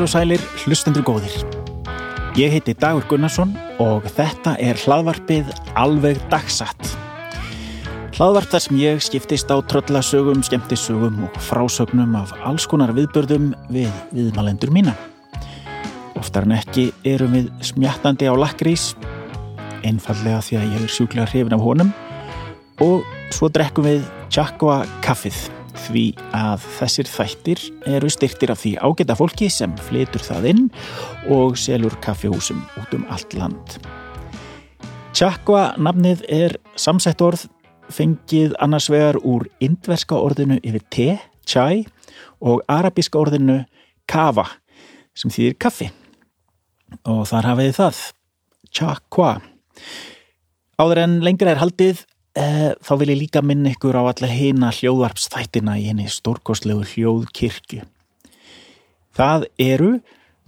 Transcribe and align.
Heilir 0.00 0.08
og 0.08 0.14
sælir, 0.16 0.42
hlustendur 0.64 1.02
góðir. 1.04 1.32
Ég 2.32 2.54
heiti 2.54 2.72
Dagur 2.72 3.04
Gunnarsson 3.04 3.50
og 3.84 4.06
þetta 4.08 4.54
er 4.56 4.78
hlaðvarpið 4.80 5.50
alveg 5.76 6.16
dagsatt. 6.32 6.94
Hlaðvarp 8.16 8.48
þar 8.48 8.64
sem 8.64 8.78
ég 8.80 9.04
skiptist 9.04 9.52
á 9.52 9.60
tröllasögum, 9.60 10.40
skemmtisögum 10.40 11.20
og 11.26 11.36
frásögnum 11.44 12.16
af 12.16 12.32
alls 12.48 12.64
konar 12.64 12.94
viðbörðum 12.96 13.52
við 13.68 13.92
viðmalendur 14.16 14.72
mína. 14.72 14.96
Oftar 16.16 16.48
en 16.48 16.56
ekki 16.56 16.94
erum 17.04 17.36
við 17.36 17.52
smjattandi 17.60 18.32
á 18.32 18.32
lakrís, 18.40 18.94
einfallega 19.84 20.40
því 20.48 20.62
að 20.62 20.68
ég 20.78 20.80
er 20.80 20.96
sjúklega 20.96 21.28
hrifin 21.28 21.60
af 21.60 21.68
honum 21.68 21.92
og 22.80 23.04
svo 23.36 23.52
drekkum 23.52 23.92
við 23.92 24.06
Chakwa 24.32 24.80
kaffið 25.04 25.59
því 25.86 26.04
að 26.36 26.66
þessir 26.78 27.08
þættir 27.10 27.62
eru 27.88 28.10
styrtir 28.12 28.52
af 28.52 28.60
því 28.62 28.74
ágæta 28.82 29.16
fólki 29.18 29.48
sem 29.52 29.72
flytur 29.88 30.24
það 30.24 30.48
inn 30.52 30.66
og 31.32 31.56
selur 31.60 31.96
kaffihúsum 32.04 32.60
út 32.80 32.94
um 32.96 33.06
allt 33.10 33.36
land. 33.38 33.78
Chakwa 35.16 35.72
nafnið 35.80 36.22
er 36.30 36.56
samsett 36.78 37.22
orð 37.24 37.46
fengið 37.90 38.54
annars 38.62 38.86
vegar 38.92 39.18
úr 39.26 39.48
indverska 39.62 40.18
orðinu 40.18 40.60
yfir 40.62 40.84
te, 40.94 41.08
chai 41.46 41.86
og 42.40 42.62
arabíska 42.70 43.18
orðinu 43.18 43.64
kava 44.10 44.46
sem 45.16 45.32
þýðir 45.32 45.58
kaffi 45.60 45.90
og 47.06 47.24
þar 47.30 47.50
hafiði 47.52 47.74
það, 47.76 47.98
chakwa. 48.70 49.32
Áður 50.80 51.02
en 51.04 51.18
lengra 51.24 51.52
er 51.54 51.60
haldið 51.60 52.04
þá 52.34 52.92
vil 53.00 53.10
ég 53.10 53.18
líka 53.24 53.42
minna 53.42 53.72
ykkur 53.74 53.96
á 53.98 54.06
alla 54.06 54.28
heina 54.30 54.70
hljóðvarpsþættina 54.70 55.74
í 55.80 55.88
henni 55.88 56.06
stórkoslegu 56.06 56.84
hljóðkirkju. 56.92 57.82
Það 59.18 59.48
eru 59.58 59.92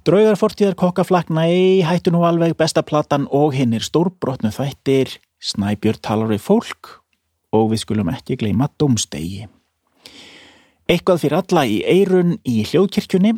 Draugarfortíðar 0.02 0.74
kokkaflakk, 0.74 1.28
nei, 1.30 1.78
hættu 1.86 2.10
nú 2.10 2.24
alveg 2.26 2.56
bestaplatan 2.58 3.28
og 3.30 3.52
hinn 3.54 3.76
er 3.76 3.84
stórbrotnu 3.86 4.50
þættir, 4.50 5.12
Snæbjörn 5.38 6.00
talar 6.02 6.30
við 6.30 6.42
fólk 6.42 6.88
og 7.54 7.68
við 7.70 7.82
skulum 7.84 8.10
ekki 8.10 8.34
gleyma 8.40 8.66
domstegi. 8.82 9.46
Eitthvað 10.90 11.22
fyrir 11.22 11.38
alla 11.38 11.64
í 11.70 11.78
eirun 11.86 12.34
í 12.42 12.64
hljóðkirkjunni 12.66 13.36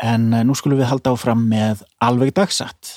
en 0.00 0.26
eh, 0.32 0.44
nú 0.48 0.56
skulum 0.56 0.80
við 0.80 0.88
halda 0.94 1.12
áfram 1.12 1.44
með 1.50 1.84
alveg 2.00 2.32
dagsatt. 2.40 2.94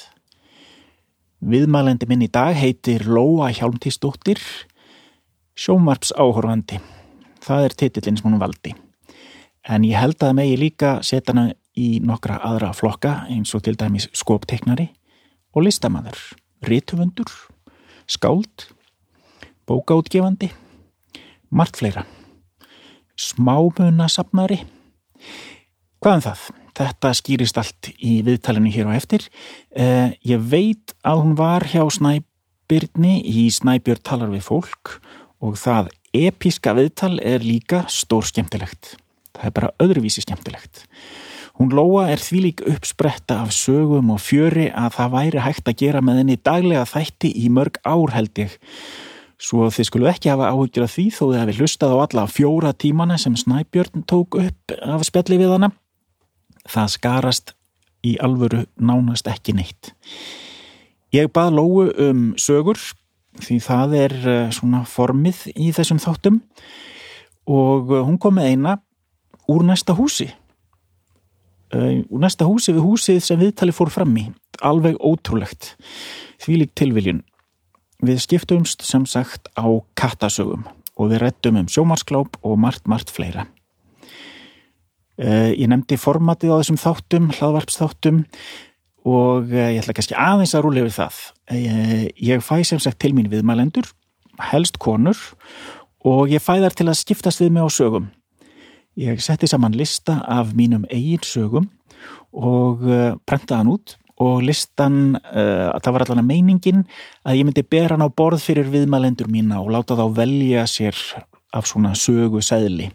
Viðmælendi 1.44 2.08
minn 2.08 2.22
í 2.23 2.30
dag 2.31 2.55
heitir 2.55 3.03
Lóa 3.03 3.49
Hjálmtísdóttir, 3.52 4.39
sjómarps 5.59 6.13
áhorfandi. 6.16 6.77
Það 7.44 7.66
er 7.66 7.75
titillin 7.81 8.16
sem 8.19 8.30
hún 8.30 8.39
valdi. 8.39 8.72
En 9.67 9.83
ég 9.83 10.00
held 10.00 10.23
að 10.23 10.38
megi 10.38 10.55
líka 10.61 10.94
setja 11.03 11.33
hana 11.33 11.50
í 11.75 12.00
nokkra 12.00 12.38
aðra 12.47 12.72
flokka 12.77 13.13
eins 13.27 13.52
og 13.58 13.66
til 13.67 13.75
dæmis 13.75 14.08
skópteknari 14.16 14.88
og 15.52 15.67
listamæður, 15.67 16.22
rítufundur, 16.63 17.35
skáld, 18.07 18.69
bókaútgefandi, 19.67 20.47
margt 21.51 21.84
fleira, 21.84 22.07
smámunasapnari. 23.19 24.63
Hvað 26.00 26.22
um 26.22 26.28
það? 26.31 26.51
Þetta 26.73 27.11
skýrist 27.13 27.57
allt 27.61 27.91
í 28.01 28.22
viðtalinu 28.25 28.72
hér 28.73 28.89
á 28.89 28.97
eftir. 28.97 29.28
Eh, 29.75 30.16
ég 30.25 30.41
veit 30.41 30.95
að 31.06 31.22
hún 31.22 31.35
var 31.38 31.67
hjá 31.69 31.84
Snæbyrni 31.85 33.19
í 33.22 33.45
Snæbjörn 33.53 34.01
talar 34.01 34.34
við 34.34 34.47
fólk 34.47 34.97
og 35.44 35.59
það 35.61 35.91
episka 36.13 36.73
viðtal 36.73 37.19
er 37.22 37.45
líka 37.45 37.84
stór 37.89 38.25
skemmtilegt. 38.25 38.95
Það 39.34 39.45
er 39.50 39.53
bara 39.53 39.72
öðruvísi 39.81 40.23
skemmtilegt. 40.25 40.88
Hún 41.61 41.69
Lóa 41.69 42.07
er 42.09 42.17
því 42.17 42.39
lík 42.47 42.61
uppspretta 42.66 43.44
af 43.44 43.53
sögum 43.53 44.09
og 44.16 44.22
fjöri 44.25 44.72
að 44.73 44.95
það 44.97 45.13
væri 45.13 45.44
hægt 45.45 45.69
að 45.69 45.79
gera 45.84 46.01
með 46.01 46.23
henni 46.23 46.38
daglega 46.41 46.88
þætti 46.90 47.29
í 47.38 47.50
mörg 47.53 47.78
ár 47.85 48.16
held 48.16 48.41
ég. 48.41 48.57
Svo 49.38 49.67
þið 49.69 49.90
skulu 49.90 50.09
ekki 50.09 50.31
hafa 50.31 50.50
áhugjur 50.50 50.88
af 50.88 50.95
því 50.95 51.05
þó 51.13 51.23
þið 51.28 51.40
hefði 51.44 51.57
hlustað 51.59 51.94
á 51.94 51.97
alla 52.07 52.25
fjóra 52.31 52.73
tímana 52.73 53.19
sem 53.22 53.38
Snæbjörn 53.38 54.05
tók 54.09 54.40
upp 54.41 54.78
af 54.81 55.05
spjalli 55.05 55.38
við 55.44 55.53
hana 55.53 55.69
það 56.69 56.94
skarast 56.96 57.53
í 58.03 58.18
alvöru 58.24 58.66
nánast 58.75 59.28
ekki 59.31 59.56
neitt. 59.56 59.94
Ég 61.13 61.29
bað 61.34 61.57
Lóu 61.59 61.88
um 62.01 62.31
sögur 62.41 62.79
því 63.41 63.57
það 63.66 63.97
er 63.97 64.16
eh, 64.29 64.53
svona 64.53 64.84
formið 64.90 65.47
í 65.53 65.72
þessum 65.73 66.02
þáttum 66.02 66.40
og 67.50 67.94
eh, 67.94 68.03
hún 68.06 68.19
kom 68.22 68.38
með 68.38 68.50
eina 68.52 68.78
úr 69.50 69.66
næsta 69.68 69.96
húsi. 69.97 70.29
Eh, 71.73 72.03
úr 72.03 72.23
næsta 72.23 72.47
húsi 72.50 72.75
við 72.75 72.85
húsið 72.85 73.22
sem 73.25 73.41
viðtali 73.41 73.75
fór 73.75 73.91
fram 73.94 74.13
í. 74.19 74.28
Alveg 74.62 75.00
ótrúlegt. 75.02 75.73
Því 76.44 76.62
líkt 76.62 76.78
tilviljun. 76.79 77.23
Við 78.03 78.22
skiptumst 78.25 78.84
sem 78.85 79.06
sagt 79.07 79.50
á 79.56 79.66
kattasögum 79.97 80.68
og 81.00 81.09
við 81.09 81.23
rettum 81.23 81.57
um 81.57 81.69
sjómarskláp 81.72 82.38
og 82.46 82.59
margt, 82.59 82.85
margt 82.90 83.13
fleira. 83.13 83.47
Eh, 85.22 85.53
ég 85.62 85.69
nefndi 85.69 85.97
formatið 86.01 86.56
á 86.56 86.57
þessum 86.57 86.79
þáttum, 86.81 87.28
hlaðvarpsþáttum 87.38 88.24
og 89.06 89.51
eh, 89.53 89.75
ég 89.75 89.84
ætla 89.84 89.94
kannski 90.00 90.18
aðeins 90.18 90.56
að 90.57 90.63
rúlega 90.66 90.88
við 90.88 90.96
það. 90.96 91.19
Eh, 91.53 92.06
ég 92.18 92.41
fæ 92.41 92.56
sem 92.66 92.81
sagt 92.81 92.97
til 93.03 93.13
mín 93.13 93.29
viðmælendur, 93.29 93.91
helst 94.50 94.79
konur 94.81 95.19
og 96.02 96.34
ég 96.34 96.41
fæ 96.41 96.57
þar 96.63 96.78
til 96.79 96.88
að 96.90 96.97
skiptast 97.03 97.44
við 97.44 97.53
mig 97.53 97.62
á 97.62 97.69
sögum. 97.69 98.09
Ég 98.97 99.22
setti 99.22 99.50
saman 99.50 99.78
lista 99.78 100.19
af 100.25 100.56
mínum 100.57 100.88
eigin 100.90 101.22
sögum 101.25 101.69
og 102.34 102.81
prentaði 103.29 103.59
hann 103.59 103.72
út 103.73 103.96
og 104.22 104.44
listan, 104.46 105.16
uh, 105.18 105.73
það 105.81 105.94
var 105.96 106.03
allavega 106.06 106.25
meiningin 106.25 106.84
að 107.25 107.40
ég 107.40 107.47
myndi 107.47 107.63
bera 107.66 107.96
hann 107.96 108.06
á 108.06 108.13
borð 108.13 108.44
fyrir 108.46 108.69
viðmælendur 108.69 109.29
mína 109.31 109.57
og 109.62 109.72
láta 109.73 109.97
þá 109.97 110.06
velja 110.22 110.68
sér 110.69 110.97
af 111.53 111.66
svona 111.69 111.96
sögu 111.97 112.41
segli. 112.46 112.91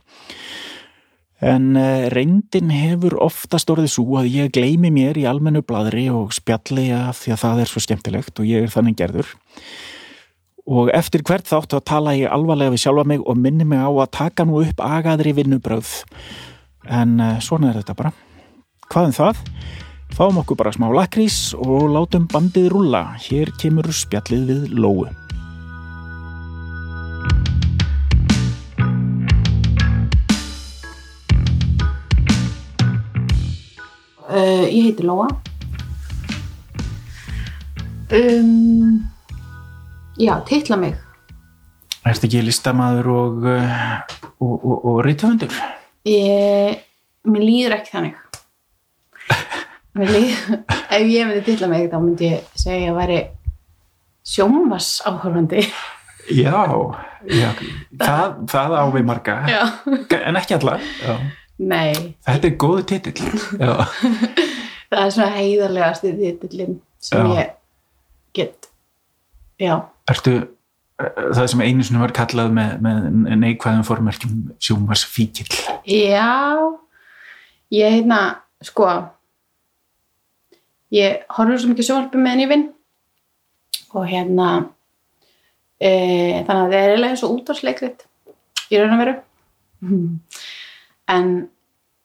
En 1.39 1.77
eh, 1.79 2.09
reyndin 2.11 2.73
hefur 2.75 3.15
oftast 3.23 3.71
orðið 3.71 3.93
svo 3.93 4.19
að 4.19 4.31
ég 4.33 4.53
gleimi 4.55 4.91
mér 4.91 5.21
í 5.21 5.27
almennu 5.31 5.63
bladri 5.63 6.09
og 6.11 6.35
spjalli 6.35 6.89
af 6.95 7.21
því 7.23 7.35
að 7.35 7.43
það 7.45 7.63
er 7.63 7.71
svo 7.71 7.83
skemmtilegt 7.85 8.43
og 8.43 8.49
ég 8.49 8.67
er 8.67 8.73
þannig 8.75 8.99
gerður. 8.99 9.31
Og 10.69 10.91
eftir 10.93 11.23
hvert 11.25 11.47
þátt 11.49 11.73
þá 11.73 11.79
tala 11.87 12.17
ég 12.19 12.33
alvarlega 12.35 12.75
við 12.75 12.83
sjálfa 12.83 13.07
mig 13.09 13.23
og 13.23 13.39
minni 13.39 13.65
mig 13.65 13.81
á 13.81 13.89
að 13.89 14.11
taka 14.19 14.45
nú 14.45 14.59
upp 14.65 14.83
agaðri 14.85 15.33
vinnubröð. 15.39 15.95
En 16.91 17.17
uh, 17.23 17.39
svona 17.41 17.71
er 17.71 17.81
þetta 17.81 17.97
bara. 17.97 18.13
Hvað 18.91 19.07
en 19.07 19.15
um 19.15 19.17
það? 19.17 19.41
Fáum 20.19 20.43
okkur 20.43 20.59
bara 20.59 20.75
smá 20.75 20.91
lakrís 20.93 21.55
og 21.55 21.89
látum 21.95 22.27
bandið 22.29 22.69
rúla. 22.75 23.07
Hér 23.29 23.55
kemur 23.63 23.89
spjallið 23.95 24.45
við 24.51 24.77
lóu. 24.77 25.28
Uh, 34.29 34.67
ég 34.69 34.91
heiti 34.91 35.07
Lóa. 35.09 35.25
Um, 38.13 39.01
já, 40.21 40.35
teitla 40.45 40.77
mig. 40.77 40.99
Er 42.05 42.13
þetta 42.13 42.29
ekki 42.29 42.43
listamæður 42.45 43.09
og, 43.15 43.47
uh, 43.49 43.73
og, 44.45 44.53
og, 44.59 44.77
og 44.91 45.01
rítufundur? 45.07 45.57
Ég, 46.09 46.77
mér 47.25 47.47
líður 47.47 47.79
ekki 47.79 47.95
þannig. 47.95 48.21
Mér 49.99 50.13
líður, 50.13 50.61
ef 50.69 51.09
ég 51.09 51.27
myndi 51.27 51.43
teitla 51.49 51.73
mig 51.73 51.89
þá 51.89 51.99
myndi 51.99 52.29
ég 52.35 52.53
segja 52.61 52.93
að 52.93 53.01
væri 53.01 53.19
sjómas 54.29 54.93
áhörfandi. 55.09 55.65
Já, 56.29 56.61
já 57.33 57.49
það, 57.97 58.37
það 58.53 58.77
á 58.77 58.85
við 58.93 59.09
marga, 59.09 59.41
Já. 59.49 59.63
en 60.21 60.37
ekki 60.37 60.59
alla. 60.59 60.77
Já. 61.01 61.17
Nei, 61.59 62.15
Þetta 62.23 62.47
er 62.47 62.59
góðu 62.63 62.85
titill. 62.87 63.33
Það 64.89 65.01
er 65.03 65.11
svona 65.13 65.33
heiðarlegasti 65.35 66.13
titillin 66.17 66.79
sem 67.03 67.27
Já. 67.27 67.35
ég 67.43 67.51
get, 68.39 68.69
já. 69.61 69.75
Ertu 70.09 70.37
það 70.99 71.45
sem 71.53 71.61
einu 71.63 71.85
sinni 71.87 72.01
var 72.01 72.15
kallað 72.17 72.55
með, 72.57 72.73
með 72.83 73.37
neikvæðum 73.43 73.85
formerkjum 73.87 74.39
sjómas 74.63 75.05
fíkil? 75.07 75.47
Já, 75.87 76.31
ég 77.75 77.99
heitna, 77.99 78.19
sko, 78.67 78.89
ég 80.95 81.23
horfður 81.37 81.63
svo 81.63 81.71
mikið 81.75 81.89
sjónvarpi 81.91 82.23
meðan 82.23 82.43
ég 82.47 82.53
vinn 82.55 82.67
og 83.95 84.09
hérna, 84.11 84.49
e, 85.79 85.91
þannig 86.49 86.65
að 86.65 86.73
það 86.73 86.79
er 86.81 86.93
eiginlega 86.93 87.15
eins 87.15 87.25
og 87.27 87.37
útvarsleikrit 87.37 88.07
í 88.73 88.81
raun 88.81 88.97
og 88.97 89.03
veru. 89.05 89.19
En 91.09 91.49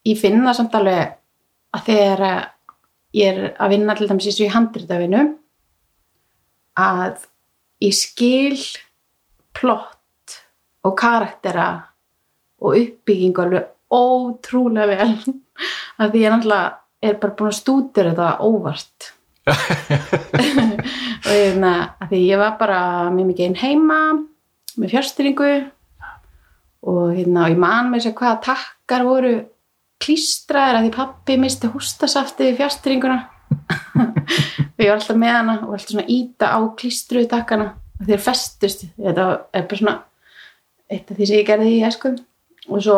ég 0.07 0.19
finn 0.19 0.43
það 0.43 0.57
samt 0.59 0.75
alveg 0.79 1.15
að 1.73 1.85
þegar 1.89 2.23
ég 3.13 3.29
er 3.33 3.53
að 3.61 3.73
vinna 3.75 3.95
til 3.97 4.09
dæmis 4.09 4.29
eins 4.29 4.39
og 4.39 4.47
í 4.47 4.53
handritafinu 4.53 5.23
að 6.79 7.25
ég 7.83 7.95
skil 7.97 8.61
plott 9.53 10.37
og 10.83 10.95
karaktera 10.99 11.67
og 12.63 12.79
uppbyggingu 12.79 13.43
alveg 13.43 13.69
ótrúlega 13.93 14.97
vel. 14.97 15.35
Af 16.01 16.09
því 16.09 16.23
ég 16.23 16.33
náttúrulega 16.33 16.71
er 17.03 17.19
bara 17.21 17.35
búin 17.37 17.51
að 17.51 17.59
stútir 17.59 18.09
þetta 18.09 18.29
óvart. 18.41 19.11
Og 21.23 21.31
hérna 21.31 21.71
af 21.99 22.07
því 22.09 22.19
ég 22.29 22.39
var 22.39 22.53
bara 22.59 22.79
mjög 23.11 23.27
mikið 23.29 23.45
einn 23.49 23.57
heima 23.59 23.97
með 24.79 24.93
fjárstyringu 24.93 25.49
og 26.83 27.13
hérna 27.15 27.45
og 27.45 27.53
ég 27.53 27.59
man 27.59 27.91
með 27.91 28.05
sér 28.05 28.15
hvaða 28.17 28.39
takkar 28.47 29.05
voru 29.07 29.33
klístraðir 30.03 30.79
að 30.79 30.87
því 30.87 30.93
pappi 30.97 31.37
misti 31.39 31.69
hústasaftið 31.71 32.51
í 32.51 32.57
fjárstyringuna 32.59 33.19
og 33.53 34.81
ég 34.83 34.89
var 34.89 34.97
alltaf 34.97 35.19
með 35.19 35.35
hana 35.37 35.57
og 35.63 35.75
alltaf 35.75 35.93
svona 35.93 36.09
íta 36.11 36.51
á 36.51 36.59
klístruðu 36.79 37.29
takkana 37.31 37.69
og 37.99 38.07
þeir 38.07 38.23
festust. 38.23 38.87
Þetta 38.97 39.27
er 39.53 39.67
bara 39.69 39.79
svona 39.79 39.97
eitt 40.91 41.11
af 41.11 41.17
því 41.17 41.27
sem 41.29 41.39
ég 41.39 41.47
gerði 41.47 41.75
í 41.77 41.83
eskum 41.87 42.17
og 42.69 42.83
svo 42.83 42.97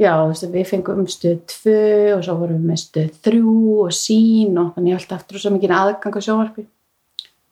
já, 0.00 0.12
þú 0.16 0.28
veist, 0.30 0.46
við 0.54 0.68
fengum 0.68 1.06
stöð 1.10 1.40
2 1.52 1.74
og 2.16 2.24
svo 2.24 2.36
vorum 2.40 2.60
við 2.60 2.70
með 2.70 2.82
stöð 2.84 3.10
3 3.28 3.40
og 3.76 3.94
sín 3.96 4.60
og 4.60 4.74
þannig 4.76 4.96
held 4.96 5.16
aftur 5.16 5.42
svo 5.42 5.52
mikið 5.54 5.76
aðgang 5.76 6.16
á 6.16 6.20
sjónvarpi. 6.26 6.66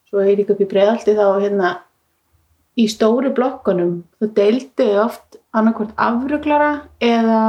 Svo 0.08 0.22
er 0.22 0.40
ég 0.40 0.52
upp 0.52 0.62
í 0.64 0.68
breiðalti 0.68 1.16
þá 1.16 1.26
hérna 1.42 1.74
í 2.78 2.86
stóru 2.90 3.32
blokkunum 3.34 3.98
þú 4.20 4.30
deildu 4.36 4.86
þau 4.86 5.02
oft 5.06 5.38
annarkvort 5.56 5.92
afruglara 5.98 6.72
eða 7.02 7.42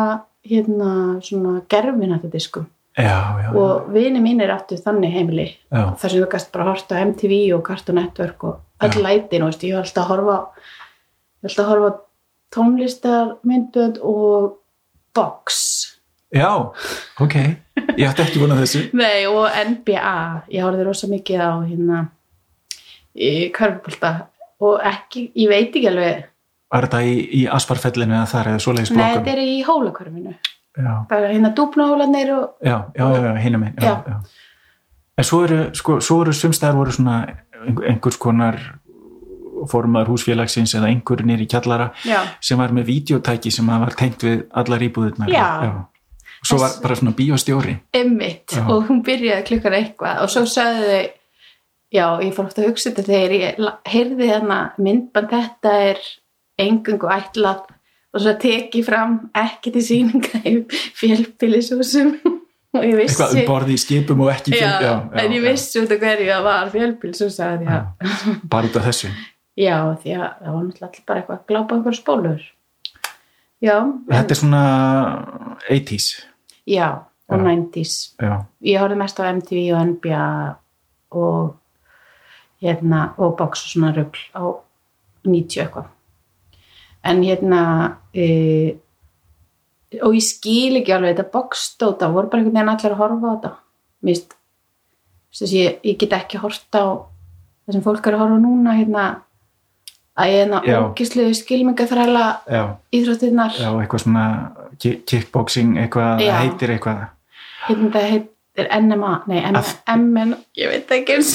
hérna 0.49 0.91
svona 1.21 1.61
já, 2.97 3.53
og 3.53 3.89
vini 3.93 4.21
mínir 4.23 4.51
áttu 4.51 4.79
þannig 4.79 5.13
heimili 5.13 5.47
já, 5.51 5.93
þar 5.99 6.09
sem 6.09 6.19
þú 6.19 6.29
gæst 6.33 6.51
bara 6.53 6.65
að 6.65 6.71
horta 6.73 7.01
MTV 7.05 7.39
og 7.55 7.65
Cartoon 7.67 7.99
Network 8.01 8.43
og 8.49 8.85
öll 8.85 9.03
lætin 9.03 9.45
og 9.45 9.53
ég 9.61 9.75
var 9.75 9.85
alltaf 9.85 10.05
að 10.05 10.11
horfa 10.13 10.37
ég 10.39 11.43
var 11.43 11.51
alltaf 11.51 11.65
að 11.65 11.71
horfa 11.73 11.89
á 11.89 11.99
tónlistarmyndbönd 12.49 13.99
og 14.01 14.57
box. 15.13 15.55
Já, 16.33 16.73
ok. 17.19 17.35
Ég 17.97 18.05
ætti 18.09 18.23
ekki 18.25 18.41
vona 18.41 18.57
þessu. 18.59 18.87
Nei, 19.01 19.25
og 19.29 19.49
NBA 19.49 20.15
ég 20.53 20.65
horfði 20.65 20.87
rosa 20.87 21.09
mikið 21.09 21.41
á 21.41 21.51
hérna 21.65 22.01
í 23.17 23.49
körfubólta 23.53 24.11
og 24.59 24.79
ekki, 24.83 25.31
ég 25.35 25.49
veit 25.51 25.69
ekki 25.75 25.87
alveg. 25.91 26.25
Var 26.69 26.85
þetta 26.85 26.99
í, 27.07 27.13
í 27.39 27.41
Asparfellinu 27.49 28.13
eða 28.13 28.27
þar 28.29 28.47
eða 28.51 28.59
svoleiðis 28.65 28.91
Nei, 28.91 28.97
blokkum 28.99 29.23
þetta 29.25 29.31
er 29.33 29.39
í 29.41 29.53
hólakörfinu 29.65 30.33
já, 30.79 30.91
bara 31.09 31.29
hérna 31.33 31.49
dúpnahólanir 31.57 32.29
og 32.35 32.43
já, 32.63 32.75
já, 32.95 33.05
já, 33.09 33.21
já 33.25 33.31
hinum 33.43 33.63
já, 33.63 33.71
Já. 33.81 33.93
já. 34.07 34.17
en 35.17 35.23
svo 35.27 35.39
eru, 35.47 35.57
sko, 35.75 35.97
svo 35.99 36.21
eru 36.21 36.31
sumstæðar 36.37 36.77
voru 36.77 36.91
svona 36.93 37.15
einhver- 37.65 37.89
einhvers 37.89 38.17
konar 38.21 38.59
formaður 39.67 40.13
húsfélagsins 40.13 40.75
eða 40.77 40.87
einhver 40.93 41.23
nýr 41.27 41.41
í 41.43 41.47
kjallara 41.51 41.89
já, 42.07 42.19
sem 42.39 42.57
var 42.61 42.71
með 42.71 42.85
videotæki 42.93 43.51
sem 43.51 43.67
var 43.67 43.91
tengt 43.97 44.21
við 44.23 44.45
allar 44.55 44.85
íbúðirnar. 44.85 45.27
Já. 45.33 45.87
svo 46.45 46.57
var 46.61 46.77
bara 46.83 46.95
svona 46.95 47.11
bíóstjóri 47.17 47.73
emmitt 47.93 48.53
Já. 48.55 48.63
og 48.71 48.85
hún 48.87 49.01
byrjaði 49.03 49.43
klukkan 49.49 49.73
eitthvað 49.81 50.21
og 50.23 50.29
svo 50.31 50.45
sagði 50.47 50.85
þau 50.87 51.09
já, 51.93 52.05
ég 52.23 52.33
fór 52.35 52.47
ofta 52.49 52.63
að 52.63 52.69
hugsa 52.71 52.91
þetta 52.91 53.05
þegar 53.07 53.35
ég 53.37 53.69
heyrði 53.89 54.29
hérna 54.29 54.59
myndband 54.77 55.31
þetta 55.33 55.73
er 55.89 56.01
engungu 56.59 57.09
ætlað 57.13 57.65
og 58.13 58.23
svo 58.23 58.33
teki 58.41 58.83
fram 58.85 59.17
ekki 59.37 59.73
til 59.75 59.85
síninga 59.85 60.41
í 60.49 60.53
fjölbýlishúsum. 60.99 62.13
Og 62.77 62.83
ég 62.85 62.99
vissi 62.99 63.15
eitthvað 63.17 63.31
um 63.33 63.47
borði 63.47 63.73
í 63.73 63.79
skipum 63.81 64.19
og 64.21 64.27
ekki 64.29 64.51
já, 64.53 64.67
fylg- 64.77 65.15
en 65.17 65.31
ég 65.33 65.41
vissi 65.41 65.79
út 65.81 65.89
af 65.95 66.03
hverju 66.03 66.27
það 66.29 66.43
var 66.45 66.67
já. 67.65 67.79
bara 68.45 68.69
út 68.69 68.75
af 68.77 68.85
þessu. 68.85 69.09
Já, 69.57 69.77
því 70.03 70.13
að 70.13 70.27
það 70.27 70.53
var 70.53 70.67
náttúrulega 70.67 71.01
bara 71.09 71.23
eitthvað 71.23 71.39
að 71.39 71.47
glápa 71.49 71.75
einhver 71.79 71.97
spólur. 71.97 72.43
Já, 73.59 73.75
þetta 74.07 74.35
er 74.35 74.39
svona 74.39 74.61
80s 75.67 76.05
já 76.69 76.85
og 77.29 77.41
Já. 77.41 77.45
90s 77.49 77.95
já, 78.21 78.35
ég 78.69 78.79
horfði 78.79 78.99
mest 79.01 79.19
á 79.19 79.23
MTV 79.33 79.63
og 79.73 79.81
NBA 79.89 80.27
og 81.19 81.58
hérna 82.63 83.13
og 83.17 83.37
box 83.39 83.63
og 83.65 83.71
svona 83.73 83.93
rugl 83.95 84.19
á 84.35 84.43
90 85.25 85.63
eitthvað. 85.63 85.87
En 87.03 87.21
hérna 87.23 87.61
e, 88.13 88.75
og 90.03 90.13
ég 90.17 90.25
skil 90.25 90.79
ekki 90.81 90.93
alveg 90.95 91.15
þetta 91.15 91.31
boxdóta, 91.33 92.09
voru 92.13 92.29
bara 92.29 92.41
einhvern 92.43 92.57
veginn 92.59 92.73
allir 92.73 92.93
að 92.95 93.01
horfa 93.03 93.31
á 93.31 93.33
þetta. 93.35 93.55
Þess 95.29 95.45
að 95.45 95.55
ég, 95.55 95.79
ég 95.85 95.97
get 96.01 96.13
ekki 96.17 96.41
horta 96.41 96.81
á 96.83 96.87
það 97.65 97.75
sem 97.77 97.83
fólk 97.85 98.07
er 98.09 98.17
að 98.17 98.23
horfa 98.23 98.39
núna 98.41 98.75
hérna 98.79 99.03
að 100.19 100.31
ég 100.33 100.39
hérna 100.43 100.59
Já. 100.67 100.77
ógislu 100.83 101.27
skilmingaþræla 101.37 102.23
já, 102.49 102.63
íþróttirnar. 102.97 103.55
Já, 103.55 103.69
eitthvað 103.79 104.03
svona 104.03 104.25
ki- 104.81 104.97
kickboxing, 105.07 105.77
eitthvað 105.79 106.23
heitir 106.41 106.73
eitthvað. 106.75 107.05
Hérna 107.69 107.91
það 107.93 108.07
heitir 108.59 108.85
NMA 108.85 109.11
nei, 109.29 109.39
MN, 109.95 110.35
ég 110.59 110.71
veit 110.71 110.91
ekki 110.99 111.15
eins 111.17 111.33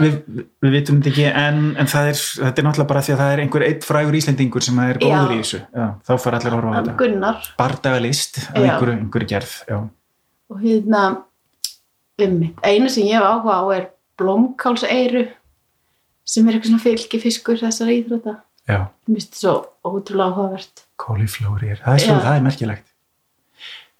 við, 0.00 0.18
við 0.62 0.74
vitum 0.76 1.00
þetta 1.00 1.10
ekki 1.12 1.26
en, 1.30 1.62
en 1.80 1.90
það 1.90 2.10
er, 2.10 2.20
þetta 2.20 2.62
er 2.62 2.66
náttúrulega 2.66 2.90
bara 2.90 3.02
því 3.06 3.14
að 3.14 3.22
það 3.22 3.32
er 3.34 3.42
einhver 3.44 3.64
eitt 3.66 3.86
frægur 3.86 4.18
Íslendingur 4.18 4.66
sem 4.66 4.82
er 4.84 5.00
góður 5.00 5.32
Já. 5.32 5.32
í 5.32 5.40
þessu. 5.40 5.60
Já, 5.62 5.86
þá 6.06 6.12
fara 6.24 6.40
allir 6.40 6.50
að 6.52 6.58
horfa 6.58 6.70
á 6.70 6.78
þetta. 6.78 6.96
Gunnar? 7.00 7.48
Bardagalist 7.60 8.40
af 8.42 8.60
einhverju, 8.60 8.98
einhverju 8.98 9.30
gerð 9.30 9.56
já, 9.70 9.78
og 10.50 10.62
hérna 10.64 11.04
um 12.20 12.36
eina 12.66 12.92
sem 12.92 13.08
ég 13.08 13.16
hef 13.16 13.24
áhuga 13.30 13.56
á 13.56 13.64
er 13.78 13.88
blómkálseiru 14.20 15.24
sem 16.28 16.46
er 16.46 16.58
eitthvað 16.58 16.74
svona 16.74 16.84
fylgifiskur 16.84 17.60
þessar 17.62 17.94
íþrótta. 17.96 18.36
Já, 18.68 18.80
mér 19.08 19.16
finnst 19.16 19.32
þetta 19.32 19.42
svo 19.42 19.56
ótrúlega 19.88 20.30
áhugavert. 20.34 20.86
Kóliflórir 21.00 21.80
það 21.80 21.96
er 21.96 22.04
svo, 22.04 22.20
það 22.20 22.36
er 22.36 22.48
merkilegt 22.50 22.89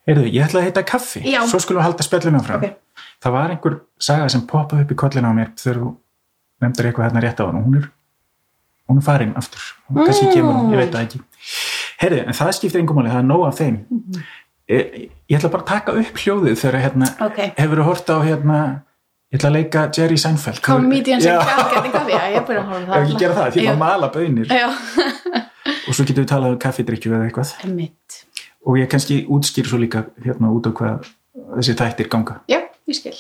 Heyrðu, 0.09 0.27
ég 0.33 0.47
ætla 0.47 0.63
að 0.63 0.69
heita 0.69 0.85
kaffi. 0.89 1.21
Já. 1.29 1.41
svo 1.51 1.61
skulum 1.61 1.81
við 1.83 1.89
halda 1.89 2.07
spjallinu 2.07 2.41
áfram. 2.41 2.63
Ok. 2.65 2.77
það 3.21 3.35
var 3.37 3.55
einhver 3.55 3.81
saga 4.01 4.29
sem 4.33 4.45
poppaði 4.49 4.87
upp 4.87 4.93
í 4.95 4.99
kollinu 5.03 5.29
á 5.29 5.33
mér 5.37 5.51
þegar 5.61 5.81
þú 5.83 5.91
nefndir 6.65 6.89
eitthvað 6.89 7.09
hérna 7.09 7.25
rétt 7.25 7.41
á 7.41 7.45
hann 7.47 7.59
og 7.61 7.67
hún 7.69 7.81
er 7.81 7.89
hún 8.91 9.01
er 9.01 9.07
farin 9.07 9.35
aftur. 9.39 9.65
Mm. 9.91 10.13
kemur 10.35 10.55
hún, 10.57 10.73
ég 10.75 10.83
veit 10.83 10.95
það 10.95 11.07
ekki. 11.07 11.23
Heyrðu, 12.01 12.21
en 12.27 12.39
það 12.41 12.53
skiptir 12.57 12.81
engum 12.83 13.01
máli, 13.01 13.13
það 13.13 13.23
er 13.23 13.29
nóg 13.29 13.47
af 13.47 13.59
þeim. 13.61 13.81
Mhm. 13.91 14.23
ég, 14.71 15.11
ég 15.31 15.39
ætla 15.39 15.51
bara 15.53 15.63
að 15.65 15.73
taka 15.75 15.97
upp 16.01 16.23
hljóðið 16.25 16.57
þegar 16.63 16.81
hérna, 16.85 17.11
ok, 17.27 17.41
hefur 17.59 17.83
þú 17.83 17.87
hort 17.91 18.11
á 18.11 18.17
hérna 18.25 18.61
ég 19.31 19.39
ætla 19.39 19.51
að 19.51 19.57
leika 19.59 19.85
Jerry 19.97 20.19
Seinfeld. 20.19 20.63
Comedian 20.65 21.21
sem 21.23 21.35
Já. 21.35 21.41
krakkarni 21.45 21.93
kaffi? 21.95 22.13
Já, 22.17 22.23
ég 22.31 22.41
er 22.41 22.47
búin 22.49 22.61
að 22.61 22.73
horfa 22.73 23.01
Ef 23.01 23.77
það, 23.79 24.09
bönir 24.17 24.49
já, 24.51 24.69
og 25.87 25.95
svo 25.95 26.05
getum 26.07 26.25
við 26.25 26.31
talað 26.33 26.57
um 26.57 26.61
kaffidrykkju 26.65 27.15
eða 27.15 27.29
eitthvað. 27.29 27.55
Emmitt 27.67 28.25
og 28.67 28.79
ég 28.79 28.89
kannski 28.93 29.23
útskýr 29.31 29.67
svo 29.69 29.79
líka 29.81 30.05
hérna 30.25 30.51
út 30.53 30.67
á 30.69 30.73
hvað 30.73 31.11
þessi 31.57 31.75
þættir 31.79 32.09
ganga. 32.13 32.41
Já, 32.51 32.61
ég 32.91 32.97
skil. 32.99 33.17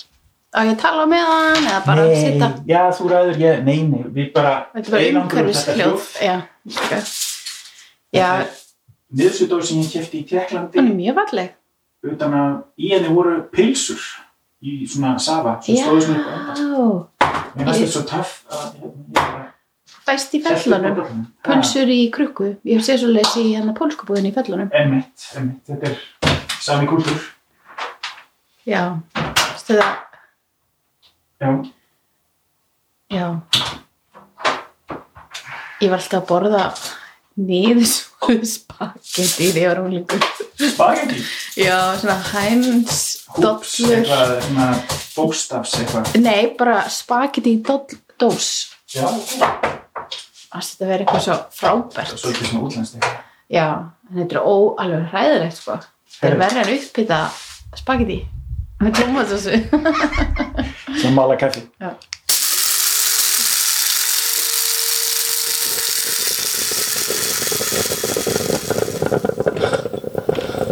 Á 0.50 0.66
ég 0.66 0.76
tala 0.82 1.04
með 1.06 1.24
hann 1.30 1.66
eða 1.70 1.82
bara 1.86 2.04
að 2.08 2.14
sitta 2.18 2.48
já 2.66 2.80
þú 2.96 3.10
ræður 3.12 3.36
ég, 3.38 3.60
nei, 3.64 3.82
nei, 3.86 4.02
við 4.10 4.32
bara 4.34 4.54
umhverfis 4.74 5.62
þetta 5.64 5.76
hljóð. 5.78 6.08
Já, 6.26 6.36
ok. 6.66 6.92
Já, 8.18 8.28
Niðursudóð 9.10 9.62
sem 9.66 9.78
ég 9.82 9.88
kefti 9.90 10.20
í 10.20 10.26
Tjekklandi 10.26 10.78
hún 10.78 10.90
er 10.92 10.98
mjög 10.98 11.16
falleg. 11.20 11.54
Utan 12.10 12.34
að 12.34 12.52
í 12.78 12.90
henni 12.94 13.10
voru 13.14 13.36
pilsur 13.52 14.02
í 14.62 14.86
svona 14.90 15.16
safa 15.22 15.56
sem 15.64 15.78
stóðu 15.80 16.04
svona 16.04 16.20
upp 16.20 16.28
á 16.30 16.62
undan 16.64 17.06
Mér 17.56 17.66
fannst 17.66 17.80
Ég- 17.80 17.86
þetta 17.86 17.94
svo 17.94 18.02
töff 18.10 18.32
að 18.50 18.66
hérna, 18.78 18.92
ég 19.10 19.18
bara 19.18 19.49
fæst 20.10 20.34
í 20.36 20.42
fellunum. 20.44 21.24
pulsur 21.46 21.90
í 21.94 22.00
krukku, 22.14 22.52
ég 22.68 22.82
sé 22.84 22.98
svo 23.00 23.10
leys 23.14 23.32
í 23.38 23.48
hérna 23.54 23.74
pólskubúðin 23.78 24.30
í 24.30 24.34
fellunum. 24.34 24.70
Já, 24.70 24.82
Einmitt, 24.82 25.26
einmitt, 25.38 25.62
þetta 25.70 25.90
er 25.90 25.98
sami 26.60 26.88
kúltúr 26.90 27.20
já, 28.68 28.82
það? 29.66 29.84
Já, 31.40 31.52
Já. 33.10 33.26
Ég 35.80 35.88
var 35.90 35.98
alltaf 35.98 36.20
að 36.20 36.26
borða 36.28 36.64
niður 37.40 37.86
svo 37.88 38.36
spagetti 38.46 39.48
þegar 39.54 39.58
ég 39.62 39.70
var 39.70 39.80
unglingur. 39.82 40.26
spagetti 40.60 41.22
Já, 41.58 41.78
svona 41.98 42.18
hæns, 42.30 43.00
Húps, 43.34 43.78
eitthvað, 43.88 44.36
svona 44.46 44.68
bókstafs 45.16 45.74
eitthvað. 45.80 46.12
Nei, 46.22 46.52
bara 46.58 46.84
spagetti 46.92 47.56
dós. 48.20 48.50
Já, 48.94 49.08
ok. 49.08 49.89
Þetta 50.50 50.86
verið 50.90 51.04
eitthvað 51.04 51.24
svo 51.24 51.34
Það 51.34 51.58
frábært. 51.60 52.12
er 52.12 52.20
svolítið 52.20 52.50
svona 52.50 52.64
útlænst 52.66 52.96
eitthvað 52.98 53.18
Já, 53.50 53.66
en 54.10 54.20
þetta 54.20 54.36
er 54.36 54.46
óalveg 54.46 55.06
hræðilegt, 55.10 55.56
sko. 55.58 55.76
Þetta 56.20 56.46
er 56.46 56.60
en 56.62 56.72
uppbytta 56.76 57.18
spagetti. 57.80 58.18
Með 58.80 58.94
tómatsósu. 59.00 59.56
Svona 61.00 61.14
mala 61.16 61.36
kaffi 61.40 61.64
Já. 61.82 61.90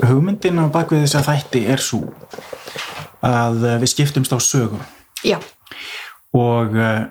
Hugmyndin 0.08 0.60
á 0.62 0.64
bakvið 0.72 1.02
þess 1.04 1.18
að 1.18 1.26
þætti 1.28 1.62
er 1.74 1.82
svo 1.82 2.00
að 3.26 3.64
eh, 3.66 3.76
við 3.82 3.90
skiptumst 3.92 4.32
á 4.32 4.38
sögum 4.40 4.82
Já, 5.26 5.38
og 6.38 6.76
uh, 6.78 7.08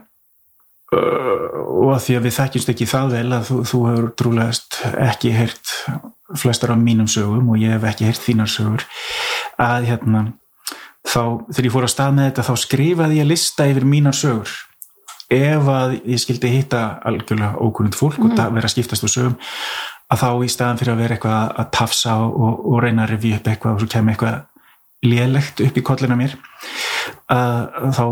og 0.96 1.90
að 1.92 2.04
því 2.06 2.14
að 2.16 2.26
við 2.28 2.36
þekkjumst 2.38 2.70
ekki 2.72 2.86
það 2.88 3.16
vel 3.18 3.32
að 3.36 3.48
þú, 3.50 3.58
þú 3.68 3.80
hefur 3.90 4.06
trúlegast 4.22 4.78
ekki 5.04 5.34
heyrt 5.36 5.74
flestar 6.40 6.72
af 6.72 6.80
mínum 6.80 7.10
sögum 7.12 7.50
og 7.52 7.60
ég 7.60 7.76
hef 7.76 7.88
ekki 7.90 8.08
heyrt 8.08 8.24
þínar 8.24 8.52
sögur 8.52 8.86
að 9.60 9.90
hérna 9.90 10.22
þá 11.08 11.22
þegar 11.52 11.68
ég 11.68 11.76
fór 11.76 11.88
að 11.88 11.94
stað 11.94 12.16
með 12.16 12.30
þetta 12.30 12.48
þá 12.48 12.64
skrifaði 12.64 13.20
ég 13.20 13.28
lista 13.28 13.68
yfir 13.68 13.88
mínar 13.88 14.16
sögur 14.16 14.56
ef 15.34 15.70
að 15.72 15.98
ég 16.08 16.22
skildi 16.24 16.52
hitta 16.54 16.84
algjörlega 17.08 17.60
ókunnund 17.60 17.98
fólk 17.98 18.20
mm. 18.22 18.32
og 18.32 18.56
vera 18.56 18.70
að 18.70 18.76
skiptast 18.76 19.04
úr 19.04 19.12
sögum 19.12 19.38
að 20.08 20.22
þá 20.24 20.30
í 20.46 20.52
staðan 20.52 20.80
fyrir 20.80 20.94
að 20.94 21.02
vera 21.04 21.18
eitthvað 21.18 21.58
að 21.64 21.72
tafsa 21.76 22.16
og, 22.24 22.62
og 22.64 22.80
reyna 22.84 23.04
að 23.04 23.12
revi 23.12 23.34
upp 23.36 23.50
eitthvað 23.52 23.76
og 23.76 23.84
svo 23.84 23.90
kemur 23.92 24.16
eitthvað 24.16 24.38
lélegt 25.08 25.64
upp 25.68 25.78
í 25.78 25.84
kollina 25.86 26.18
mér 26.20 26.38
að 27.34 27.92
þá 27.98 28.06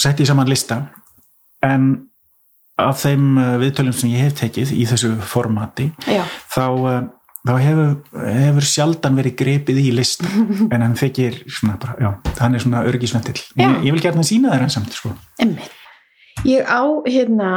sett 0.00 0.22
ég 0.22 0.30
saman 0.30 0.48
lista 0.48 0.80
en 1.66 1.88
af 2.78 3.00
þeim 3.02 3.38
uh, 3.38 3.54
viðtölum 3.62 3.94
sem 3.96 4.12
ég 4.14 4.28
hef 4.28 4.36
tekið 4.38 4.74
í 4.76 4.84
þessu 4.88 5.14
formati 5.26 5.88
Já. 6.06 6.22
þá, 6.52 6.66
uh, 6.78 7.00
þá 7.48 7.52
hefur, 7.64 7.96
hefur 8.22 8.68
sjaldan 8.70 9.18
verið 9.18 9.36
grepið 9.40 9.80
í 9.82 9.88
list 9.96 10.22
en 10.72 10.84
hann 10.84 10.96
þykir 10.98 11.42
svona 11.46 11.78
bara, 11.82 11.96
já, 12.02 12.10
hann 12.42 12.54
er 12.54 12.64
svona 12.64 12.84
örgisventil 12.88 13.36
ég, 13.58 13.82
ég 13.88 13.96
vil 13.96 14.04
gerna 14.04 14.26
sína 14.26 14.54
þér 14.54 14.66
hans 14.66 14.78
samt 14.78 14.94
sko. 14.94 15.14
Ég 16.46 16.62
á 16.70 16.82
hérna 17.08 17.52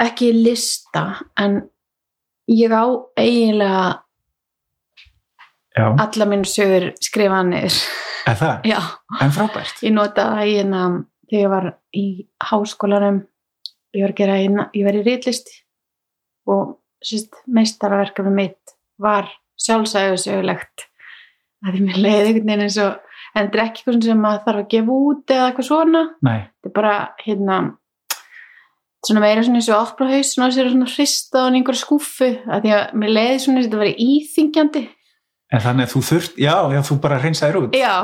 ekki 0.00 0.32
lista 0.32 1.20
en 1.36 1.60
ég 2.48 2.72
á 2.72 2.88
eiginlega 3.20 4.00
já, 5.76 5.86
alla 6.00 6.26
mínu 6.26 6.48
sögur 6.48 6.90
skrifanir. 7.00 7.74
en 9.20 9.32
frábært. 9.34 9.80
Ég 9.84 9.94
notaði 9.94 10.36
það 10.36 10.48
hérna 10.48 10.82
þegar 11.30 11.40
ég 11.40 11.52
var 11.54 11.68
í 11.96 12.06
háskólanum 12.50 13.22
ég 13.96 14.04
var 14.04 14.14
að 14.14 14.20
gera 14.20 14.38
ég 14.40 14.86
var 14.86 14.98
í 14.98 15.04
ritlist 15.06 15.52
og 16.50 16.76
sérst 17.04 17.40
meistaraverkefni 17.46 18.32
mitt 18.34 18.74
var 19.00 19.30
sjálfsæðusögulegt 19.60 20.86
að 21.64 21.76
því 21.76 21.86
mér 21.86 22.00
leiði 22.00 22.20
einhvern 22.20 22.50
veginn 22.50 22.66
eins 22.66 22.80
og 22.82 22.98
en 23.30 23.46
þetta 23.46 23.58
er 23.58 23.64
ekki 23.64 23.82
eitthvað 23.84 24.06
sem 24.08 24.22
maður 24.24 24.46
þarf 24.46 24.62
að 24.62 24.70
gefa 24.74 24.96
út 24.96 25.32
eða 25.34 25.48
eitthvað 25.48 25.68
svona. 25.68 26.00
Nei, 26.26 26.38
þetta 26.40 26.70
er 26.70 26.76
bara 26.80 26.94
hérna 27.22 27.58
svona 29.06 29.22
meira 29.24 29.44
svona 29.44 29.60
eins 29.60 29.68
og 29.70 29.82
opna 29.84 30.08
haus 30.10 30.32
svona 30.34 30.54
sér 30.54 30.72
svona 30.72 30.88
hrista 30.90 31.44
á 31.46 31.48
einhverju 31.48 31.80
skúfu 31.80 32.30
að 32.44 32.64
því 32.64 32.72
að 32.76 32.96
mér 33.00 33.14
leiði 33.16 33.38
svona 33.44 33.60
og 33.60 33.68
þetta 33.68 33.80
var 33.80 34.02
íþingjandi 34.06 34.82
en 35.50 35.62
þannig 35.64 35.86
að 35.86 35.94
þú 35.94 36.02
þurft 36.06 36.36
já, 36.38 36.56
já, 36.74 36.80
þú 36.86 36.96
bara 37.02 37.20
hreinsaðir 37.22 37.60
út. 37.60 37.74
Já. 37.74 37.94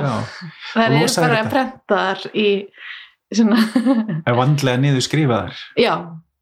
það 0.72 0.84
er 0.86 0.94
bara 0.96 1.36
þetta. 1.36 1.50
prentaðar 1.52 2.24
í 2.32 2.48
svona 2.66 3.05
er 3.34 4.38
vandlega 4.38 4.78
niður 4.80 5.04
skrifaðar 5.04 5.58
já, 5.80 5.94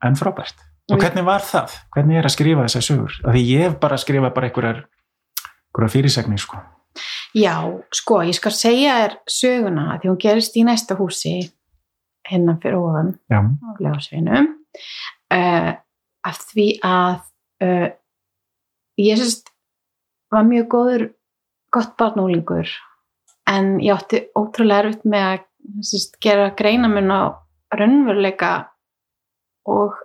en 0.04 0.18
frábært. 0.20 0.58
Og 0.92 1.00
hvernig 1.00 1.24
var 1.24 1.40
það? 1.40 1.78
hvernig 1.96 2.20
er 2.20 2.28
að 2.28 2.34
skrifa 2.34 2.66
þessar 2.66 2.84
sögur? 2.84 3.18
af 3.24 3.32
því 3.32 3.44
ég 3.48 3.62
hef 3.64 3.76
bara 3.80 4.00
skrifað 4.00 4.34
bara 4.36 4.50
einhverjar 4.50 5.90
fyrirsagnir 5.94 6.42
sko. 6.42 6.60
Já, 7.34 7.56
sko 7.94 8.20
ég 8.22 8.36
skal 8.36 8.52
segja 8.54 8.98
þér 9.00 9.16
söguna 9.26 9.86
því 9.98 10.10
hún 10.12 10.20
gerist 10.22 10.58
í 10.60 10.64
næsta 10.66 10.96
húsi 10.98 11.38
hennan 12.28 12.60
fyrir 12.62 12.78
ofan 12.78 13.14
já, 13.32 13.40
á 13.40 13.68
Ljósveinum 13.80 14.52
uh, 15.34 15.72
af 16.24 16.40
því 16.52 16.68
að 16.84 17.18
uh, 17.64 17.88
ég 19.00 19.20
sérst 19.20 19.50
var 20.32 20.46
mjög 20.48 20.68
góður 20.72 21.06
gott 21.74 21.96
barnúlingur 21.98 22.70
en 23.50 23.76
ég 23.82 23.92
átti 23.96 24.22
ótrúlega 24.38 24.86
erfitt 24.86 25.04
með 25.08 25.26
að 25.32 25.44
sérst, 25.80 26.18
gera 26.22 26.50
greinamun 26.56 27.12
á 27.12 27.20
raunveruleika 27.74 28.52
og 29.70 29.96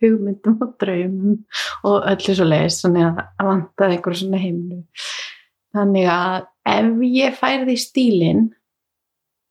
hugmyndum 0.00 0.60
og 0.64 0.76
draumum 0.80 1.36
og 1.84 2.06
öllu 2.08 2.36
svo 2.36 2.46
leiðis 2.48 2.80
þannig 2.84 3.06
að 3.06 3.20
það 3.20 3.50
vantaði 3.50 3.96
einhverju 3.96 4.20
svona 4.22 4.40
heimlu 4.40 4.80
þannig 5.76 6.08
að 6.14 6.48
ef 6.74 7.04
ég 7.10 7.36
færði 7.38 7.76
í 7.76 7.82
stílinn 7.84 8.48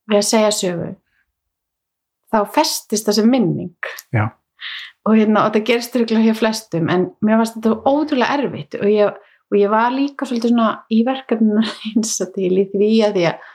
við 0.09 0.19
að 0.21 0.27
segja 0.29 0.51
sögu 0.55 0.89
þá 2.33 2.39
festist 2.55 3.09
þessi 3.09 3.25
minning 3.25 3.91
Já. 4.13 4.29
og, 5.05 5.13
hérna, 5.15 5.45
og 5.45 5.55
það 5.55 5.65
gerist 5.69 5.97
örugglega 5.97 6.29
hjá 6.29 6.41
flestum 6.41 6.91
en 6.93 7.09
mér 7.25 7.41
varst 7.41 7.57
þetta 7.57 7.77
ótrúlega 7.89 8.39
erfitt 8.39 8.77
og 8.79 8.89
ég, 8.89 9.21
og 9.49 9.57
ég 9.57 9.73
var 9.73 9.93
líka 9.93 10.27
svolítið 10.29 10.53
svona 10.55 10.71
í 10.93 11.01
verkefninu 11.07 11.65
eins 11.93 12.17
og 12.25 12.33
til 12.35 12.53
í 12.55 12.67
því 12.73 12.91
að 13.07 13.17
því 13.17 13.29
að 13.31 13.47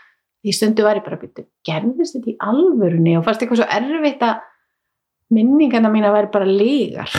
því 0.45 0.55
stundu 0.55 0.85
var 0.85 1.01
ég 1.01 1.07
bara 1.07 1.21
byrja 1.21 1.47
gerðist 1.67 2.19
þetta 2.19 2.33
í 2.33 2.37
alvörunni? 2.45 3.17
Og 3.19 3.25
fannst 3.25 3.43
eitthvað 3.43 3.63
svo 3.63 3.69
erfitt 3.79 4.25
að 4.27 4.43
minningana 5.35 5.91
mína 5.93 6.13
væri 6.15 6.31
bara 6.35 6.49
lígar 6.49 7.11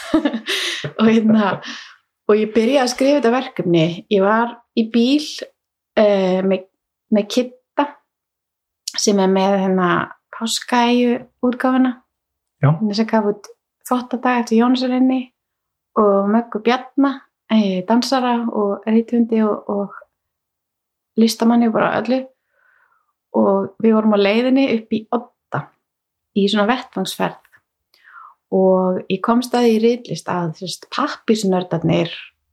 og 0.98 1.04
hérna 1.04 1.52
og 2.30 2.38
ég 2.38 2.52
byrjaði 2.54 2.82
að 2.84 2.92
skrifa 2.94 3.18
þetta 3.18 3.34
verkefni. 3.34 3.86
Ég 4.12 4.24
var 4.24 4.54
í 4.78 4.86
bíl 4.92 5.26
uh, 6.00 6.40
með, 6.46 6.66
með 7.12 7.26
Kitta 7.34 7.86
sem 8.96 9.20
er 9.20 9.32
með 9.32 9.56
hérna 9.64 9.90
páskaæju 10.36 11.18
útgáfuna. 11.46 11.96
Þess 12.60 13.02
að 13.02 13.10
gaf 13.10 13.28
út 13.32 13.50
þvottadag 13.88 14.42
eftir 14.44 14.60
Jónasarinni 14.60 15.20
og 16.00 16.28
Möggu 16.30 16.60
Bjarna 16.64 17.16
eh, 17.50 17.82
dansara 17.88 18.36
og 18.46 18.86
reytundi 18.86 19.40
og, 19.42 19.68
og 19.68 19.99
listamanni 21.20 21.68
og 21.70 21.76
bara 21.76 21.92
öllu. 22.00 22.22
Og 23.38 23.76
við 23.82 23.94
vorum 23.94 24.16
á 24.16 24.24
leiðinni 24.24 24.66
upp 24.74 24.96
í 24.96 25.04
Odda 25.14 25.62
í 26.34 26.48
svona 26.50 26.66
vettvangsferð. 26.70 27.38
Og 28.50 29.04
ég 29.06 29.22
komst 29.22 29.54
að 29.54 29.68
því 29.68 29.74
í 29.76 29.82
ritlist 29.84 30.30
að 30.32 30.64
pappisnördarnir 30.90 32.10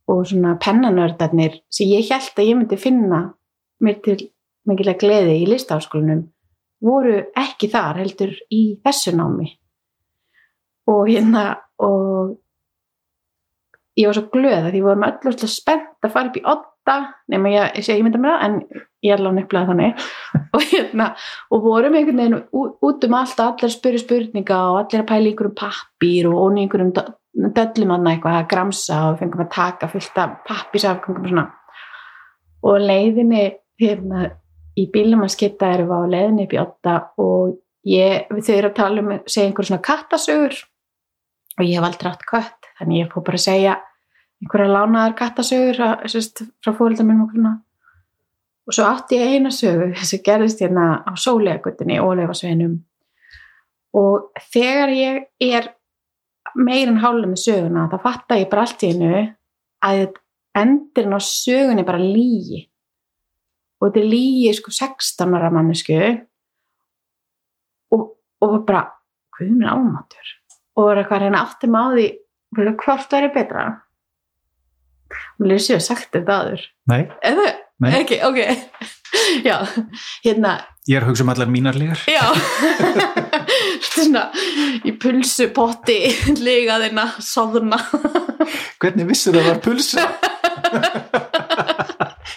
og 0.08 0.24
svona 0.30 0.54
pennanördarnir 0.62 1.58
sem 1.74 1.90
ég 1.90 2.06
held 2.12 2.38
að 2.38 2.46
ég 2.46 2.58
myndi 2.58 2.78
finna 2.80 3.22
mér 3.82 3.98
til 4.04 4.20
mikilvæg 4.68 5.00
gleði 5.02 5.40
í 5.42 5.48
listaháskólanum 5.48 6.22
voru 6.84 7.16
ekki 7.36 7.70
þar 7.72 7.98
heldur 8.02 8.34
í 8.54 8.78
þessu 8.84 9.14
námi. 9.18 9.50
Og 10.88 11.08
hérna 11.10 11.44
og 11.84 12.36
ég 13.98 14.08
var 14.08 14.16
svo 14.16 14.28
glöð 14.32 14.60
að 14.60 14.70
því 14.72 14.84
vorum 14.86 15.06
öll 15.08 15.30
úrslega 15.30 15.52
spennt 15.52 16.06
að 16.06 16.14
fara 16.14 16.30
upp 16.30 16.38
í 16.38 16.46
Odda 16.88 17.12
nema 17.28 17.50
ég, 17.52 17.82
sé 17.84 17.98
ég 17.98 18.04
mynda 18.04 18.20
mér 18.20 18.32
það 18.32 18.44
en 18.46 18.54
ég 19.04 19.12
er 19.12 19.20
alveg 19.20 19.34
nefnilega 19.36 19.68
þannig. 19.68 20.06
Og 20.56 20.64
hérna 20.70 21.08
og 21.52 21.62
vorum 21.66 21.96
einhvern 21.98 22.22
veginn 22.22 22.38
út 22.88 23.04
um 23.04 23.16
allt 23.18 23.42
allir 23.44 23.68
að 23.68 23.74
spyrja 23.74 24.02
spurninga 24.02 24.58
og 24.70 24.78
allir 24.80 25.02
að 25.02 25.08
pæla 25.10 25.30
einhverjum 25.30 25.56
pappír 25.58 26.28
og 26.30 26.40
onni 26.46 26.64
einhverjum 26.64 26.92
dö- 26.96 27.52
döllum 27.58 27.92
annað 27.94 28.14
eitthvað 28.14 28.38
að 28.38 28.48
gramsa 28.54 29.00
og 29.10 29.18
fengum 29.20 29.44
að 29.44 29.50
taka 29.54 29.90
fullt 29.92 30.20
af 30.22 30.36
pappísafgangum 30.48 31.26
og 31.26 31.32
svona. 31.32 31.46
Og 32.64 32.80
leiðinni 32.88 33.44
hérna 33.78 34.30
í 34.78 34.88
bílum 34.94 35.26
að 35.26 35.34
skipta 35.36 35.72
erum 35.74 35.92
við 35.92 36.08
á 36.08 36.12
leiðinni 36.14 36.48
upp 36.48 36.56
í 36.56 36.62
Odda 36.62 36.96
og 37.20 37.54
ég, 37.88 38.26
þau 38.32 38.54
eru 38.56 38.72
að 38.72 38.78
tala 38.80 39.04
um 39.04 39.12
segja 39.26 39.50
einhverjum 39.50 39.70
svona 39.74 39.86
kattasögur. 39.90 40.58
Og 41.58 41.66
ég 41.66 41.76
hef 41.76 41.86
aldrei 41.90 42.10
átt 42.14 42.26
kött 42.26 42.72
þannig 42.78 43.04
ég 43.04 43.12
fór 43.12 43.26
bara 43.26 43.38
að 43.38 43.46
segja 43.46 43.76
einhverja 44.42 44.74
lánaðar 44.74 45.16
kattasögur 45.18 45.78
frá 45.78 46.72
fóreldar 46.76 47.06
minn 47.06 47.24
og 47.24 47.32
svona 47.34 47.56
og 48.68 48.76
svo 48.76 48.84
átti 48.84 49.18
ég 49.18 49.34
eina 49.38 49.50
sögu 49.54 49.90
sem 50.10 50.22
gerðist 50.24 50.62
hérna 50.62 51.02
á 51.02 51.12
sólegagutinni 51.16 51.98
og 52.04 52.16
leifasveinum 52.20 52.78
og 53.98 54.30
þegar 54.52 54.94
ég 54.94 55.26
er 55.48 55.72
meir 56.58 56.88
en 56.88 57.00
hálfa 57.02 57.28
með 57.28 57.44
söguna 57.44 57.88
þá 57.92 57.98
fatta 58.04 58.38
ég 58.40 58.50
bara 58.50 58.66
allt 58.66 58.84
í 58.84 58.92
hennu 58.92 59.22
að 59.84 60.06
endirinn 60.58 61.16
á 61.16 61.20
sögunni 61.22 61.84
er 61.84 61.88
bara 61.88 62.02
lígi 62.02 62.64
og 63.78 63.88
þetta 63.88 64.02
er 64.02 64.10
lígi 64.12 64.54
sko 64.58 64.74
16 64.74 65.36
ára 65.38 65.50
mannesku 65.54 65.98
og, 67.94 68.06
og 68.44 68.56
bara 68.68 68.86
hvað 69.34 69.52
minn 69.54 69.70
ámatur 69.70 70.34
og 70.78 70.88
var 70.88 71.00
eitthvað 71.00 71.18
að 71.18 71.24
reyna 71.26 71.42
aftur 71.44 71.74
bara, 71.74 72.72
hvort 72.80 73.12
væri 73.12 73.30
betra 73.34 73.68
mér 75.42 75.62
séu 75.62 75.80
sagt 75.82 76.10
þetta 76.14 76.38
aður 76.42 76.64
nei, 76.90 77.02
eða, 77.24 77.46
Nei. 77.78 77.92
ekki, 78.00 78.18
ok. 78.26 78.38
Já, 79.46 79.62
hérna. 80.24 80.56
Ég 80.88 80.98
er 80.98 81.04
að 81.04 81.12
hugsa 81.12 81.24
um 81.24 81.30
allar 81.32 81.48
mínar 81.52 81.76
lígar 81.78 82.00
já. 82.10 82.24
Þetta 82.28 84.00
er 84.00 84.04
svona 84.04 84.24
í 84.84 84.92
pulsupotti 85.00 85.98
ligaðina, 86.42 87.06
soðuna 87.22 87.78
hvernig 88.82 89.08
vissir 89.08 89.38
það 89.38 89.48
var 89.52 89.62
pulsa? 89.64 90.04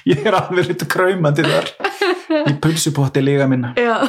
Ég 0.07 0.23
er 0.25 0.33
alveg 0.37 0.71
litur 0.71 0.89
kraumandi 0.89 1.43
þar. 1.45 1.67
Í 2.49 2.53
pulsupotti 2.63 3.21
líga 3.23 3.45
minna. 3.51 3.73
Já. 3.77 3.99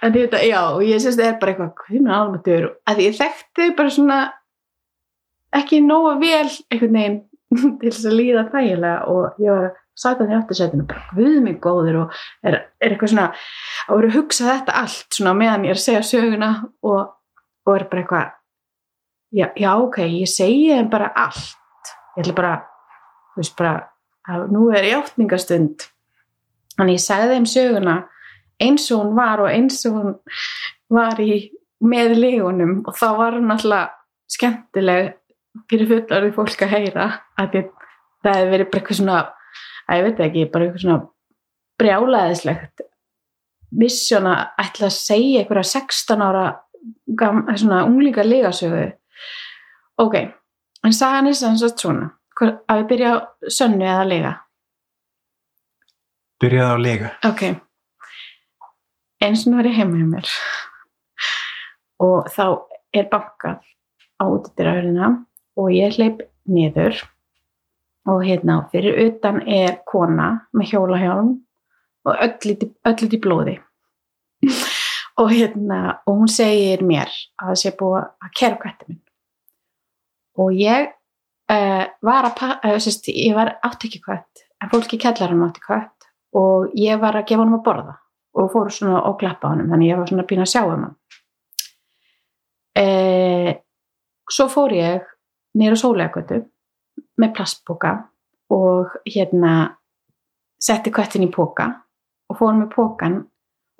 En 0.00 0.14
þetta, 0.14 0.38
já, 0.46 0.60
og 0.72 0.84
ég 0.86 1.02
syns 1.02 1.18
það 1.18 1.26
er 1.26 1.40
bara 1.40 1.52
eitthvað 1.52 1.72
hvað 1.80 1.96
er 1.98 2.04
mér 2.06 2.14
almatur, 2.16 2.68
að 2.88 3.02
ég 3.04 3.16
þekkti 3.18 3.66
þau 3.66 3.74
bara 3.80 3.92
svona 3.96 4.18
ekki 5.60 5.80
nógu 5.84 6.14
vel 6.22 6.46
einhvern 6.70 6.96
veginn 6.96 7.18
til 7.80 7.90
þess 7.90 8.08
að 8.08 8.18
líða 8.18 8.48
þægilega 8.52 8.98
og 9.10 9.40
ég 9.42 9.54
var 9.56 9.70
sæta 10.00 10.26
því 10.26 10.36
aftur 10.38 10.58
sætinu 10.58 10.88
bara 10.88 11.16
guð 11.16 11.38
mig 11.44 11.56
góður 11.62 12.02
og 12.04 12.18
er, 12.46 12.60
er 12.80 12.92
eitthvað 12.92 13.12
svona 13.14 13.28
að 13.30 13.96
vera 14.00 14.10
að 14.10 14.18
hugsa 14.18 14.48
þetta 14.48 14.76
allt 14.82 15.18
svona 15.18 15.36
meðan 15.36 15.66
ég 15.66 15.74
er 15.74 15.80
að 15.80 15.86
segja 15.86 16.02
söguna 16.06 16.50
og, 16.86 17.00
og 17.66 17.72
er 17.74 17.86
bara 17.90 18.04
eitthvað 18.04 18.28
já, 19.36 19.46
já 19.56 19.70
ok, 19.76 19.98
ég 20.06 20.30
segi 20.30 20.70
þeim 20.72 20.90
bara 20.92 21.12
allt. 21.26 21.56
Ég 22.16 22.24
ætla 22.24 22.36
bara 22.38 22.54
þú 23.34 23.42
veist 23.42 23.56
bara 23.58 23.74
að 24.30 24.48
nú 24.54 24.66
er 24.74 24.88
játningastund 24.88 25.86
þannig 26.76 26.98
ég 26.98 27.04
sagði 27.04 27.36
þeim 27.36 27.48
söguna 27.50 27.96
eins 28.60 28.90
og 28.92 29.04
hún 29.04 29.16
var 29.16 29.42
og 29.44 29.50
eins 29.52 29.80
og 29.88 29.96
hún 29.96 30.14
var 30.92 31.20
í 31.22 31.40
með 31.80 32.16
legunum 32.18 32.80
og 32.84 32.96
þá 32.98 33.08
var 33.18 33.38
hún 33.38 33.54
alltaf 33.54 33.96
skemmtileg 34.30 35.14
fyrir 35.70 35.90
fullarið 35.90 36.36
fólk 36.36 36.64
að 36.66 36.74
heyra 36.76 37.08
að 37.40 37.58
það 38.20 38.36
hefði 38.36 38.52
verið 38.52 38.70
bara 38.70 38.80
eitthvað 38.80 39.00
svona 39.00 39.18
að 39.90 39.98
ég 39.98 40.06
veit 40.06 40.22
ekki, 40.26 40.46
bara 40.52 40.66
eitthvað 40.66 40.84
svona 40.84 41.00
brjálaðislegt 41.80 42.86
missjón 43.80 44.28
að 44.30 44.40
ætla 44.64 44.88
að 44.90 44.96
segja 44.96 45.42
einhverja 45.42 45.68
16 45.70 46.24
ára 46.26 46.44
gam, 47.18 47.44
svona 47.56 47.84
unglingar 47.86 48.26
legasögu 48.26 48.88
ok, 50.00 50.16
en 50.84 50.92
sagan 50.96 51.30
er 51.30 51.36
sann 51.36 51.58
svo 51.60 51.70
svona. 51.74 52.10
Að 52.40 52.78
við 52.80 52.86
byrja 52.92 53.08
á 53.12 53.16
sönnu 53.52 53.84
eða 53.84 54.04
lega? 54.08 54.32
Byrjaði 56.40 56.72
á 56.72 56.78
lega. 56.80 57.10
ok. 57.28 57.42
Eins 59.20 59.44
og 59.44 59.58
var 59.58 59.68
ég 59.68 59.76
heima 59.76 59.98
hjá 60.00 60.06
mér. 60.08 60.30
Og 62.00 62.30
þá 62.32 62.44
er 62.96 63.10
bankað 63.12 63.60
á 64.16 64.24
útidyrahörðina 64.24 65.10
og 65.60 65.72
ég 65.74 65.98
hleyp 65.98 66.24
niður. 66.50 66.96
Og 68.08 68.24
hérna 68.24 68.62
fyrir 68.72 68.96
utan 69.04 69.42
er 69.44 69.82
kona 69.88 70.30
með 70.56 70.72
hjólahjálm 70.72 71.34
og 72.08 72.24
öll 72.24 72.48
liti, 72.48 72.70
öll 72.88 72.96
liti 73.04 73.20
blóði. 73.20 73.58
Og 75.20 75.28
hérna 75.34 75.98
og 76.08 76.14
hún 76.22 76.30
segir 76.32 76.80
mér 76.86 77.10
að 77.36 77.50
það 77.50 77.58
sé 77.60 77.72
búið 77.76 78.04
að 78.06 78.30
kæra 78.38 78.56
kvætti 78.62 78.86
minn 78.88 79.00
og 80.40 80.54
ég 80.56 80.90
uh, 80.90 81.84
var 82.06 82.28
að 82.28 82.42
uh, 82.64 82.76
sérst, 82.80 83.10
ég 83.12 83.34
var 83.36 83.56
átt 83.66 83.84
ekki 83.86 84.00
kvætt 84.04 84.46
en 84.60 84.70
fólki 84.72 85.00
kellar 85.00 85.32
hann 85.32 85.44
átti 85.46 85.62
kvætt 85.64 86.08
og 86.36 86.72
ég 86.78 87.00
var 87.02 87.18
að 87.18 87.26
gefa 87.30 87.42
honum 87.42 87.58
að 87.58 87.66
borða. 87.66 87.96
Og 88.38 88.52
fór 88.52 88.68
svona 88.70 89.00
og 89.08 89.16
klappa 89.18 89.50
honum 89.50 89.72
þannig 89.72 89.90
ég 89.90 89.98
var 89.98 90.10
svona 90.10 90.26
pína 90.28 90.44
að 90.46 90.52
sjá 90.52 90.60
um 90.62 90.84
hann. 90.84 90.92
E, 92.78 92.84
svo 94.30 94.46
fór 94.52 94.74
ég 94.76 95.08
nýra 95.58 95.76
sólegötu 95.78 96.40
með 97.20 97.34
plastboka 97.36 97.94
og 98.50 98.96
hérna 99.06 99.76
setti 100.60 100.92
köttin 100.94 101.26
í 101.26 101.32
póka 101.32 101.68
og 102.30 102.38
fór 102.38 102.56
með 102.58 102.72
pókan 102.74 103.18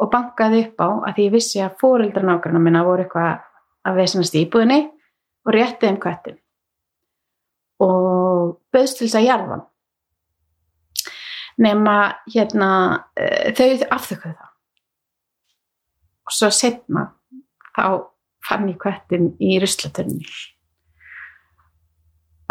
og 0.01 0.11
bankaði 0.13 0.65
upp 0.67 0.81
á 0.81 0.89
að 1.09 1.17
því 1.17 1.27
ég 1.27 1.35
vissi 1.35 1.63
að 1.63 1.77
fóreldra 1.83 2.25
nágrannar 2.25 2.65
minna 2.65 2.85
voru 2.87 3.05
eitthvað 3.05 3.43
að 3.87 3.99
vesenast 4.01 4.37
í 4.37 4.45
íbúðinni 4.47 4.81
og 5.47 5.53
rétti 5.55 5.89
þeim 5.89 5.99
köttin 6.03 6.39
og 7.81 8.57
bauðst 8.73 9.01
til 9.01 9.07
þess 9.07 9.19
að 9.21 9.27
jarða 9.27 9.55
hann. 9.55 9.67
Nema 11.61 11.97
hérna 12.33 12.71
eh, 13.21 13.53
þau 13.57 13.89
afþökkuðu 13.97 14.37
það. 14.37 14.53
Og 16.29 16.37
svo 16.37 16.51
setna 16.55 17.07
þá 17.77 17.85
fann 18.47 18.69
ég 18.71 18.79
kvettin 18.81 19.33
í 19.41 19.59
ruslatunni 19.61 20.25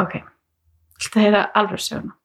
ok. 0.04 0.20
Þetta 1.00 1.26
er 1.30 1.38
alveg 1.56 1.80
söguna? 1.80 2.16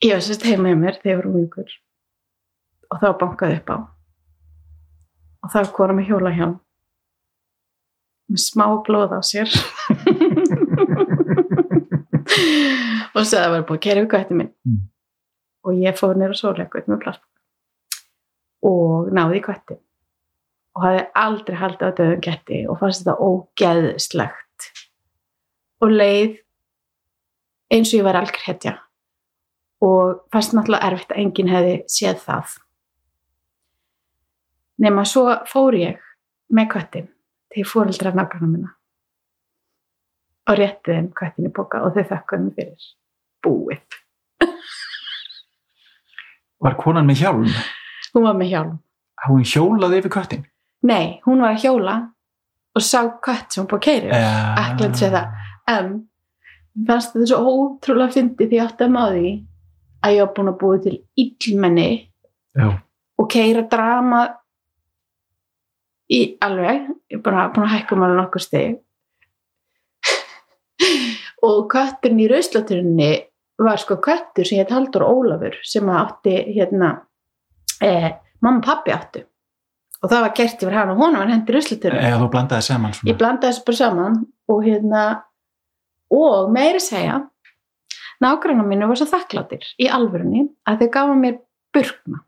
Ég 0.00 0.14
var 0.16 0.22
sérst 0.24 0.44
heima 0.48 0.70
með 0.70 0.78
mér 0.80 0.96
þegar 1.02 1.10
ég 1.12 1.18
var 1.20 1.26
ungur 1.30 1.72
og 2.90 2.96
þá 3.02 3.08
bankaði 3.20 3.56
upp 3.60 3.68
á. 3.70 3.76
Og 5.44 5.48
þá 5.52 5.58
kona 5.76 5.94
með 5.96 6.08
hjóla 6.10 6.30
hjá. 6.34 6.46
Með 8.30 8.40
smá 8.42 8.64
blóð 8.86 9.12
á 9.14 9.20
sér. 9.26 9.50
Og 13.10 13.18
að 13.20 13.30
það 13.32 13.52
var 13.52 13.64
búið 13.68 13.76
að 13.76 13.84
kæra 13.84 14.02
við 14.04 14.10
kvætti 14.14 14.34
minn 14.38 14.50
Mm. 14.64 14.80
og 15.66 15.72
ég 15.82 15.96
fór 15.98 16.14
nýra 16.16 16.36
sóleikvætt 16.38 16.86
með 16.88 17.00
plastboka 17.02 17.40
og 18.70 19.08
náði 19.16 19.40
í 19.40 19.42
kvætti 19.44 19.76
og 20.76 20.84
hafði 20.84 21.02
aldrei 21.22 21.58
haldið 21.58 21.90
á 21.90 21.96
döðum 21.98 22.22
ketti 22.24 22.60
og 22.70 22.78
fannst 22.80 23.02
þetta 23.02 23.16
ógeðslegt. 23.26 24.70
Og 25.80 25.92
leið 25.94 26.38
eins 27.72 27.92
og 27.92 28.00
ég 28.00 28.06
var 28.06 28.18
algjör 28.20 28.46
hetja 28.46 28.74
og 29.80 30.26
fannst 30.32 30.52
náttúrulega 30.54 30.90
erfitt 30.90 31.14
að 31.14 31.22
enginn 31.22 31.50
hefði 31.50 31.76
séð 31.88 32.20
það. 32.26 32.58
Nema 34.80 35.06
svo 35.08 35.24
fór 35.48 35.76
ég 35.76 36.04
með 36.52 36.70
kvættin 36.74 37.08
til 37.54 37.64
fóreldra 37.68 38.12
nágrana 38.14 38.48
minna 38.50 38.76
og 40.50 40.58
rétti 40.58 40.94
þeim 40.94 41.10
kvættin 41.14 41.48
í 41.48 41.52
boka 41.54 41.82
og 41.86 41.94
þau 41.94 42.06
þakkaði 42.12 42.44
mig 42.44 42.54
fyrir. 42.58 42.86
Búið. 43.40 43.98
Var 46.60 46.76
konan 46.76 47.06
með 47.08 47.22
hjálm? 47.22 47.46
hún 48.14 48.26
var 48.26 48.36
með 48.36 48.50
hjálm. 48.52 48.72
Hún 49.28 49.44
hjólaði 49.46 50.00
yfir 50.00 50.12
köttin? 50.12 50.42
Nei, 50.82 51.20
hún 51.26 51.40
var 51.42 51.54
að 51.54 51.62
hjóla 51.64 51.94
og 52.76 52.82
sá 52.86 53.00
kvætt 53.22 53.52
sem 53.52 53.64
hún 53.64 53.70
búið 53.70 53.80
að 53.82 53.86
Ja. 54.14 54.54
ekki 54.64 54.84
að 54.86 54.94
segja 54.96 55.12
það. 55.16 55.26
En 55.68 55.88
fannst 56.86 57.12
þetta 57.14 57.26
svo 57.26 57.38
ótrúlega 57.54 58.14
fyndið 58.14 58.48
því 58.50 58.56
ég 58.60 58.64
átti 58.66 58.84
að 58.86 58.94
maður 58.94 59.16
því 59.20 59.32
að 60.04 60.14
ég 60.14 60.20
var 60.24 60.34
búin 60.36 60.52
að 60.52 60.60
búið 60.60 60.82
til 60.86 60.96
illmenni 61.24 61.88
Já. 62.56 62.68
og 63.18 63.28
keira 63.30 63.62
drama 63.68 64.20
í 66.10 66.20
alveg. 66.42 66.86
Ég 67.10 67.18
er 67.18 67.22
bara 67.22 67.48
búin 67.54 67.66
að 67.68 67.74
hækka 67.76 67.96
um 67.96 68.02
alveg 68.06 68.20
nokkur 68.22 68.40
stig. 68.46 68.78
Og 71.46 71.68
kötturinn 71.72 72.20
í 72.20 72.28
rauðslaturinni 72.30 73.10
var 73.60 73.76
sko 73.80 73.96
köttur 74.00 74.46
sem 74.48 74.58
hétt 74.60 74.72
Haldur 74.72 75.04
Ólafur 75.04 75.56
sem 75.66 75.88
að 75.88 76.00
átti 76.00 76.34
hérna 76.56 76.90
eh, 77.84 78.10
mamma 78.40 78.60
og 78.60 78.64
pappi 78.66 78.92
áttu 78.94 79.22
og 80.00 80.08
það 80.10 80.22
var 80.24 80.32
gert 80.38 80.62
yfir 80.64 80.76
hann 80.78 80.92
og 80.94 81.00
hún 81.02 81.18
var 81.18 81.28
hendi 81.32 81.52
rauðslaturinni 81.56 82.06
Eða 82.08 82.20
þú 82.22 82.28
blandaði 82.32 82.66
saman 82.68 82.94
svona. 82.96 83.10
ég 83.12 83.18
blanda 83.20 83.50
þessu 83.50 83.64
bara 83.66 83.80
saman 83.80 84.16
og 84.50 84.62
hérna 84.64 85.02
og 86.10 86.50
meiri 86.54 86.80
segja 86.82 87.18
nágrannar 88.20 88.66
mínu 88.68 88.88
var 88.90 88.98
svo 89.00 89.06
þakkláttir 89.10 89.64
í 89.80 89.88
alvörunni 89.92 90.46
að 90.68 90.82
þau 90.84 90.90
gafa 90.96 91.14
mér 91.20 91.38
burkna 91.74 92.22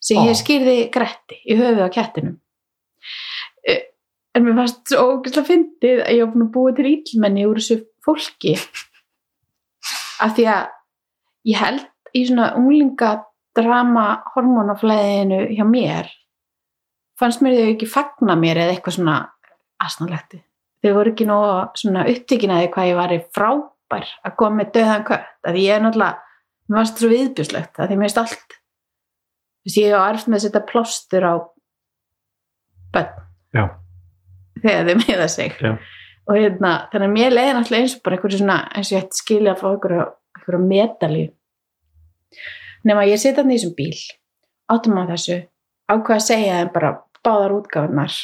sem 0.00 0.16
Ó. 0.20 0.24
ég 0.28 0.36
skýrði 0.40 0.76
gretti 0.92 1.38
í 1.46 1.56
höfuð 1.60 1.86
á 1.86 1.90
kettinum 1.92 2.38
Eh, 3.68 3.82
en 4.36 4.44
mér 4.44 4.54
fannst 4.56 4.88
svo 4.88 5.02
ógæslega 5.18 5.44
fyndið 5.48 5.98
að 6.04 6.14
ég 6.16 6.22
var 6.24 6.30
búin 6.32 6.44
að 6.46 6.52
búa 6.54 6.70
til 6.76 6.86
íllmenni 6.90 7.42
úr 7.48 7.58
þessu 7.60 7.76
fólki 8.04 8.54
af 10.24 10.32
því 10.36 10.44
að 10.52 10.68
ég 11.50 11.60
held 11.60 11.86
í 12.16 12.22
svona 12.28 12.46
unglingadrama 12.56 14.04
hormónaflæðinu 14.34 15.40
hjá 15.56 15.64
mér 15.68 16.08
fannst 17.20 17.44
mér 17.44 17.58
þau 17.58 17.72
ekki 17.74 17.90
fagna 17.90 18.36
mér 18.38 18.62
eða 18.64 18.76
eitthvað 18.76 18.96
svona 18.98 19.18
asnalegt 19.80 20.40
þau 20.80 20.94
voru 20.96 21.12
ekki 21.12 21.28
nú 21.28 21.38
svona 21.78 22.06
upptíkin 22.08 22.54
að 22.54 22.64
því 22.64 22.72
hvað 22.74 22.90
ég 22.90 22.98
var 22.98 23.14
frábær 23.36 24.10
að 24.24 24.36
koma 24.40 24.60
með 24.60 24.72
döðan 24.76 25.06
kött 25.08 25.48
að 25.48 25.56
því 25.56 25.64
ég 25.66 25.76
er 25.76 25.84
náttúrulega 25.84 26.30
mér 26.70 26.78
varst 26.80 27.00
svo 27.00 27.10
viðbjörslegt 27.10 27.80
að 27.80 27.90
því 27.90 27.98
mér 28.00 28.10
erst 28.10 28.20
allt 28.22 28.56
þú 29.60 29.68
veist 29.68 29.80
ég 29.80 29.94
hef 29.94 30.06
erft 30.06 30.30
með 30.30 30.38
að 30.38 30.44
setja 30.46 30.62
plástur 30.70 31.26
á 31.26 31.34
bönn 32.94 33.10
Já. 33.50 33.64
þegar 34.62 34.88
þau 34.88 35.02
meða 35.02 35.28
sig 35.28 35.58
Já. 35.58 35.72
og 36.30 36.38
hérna, 36.38 36.72
þannig 36.92 37.10
að 37.10 37.16
mér 37.18 37.36
leiði 37.36 37.52
náttúrulega 37.58 37.84
eins 37.84 37.98
og 37.98 38.02
bara 38.06 38.16
einhverju 38.16 38.40
svona, 38.40 38.58
eins 38.72 38.90
og 38.90 38.96
ég 38.96 39.04
ætti 39.04 39.20
skilja 39.20 39.54
að 39.54 39.60
fá 39.60 39.68
einhverju, 39.74 40.62
medalju 40.64 41.28
nema 42.86 43.06
ég 43.10 43.20
setja 43.20 43.42
hann 43.42 43.52
í 43.52 43.58
þessum 43.58 43.76
bíl 43.76 44.00
áttum 44.70 45.00
á 45.02 45.04
þessu 45.10 45.40
ákvað 45.90 46.16
að 46.16 46.26
segja 46.28 46.58
þeim 46.60 46.72
bara 46.74 46.92
báðar 47.26 47.56
útgáfunar 47.58 48.14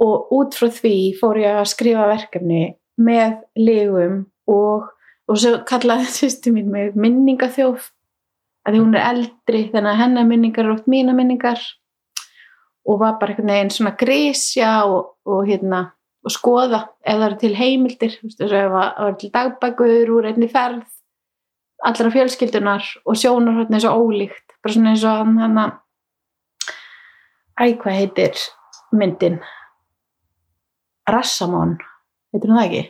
og 0.00 0.32
út 0.32 0.56
frá 0.56 0.70
því 0.72 0.94
fór 1.20 1.40
ég 1.42 1.60
að 1.60 1.70
skrifa 1.74 2.08
verkefni 2.08 2.62
með 3.00 3.40
legum 3.60 4.22
og, 4.50 4.88
og 5.28 5.40
svo 5.40 5.60
kallaði 5.68 6.08
sýstu 6.18 6.54
mín 6.54 6.70
mig 6.72 6.96
minningaþjóf 6.96 7.90
að 8.66 8.74
því 8.74 8.82
hún 8.82 8.96
er 8.96 9.06
eldri 9.10 9.62
þannig 9.72 9.92
að 9.92 10.02
hennar 10.02 10.28
minningar 10.28 10.66
eru 10.66 10.76
oft 10.76 10.90
mína 10.90 11.14
minningar. 11.16 11.60
Og 12.88 13.00
var 13.00 13.18
bara 13.20 13.34
einhvern 13.34 13.52
veginn 13.52 13.72
svona 13.74 13.92
grísja 13.96 14.70
og, 14.88 15.16
og 15.28 15.44
hérna 15.48 15.82
og 16.24 16.32
skoða 16.32 16.80
ef 17.00 17.16
það 17.16 17.26
eru 17.26 17.38
til 17.40 17.52
heimildir 17.56 18.16
ef 18.16 18.48
það 18.48 18.88
eru 18.88 19.18
til 19.20 19.30
dagbækur 19.36 20.12
úr 20.16 20.28
einni 20.28 20.48
ferð 20.52 20.82
allra 21.86 22.12
fjölskyldunar 22.12 22.88
og 23.08 23.16
sjónar 23.16 23.62
hérna 23.62 23.78
eins 23.78 23.86
og 23.88 24.02
ólíkt 24.04 24.56
bara 24.60 24.74
svona 24.74 24.92
eins 24.92 25.04
og 25.08 25.22
hann 25.22 25.38
hann 25.40 25.62
að 25.62 25.78
æ, 27.60 27.64
hvað 27.80 27.98
heitir 27.98 28.42
myndin? 28.96 29.38
Rassamon 31.10 31.76
heitir 32.32 32.50
hún 32.50 32.58
það 32.60 32.66
ekki? 32.66 32.82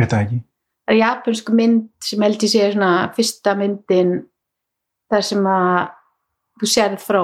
Það 0.00 0.18
ekki. 0.20 0.40
það 0.84 0.94
er 0.94 1.00
japansku 1.00 1.56
mynd 1.56 1.88
sem 2.04 2.24
held 2.24 2.46
ég 2.46 2.52
sé 2.52 2.70
svona 2.72 2.92
fyrsta 3.16 3.54
myndin 3.58 4.14
þar 5.12 5.26
sem 5.28 5.48
að 5.48 5.80
þú 6.60 6.70
sérð 6.70 7.02
frá 7.02 7.22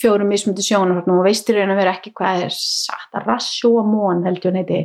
fjórum 0.00 0.30
mismundi 0.30 0.64
sjónarhornum 0.64 1.20
og 1.20 1.28
veistir 1.28 1.58
að 1.62 1.76
vera 1.76 1.94
ekki 1.96 2.12
hvað 2.14 2.46
er 2.46 2.54
satt. 2.54 3.10
Að 3.12 3.26
rasjóamón 3.32 4.22
heldur 4.26 4.52
hún 4.52 4.60
heiti. 4.60 4.82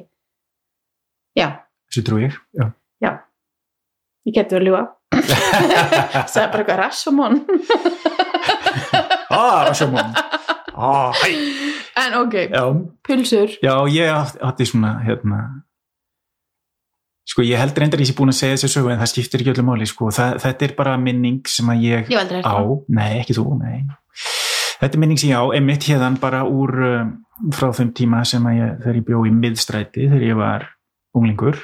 Já, 1.38 1.50
þessu 1.90 2.06
trú 2.08 2.22
ég 2.24 2.38
já. 2.58 2.72
já. 3.04 3.12
Ég 4.28 4.40
verið 4.40 4.58
að 4.60 4.66
ljúa 4.68 4.82
sagði 6.30 6.48
bara 6.52 6.62
eitthvað 6.62 6.80
rasjóamón 6.84 7.40
ah, 9.30 9.62
rasjómón 9.70 10.12
ah, 10.80 11.16
hæ. 11.20 11.32
En 12.00 12.14
ok, 12.22 12.36
já, 12.48 12.64
pulsur. 13.04 13.56
Já, 13.64 13.74
ég 13.92 14.12
átti, 14.14 14.40
átti 14.48 14.70
svona 14.70 15.00
hérna 15.04 15.42
sko 17.30 17.46
ég 17.46 17.60
held 17.62 17.78
reyndar 17.78 18.02
ég 18.02 18.10
sé 18.10 18.16
búin 18.18 18.32
að 18.32 18.40
segja 18.40 18.58
þessu 18.58 18.80
sögu 18.80 18.94
en 18.94 19.02
það 19.02 19.12
skiptir 19.12 19.44
ekki 19.44 19.52
öllu 19.54 19.66
máli 19.68 19.88
sko, 19.90 20.10
það, 20.14 20.40
þetta 20.46 20.66
er 20.66 20.76
bara 20.78 20.96
minning 20.98 21.50
sem 21.50 21.68
að 21.70 21.84
ég 21.86 22.14
ég 22.14 22.32
á, 22.42 22.58
nei 22.90 23.20
ekki 23.20 23.36
þú, 23.38 23.46
nei. 23.60 23.84
Þetta 24.80 24.96
er 24.96 25.04
minning 25.04 25.20
sem 25.22 25.34
ég 25.34 25.38
á, 25.38 25.46
emitt 25.60 25.86
hérðan 25.90 26.18
bara 26.22 26.42
úr 26.48 26.74
um, 26.88 27.12
frá 27.54 27.70
þeim 27.76 27.92
tíma 27.98 28.24
sem 28.26 28.48
að 28.50 28.58
ég, 28.58 28.74
þegar 28.82 28.98
ég 29.02 29.06
bjó 29.12 29.22
í 29.28 29.36
miðstræti 29.36 30.08
þegar 30.08 30.26
ég 30.26 30.40
var 30.40 30.66
unglingur. 31.18 31.62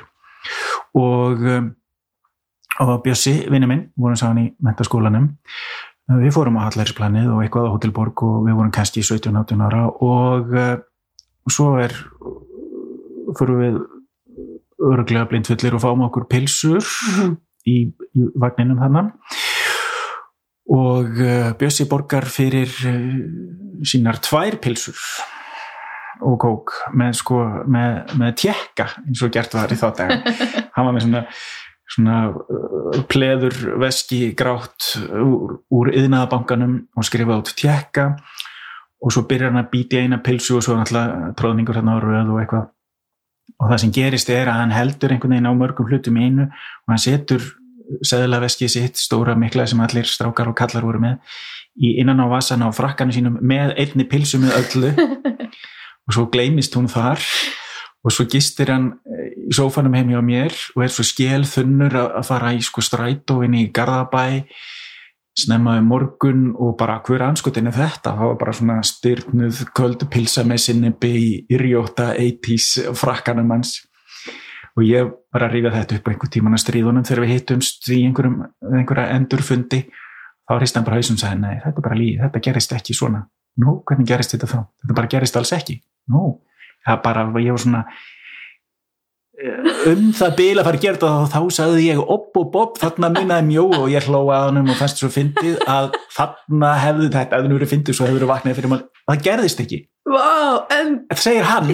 Og 0.99 1.41
um, 1.55 1.71
og 2.83 2.97
Bjössi, 3.05 3.37
vinnu 3.47 3.69
minn, 3.71 3.85
vorum 3.95 4.17
sáðan 4.19 4.41
í 4.41 4.47
mentaskólanum 4.63 5.29
við 6.09 6.31
fórum 6.35 6.57
á 6.61 6.65
Hallarinsplanið 6.67 7.31
og 7.33 7.41
eitthvað 7.43 7.69
á 7.69 7.73
Hotelborg 7.73 8.23
og 8.27 8.35
við 8.45 8.57
vorum 8.59 8.73
kannski 8.75 9.01
17-18 9.05 9.63
ára 9.65 9.83
og 10.05 10.53
uh, 10.53 10.75
svo 11.49 11.71
er 11.81 11.95
fyrir 13.35 13.57
við 13.63 13.79
öruglega 14.85 15.25
blindfullir 15.31 15.75
og 15.77 15.81
fáum 15.83 16.03
okkur 16.09 16.27
pilsur 16.29 16.83
Mhm. 16.83 17.35
í, 17.65 17.77
í 18.13 18.25
vagninum 18.37 18.77
þannig 18.83 19.13
og 20.75 21.09
uh, 21.21 21.53
Bjössi 21.59 21.85
borgar 21.89 22.25
fyrir 22.29 22.69
uh, 22.85 23.81
sínar 23.85 24.19
tvær 24.21 24.57
pilsur 24.61 24.97
og 26.25 26.37
kók 26.39 26.71
með 26.95 27.17
sko 27.19 27.41
með, 27.67 28.13
með 28.17 28.35
tjekka 28.39 28.85
eins 29.03 29.21
og 29.25 29.33
gert 29.35 29.53
var 29.57 29.73
í 29.73 29.77
þá 29.79 29.89
dag 29.97 30.13
hann 30.77 30.85
var 30.87 30.93
með 30.95 31.05
svona 31.07 31.23
svona 31.91 32.19
uh, 32.31 33.01
pleður 33.09 33.55
veski 33.81 34.31
grátt 34.37 34.95
úr, 35.21 35.59
úr 35.69 35.91
yðnaðabankanum 35.93 36.77
og 36.97 37.07
skrifa 37.07 37.39
út 37.41 37.53
tjekka 37.57 38.13
og 39.05 39.13
svo 39.13 39.25
byrjar 39.29 39.53
hann 39.53 39.61
að 39.61 39.73
býti 39.73 39.99
eina 40.01 40.21
pilsu 40.23 40.57
og 40.57 40.65
svo 40.65 40.77
náttúrulega 40.79 41.33
tróðningur 41.37 41.77
hérna 41.77 41.97
á 41.97 41.99
röð 42.01 42.31
og 42.33 42.39
eitthvað. 42.41 42.71
Og 43.61 43.69
það 43.69 43.81
sem 43.83 43.91
gerist 43.93 44.31
er 44.33 44.49
að 44.49 44.61
hann 44.63 44.73
heldur 44.73 45.13
einhvern 45.13 45.35
veginn 45.35 45.51
á 45.51 45.53
mörgum 45.53 45.89
hlutum 45.91 46.17
í 46.17 46.25
einu 46.25 46.47
og 46.47 46.91
hann 46.91 47.03
setur 47.03 47.45
seðlaveskið 48.05 48.71
sitt 48.71 48.97
stóra 48.97 49.35
mikla 49.37 49.67
sem 49.69 49.83
allir 49.83 50.09
strákar 50.09 50.49
og 50.49 50.57
kallar 50.57 50.85
voru 50.87 51.03
með 51.03 51.37
í 51.75 51.95
innan 52.01 52.23
á 52.23 52.27
vasana 52.31 52.69
og 52.71 52.75
frakkanu 52.77 53.13
sínum 53.13 53.37
með 53.43 53.75
einni 53.83 54.07
pilsu 54.09 54.39
með 54.41 54.57
öllu. 54.61 54.91
Og 56.05 56.13
svo 56.13 56.27
gleymist 56.29 56.75
hún 56.77 56.85
þar 56.85 57.17
og 58.05 58.13
svo 58.13 58.27
gistir 58.29 58.69
hann 58.69 58.91
eh, 59.09 59.33
í 59.49 59.53
sófanum 59.55 59.97
heim 59.97 60.13
hjá 60.13 60.21
mér 60.21 60.55
og 60.75 60.85
er 60.85 60.93
svo 60.93 61.05
skél 61.05 61.45
þunnur 61.49 61.97
að 62.05 62.25
fara 62.27 62.53
í 62.53 62.61
sko 62.63 62.83
strætóin 62.85 63.57
í 63.57 63.67
Garðabæ 63.73 64.43
snemma 65.35 65.77
um 65.79 65.89
morgun 65.91 66.53
og 66.55 66.77
bara 66.79 67.01
hver 67.03 67.25
anskotin 67.25 67.67
er 67.67 67.75
þetta, 67.75 68.13
það 68.15 68.29
var 68.29 68.37
bara 68.39 68.53
svona 68.55 68.77
styrnuð 68.87 69.65
köldu 69.75 70.07
pilsa 70.11 70.45
með 70.47 70.61
sinnebi 70.67 71.11
í 71.19 71.27
yrjóta 71.51 72.13
80s 72.15 72.95
frakkanum 72.95 73.51
hans. 73.51 73.81
Og 74.75 74.83
ég 74.87 75.11
var 75.31 75.47
að 75.47 75.55
rífa 75.55 75.73
þetta 75.75 75.99
upp 75.99 76.09
einhver 76.11 76.31
tíman 76.31 76.55
að 76.55 76.63
stríðunum 76.65 77.05
þegar 77.07 77.23
við 77.23 77.33
hittumst 77.33 77.87
í 77.95 78.01
einhverja 78.07 79.05
endurfundi. 79.15 79.85
Þá 80.45 80.57
hrist 80.59 80.77
hann 80.77 80.87
bara 80.87 80.99
hausum 80.99 81.15
og 81.15 81.23
sagði 81.23 81.41
nei, 81.41 81.53
þetta 81.63 81.79
er 81.81 81.87
bara 81.87 81.99
líð, 81.99 82.17
þetta 82.23 82.43
gerist 82.47 82.75
ekki 82.75 82.95
svona. 82.95 83.23
Nú, 83.63 83.77
hvernig 83.87 84.09
gerist 84.09 84.35
þetta 84.35 84.51
þá? 84.51 84.59
Þetta 84.83 84.97
bara 84.99 85.11
gerist 85.11 85.39
alls 85.39 85.53
ekki. 85.55 85.77
Nú, 86.11 86.25
það 86.85 87.01
bara, 87.05 87.25
ég 87.41 87.55
var 87.55 87.63
svona 87.63 87.81
eh, 89.41 89.71
um 89.91 90.05
það 90.15 90.37
bil 90.39 90.53
að 90.53 90.67
fara 90.67 90.79
að 90.79 90.85
gera 90.85 90.99
þetta 90.99 91.11
og 91.11 91.27
þá 91.33 91.57
sagði 91.57 91.87
ég 91.89 92.01
opp 92.15 92.39
og 92.41 92.49
bopp, 92.53 92.79
þarna 92.81 93.11
minnaði 93.17 93.47
mjó 93.49 93.65
og 93.81 93.87
ég 93.93 94.07
hlóa 94.09 94.39
að 94.39 94.47
honum 94.51 94.71
og 94.73 94.79
fannst 94.79 95.01
svo 95.01 95.11
fyndið 95.13 95.61
að 95.65 95.91
þarna 96.15 96.73
hefðu 96.83 97.11
þetta, 97.17 97.27
ef 97.29 97.45
það 97.45 97.57
verið 97.57 97.73
fyndið 97.75 97.99
svo 97.99 98.09
hefur 98.09 98.19
verið 98.19 98.33
vaknað 98.33 98.59
fyrir 98.59 98.73
maður, 98.73 98.89
það 99.11 99.23
gerðist 99.29 99.63
ekki. 99.65 99.81
Vá, 100.05 100.27
en 100.75 100.91
það 101.09 101.23
segir 101.23 101.47
hann, 101.49 101.71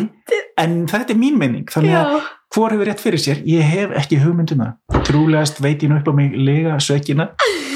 en 0.63 0.77
þetta 0.91 1.13
er 1.13 1.19
mín 1.19 1.41
menning 1.41 1.67
þannig 1.71 1.97
að 1.99 2.13
já, 2.15 2.29
hvor 2.51 2.73
hefur 2.73 2.87
rétt 2.87 3.03
fyrir 3.03 3.21
sér? 3.23 3.43
Ég 3.47 3.63
hef 3.63 3.93
ekki 3.99 4.19
hugmynd 4.23 4.55
um 4.55 4.63
það. 4.63 5.03
Trúlegast 5.07 5.59
veit 5.63 5.83
ég 5.83 5.91
nú 5.91 5.99
upp 5.99 6.07
á 6.07 6.13
mig 6.15 6.35
lega 6.35 6.79
sökina 6.83 7.29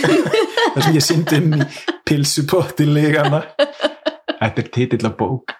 þar 0.75 0.83
sem 0.83 0.95
ég 0.97 1.03
syndi 1.03 1.37
inn 1.39 1.53
í 1.55 1.67
pilsupotti 2.07 2.87
legana 2.89 3.41
þetta 3.55 4.61
er 4.61 4.71
titill 4.75 5.07
af 5.07 5.15
bók 5.19 5.55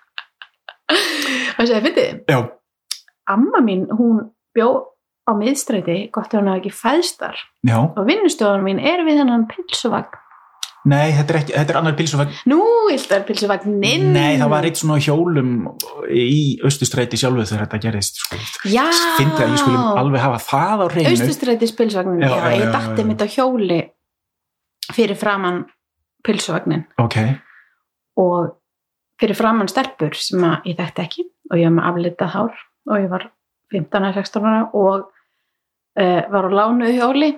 það 1.55 1.71
segði 1.71 1.85
fyndið? 1.89 2.19
Já, 2.31 2.39
amma 3.35 3.61
mín, 3.65 3.87
hún 3.95 4.21
bjó 4.55 4.69
á 5.25 5.31
miðstræti, 5.33 5.97
gott 6.13 6.33
ef 6.33 6.37
hún 6.39 6.51
hafa 6.51 6.61
ekki 6.61 6.73
fæðstar 6.75 7.39
já, 7.65 7.79
og 7.81 8.03
vinnustofunum 8.05 8.67
mín 8.69 8.81
er 8.83 9.01
við 9.07 9.23
hennan 9.23 9.47
pilsuvagn 9.49 10.21
nei, 10.85 11.15
þetta 11.17 11.33
er, 11.33 11.39
ekki, 11.39 11.53
þetta 11.55 11.73
er 11.73 11.79
annar 11.79 11.95
pilsuvagn 11.97 12.35
nú, 12.51 12.59
illt 12.93 13.13
er 13.15 13.23
pilsuvagnin 13.25 14.05
nei, 14.13 14.35
það 14.37 14.51
var 14.53 14.67
eitt 14.69 14.81
svona 14.81 14.99
hjólum 15.01 15.55
í 16.13 16.59
austustræti 16.65 17.17
sjálfu 17.17 17.47
þegar 17.49 17.65
þetta 17.65 17.79
gerist 17.87 18.21
sko. 18.21 18.37
já, 18.69 18.85
fyndi 19.17 19.41
að 19.41 19.55
ég 19.55 19.63
skulum 19.63 20.01
alveg 20.03 20.25
hafa 20.27 20.43
það 20.45 20.85
á 20.85 20.87
reynu 20.93 21.15
austustrætis 21.15 21.73
pilsuvagnin, 21.79 22.21
Já, 22.21 22.29
já, 22.29 22.37
já, 22.37 22.59
ég 22.61 23.01
já. 23.01 23.07
mitt 23.09 23.25
á 23.25 23.27
hjóli 23.33 23.79
fyrir 24.93 25.17
framann 25.17 25.63
pilsuvagnin 26.25 26.85
ok, 27.01 27.17
og 28.21 28.53
fyrir 29.21 29.37
framann 29.37 29.71
stelpur 29.71 30.15
sem 30.17 30.43
að 30.43 30.69
ég 30.71 30.79
þekkti 30.79 31.03
ekki 31.05 31.25
og 31.51 31.59
ég 31.59 31.69
var 31.69 31.75
með 31.77 31.87
aflitað 31.89 32.33
hár 32.35 32.61
og 32.89 33.01
ég 33.01 33.09
var 33.11 33.27
15-16 33.73 34.45
ára 34.45 34.61
og 34.75 35.07
uh, 35.99 36.21
var 36.31 36.47
á 36.47 36.57
lánuðu 36.59 36.93
hjóli. 36.99 37.31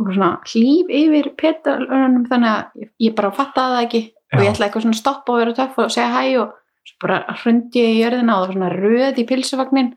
Og 0.00 0.14
svona 0.14 0.30
hlýf 0.48 0.88
yfir 0.96 1.26
petalunum 1.36 2.24
þannig 2.30 2.54
að 2.54 2.86
ég, 3.04 3.12
bara 3.16 3.34
fattaði 3.36 3.74
það 3.74 3.84
ekki. 3.84 4.02
Og 4.30 4.38
Já. 4.38 4.40
ég 4.40 4.52
ætlaði 4.54 4.66
eitthvað 4.66 4.84
svona 4.86 4.96
að 4.96 5.02
stoppa 5.02 5.34
og 5.34 5.40
vera 5.42 5.56
töff 5.58 5.80
og 5.82 5.92
segja 5.92 6.12
hæ 6.14 6.22
og 6.40 6.54
svo 6.88 7.00
bara 7.04 7.18
hrundi 7.42 7.82
ég 7.82 7.90
í 7.90 7.98
jörðina 8.00 8.36
og 8.36 8.40
það 8.40 8.46
var 8.46 8.56
svona 8.56 8.70
röð 8.78 9.20
í 9.20 9.26
pilsuvagnin 9.28 9.90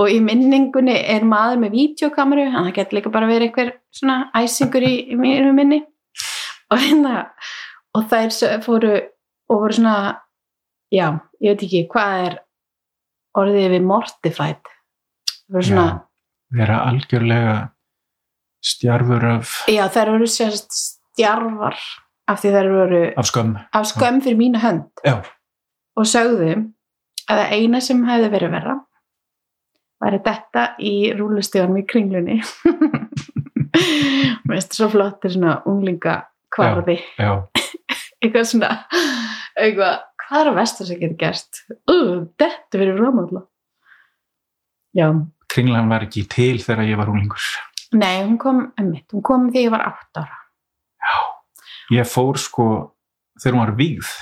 og 0.00 0.10
í 0.10 0.16
minningunni 0.24 0.94
er 1.12 1.26
maður 1.28 1.60
með 1.62 1.76
vídeokameru, 1.76 2.46
þannig 2.48 2.60
að 2.60 2.64
það 2.70 2.78
getur 2.78 2.98
líka 2.98 3.12
bara 3.14 3.28
verið 3.30 3.50
einhver 3.50 3.68
svona 3.94 4.16
æsingur 4.40 4.86
í, 4.86 4.94
í 5.12 5.18
minni. 5.54 5.82
Og 6.72 6.80
hérna 6.80 7.12
og 7.94 8.08
þær 8.10 8.62
fóru 8.64 8.94
og 9.54 9.62
voru 9.62 9.76
svona 9.76 9.96
já, 10.94 11.06
ég 11.42 11.54
veit 11.54 11.62
ekki 11.66 11.84
hvað 11.92 12.24
er 12.28 12.38
orðið 13.38 13.68
við 13.76 13.86
mortified? 13.88 14.72
Það 15.30 15.58
voru 15.58 15.68
svona, 15.68 15.86
Já, 15.86 16.58
vera 16.58 16.80
algjörlega 16.88 17.54
stjarfur 18.64 19.26
af, 19.34 19.52
já, 19.70 19.84
þær 19.92 20.14
voru 20.14 20.28
sérst 20.30 20.74
stjarfar 20.78 21.78
af 22.30 22.40
því 22.40 22.52
þær 22.54 22.70
voru 22.72 23.02
af 23.20 23.28
skömm. 23.28 23.54
af 23.76 23.88
skömm 23.90 24.22
fyrir 24.24 24.40
mína 24.40 24.62
hönd. 24.62 24.88
Já, 25.04 25.18
og 25.94 26.08
sögðu 26.08 26.50
að 27.28 27.40
það 27.40 27.54
eina 27.58 27.80
sem 27.84 28.02
hefði 28.08 28.30
verið 28.34 28.54
verra 28.58 28.76
væri 30.04 30.20
þetta 30.24 30.64
í 30.84 30.94
rúlustíðanum 31.16 31.80
í 31.80 31.86
kringlunni. 31.88 32.40
Mér 34.44 34.58
finnst 34.58 34.74
það 34.74 34.78
svo 34.78 34.88
flott 34.92 35.16
þetta 35.16 35.28
er 35.30 35.34
svona 35.36 35.54
unglinga 35.70 36.16
kvarði. 36.54 36.98
já, 37.18 37.30
eitthvað 38.24 38.48
svona 38.50 38.70
eitthvað, 39.64 39.98
hvað 40.24 40.40
er 40.40 40.50
að 40.50 40.58
vestur 40.60 40.88
sem 40.88 41.00
getur 41.02 41.20
gerst 41.20 41.64
uh, 41.70 42.24
þetta 42.40 42.80
verið 42.80 43.02
rámála 43.02 43.44
já, 44.94 45.08
kringlan 45.50 45.90
var 45.90 46.06
ekki 46.06 46.24
til 46.30 46.56
þegar 46.62 46.88
ég 46.88 46.98
var 46.98 47.10
unglingur. 47.12 47.46
Nei, 47.94 48.24
hún 48.24 48.38
kom 48.42 48.64
emmitt, 48.80 49.06
hún 49.14 49.22
kom 49.26 49.48
þegar 49.50 49.66
ég 49.66 49.74
var 49.74 49.86
8 49.90 50.22
ára. 50.24 50.40
Ég 51.94 52.08
fór 52.08 52.40
sko 52.40 52.66
þegar 53.38 53.54
hún 53.54 53.62
var 53.64 53.74
vígð. 53.78 54.12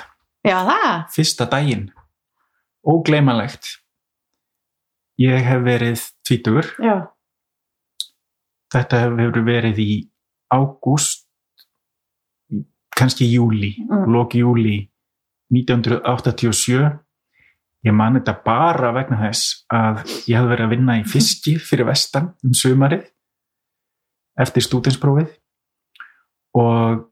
Já, 0.42 0.56
það, 0.66 0.90
fyrsta 1.14 1.46
daginn. 1.48 1.86
Ógleymanlegt. 2.82 3.76
Ég 5.22 5.44
hef 5.46 5.60
verið 5.62 6.04
tvítugur. 6.26 6.68
Já, 6.82 6.96
þetta 8.72 9.04
hefur 9.04 9.44
verið 9.46 9.80
í 9.82 9.90
ágúst 10.52 11.21
kannski 12.98 13.28
júli 13.32 13.74
Mm. 13.88 14.12
lók 14.12 14.34
júli 14.34 14.88
1987 15.52 16.98
ég 17.84 17.92
man 17.94 18.14
þetta 18.14 18.34
bara 18.44 18.92
vegna 18.94 19.18
þess 19.24 19.64
að 19.72 20.02
ég 20.30 20.36
hafði 20.38 20.50
verið 20.52 20.66
að 20.66 20.70
vinna 20.76 20.98
í 21.00 21.04
fiski 21.08 21.56
fyrir 21.58 21.86
vestan 21.88 22.30
um 22.44 22.52
sumarið 22.54 23.08
eftir 24.40 24.62
stúdinsprófið 24.68 25.32
og 26.54 27.08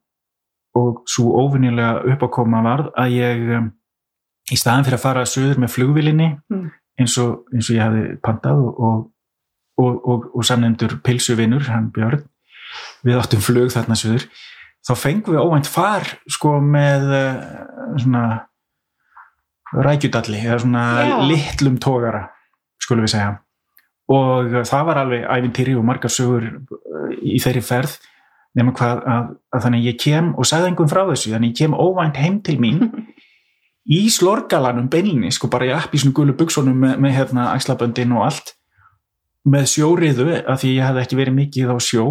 og 0.79 1.01
svo 1.11 1.33
óvinnilega 1.43 2.05
uppákoma 2.13 2.61
varð 2.63 2.93
að 2.95 3.15
ég 3.17 3.41
um, 3.57 3.65
í 4.53 4.57
staðan 4.57 4.85
fyrir 4.87 4.99
að 5.01 5.03
fara 5.03 5.25
söður 5.27 5.59
með 5.59 5.73
flugvilinni 5.75 6.29
Mm. 6.51 6.69
eins, 7.01 7.17
og, 7.19 7.45
eins 7.53 7.71
og 7.71 7.75
ég 7.77 7.83
hafði 7.83 8.05
pantað 8.23 8.61
og, 8.63 8.79
og, 8.79 9.01
og, 9.83 9.97
og, 10.07 10.29
og 10.37 10.45
samnefndur 10.47 11.01
pilsuvinur, 11.03 11.67
hann 11.73 11.91
Björn 11.91 12.23
við 13.03 13.19
áttum 13.19 13.41
flug 13.43 13.73
þarna 13.75 13.97
söður 13.99 14.29
þá 14.87 14.93
fengum 14.97 15.37
við 15.37 15.45
óvænt 15.45 15.69
far 15.71 16.07
sko 16.31 16.57
með 16.65 17.07
uh, 17.13 17.41
svona 18.01 18.25
rækjudalli 19.71 20.41
eða 20.43 20.59
svona 20.65 20.85
Já. 21.07 21.17
litlum 21.31 21.79
tógara 21.83 22.27
skulum 22.81 23.07
við 23.07 23.15
segja 23.15 23.35
og 24.11 24.55
það 24.67 24.87
var 24.89 25.03
alveg 25.05 25.27
ævintýri 25.31 25.77
og 25.79 25.87
margar 25.87 26.13
sögur 26.13 26.49
uh, 26.49 27.11
í 27.21 27.39
þeirri 27.43 27.65
ferð 27.65 27.99
nema 28.59 28.75
hvað 28.75 29.05
að, 29.07 29.27
að 29.55 29.67
þannig 29.67 29.85
ég 29.87 29.99
kem 30.03 30.33
og 30.35 30.49
sagði 30.49 30.71
einhvern 30.71 30.91
frá 30.91 31.05
þessu 31.13 31.35
þannig 31.35 31.53
ég 31.53 31.61
kem 31.61 31.77
óvænt 31.77 32.19
heim 32.19 32.41
til 32.47 32.57
mín 32.63 32.81
í 34.01 34.01
slorgalanum 34.13 34.89
beinlinni 34.91 35.31
sko 35.35 35.51
bara 35.53 35.69
í 35.69 35.75
appi 35.77 36.01
svona 36.01 36.17
gulu 36.17 36.35
buksunum 36.39 36.81
með, 36.83 36.97
með 37.05 37.15
hérna 37.19 37.51
axlaböndin 37.55 38.17
og 38.17 38.27
allt 38.27 38.57
með 39.51 39.71
sjóriðu 39.73 40.27
að 40.41 40.59
því 40.63 40.73
ég 40.75 40.85
hafði 40.85 41.05
ekki 41.05 41.21
verið 41.21 41.39
mikið 41.39 41.73
á 41.73 41.77
sjó 41.81 42.07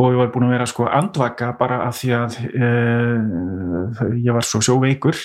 og 0.00 0.14
ég 0.14 0.18
var 0.22 0.30
búin 0.32 0.46
að 0.48 0.54
vera 0.56 0.66
sko 0.70 0.86
andvaka 0.88 1.50
bara 1.60 1.82
af 1.86 1.98
því 2.00 2.10
að 2.16 2.38
uh, 2.56 4.08
ég 4.24 4.32
var 4.36 4.46
svo 4.46 4.62
sjóveikur. 4.64 5.18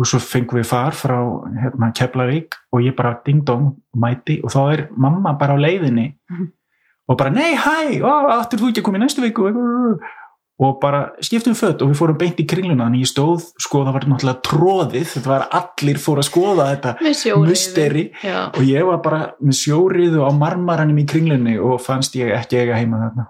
Og 0.00 0.06
svo 0.08 0.20
fengum 0.22 0.56
við 0.60 0.68
far 0.70 0.94
frá 0.96 1.16
hérna, 1.60 1.90
Keflavík 1.92 2.54
og 2.72 2.80
ég 2.86 2.94
bara 2.96 3.16
ding 3.26 3.42
dong 3.44 3.74
mæti 4.00 4.38
og 4.42 4.52
þá 4.54 4.60
er 4.72 4.82
mamma 4.96 5.34
bara 5.36 5.58
á 5.58 5.60
leiðinni 5.60 6.14
Mhm. 6.30 6.46
og 7.10 7.18
bara 7.18 7.30
nei 7.34 7.52
hæ, 7.58 8.00
áttur 8.00 8.60
þú 8.62 8.70
ekki 8.70 8.80
að 8.80 8.86
koma 8.86 8.98
í 8.98 9.02
næstu 9.02 9.20
viku? 9.20 9.50
Og 10.60 10.78
bara 10.80 11.10
skiptum 11.24 11.54
fött 11.56 11.82
og 11.82 11.88
við 11.90 11.96
fórum 11.98 12.18
beint 12.20 12.36
í 12.40 12.44
kringluna. 12.46 12.84
Þannig 12.86 13.00
ég 13.02 13.10
stóð, 13.10 13.44
sko 13.58 13.80
það 13.84 13.92
var 13.96 14.04
náttúrulega 14.12 14.42
tróðið 14.44 15.06
þetta 15.14 15.28
var 15.32 15.44
allir 15.58 15.96
fór 15.98 16.20
að 16.20 16.28
skoða 16.30 16.66
þetta 16.70 16.94
musteri 17.50 18.04
og 18.54 18.62
ég 18.68 18.86
var 18.86 18.98
bara 19.04 19.20
með 19.42 19.56
sjóriðu 19.60 20.20
á 20.24 20.30
marmaranum 20.32 20.98
í 21.02 21.06
kringlunni 21.08 21.58
og 21.60 21.80
fannst 21.80 22.14
ég 22.16 22.32
ekki 22.36 22.56
eiga 22.60 22.76
heima 22.78 23.00
þarna 23.04 23.26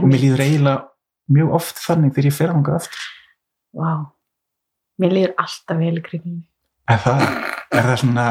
og 0.00 0.08
mér 0.08 0.22
líður 0.24 0.44
eiginlega 0.46 0.88
mjög 1.32 1.52
oft 1.58 1.76
þannig 1.84 2.14
þegar 2.14 2.28
ég 2.30 2.36
fer 2.38 2.52
ánga 2.54 2.74
aftur. 2.78 3.04
Vá. 3.72 3.92
mér 5.02 5.14
líður 5.16 5.34
alltaf 5.40 5.78
vel 5.80 5.94
í 5.98 6.02
kringlunni 6.04 6.42
er 6.92 6.98
það, 7.00 7.22
er 7.72 7.86
það 7.88 7.96
svona, 8.02 8.24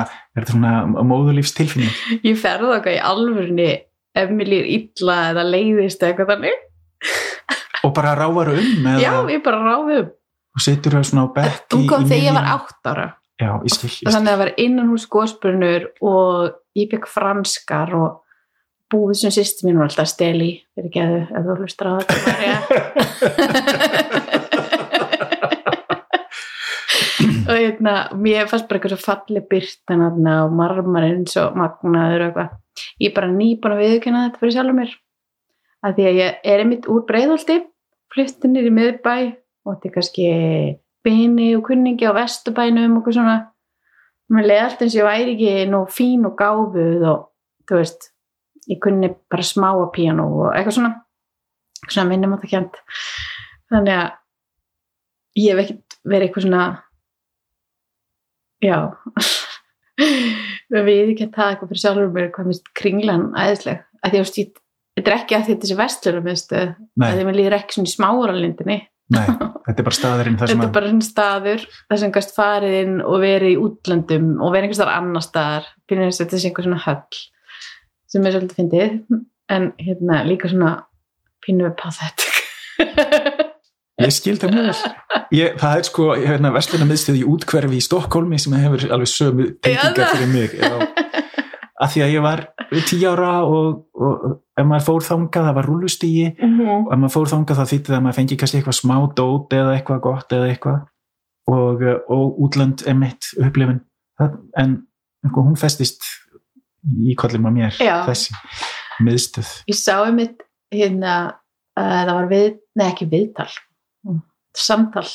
svona 0.52 0.72
móðulífs 1.08 1.54
tilfinning 1.58 2.22
ég 2.28 2.38
ferði 2.40 2.76
okkar 2.76 2.94
í 2.98 3.00
alvörunni 3.12 3.70
ef 4.22 4.30
mér 4.36 4.52
líður 4.52 4.70
illa 4.76 5.16
eða 5.32 5.46
leiðist 5.48 6.04
eitthvað 6.04 6.34
þannig. 6.36 6.60
Og 7.88 7.94
bara 7.98 8.12
rávar 8.20 8.52
um 8.54 8.90
já, 9.02 9.14
ég 9.32 9.42
bara 9.46 9.62
ráði 9.64 10.02
um. 10.04 10.10
Og 10.52 10.62
setur 10.66 10.98
það 11.00 11.06
svona 11.08 11.24
á 11.26 11.34
bekk 11.38 11.74
hún 11.78 11.86
í- 11.86 11.90
kom 11.90 12.04
þegar 12.06 12.26
ég 12.28 12.36
var 12.36 12.50
átt 12.52 12.90
ára. 12.92 13.06
Já, 13.42 13.52
ég 13.64 13.72
skil, 13.74 13.88
ég 13.90 13.94
skil. 13.96 14.12
þannig 14.12 14.28
að 14.28 14.34
það 14.36 14.42
var 14.44 14.52
innan 14.62 14.90
hús 14.92 15.06
góðspurnur 15.10 15.88
og 16.06 16.52
ég 16.78 16.92
bygg 16.92 17.08
franskar 17.10 17.96
og 17.98 18.20
búið 18.92 19.18
sem 19.22 19.32
sýsti 19.34 19.66
mín 19.68 19.80
var 19.80 19.88
alltaf 19.88 20.06
að 20.06 20.14
steli 20.14 20.52
fyrir 20.76 20.92
geðu 20.94 21.20
ef 21.28 21.42
þú 21.48 21.54
hlustar 21.62 21.88
á 21.88 21.94
þetta. 22.02 22.32
Og 27.52 27.58
hérna 27.58 27.94
mér 28.16 28.48
fannst 28.48 28.68
bara 28.70 28.78
eitthvað 28.80 28.94
svo 28.96 29.02
falli 29.04 29.42
byrtan 29.50 30.04
þarna 30.06 30.34
og 30.46 30.54
marmarinn 30.56 31.26
svo 31.28 31.50
magnaður 31.58 32.22
og 32.22 32.28
eitthvað. 32.30 32.52
Ég 33.02 33.10
er 33.10 33.16
bara 33.18 33.32
nýbúin 33.32 33.76
að 33.76 33.82
viðkynna 33.84 34.22
þetta 34.28 34.42
fyrir 34.42 34.56
sjálfur 34.56 34.78
mér. 34.78 34.94
Að 35.82 35.98
því 35.98 36.06
að 36.08 36.20
ég 36.22 36.30
er 36.54 36.64
einmitt 36.64 36.88
úr 36.92 37.02
breiðholti 37.10 37.58
fluttinir 38.14 38.70
í 38.70 38.74
miðbæ 38.76 39.16
og 39.66 39.74
þetta 39.74 39.90
er 39.90 39.96
kannski 39.98 40.28
bini 41.04 41.50
og 41.58 41.66
kunningi 41.68 42.08
á 42.08 42.14
vesturbænum 42.16 42.96
og 42.96 43.02
eitthvað 43.02 43.18
svona. 43.18 43.38
Mér 44.32 44.48
leiði 44.48 44.64
allt 44.68 44.86
eins 44.86 44.96
og 44.96 45.02
ég 45.02 45.10
væri 45.10 45.36
ekki 45.36 45.70
nú 45.74 45.84
fín 45.92 46.30
og 46.30 46.38
gáfuð 46.40 47.08
og 47.10 47.28
þú 47.68 47.82
veist 47.82 48.11
ég 48.72 48.80
kunni 48.84 49.12
bara 49.32 49.46
smá 49.46 49.70
að 49.74 49.92
píano 49.96 50.28
og 50.32 50.48
eitthvað 50.56 50.78
svona 50.78 50.94
eitthvað 51.82 51.96
svona 51.98 52.12
minnum 52.12 52.36
að 52.36 52.44
það 52.44 52.54
kjent 52.56 52.82
þannig 53.72 53.98
að 53.98 54.10
ég 55.42 55.52
hef 55.52 55.64
ekkert 55.66 56.00
verið 56.12 56.28
eitthvað 56.28 56.48
svona 56.48 56.66
já 58.62 58.78
við 60.72 61.14
ekki 61.14 61.28
að 61.28 61.36
það 61.36 61.54
eitthvað 61.54 61.72
fyrir 61.72 61.84
sjálfur 61.84 62.14
mér 62.16 62.30
hvað 62.36 62.50
minnst 62.50 62.70
kringlan 62.78 63.26
æðisleg. 63.36 63.82
Að 64.02 64.14
því 64.14 64.22
að 64.22 64.40
ég 64.40 64.54
þetta 64.98 65.12
er 65.12 65.18
ekki 65.18 65.36
að 65.36 65.42
að 65.42 65.50
þetta 65.50 65.70
sé 65.70 65.78
vestlunum 65.80 66.30
að 66.32 66.42
því 67.02 67.10
að 67.12 67.28
mér 67.28 67.38
líður 67.38 67.58
ekki 67.58 67.78
svona 67.78 67.92
í 67.92 67.96
smáralindinni 67.96 68.78
nei, 69.12 69.26
þetta 69.68 69.76
er 69.76 69.88
bara 69.88 69.98
staðurinn 69.98 70.38
þetta 70.40 70.56
er 70.56 70.64
að 70.66 70.74
bara 70.78 70.94
staður 71.06 71.66
þar 71.76 72.02
sem 72.04 72.16
gæst 72.16 72.34
farið 72.36 72.78
inn 72.80 72.96
og 73.04 73.20
verið 73.24 73.54
í 73.54 73.60
útlöndum 73.60 74.32
og 74.40 74.56
verið 74.56 74.70
einhvers 74.70 74.82
þar 74.82 74.94
annar 74.96 75.26
staðar. 75.26 75.70
Fyrir 75.90 76.10
þess 76.10 76.20
að 76.22 76.26
þetta 76.26 76.42
sé 76.42 76.52
einhver 76.52 76.68
svona 76.70 76.84
höll 76.88 77.22
sem 78.12 78.26
er 78.28 78.36
svolítið 78.36 78.58
fyndið 78.60 78.98
en 79.56 79.70
hérna 79.82 80.22
líka 80.28 80.50
svona 80.52 80.74
pínu 81.46 81.72
pathetic. 81.80 82.28
Ég 84.02 84.14
skil 84.16 84.38
það 84.42 84.56
mjög 84.56 85.58
það 85.62 85.76
er 85.78 85.86
sko 85.86 86.06
hérna, 86.18 86.50
versluna 86.56 86.88
miðstöð 86.90 87.20
í 87.22 87.26
útkverfi 87.30 87.78
í 87.78 87.84
Stokkólmi 87.86 88.40
sem 88.42 88.56
hefur 88.58 88.86
alveg 88.96 89.10
sömu 89.12 89.46
tengingar 89.62 90.00
það. 90.00 90.16
fyrir 90.16 90.32
mig. 90.32 90.56
Já, 90.58 90.72
að 91.82 91.92
því 91.94 92.02
að 92.06 92.14
ég 92.16 92.24
var 92.26 92.42
tíu 92.88 93.12
ára 93.12 93.34
og, 93.46 93.84
og 93.94 94.26
ef 94.58 94.66
maður 94.70 94.88
fór 94.88 95.06
þangað 95.06 95.48
það 95.50 95.56
var 95.60 95.70
rúlustígi 95.70 96.26
og 96.32 96.90
ef 96.94 96.98
maður 97.04 97.14
fór 97.16 97.32
þangað 97.36 97.62
þá 97.62 97.66
þýtti 97.74 97.92
það 97.92 97.98
að 98.00 98.04
maður 98.08 98.18
fengi 98.20 98.40
kannski 98.42 98.60
eitthvað 98.62 98.80
smá 98.80 98.96
dót 99.22 99.56
eða 99.60 99.76
eitthvað 99.78 100.02
gott 100.08 100.36
eða 100.38 100.50
eitthvað. 100.54 100.82
Og, 101.52 101.82
og 102.14 102.42
útlönd 102.46 102.84
emitt 102.88 103.32
upplifin 103.42 103.82
Það- 104.22 104.36
en 104.62 104.76
sko, 105.28 105.42
hún 105.46 105.58
festist 105.58 106.06
í 106.82 107.16
kollum 107.20 107.50
að 107.50 107.58
mér 107.58 107.82
Já. 107.82 107.96
þessi 108.08 108.36
miðstöð. 109.06 109.52
Ég 109.72 109.78
sá 109.78 109.96
einmitt 110.04 110.44
hérna 110.74 111.16
að 111.78 111.92
það 111.96 112.14
var 112.18 112.30
við, 112.32 112.52
nei 112.78 112.88
ekki 112.90 113.10
viðtal 113.12 113.50
samtal. 114.58 115.08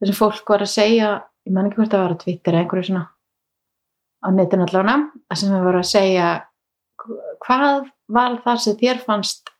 Þar 0.00 0.10
sem 0.10 0.18
fólk 0.18 0.50
var 0.54 0.64
að 0.64 0.72
segja 0.72 1.10
ég 1.44 1.52
man 1.52 1.68
ekki 1.68 1.80
hvort 1.80 1.92
það 1.92 2.04
var 2.04 2.14
að 2.14 2.22
Twitter 2.24 2.54
eða 2.54 2.64
einhverju 2.64 2.88
svona 2.88 3.04
á 4.24 4.28
netinu 4.32 4.64
allavega 4.64 4.96
að 5.28 5.40
sem 5.40 5.56
var 5.66 5.78
að 5.78 5.90
segja 5.90 6.28
hvað 7.44 7.90
var 8.16 8.38
það 8.44 8.62
sem 8.64 8.78
þér 8.80 9.02
fannst 9.04 9.52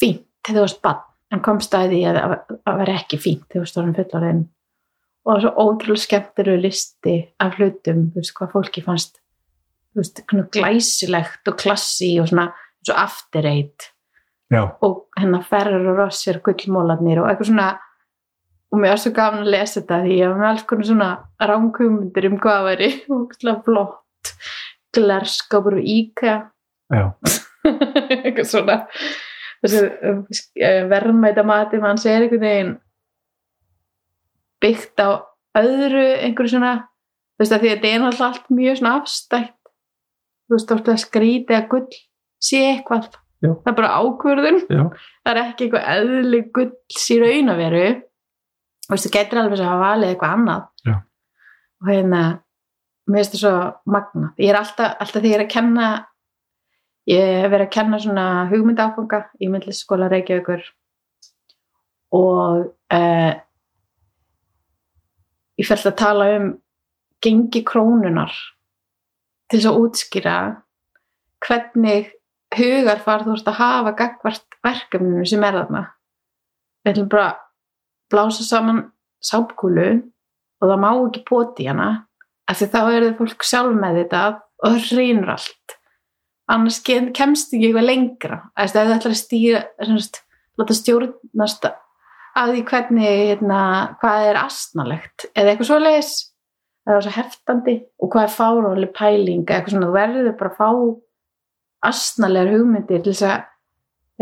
fínt 0.00 0.24
þegar 0.46 0.56
þú 0.56 0.64
varst 0.64 0.82
bann 0.84 1.02
en 1.34 1.42
komst 1.44 1.74
að 1.76 1.92
því 1.92 2.02
að 2.08 2.18
það 2.22 2.80
var 2.80 2.92
ekki 2.94 3.20
fínt 3.20 3.44
þegar 3.50 3.72
þú 3.72 3.80
orðin 3.82 3.98
fullorðin 3.98 4.42
og 5.26 5.28
það 5.28 5.34
var 5.34 5.44
svo 5.44 5.66
ótrúlega 5.66 6.04
skemmtilega 6.04 6.62
listi 6.62 7.16
af 7.42 7.56
hlutum, 7.58 8.02
þú 8.14 8.22
veist 8.22 8.36
hvað 8.38 8.52
fólki 8.54 8.84
fannst 8.86 9.20
veist, 9.96 10.22
glæsilegt 10.54 11.48
og 11.50 11.58
klassi 11.60 12.16
og 12.20 12.30
svona 12.30 12.50
svo 12.86 12.94
já, 14.52 14.62
og 14.80 15.06
hennar 15.18 15.42
Ferrer 15.42 15.88
og 15.90 15.98
Rossir 15.98 16.38
gullmólarnir 16.38 17.18
og 17.18 17.28
eitthvað 17.30 17.50
svona 17.50 17.68
og 18.72 18.80
mér 18.80 18.92
var 18.92 19.00
svo 19.00 19.12
gaman 19.14 19.44
að 19.44 19.52
lesa 19.54 19.80
þetta 19.80 20.00
því 20.04 20.16
ég 20.18 20.30
var 20.30 20.40
með 20.40 20.48
alls 20.50 20.66
konar 20.68 20.88
svona 20.88 21.10
ránkumumundir 21.50 22.28
um 22.30 22.40
hvað 22.42 22.66
væri 22.66 22.90
og 23.14 23.36
svona 23.38 23.54
flott. 23.66 24.32
Glerskapur 24.96 25.78
og 25.78 25.86
íka. 25.86 26.34
Eitthvað 28.24 28.48
svona. 28.50 28.76
Þessi 29.62 29.80
verðmæta 30.90 31.44
mati 31.46 31.80
mann 31.82 32.00
segir 32.00 32.26
einhvern 32.26 32.44
veginn 32.44 32.74
byggt 34.62 35.02
á 35.02 35.08
öðru 35.56 36.04
einhverju 36.26 36.54
svona 36.54 36.74
þú 37.36 37.44
veist 37.44 37.54
að 37.54 37.62
því 37.62 37.70
að 37.70 37.76
þetta 37.76 37.88
er 37.88 38.02
náttúrulega 38.02 38.28
allt 38.30 38.50
mjög 38.58 38.78
svona 38.80 38.94
afstætt 39.00 39.55
þú 40.46 40.56
veist 40.56 40.74
að 40.76 40.98
skríti 41.02 41.56
að 41.56 41.68
gull 41.74 42.00
sé 42.42 42.62
eitthvað. 42.72 43.10
Já. 43.44 43.50
það 43.52 43.70
er 43.70 43.76
bara 43.76 43.94
ákvörðun. 44.00 44.58
Já, 44.72 44.82
það 45.22 45.30
er 45.32 45.40
ekki 45.42 45.66
eitthvað 45.66 45.88
eðli 45.92 46.40
gulls 46.56 47.06
í 47.12 47.18
raun 47.20 47.52
að 47.52 47.62
veru. 47.62 47.86
Þú 48.86 48.94
veist, 48.94 49.06
þú 49.06 49.12
getur 49.18 49.40
alveg 49.42 49.60
að 49.60 49.68
hafa 49.68 49.82
valið 49.82 50.12
eitthvað 50.12 50.36
annað. 50.38 50.66
Já. 50.86 50.96
og 51.76 51.88
hérna 51.92 52.20
mér 53.06 53.22
finnst 53.22 53.34
það 53.36 53.42
svo 53.42 53.56
magna 53.92 54.30
ég 54.40 54.48
er 54.50 54.56
alltaf, 54.58 54.94
alltaf 54.98 55.20
þegar 55.20 55.28
ég 55.28 55.36
er 55.36 55.44
að 55.44 55.52
kenna 55.52 55.88
ég 57.06 57.32
hef 57.42 57.52
verið 57.52 57.66
að 57.68 57.74
kenna 57.76 58.00
svona 58.02 58.26
hugmyndaáfanga 58.50 59.20
í 59.38 59.48
myndlistaskóla 59.50 60.08
Reykjavíkur. 60.10 60.64
Og 62.16 62.64
uh, 62.96 63.32
ég 65.60 65.68
fælt 65.68 65.86
að 65.86 65.98
tala 66.00 66.28
um 66.36 66.48
gengi 67.22 67.62
krónunar 67.66 68.34
til 69.50 69.60
þess 69.60 69.70
að 69.70 69.80
útskýra 69.82 70.36
hvernig 71.46 72.12
hugarfar 72.56 73.24
þú 73.26 73.36
ert 73.36 73.50
að 73.50 73.58
hafa 73.60 73.94
gagvart 73.98 74.58
verkefninu 74.64 75.26
sem 75.28 75.44
er 75.46 75.60
þarna. 75.60 75.82
Við 76.84 76.92
ætlum 76.92 77.08
bara 77.12 77.28
að 77.30 77.40
blása 78.12 78.46
saman 78.46 78.82
sápkúlu 79.24 79.88
og 80.60 80.68
það 80.70 80.82
má 80.82 80.90
ekki 80.92 81.24
poti 81.26 81.66
hana 81.68 81.88
af 82.46 82.60
því 82.60 82.68
þá 82.72 82.80
er 82.84 83.00
það 83.06 83.16
fólk 83.20 83.46
sjálf 83.46 83.80
með 83.80 83.98
þetta 84.02 84.22
og 84.36 84.76
það 84.76 84.92
reynur 84.98 85.32
allt. 85.34 85.76
Annars 86.46 86.78
kemst 86.86 87.54
ekki 87.54 87.72
eitthvað 87.72 87.88
lengra. 87.88 88.38
Ef 88.54 88.70
það 88.70 88.92
ætlar 88.94 89.16
að 89.16 89.18
stýra 89.18 89.62
semst, 89.82 90.20
láta 90.56 90.76
stjórnast 90.78 91.66
að 92.36 92.52
því 92.52 92.62
hvernig 92.68 93.06
hérna, 93.32 93.60
hvað 94.00 94.30
er 94.30 94.38
astnalegt 94.40 95.26
eða 95.32 95.52
eitthvað 95.52 95.70
svo 95.70 95.78
leis 96.86 96.94
eða 96.94 97.02
svo 97.04 97.12
heftandi. 97.16 97.76
Og 98.00 98.12
hvað 98.12 98.28
er 98.28 98.34
fáróli 98.36 98.88
pæling 98.94 99.44
eitthvað 99.44 99.74
svona, 99.74 99.90
þú 99.90 99.96
verður 99.96 100.38
bara 100.38 100.52
að 100.52 100.58
fá 100.60 100.70
astnalegar 101.86 102.52
hugmyndir 102.54 103.02
til 103.04 103.12
þess 103.12 103.26
að 103.26 103.44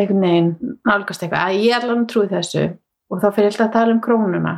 einhvern 0.01 0.25
veginn 0.25 0.77
nálgast 0.85 1.23
eitthvað. 1.23 1.45
Að 1.45 1.63
ég 1.63 1.77
allan 1.79 2.07
trúi 2.11 2.27
þessu 2.33 2.65
og 3.13 3.23
þá 3.23 3.29
fyrir 3.31 3.51
alltaf 3.53 3.69
að 3.69 3.77
tala 3.79 3.95
um 3.95 4.03
krónuna. 4.05 4.55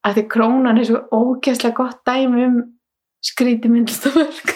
Að 0.00 0.16
því 0.16 0.26
krónan 0.32 0.80
er 0.80 0.88
svo 0.88 1.02
ógæslega 1.12 1.76
gott 1.76 2.00
dæmi 2.08 2.44
um 2.48 2.60
skríti 3.20 3.68
myndlistaverk 3.68 4.54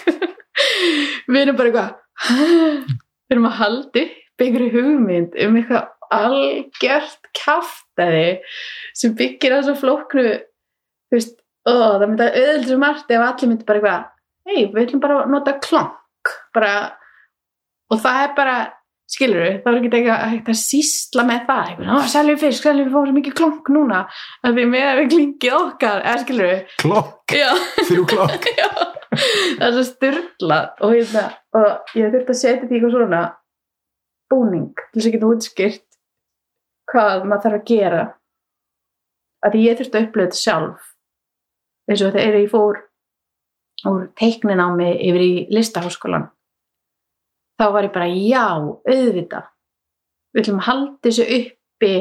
við 1.28 1.40
erum 1.42 1.58
bara 1.58 1.68
eitthvað 1.68 1.90
við 3.28 3.34
erum 3.34 3.48
að 3.50 3.58
haldi 3.58 4.04
einhverju 4.40 4.70
hugmynd 4.72 5.36
um 5.44 5.58
eitthvað 5.60 5.90
algjört 6.14 7.28
kaftaði 7.36 8.40
sem 8.96 9.14
byggir 9.18 9.56
á 9.56 9.58
svo 9.66 9.76
flóknu 9.78 10.24
þú 10.24 11.18
veist, 11.18 11.36
ó, 11.64 11.72
það 11.72 12.06
myndi 12.06 12.26
að 12.26 12.38
auðvitað 12.42 12.82
margt 12.84 13.12
ef 13.14 13.26
allir 13.28 13.50
myndi 13.50 13.68
bara 13.68 13.80
eitthvað 13.80 14.10
hei, 14.44 14.64
við 14.70 14.80
ætlum 14.84 15.02
bara 15.04 15.20
að 15.22 15.34
nota 15.34 15.58
klonk 15.64 16.32
bara, 16.56 16.72
og 17.92 18.00
það 18.00 18.22
er 18.22 18.34
bara 18.38 18.56
skilur 19.14 19.42
við, 19.44 19.56
það 19.62 19.70
er 19.70 19.78
ekki 19.78 19.98
eitthvað 19.98 20.50
að 20.54 20.58
sísla 20.60 21.24
með 21.28 21.40
það, 21.48 21.70
eitthvað, 21.70 22.06
seljum 22.14 22.40
fisk 22.40 22.66
seljum 22.66 22.88
við 22.88 22.96
fórum 22.96 23.18
mikið 23.18 23.36
klonk 23.40 23.70
núna 23.74 24.02
að 24.44 24.58
við 24.58 24.70
með 24.72 24.90
við 25.00 25.10
klingið 25.12 25.56
okkar, 25.58 26.04
eða 26.04 26.22
skilur 26.22 26.50
við 26.50 26.76
klokk, 26.80 27.36
já, 27.36 27.50
þrjú 27.90 28.06
klokk 28.14 28.48
já. 28.60 28.68
Það 29.14 29.66
er 29.68 29.74
svo 29.76 29.84
styrla 29.86 30.60
og, 30.80 30.94
hérna, 30.94 31.24
og 31.54 31.94
ég 31.98 32.14
þurfti 32.14 32.34
að 32.34 32.40
setja 32.40 32.62
þetta 32.62 32.72
í 32.72 32.78
eitthvað 32.78 32.96
svona 32.96 33.20
búning 34.32 34.72
til 34.80 34.96
þess 34.96 35.10
að 35.10 35.14
geta 35.14 35.28
útskýrt 35.30 35.84
hvað 36.90 37.28
maður 37.28 37.44
þarf 37.44 37.60
að 37.60 37.68
gera. 37.68 38.02
Að 39.44 39.58
ég 39.60 39.78
þurfti 39.78 40.00
að 40.00 40.08
upplöða 40.08 40.30
þetta 40.32 40.40
sjálf 40.40 40.90
eins 41.90 42.04
og 42.04 42.14
þegar 42.14 42.40
ég 42.40 42.52
fór 42.52 42.80
úr 43.90 44.06
teiknin 44.16 44.62
á 44.62 44.68
mig 44.76 44.96
yfir 45.04 45.24
í 45.24 45.34
listaháskólan 45.52 46.30
þá 47.60 47.66
var 47.74 47.88
ég 47.88 47.94
bara 47.94 48.08
já, 48.10 48.46
auðvita 48.62 49.44
við 50.34 50.42
ætlum 50.44 50.62
að 50.62 50.68
halda 50.70 51.08
þessu 51.08 51.28
uppi 51.38 51.94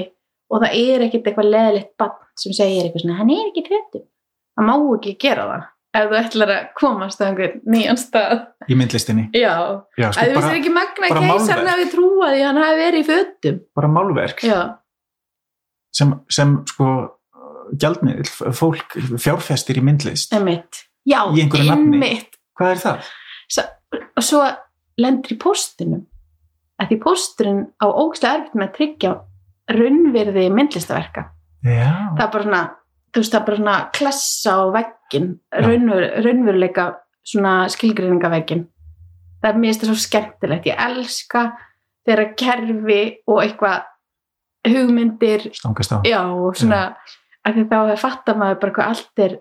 og 0.54 0.64
það 0.64 0.80
er 0.80 1.06
ekkert 1.08 1.30
eitthvað 1.30 1.52
leðilegt 1.54 1.94
bann 2.00 2.18
sem 2.40 2.56
segir 2.56 2.88
eitthvað 2.88 3.06
svona, 3.06 3.20
hann 3.20 3.34
er 3.34 3.50
ekki 3.52 3.68
fötum 3.68 4.08
það 4.54 4.68
má 4.70 4.76
ekki 4.98 5.16
gera 5.22 5.46
það. 5.50 5.70
Ef 5.94 6.08
þú 6.10 6.18
ætlar 6.18 6.52
að 6.56 6.70
komast 6.80 7.20
á 7.22 7.24
einhvern 7.28 7.60
nýjan 7.70 8.00
stað. 8.02 8.40
Í 8.66 8.78
myndlistinni? 8.78 9.28
Já, 9.38 9.84
Já, 10.00 10.08
sko, 10.10 10.24
þú 10.26 10.32
veist 10.34 10.48
bara, 10.48 10.56
ekki 10.58 10.72
magna 10.74 11.10
bara 11.12 11.22
keisarn 11.22 11.60
málverk. 11.60 11.70
hafi 11.70 11.86
trúað 11.92 12.32
því 12.34 12.40
að 12.40 12.48
hann 12.48 12.62
hafi 12.64 12.80
verið 12.80 12.98
í 13.04 13.08
fötum. 13.10 13.60
Bara 13.78 13.90
málverk. 13.94 14.42
Já, 14.48 14.60
sem, 15.94 16.16
sem 16.34 16.56
sko 16.72 16.88
gjaldmiðl, 17.82 18.30
fólk 18.56 18.98
fjárfestir 19.22 19.80
í 19.80 19.84
myndlist 19.86 20.34
emitt 20.36 20.84
já, 21.08 21.22
Í 21.34 21.46
emitt 21.46 22.40
hvað 22.58 22.76
er 22.76 22.82
það? 22.84 23.12
og 24.18 24.26
svo 24.26 24.44
lendur 25.02 25.36
í 25.36 25.40
postinum 25.42 26.06
að 26.82 26.92
því 26.92 27.00
posturinn 27.04 27.62
á 27.82 27.86
ógstlega 27.88 28.40
erfitt 28.40 28.58
með 28.58 28.68
að 28.68 28.76
tryggja 28.78 29.14
raunverði 29.74 30.48
myndlistaverka 30.54 31.28
Já, 31.64 32.12
það 32.18 32.26
er 32.26 32.34
bara 32.34 32.44
svona 32.48 32.64
þú 33.14 33.22
veist 33.22 33.34
það 33.34 33.40
er 33.40 33.48
bara 33.48 33.62
svona 33.62 33.78
klessa 33.96 34.54
á 34.58 34.64
veggin 34.74 35.28
raunver, 35.64 36.06
raunveruleika 36.26 36.88
svona 37.24 37.54
skilgreiningaveggin 37.72 38.66
það 39.44 39.50
er 39.52 39.60
finnst 39.60 39.84
það 39.84 39.92
svo 39.92 40.00
skemmtilegt. 40.00 40.70
Ég 40.72 40.84
elska 40.88 41.44
þegar 42.08 42.32
kerfi 42.40 43.02
og 43.28 43.42
eitthvað 43.44 43.90
hugmyndir 44.64 45.50
stangast 45.52 45.92
á. 45.92 45.98
Já 46.08 46.22
svona 46.56 46.82
að 47.48 47.58
því 47.58 47.64
þá 47.72 47.78
fattar 48.02 48.38
maður 48.40 48.60
bara 48.64 48.74
hvað 48.78 48.92
allt 48.94 49.20
er 49.26 49.34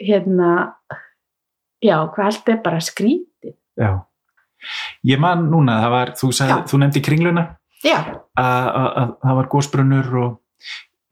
hérna 0.00 0.50
já 1.84 1.96
hvað 2.12 2.26
allt 2.30 2.48
er 2.54 2.60
bara 2.64 2.80
skrítið 2.84 3.56
Já. 3.80 3.90
Ég 5.08 5.16
man 5.22 5.46
núna, 5.48 5.78
það 5.80 5.90
var, 5.94 6.10
þú, 6.20 6.28
Já. 6.36 6.56
þú 6.68 6.78
nefndi 6.82 7.00
kringluna. 7.00 7.44
Að 7.80 8.10
að- 8.36 8.90
að 9.00 9.12
það 9.22 9.36
var 9.38 9.46
gósbrunnur 9.54 10.08
og 10.20 10.34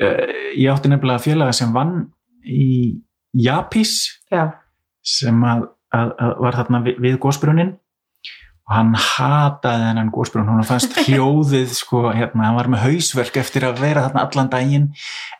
uh, 0.05 0.35
ég 0.53 0.68
átti 0.68 0.90
nefnilega 0.92 1.22
félaga 1.24 1.55
sem 1.57 1.72
vann 1.72 1.94
í 2.44 2.98
Japís 3.33 3.94
já, 4.31 4.51
sem 5.01 5.40
að, 5.48 5.64
að, 5.96 6.12
að 6.20 6.35
var 6.44 6.59
þarna 6.61 6.83
við, 6.85 6.98
við 7.07 7.16
gósbrunnin 7.24 7.72
og 8.69 8.75
hann 8.77 8.91
hataði 9.01 9.87
þennan 9.87 10.11
gósbrunn 10.13 10.51
hann 10.51 10.67
fannst 10.69 10.97
hljóðið 11.07 11.73
sko, 11.79 12.03
hérna, 12.13 12.51
hann 12.51 12.59
var 12.59 12.69
með 12.73 12.85
hausverk 12.85 13.39
eftir 13.41 13.65
að 13.69 13.81
vera 13.81 14.05
þarna 14.07 14.27
allan 14.27 14.51
daginn 14.53 14.91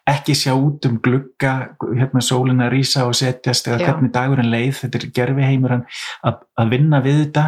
ekki 0.09 0.37
sjá 0.39 0.55
út 0.57 0.89
um 0.89 0.97
glugga 1.05 1.55
hérna 1.85 2.25
sólin 2.25 2.65
að 2.65 2.73
rísa 2.79 3.05
og 3.09 3.17
setjast 3.19 3.69
eða 3.69 3.83
Já. 3.83 3.91
hvernig 3.91 4.15
dagurinn 4.17 4.51
leið, 4.53 4.75
þetta 4.81 5.01
er 5.03 5.07
gerfi 5.21 5.53
heimur 5.53 5.77
að, 5.77 6.43
að 6.57 6.73
vinna 6.73 7.03
við 7.05 7.23
þetta 7.27 7.47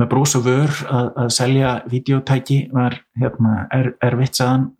með 0.00 0.08
brós 0.08 0.36
og 0.38 0.46
vör 0.46 0.72
að, 0.88 1.08
að 1.24 1.32
selja 1.36 1.72
videótæki 1.92 2.58
var 2.72 2.96
hérna, 3.20 3.66
er, 3.76 3.92
erfitt 4.00 4.40
saðan 4.40 4.70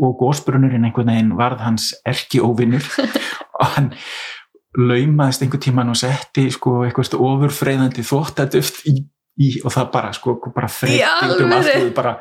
og 0.00 0.16
gósbrunnurinn 0.18 0.88
einhvern 0.88 1.12
veginn 1.12 1.34
varð 1.38 1.60
hans 1.62 1.92
erki 2.08 2.40
óvinnur 2.42 2.86
og 3.60 3.68
hann 3.76 3.92
laumaðist 4.74 5.44
einhvern 5.44 5.62
tíman 5.62 5.92
og 5.92 5.98
setti 5.98 6.48
sko 6.52 6.80
eitthvað 6.86 7.14
ofurfreiðandi 7.20 8.02
þvóttaduft 8.06 8.82
í, 8.90 8.96
í 9.40 9.50
og 9.64 9.72
það 9.74 9.90
bara 9.94 10.12
sko 10.14 10.36
bara 10.54 10.70
freytti 10.70 11.30
út 11.30 11.42
um 11.42 11.56
allt 11.56 11.72
og 11.74 11.90
bara 11.96 12.14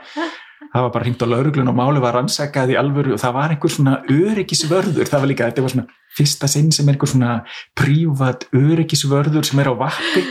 það 0.74 0.86
var 0.86 0.92
bara 0.94 1.06
hringt 1.06 1.24
á 1.24 1.28
lauruglun 1.28 1.72
og 1.72 1.78
máli 1.78 2.02
var 2.04 2.18
rannsakað 2.18 2.74
í 2.74 2.78
alvöru 2.80 3.16
og 3.16 3.22
það 3.22 3.36
var 3.38 3.54
einhver 3.54 3.74
svona 3.74 3.96
öryggisvörður. 4.10 5.10
Það 5.10 5.24
var 5.24 5.32
líka, 5.32 5.50
þetta 5.50 5.66
var 5.66 5.74
svona 5.74 5.88
fyrsta 6.18 6.50
sinn 6.52 6.72
sem 6.76 6.88
er 6.88 6.96
einhver 6.96 7.12
svona 7.12 7.34
prívat 7.78 8.48
öryggisvörður 8.58 9.50
sem 9.50 9.64
er 9.64 9.72
á 9.72 9.74
vappi 9.84 10.24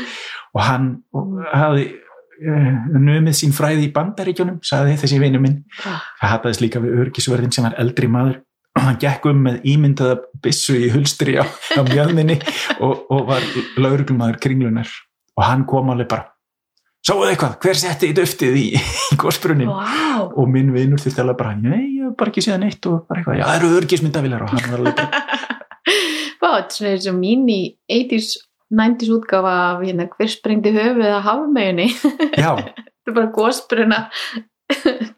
og 0.53 0.65
hann 0.67 0.89
hafi 1.53 1.89
uh, 1.93 2.73
numið 2.97 3.37
sín 3.39 3.55
fræði 3.57 3.89
í 3.89 3.93
bandaríkjunum 3.95 4.63
sagði 4.67 4.97
þessi 5.03 5.21
vinnu 5.23 5.43
minn. 5.43 5.61
Það 5.83 6.35
hataðist 6.35 6.65
líka 6.65 6.83
við 6.83 6.99
öryggisvörðin 7.05 7.55
sem 7.55 7.69
var 7.69 7.79
eldri 7.83 8.11
maður 8.11 8.43
og 8.73 8.85
hann 8.87 9.01
gekk 9.01 9.27
um 9.29 9.43
með 9.47 9.65
ímyndaða 9.69 10.21
byssu 10.43 10.79
í 10.81 10.93
hulstri 10.95 11.37
á, 11.37 11.45
á 11.45 11.83
mjöðminni 11.85 12.39
og, 12.81 13.05
og 13.13 13.27
var 13.29 13.45
lauruglumadur 13.77 14.41
kringlunar 14.41 14.89
og 15.37 15.45
hann 15.45 15.67
kom 15.69 15.93
alveg 15.93 16.09
bara 16.09 16.31
Sáuðu 17.03 17.33
eitthvað, 17.33 17.55
hver 17.65 17.79
setti 17.81 18.13
í 18.13 18.15
döftið 18.15 18.57
í, 18.61 18.67
í 18.79 19.17
gósbrunnin? 19.19 19.67
Vá, 19.67 20.29
Og 20.39 20.47
minn 20.51 20.69
vinur 20.75 21.01
þurfti 21.03 21.23
alveg 21.25 21.39
bara, 21.41 21.55
nei, 21.59 21.81
ég 21.99 22.05
hef 22.07 22.13
bara 22.21 22.31
ekki 22.31 22.45
séð 22.47 22.61
neitt. 22.63 22.87
Og 22.87 23.01
bara 23.09 23.19
eitthvað, 23.19 23.41
já, 23.41 23.45
það 23.49 23.57
eru 23.59 23.71
örgismyndavilar 23.81 24.45
og 24.47 24.53
hann 24.53 24.69
var 24.71 24.85
alveg 24.85 25.01
er 26.93 27.01
svona 27.03 27.13
og 27.13 27.19
mín 27.19 27.45
í 27.51 27.61
80s, 27.91 28.37
90s 28.73 29.11
útgáfa 29.17 29.53
af 29.73 29.83
hérna 29.83 30.07
hver 30.13 30.31
sprengdi 30.31 30.73
höfuð 30.75 31.09
að 31.09 31.25
hafmeginni 31.27 31.89
já, 32.39 32.53
þetta 32.63 33.11
er 33.13 33.17
bara 33.19 33.33
gósbruna 33.35 33.99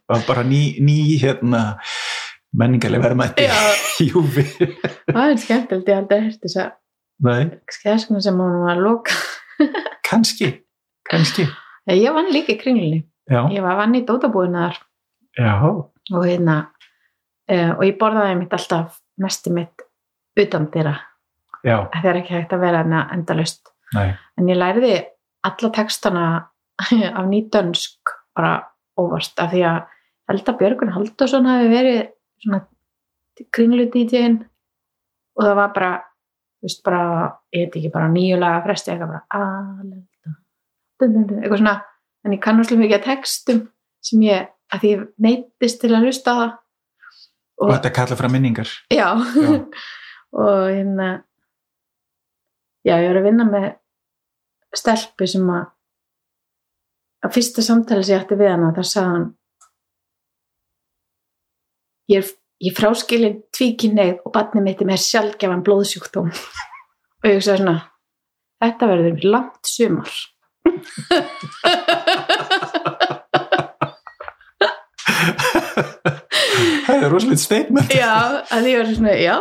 og 0.09 0.25
bara 0.27 0.45
ný, 0.47 0.63
ný 0.83 0.97
hérna, 1.21 1.61
menningarlega 2.57 3.11
verðmætti 3.11 3.45
í 4.05 4.09
húfi. 4.15 4.47
það 5.11 5.27
er 5.27 5.43
skemmtilegt, 5.45 5.93
ég 5.93 6.01
að 6.17 6.27
hérta 6.31 6.49
þess 6.49 6.63
að 6.65 6.73
Nei, 7.25 7.45
skæðskuna 7.71 8.21
sem 8.25 8.41
hún 8.43 8.57
var 8.65 8.73
að 8.75 8.81
loka. 8.83 9.15
Kannski, 10.03 10.49
kannski, 11.07 11.45
ég 11.93 12.15
vann 12.15 12.33
líka 12.33 12.55
í 12.55 12.61
kringlunni, 12.61 13.03
ég 13.31 13.65
var 13.65 13.79
vann 13.81 13.97
í 13.99 14.05
dótabúinar 14.07 14.79
já, 15.37 15.53
og 15.65 16.23
hérna 16.25 16.59
uh, 17.51 17.73
og 17.77 17.85
ég 17.85 17.99
borðaði 18.01 18.39
mitt 18.41 18.57
alltaf 18.57 19.01
næsti 19.21 19.53
mitt 19.55 19.85
utan 20.41 20.69
dýra 20.73 20.97
það 21.65 22.09
er 22.11 22.21
ekki 22.21 22.37
hægt 22.37 22.55
að 22.57 22.65
vera 22.67 22.85
endalust 23.15 23.73
nei, 23.95 24.15
en 24.39 24.49
ég 24.51 24.61
læriði 24.61 24.95
alla 25.45 25.71
textana 25.75 26.25
af 27.19 27.27
nýdönsk 27.31 28.15
bara 28.35 28.57
óvart 28.99 29.39
af 29.43 29.53
því 29.53 29.67
að 29.69 29.83
að 30.33 30.59
Björgun 30.59 30.93
Halldórsson 30.95 31.47
hafi 31.47 31.69
verið 31.69 31.99
svona 32.41 32.63
kringlu 33.53 33.91
DJ-in 33.93 34.41
og 35.37 35.45
það 35.45 35.57
var 35.59 35.73
bara 35.75 35.93
þú 36.01 36.69
veist 36.69 36.83
bara, 36.87 37.03
ég 37.53 37.67
veit 37.67 37.77
ekki 37.77 37.93
bara 37.93 38.09
nýjulega 38.09 38.63
fresti 38.65 38.93
eitthvað 38.95 39.13
bara 39.13 39.43
eitthvað 41.03 41.59
svona 41.61 41.75
en 42.25 42.37
ég 42.37 42.43
kannast 42.45 42.75
mikið 42.75 42.99
að 42.99 43.07
textum 43.09 43.63
sem 44.05 44.25
ég, 44.25 44.49
að 44.73 44.83
því 44.83 44.93
ég 44.95 45.05
neytist 45.27 45.81
til 45.83 45.93
að 45.93 46.09
hlusta 46.09 46.33
á 46.33 46.37
það. 46.41 46.53
Og 47.63 47.71
þetta 47.71 47.95
kalla 47.95 48.19
frá 48.19 48.29
minningar, 48.33 48.71
Já, 48.93 49.09
Já. 49.15 49.53
og 50.45 50.67
hérna 50.73 51.09
já, 52.85 52.99
ég 52.99 53.09
var 53.09 53.21
að 53.21 53.29
vinna 53.29 53.47
með 53.49 53.69
stelpu 54.75 55.29
sem 55.31 55.47
að 55.55 55.71
að 57.25 57.33
fyrsta 57.39 57.65
samtali 57.65 58.05
sem 58.05 58.19
ég 58.19 58.25
ætti 58.25 58.37
við 58.37 58.51
hana 58.53 58.73
þar 58.77 58.89
sagði 58.91 59.13
hann 59.15 59.29
ég 62.13 62.21
er, 62.21 62.33
ég 62.67 62.77
fráskilin 62.77 63.39
tvíkinneið 63.55 64.19
og 64.27 64.35
batnið 64.35 64.67
mitt 64.67 64.83
er 64.83 64.91
með 64.91 65.05
sjálfgefan 65.07 65.65
blóðsjúkdóm. 65.65 66.29
Og 67.25 67.31
ég 67.31 67.39
hugsaði 67.39 67.63
svona 67.63 67.79
þetta 68.61 68.89
verður 68.91 69.25
langt 69.31 69.71
sumar 69.71 70.19
það 76.85 76.97
er 77.01 77.11
rosalega 77.13 77.41
statement, 77.43 77.93
já, 77.93 78.15
að 78.55 78.71
ég 78.71 78.81
var 78.81 78.89
svona, 78.95 79.15
já 79.19 79.37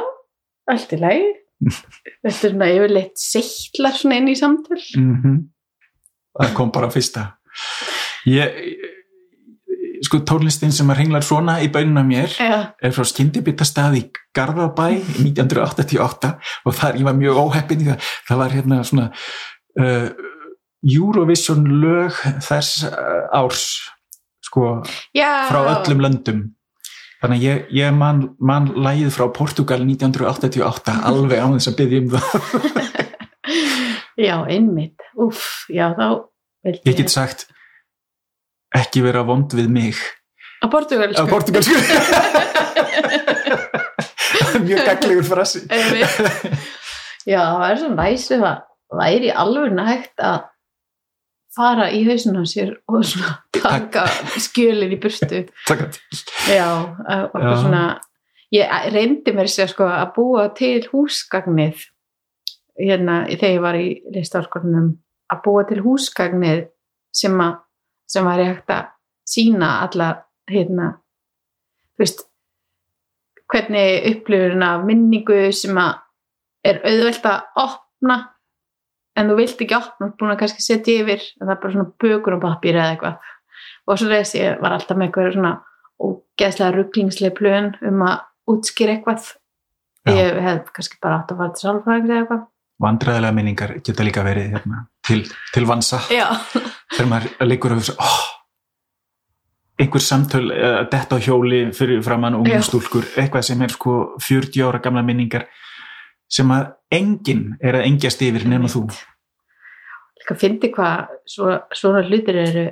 allt 0.74 0.94
í 0.96 1.00
lagi. 1.02 1.32
Þetta 2.24 2.30
er 2.32 2.36
svona 2.40 2.68
yfirleitt 2.72 3.18
seittlar 3.20 3.96
svona 3.96 4.20
inn 4.20 4.32
í 4.32 4.38
samtöl 4.40 4.84
mm 5.00 5.42
það 6.34 6.54
kom 6.58 6.72
bara 6.74 6.88
fyrsta. 6.90 7.28
Ég 8.26 8.56
sko 10.04 10.20
tónlistin 10.28 10.74
sem 10.76 10.90
að 10.92 11.04
ringlar 11.04 11.24
svona 11.26 11.60
í 11.64 11.70
bönuna 11.72 12.04
mér 12.06 12.34
Já, 12.36 12.74
er 12.82 12.94
frá 12.96 13.06
skyndibitastað 13.08 13.98
í 14.00 14.04
Garðabæ 14.36 14.88
1988 15.22 16.32
og 16.66 16.76
þar 16.76 17.00
ég 17.00 17.08
var 17.08 17.18
mjög 17.20 17.40
óheppin 17.46 17.84
í 17.86 17.88
það 17.88 18.10
það 18.28 18.42
var 18.42 18.56
hérna 18.58 18.80
svona 18.90 19.06
uh, 19.80 20.10
Eurovision 20.84 21.64
lög 21.82 22.18
þess 22.44 22.84
uh, 22.90 23.30
árs 23.40 23.64
sko 24.44 24.82
já. 25.16 25.48
frá 25.50 25.62
öllum 25.78 26.04
löndum 26.04 26.42
þannig 27.24 27.40
að 27.40 27.46
ég, 27.48 27.62
ég 27.80 27.94
man, 27.96 28.24
man 28.44 28.68
lægið 28.76 29.14
frá 29.16 29.26
Portugal 29.34 29.80
1988 29.86 30.98
alveg 31.08 31.40
á 31.40 31.48
þess 31.56 31.72
að 31.72 31.78
byggja 31.80 32.04
um 32.04 32.10
það 32.18 32.28
Já, 34.14 34.36
einmitt. 34.46 35.02
Úff, 35.20 35.66
já, 35.74 35.88
þá 35.98 36.30
vildi 36.64 36.86
ég 36.92 37.00
get 37.00 37.10
sagt 37.12 37.48
ekki 38.78 39.02
vera 39.04 39.24
vond 39.26 39.52
við 39.58 39.72
mig 39.74 39.98
Á 40.64 40.70
portugalsku. 40.72 41.18
á 41.20 41.24
portugalsku 41.28 41.76
mjög 44.64 44.86
gaglegur 44.88 45.26
frasi. 45.28 45.64
Já, 47.28 47.42
það 47.42 47.66
er 47.68 47.80
svo 47.82 47.90
næst 47.98 48.32
ef 48.36 48.46
að 48.48 48.62
væri 48.94 49.32
alveg 49.44 49.74
nægt 49.76 50.24
að 50.24 50.44
fara 51.56 51.90
í 51.94 52.02
hausinu 52.08 52.42
á 52.42 52.46
sér 52.50 52.72
og 52.90 53.04
svona 53.06 53.36
taka 53.64 54.06
skjölin 54.42 54.94
í 54.96 55.00
burtu. 55.02 55.44
Takk 55.68 55.86
að- 55.88 56.00
Já, 56.50 56.68
okkur 57.28 57.46
Já. 57.48 57.56
svona 57.62 57.84
ég 58.54 58.74
reyndi 58.94 59.34
mér 59.34 59.50
sér 59.50 59.70
sko 59.72 59.86
að 59.90 60.12
búa 60.16 60.48
til 60.58 60.82
húsgagnið 60.92 61.86
hérna 62.80 63.24
þegar 63.30 63.54
ég 63.54 63.62
var 63.62 63.78
í 63.78 63.88
listárskorunum 64.16 64.92
að 65.34 65.42
búa 65.46 65.64
til 65.70 65.82
húsgagnið 65.86 66.68
sem 67.14 67.38
að 67.42 67.60
sem 68.14 68.26
var 68.26 68.42
hægt 68.44 68.70
að 68.74 68.90
sína 69.30 69.70
alla 69.86 70.08
hérna 70.50 70.92
veist 71.98 72.26
hvernig 73.54 74.06
upplifurinn 74.12 74.64
af 74.66 74.84
minningu 74.86 75.52
sem 75.54 75.78
að 75.78 76.00
er 76.66 76.80
auðvelt 76.88 77.26
að 77.30 77.64
opna 77.64 78.18
en 79.20 79.30
þú 79.30 79.38
vilt 79.38 79.62
ekki 79.66 79.78
opna, 79.78 80.10
búin 80.18 80.34
að 80.34 80.40
kannski 80.42 80.66
setja 80.66 81.04
yfir 81.04 81.22
en 81.22 81.46
það 81.46 81.54
er 81.56 81.62
bara 81.62 81.76
svona 81.76 81.92
bökur 82.04 82.38
og 82.38 82.44
pappir 82.44 82.80
eða 82.80 82.90
eitthvað. 82.96 83.30
Og 83.88 84.00
svo 84.00 84.10
reyðis 84.10 84.36
ég 84.40 84.62
var 84.64 84.76
alltaf 84.78 84.98
með 84.98 85.10
eitthvað 85.10 85.32
svona 85.38 85.54
ógeðslega 86.04 86.76
rugglingslega 86.78 87.38
plön 87.38 87.72
um 87.90 88.06
að 88.08 88.18
útskýra 88.54 88.98
eitthvað. 88.98 89.32
Já. 90.04 90.18
ég 90.20 90.38
hef 90.44 90.72
kannski 90.76 90.98
bara 91.00 91.22
átt 91.22 91.30
að 91.32 91.40
fara 91.40 91.54
til 91.56 91.64
sálfræðing 91.64 92.10
eða 92.10 92.22
eitthvað. 92.24 92.42
Vandræðilega 92.84 93.36
minningar 93.38 93.74
geta 93.86 94.04
líka 94.04 94.24
verið 94.26 94.56
hérna, 94.58 94.86
til, 95.08 95.22
til 95.54 95.68
vansa. 95.70 96.02
Já, 96.12 96.26
þegar 96.92 97.10
maður 97.12 97.46
leikur 97.48 97.76
og 97.78 97.92
oh, 97.94 98.18
einhver 99.80 100.04
samtöl 100.04 100.50
uh, 100.52 100.82
detta 100.92 101.16
á 101.16 101.24
hjóli 101.24 101.62
fyrir 101.78 102.02
framann 102.04 102.36
ungum 102.42 102.66
stúlkur, 102.66 103.08
eitthvað 103.16 103.48
sem 103.48 103.64
er 103.64 103.74
sko 103.74 103.96
40 104.20 104.68
ára 104.68 104.82
gamla 104.84 105.06
minningar 105.06 105.48
sem 106.34 106.50
að 106.52 106.74
enginn 106.94 107.44
er 107.62 107.80
að 107.80 107.88
engjast 107.90 108.22
yfir 108.26 108.46
nema 108.50 108.70
þú. 108.72 108.86
Líka 110.22 110.38
fyndi 110.40 110.70
hvað 110.74 111.14
svo, 111.30 111.58
svona 111.76 112.04
hlutir 112.08 112.40
eru 112.44 112.66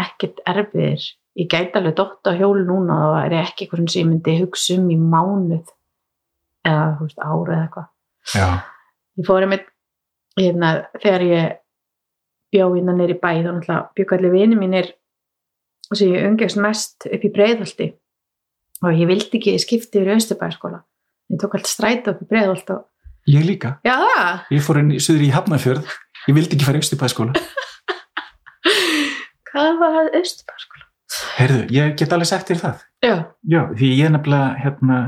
ekkert 0.00 0.42
erfiðir. 0.48 1.04
Ég 1.38 1.48
gæti 1.50 1.78
alveg 1.78 1.96
dótt 1.98 2.26
á 2.26 2.34
hjólu 2.34 2.64
núna 2.66 2.96
og 3.06 3.14
það 3.14 3.26
er 3.26 3.36
ekki 3.44 3.66
eitthvað 3.66 3.92
sem 3.92 4.00
ég 4.00 4.08
myndi 4.08 4.36
hugsa 4.40 4.76
um 4.76 4.88
í 4.90 4.98
mánuð 4.98 5.70
eða 6.66 6.86
veist, 6.98 7.20
ára 7.22 7.54
eða 7.54 7.62
eitthvað. 7.62 7.88
Ég 9.20 9.28
fór 9.28 9.46
einmitt 9.46 9.68
hérna, 10.40 10.72
þegar 10.98 11.26
ég 11.28 11.56
bjó 12.50 12.68
hérna 12.74 12.96
neyri 12.96 13.16
bæ 13.20 13.30
þá 13.30 13.50
náttúrulega 13.52 13.80
byggu 13.96 14.16
allir 14.16 14.34
vini 14.34 14.58
mínir 14.58 14.92
sem 15.94 16.10
ég 16.10 16.26
umgæst 16.26 16.58
mest 16.60 17.06
upp 17.06 17.24
í 17.26 17.32
breiðholti. 17.34 17.92
Og 18.80 18.96
ég 18.96 19.10
vildi 19.10 19.38
ekki 19.38 19.58
skipta 19.60 20.00
yfir 20.00 20.14
í 20.14 20.16
Östubæðaskóla 20.18 20.80
ég 21.30 21.38
tók 21.38 21.54
allt 21.54 21.70
stræta 21.70 22.14
upp 22.14 22.24
í 22.24 22.28
breiðholt 22.30 22.72
og 22.74 22.86
ég 23.26 23.44
líka. 23.44 23.74
Já 23.84 23.96
það, 24.00 24.40
ég 24.56 24.62
fór 24.64 24.78
inn 24.80 24.90
í 24.96 25.00
söður 25.02 25.26
í 25.26 25.30
Hafnarfjörð. 25.34 25.84
Ég 26.28 26.34
vildi 26.36 26.56
ekki 26.56 26.64
fara 26.68 26.78
í 26.80 26.84
Östubæðskóla 26.84 27.32
hvað 29.50 29.78
var 29.80 29.94
það 29.96 30.10
Östubæðaskóla? 30.20 30.86
heyrðu, 31.40 31.62
ég 31.74 31.94
get 31.98 32.12
alveg 32.14 32.28
sagt 32.30 32.50
þér 32.52 32.60
það. 32.60 32.82
Já, 33.02 33.14
já, 33.50 33.60
því 33.78 33.88
ég 33.98 34.12
nefnilega 34.14 34.50
hérna, 34.62 34.98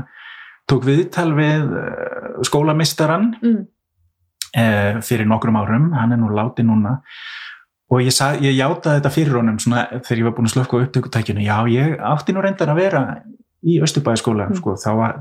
tók 0.69 0.83
viðtal 0.87 1.29
við 1.37 1.69
uh, 1.79 2.41
skólamistaran 2.47 3.29
mm, 3.39 3.61
uh, 4.59 4.99
fyrir 5.05 5.29
nokkrum 5.29 5.59
árum, 5.61 5.91
hann 5.95 6.11
er 6.15 6.19
nú 6.21 6.31
látið 6.35 6.67
núna. 6.71 6.97
Og 7.93 8.01
ég, 8.01 8.11
sag, 8.15 8.41
ég 8.43 8.55
játaði 8.57 8.99
þetta 8.99 9.13
fyrir 9.13 9.37
honum 9.37 9.59
svona, 9.61 9.85
þegar 10.01 10.19
ég 10.23 10.27
var 10.27 10.35
búin 10.39 10.49
að 10.49 10.55
slöfka 10.55 10.81
upptökutækinu. 10.81 11.43
Já, 11.45 11.55
ég 11.69 11.95
átti 12.11 12.33
nú 12.35 12.41
reyndar 12.43 12.71
að 12.73 12.79
vera 12.81 13.03
í 13.63 13.77
Östubæðaskóla, 13.85 14.49
Mm. 14.49 14.57
sko, 14.59 14.73
þá 14.81 14.89
var 14.97 15.13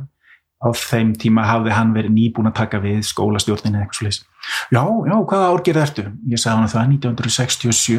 á 0.62 0.68
þeim 0.78 1.12
tíma 1.18 1.46
hafði 1.48 1.74
hann 1.74 1.94
verið 1.96 2.14
nýbúin 2.14 2.50
að 2.50 2.58
taka 2.60 2.80
við 2.82 3.02
skólastjórnin 3.08 3.74
eða 3.74 3.86
eitthvað 3.86 4.00
slis 4.00 4.20
já, 4.72 4.82
já, 4.82 5.16
hvaða 5.16 5.50
árgerð 5.50 5.82
ertu? 5.82 6.06
Ég 6.30 6.42
sagði 6.42 6.58
hann 6.60 6.72
það 6.72 6.94
1967 6.98 7.98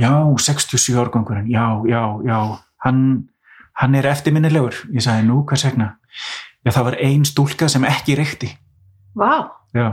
já, 0.00 0.12
67 0.48 1.00
árgangurinn 1.02 1.50
já, 1.52 1.66
já, 1.88 2.02
já, 2.24 2.38
hann 2.86 3.04
hann 3.74 3.94
er 3.98 4.06
eftirminnilegur, 4.06 4.84
ég 4.94 5.02
sagði 5.02 5.26
nú, 5.26 5.42
hvers 5.48 5.66
vegna? 5.66 5.96
Já, 6.64 6.70
það 6.70 6.88
var 6.88 6.96
ein 7.02 7.24
stúlka 7.28 7.68
sem 7.68 7.84
ekki 7.88 8.16
reykti 8.20 8.54
vá 9.18 9.64
Já. 9.74 9.88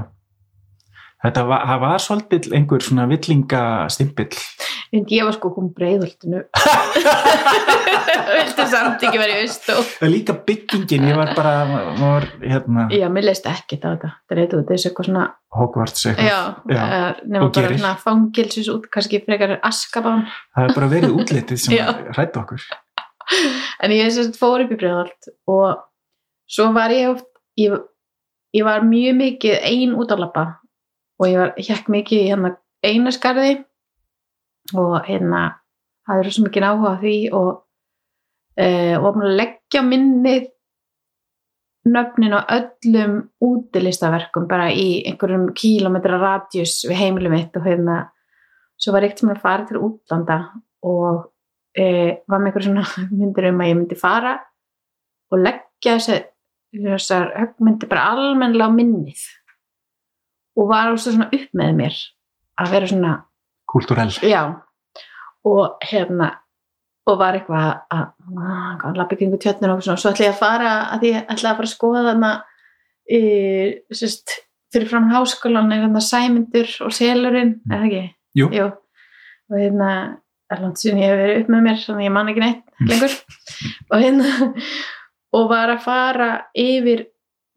Þetta 1.21 1.43
var, 1.45 1.65
var 1.81 2.01
svolítið 2.01 2.53
einhver 2.57 2.81
svona 2.85 3.07
villingastimpill. 3.09 4.37
En 4.91 5.05
ég 5.07 5.23
var 5.23 5.35
sko 5.37 5.51
kom 5.55 5.69
breiðholtinu 5.75 6.41
vildi 8.31 8.65
samt 8.71 9.03
ekki 9.05 9.19
vera 9.21 9.37
í 9.39 9.45
Öst 9.45 9.69
og 9.73 9.85
Það 9.87 10.05
er 10.07 10.11
líka 10.13 10.35
byggingin, 10.47 11.05
ég 11.11 11.17
var 11.19 11.31
bara, 11.37 11.53
var, 11.99 12.27
hérna, 12.43 12.87
já, 12.93 13.07
mér 13.13 13.27
leist 13.29 13.47
ekki 13.49 13.79
á 13.79 13.93
þetta 13.93 14.11
þetta 14.11 14.35
er 14.35 14.41
eitthvað, 14.43 14.65
þessu 14.71 14.89
eitthvað 14.91 15.09
svona 15.09 15.25
Hogwarts 15.51 16.05
eitthvað. 16.07 16.27
Já, 16.27 16.39
Já, 16.71 16.83
nema 17.27 17.45
og 17.47 17.53
bara 17.55 17.67
gerir. 17.67 17.79
svona 17.81 17.93
fangilsis 18.03 18.69
út, 18.71 18.87
kannski 18.93 19.21
frekar 19.25 19.57
askabán 19.67 20.25
Það 20.55 20.67
er 20.67 20.75
bara 20.77 20.91
verið 20.95 21.17
útlitið 21.19 21.63
sem 21.65 21.75
Já. 21.77 21.85
rætti 22.17 22.41
okkur. 22.43 22.67
en 23.83 23.95
ég 23.95 24.21
fór 24.39 24.65
upp 24.65 24.75
í 24.75 24.79
bregðalt 24.79 25.31
og 25.51 25.83
svo 26.51 26.71
var 26.75 26.91
ég 26.95 27.13
oft 27.15 27.27
ég, 27.59 27.75
ég 28.55 28.67
var 28.67 28.83
mjög 28.87 29.19
mikið 29.23 29.59
ein 29.71 29.95
út 29.95 30.11
að 30.11 30.25
lappa 30.25 30.45
og 31.21 31.29
ég 31.29 31.39
var 31.39 31.53
hekk 31.59 31.91
mikið 31.91 32.23
í 32.25 32.31
hérna 32.31 32.55
einaskarði 32.83 33.59
og 34.77 35.01
hérna 35.07 35.43
það 36.07 36.23
eru 36.23 36.33
svo 36.35 36.47
mikið 36.47 36.67
áhuga 36.67 36.95
á 36.95 37.01
því 37.01 37.17
og 37.37 37.51
uh, 38.61 38.95
og 39.01 39.21
að 39.21 39.37
leggja 39.41 39.83
minnið 39.85 40.49
nöfnin 41.91 42.35
á 42.37 42.41
öllum 42.45 43.13
útilistaverkum 43.41 44.47
bara 44.49 44.69
í 44.69 45.01
einhverjum 45.09 45.49
kílometra 45.57 46.19
radjus 46.21 46.83
við 46.85 46.99
heimilum 46.99 47.33
mitt 47.33 47.55
og 47.57 47.65
hérna 47.65 48.03
svo 48.81 48.93
var 48.93 49.05
eitt 49.05 49.21
sem 49.21 49.31
að 49.33 49.41
fara 49.41 49.65
til 49.69 49.81
útlanda 49.81 50.37
og 50.85 51.31
e, 51.77 52.21
var 52.27 52.41
með 52.41 52.51
einhver 52.51 52.65
svona 52.67 52.85
myndir 53.17 53.49
um 53.49 53.63
að 53.63 53.71
ég 53.71 53.79
myndi 53.79 53.97
fara 53.97 54.35
og 55.31 55.41
leggja 55.41 55.97
þessi, 55.97 56.17
þessar 56.85 57.33
höggmyndi 57.39 57.89
bara 57.89 58.07
almennilega 58.13 58.69
á 58.69 58.77
minnið 58.77 59.25
og 60.61 60.69
var 60.69 60.93
også 60.93 61.15
svona 61.15 61.31
upp 61.33 61.57
með 61.57 61.75
mér 61.77 61.99
að 62.61 62.73
vera 62.75 62.91
svona 62.93 63.13
Kulturell. 63.71 64.11
Já, 64.27 64.41
og 65.47 65.77
hérna 65.87 66.31
og 67.09 67.17
var 67.17 67.33
eitthvað 67.39 67.63
að, 67.65 68.09
að, 68.37 68.83
að 68.85 68.97
lappa 68.99 69.15
ykkur 69.17 69.39
tjötnir 69.41 69.71
og 69.73 69.79
svona, 69.83 69.97
svo 69.99 70.11
ætla 70.11 70.27
ég 70.27 70.33
að 70.35 70.41
fara 70.41 70.71
að 70.93 71.05
ég 71.07 71.23
ætla 71.33 71.49
að 71.53 71.57
fara 71.57 71.67
að 71.67 71.71
skoða 71.71 72.03
þarna 72.11 72.29
e, 73.09 73.19
sérst, 73.97 74.35
fyrir 74.71 74.87
fram 74.91 75.07
háskólan 75.11 75.71
er 75.73 75.81
þarna 75.87 76.03
Sæmundur 76.05 76.69
og 76.85 76.93
Selurinn, 76.95 77.55
Mm. 77.65 77.71
er 77.73 77.79
það 77.81 77.87
ekki? 77.89 78.03
Jú. 78.37 78.49
Jú, 78.55 78.67
og 79.51 79.57
hérna 79.59 79.89
er 80.51 80.61
langt 80.61 80.79
síðan 80.79 81.01
ég 81.01 81.09
hef 81.09 81.17
verið 81.23 81.41
upp 81.41 81.49
með 81.55 81.65
mér 81.65 81.81
þannig 81.81 82.03
að 82.03 82.05
ég 82.07 82.13
man 82.19 82.29
ekki 82.31 82.43
neitt 82.45 82.63
Mm. 82.81 82.87
lengur 82.91 83.17
og 83.91 83.97
hérna 84.05 84.53
og 85.33 85.49
var 85.49 85.69
að 85.73 85.81
fara 85.87 86.29
yfir 86.55 87.05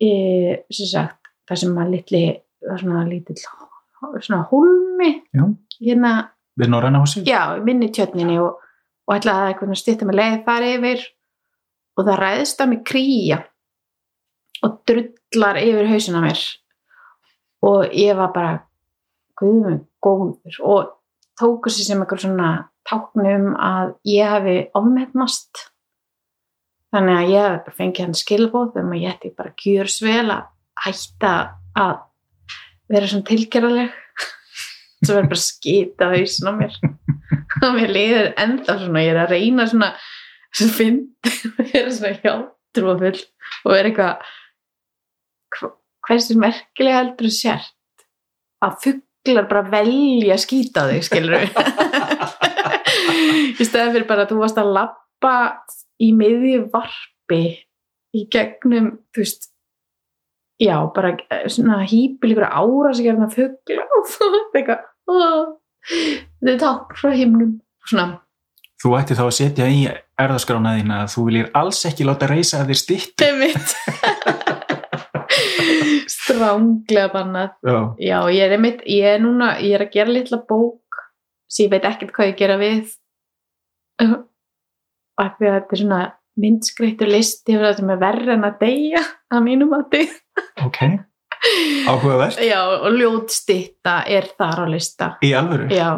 e, 0.00 0.10
sem 0.72 0.86
sagt, 0.90 1.20
það 1.48 1.60
sem 1.62 1.78
að 1.84 1.92
litli 1.98 2.24
það 2.64 2.80
svona 2.80 3.04
lítill 3.12 3.38
svona 4.24 4.42
hólmi 4.50 5.12
Já. 5.36 5.44
Hérna 5.84 6.12
Við 6.60 6.70
Norræna 6.70 7.00
húsið. 7.02 7.26
já, 7.26 7.40
minni 7.64 7.88
tjötninni 7.90 8.38
og, 8.42 8.60
og 9.08 9.16
ætlaði 9.16 9.42
að 9.44 9.50
eitthvað 9.52 9.80
stýtta 9.80 10.06
með 10.08 10.18
leið 10.20 10.36
þar 10.46 10.66
yfir 10.68 11.02
og 11.94 12.06
það 12.08 12.20
ræðist 12.20 12.62
að 12.62 12.70
mig 12.72 12.84
kríja 12.86 13.38
og 14.64 14.76
drullar 14.88 15.58
yfir 15.60 15.90
hausina 15.90 16.22
á 16.22 16.26
mér. 16.26 16.44
Og 17.64 17.96
ég 17.96 18.16
var 18.16 18.30
bara 18.34 18.54
guðum 19.40 19.80
góður. 20.04 20.58
Og 20.62 20.90
tóku 21.40 21.72
sér 21.72 21.88
sem 21.88 22.02
eitthvað 22.02 22.24
svona 22.26 22.50
táknum 22.86 23.54
að 23.56 23.94
ég 24.08 24.28
hafi 24.30 24.56
ofmetnast. 24.76 25.68
Þannig 26.94 27.18
að 27.18 27.30
ég 27.32 27.46
hef 27.48 27.62
bara 27.66 27.78
fengið 27.80 28.04
hann 28.04 28.18
skilbóð 28.18 28.76
um 28.82 28.92
að 28.94 29.02
ég 29.02 29.14
ætti 29.16 29.32
bara 29.34 29.54
gjörsvel 29.58 30.28
að 30.30 30.44
hætta 30.84 31.32
að 31.74 31.94
vera 32.92 33.08
svona 33.10 33.26
tilgerðaleg 33.30 33.94
svo 35.06 35.16
verður 35.18 35.30
bara 35.34 35.42
skita 35.44 36.10
hausin 36.12 36.50
á 36.50 36.52
mér. 36.58 36.74
Og 37.62 37.70
mér 37.78 37.92
liður 37.94 38.28
enda 38.44 38.76
svona, 38.80 39.02
ég 39.04 39.12
er 39.14 39.20
að 39.24 39.32
reyna 39.34 39.66
svona 39.70 39.90
sem 40.54 40.70
finn 40.74 40.98
vera 41.72 41.90
svona 41.94 42.14
hjátrúafull 42.22 43.20
og 43.64 43.72
vera 43.74 43.90
eitthvað 43.90 44.14
hva- 45.58 45.72
hversu 46.08 46.36
merkilega 46.40 47.00
heldur 47.02 47.28
þú 47.30 47.34
sért? 47.38 47.72
Að 48.64 48.76
fugglar 48.84 49.48
bara 49.50 49.64
velja 49.72 50.34
að 50.36 50.42
skýta 50.44 50.86
þig 50.90 51.02
skilur 51.08 51.34
í 53.60 53.64
stæðan 53.66 53.92
fyrir 53.94 54.06
bara 54.08 54.24
að 54.24 54.30
þú 54.32 54.38
varst 54.42 54.60
að 54.60 54.72
labba 54.76 55.34
í 56.02 56.10
miðju 56.16 56.62
varpi 56.72 57.42
í 58.14 58.24
gegnum 58.32 58.86
þú 59.14 59.22
veist 59.24 59.50
já, 60.62 60.76
bara 60.94 61.14
eh, 61.34 61.46
svona 61.50 61.80
hýpil 61.88 62.32
ykkur 62.34 62.46
ára 62.48 62.92
sem 62.94 63.06
gerðum 63.08 63.26
að 63.28 63.36
fuggla 63.40 63.86
og 63.98 64.10
þú 64.12 64.28
veist 64.34 64.58
eitthvað. 64.60 64.82
"Ó, 64.84 64.93
þetta 65.08 66.52
er 66.54 66.60
takk 66.60 66.94
frá 67.00 67.12
himnum 67.14 67.58
svona 67.84 68.20
Þú 68.84 68.90
ætti 68.98 69.16
þá 69.16 69.22
að 69.24 69.36
setja 69.38 69.66
í 69.72 69.84
erðaskrána 70.20 70.74
þína 70.76 70.96
að 71.02 71.12
þú 71.14 71.22
viljir 71.28 71.46
alls 71.56 71.78
ekki 71.88 72.04
láta 72.04 72.26
reysa 72.28 72.58
að 72.60 72.72
þér. 72.74 73.04
Einmitt. 73.24 73.70
Stránglega 76.14 77.06
bannað. 77.14 77.54
Já, 77.64 77.78
Já, 77.96 78.18
ég 78.34 78.44
er 78.44 78.56
einmitt, 78.58 78.82
ég 78.84 79.08
er 79.14 79.22
núna, 79.24 79.54
ég 79.64 79.78
er 79.78 79.86
að 79.86 79.94
gera 79.94 80.12
litla 80.12 80.40
bók 80.44 81.00
sem 81.48 81.64
ég 81.64 81.72
veit 81.72 81.88
ekkert 81.88 82.12
hvað 82.12 82.28
ég 82.28 82.36
gera 82.42 82.58
við. 82.60 82.92
Af 84.04 85.38
því 85.38 85.48
að 85.48 85.56
þetta 85.56 85.76
er 85.78 85.82
svona 85.84 86.02
myndskreittur 86.44 87.12
listi 87.14 87.56
sem 87.56 87.94
er 87.94 88.00
verra 88.04 88.36
en 88.36 88.46
að 88.50 88.60
deyja 88.66 89.02
að 89.32 89.44
mínum 89.48 89.74
að 89.78 89.88
deyja. 89.94 90.44
ok. 90.66 90.80
Áhugavert. 91.88 92.38
Já, 92.40 92.60
og 92.86 92.94
ljótstitta 92.96 93.98
er 94.08 94.28
þar 94.38 94.62
á 94.64 94.66
lista. 94.70 95.08
Í 95.24 95.32
alvöru. 95.36 95.66
Já, 95.74 95.90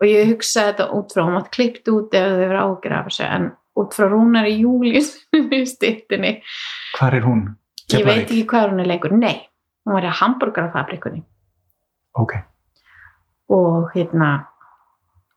og 0.00 0.06
ég 0.08 0.30
hugsaði 0.32 0.72
þetta 0.72 0.86
út 0.96 1.12
frá, 1.14 1.22
hún 1.26 1.36
mátt 1.36 1.50
klippt 1.54 1.88
út 1.92 2.14
ef 2.16 2.26
þau 2.30 2.40
verið 2.40 2.62
ágjur 2.62 2.94
af 2.98 3.06
þessu, 3.10 3.24
en 3.36 3.46
út 3.76 3.94
frá 3.96 4.08
Rúnar 4.08 4.48
í 4.48 4.54
júli 4.62 4.94
í 4.96 5.62
stittinni. 5.74 6.32
Hvar 6.96 7.14
er 7.18 7.26
hún? 7.28 7.44
Ég 7.92 8.02
veit 8.02 8.06
Keflavík? 8.06 8.24
ekki 8.26 8.40
hvað 8.50 8.70
hún 8.72 8.80
er 8.82 8.88
lengur. 8.90 9.12
Nei, 9.14 9.36
hún 9.86 9.94
var 9.98 10.08
í 10.08 10.14
hambúrgarafabrikunni 10.20 11.22
Ok. 12.16 12.32
og 13.52 13.90
hérna, 13.94 14.30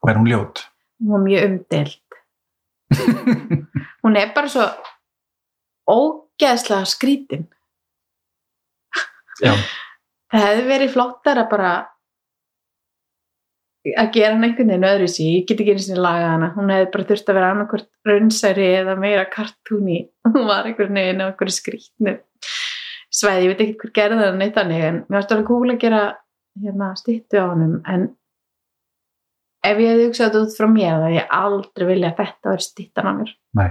Og 0.01 0.09
er 0.09 0.15
hún 0.17 0.29
ljót? 0.31 0.63
hún 1.03 1.11
var 1.11 1.23
mjög 1.27 1.43
umdelt. 1.49 2.01
hún 4.03 4.15
er 4.17 4.31
bara 4.33 4.47
svo 4.49 4.65
ógeðslega 5.89 6.85
skrítin. 6.87 7.47
Já. 9.43 9.53
Það 10.29 10.45
hefði 10.45 10.67
verið 10.69 10.93
flottar 10.93 11.41
að 11.41 11.49
bara 11.53 11.71
að 13.89 14.09
gera 14.13 14.33
hann 14.35 14.45
einhvern 14.45 14.69
veginn 14.73 14.89
öðru 14.89 15.07
sí, 15.09 15.27
ég 15.39 15.45
get 15.49 15.61
ekki 15.63 15.73
einu 15.73 15.83
sinni 15.85 16.01
lagað 16.03 16.33
hana. 16.33 16.49
Hún 16.57 16.73
hefði 16.73 16.89
bara 16.93 17.09
þurft 17.11 17.31
að 17.31 17.37
vera 17.39 17.51
annarkvort 17.53 17.89
raunsæri 18.09 18.67
eða 18.81 18.97
meira 18.99 19.27
kartúni 19.31 20.01
hún 20.29 20.49
var 20.49 20.67
einhvern 20.67 20.99
veginn 20.99 21.23
á 21.23 21.29
einhverju 21.29 21.55
skrítnu 21.55 22.19
svæði, 23.13 23.47
ég 23.47 23.53
veit 23.53 23.61
ekki 23.65 23.77
hver 23.81 23.93
gerði 23.95 24.21
það 24.21 24.39
neitt 24.39 24.57
þannig 24.57 24.85
en 24.85 24.97
mér 25.01 25.17
varst 25.17 25.33
alveg 25.33 25.49
kúl 25.49 25.73
að 25.73 25.81
gera 25.81 26.01
hérna, 26.59 26.89
stýttu 26.99 27.41
á 27.41 27.45
honum. 27.49 27.75
En 27.89 28.07
ef 29.65 29.81
ég 29.81 29.93
hefði 29.93 30.07
hugsað 30.07 30.27
þetta 30.27 30.43
út 30.45 30.57
frá 30.57 30.67
mér 30.71 30.89
þá 30.89 31.05
hefði 31.05 31.17
ég 31.17 31.37
aldrei 31.39 31.87
vilja 31.89 32.11
að 32.11 32.19
þetta 32.21 32.53
verið 32.53 32.67
stýttan 32.67 33.09
á 33.09 33.13
mér. 33.19 33.33
Nei. 33.59 33.69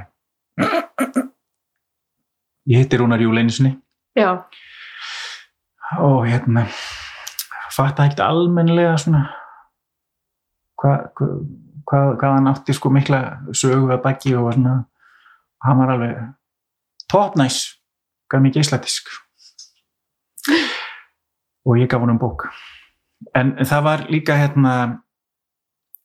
Ég 2.69 2.83
hitti 2.83 3.01
Rúnar 3.01 3.23
Júl 3.23 3.39
einu 3.39 3.55
sinni. 3.55 3.77
Já, 4.19 4.31
og 5.97 6.27
hérna 6.29 6.67
fatta 7.73 8.05
ekkert 8.05 8.25
almennilega 8.27 8.97
svona 9.01 9.25
hvað 10.79 11.07
hva, 11.17 11.29
hva, 11.89 12.01
hvað 12.21 12.35
hann 12.37 12.51
átti 12.53 12.77
sko 12.77 12.93
mikla 12.93 13.23
sögu 13.53 13.91
að 13.95 14.03
baki 14.05 14.35
og 14.37 14.53
svona 14.55 14.77
hann 15.65 15.81
var 15.81 15.95
alveg 15.95 16.21
top 17.09 17.39
nice 17.41 17.79
gaf 18.29 18.45
mér 18.45 18.59
geislatisk 18.59 19.09
og 21.69 21.77
ég 21.77 21.89
gaf 21.89 22.01
hann 22.01 22.15
um 22.15 22.21
bók. 22.21 22.49
En 23.35 23.57
það 23.61 23.83
var 23.85 24.05
líka 24.09 24.37
hérna 24.39 24.75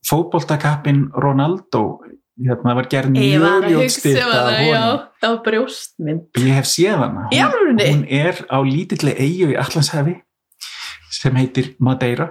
fótboltakappin 0.10 1.12
Ronaldo 1.14 2.04
hérna 2.40 2.76
var 2.76 2.88
gerð 2.90 3.14
mjög 3.14 3.36
um 3.38 3.44
af 3.48 3.54
honum. 3.54 5.00
var 5.22 5.42
brjóstmynd. 5.46 6.22
Ég 6.38 6.54
hef 6.58 6.66
séð 6.66 6.98
hana. 6.98 7.28
Alvörunni? 7.32 7.90
hún 7.92 8.06
er 8.10 8.46
á 8.50 8.58
lítilli 8.66 9.14
eigu 9.18 9.52
í 9.54 9.58
Allandshafi 9.58 10.16
sem 11.12 11.36
heitir 11.36 11.76
Madeira. 11.80 12.30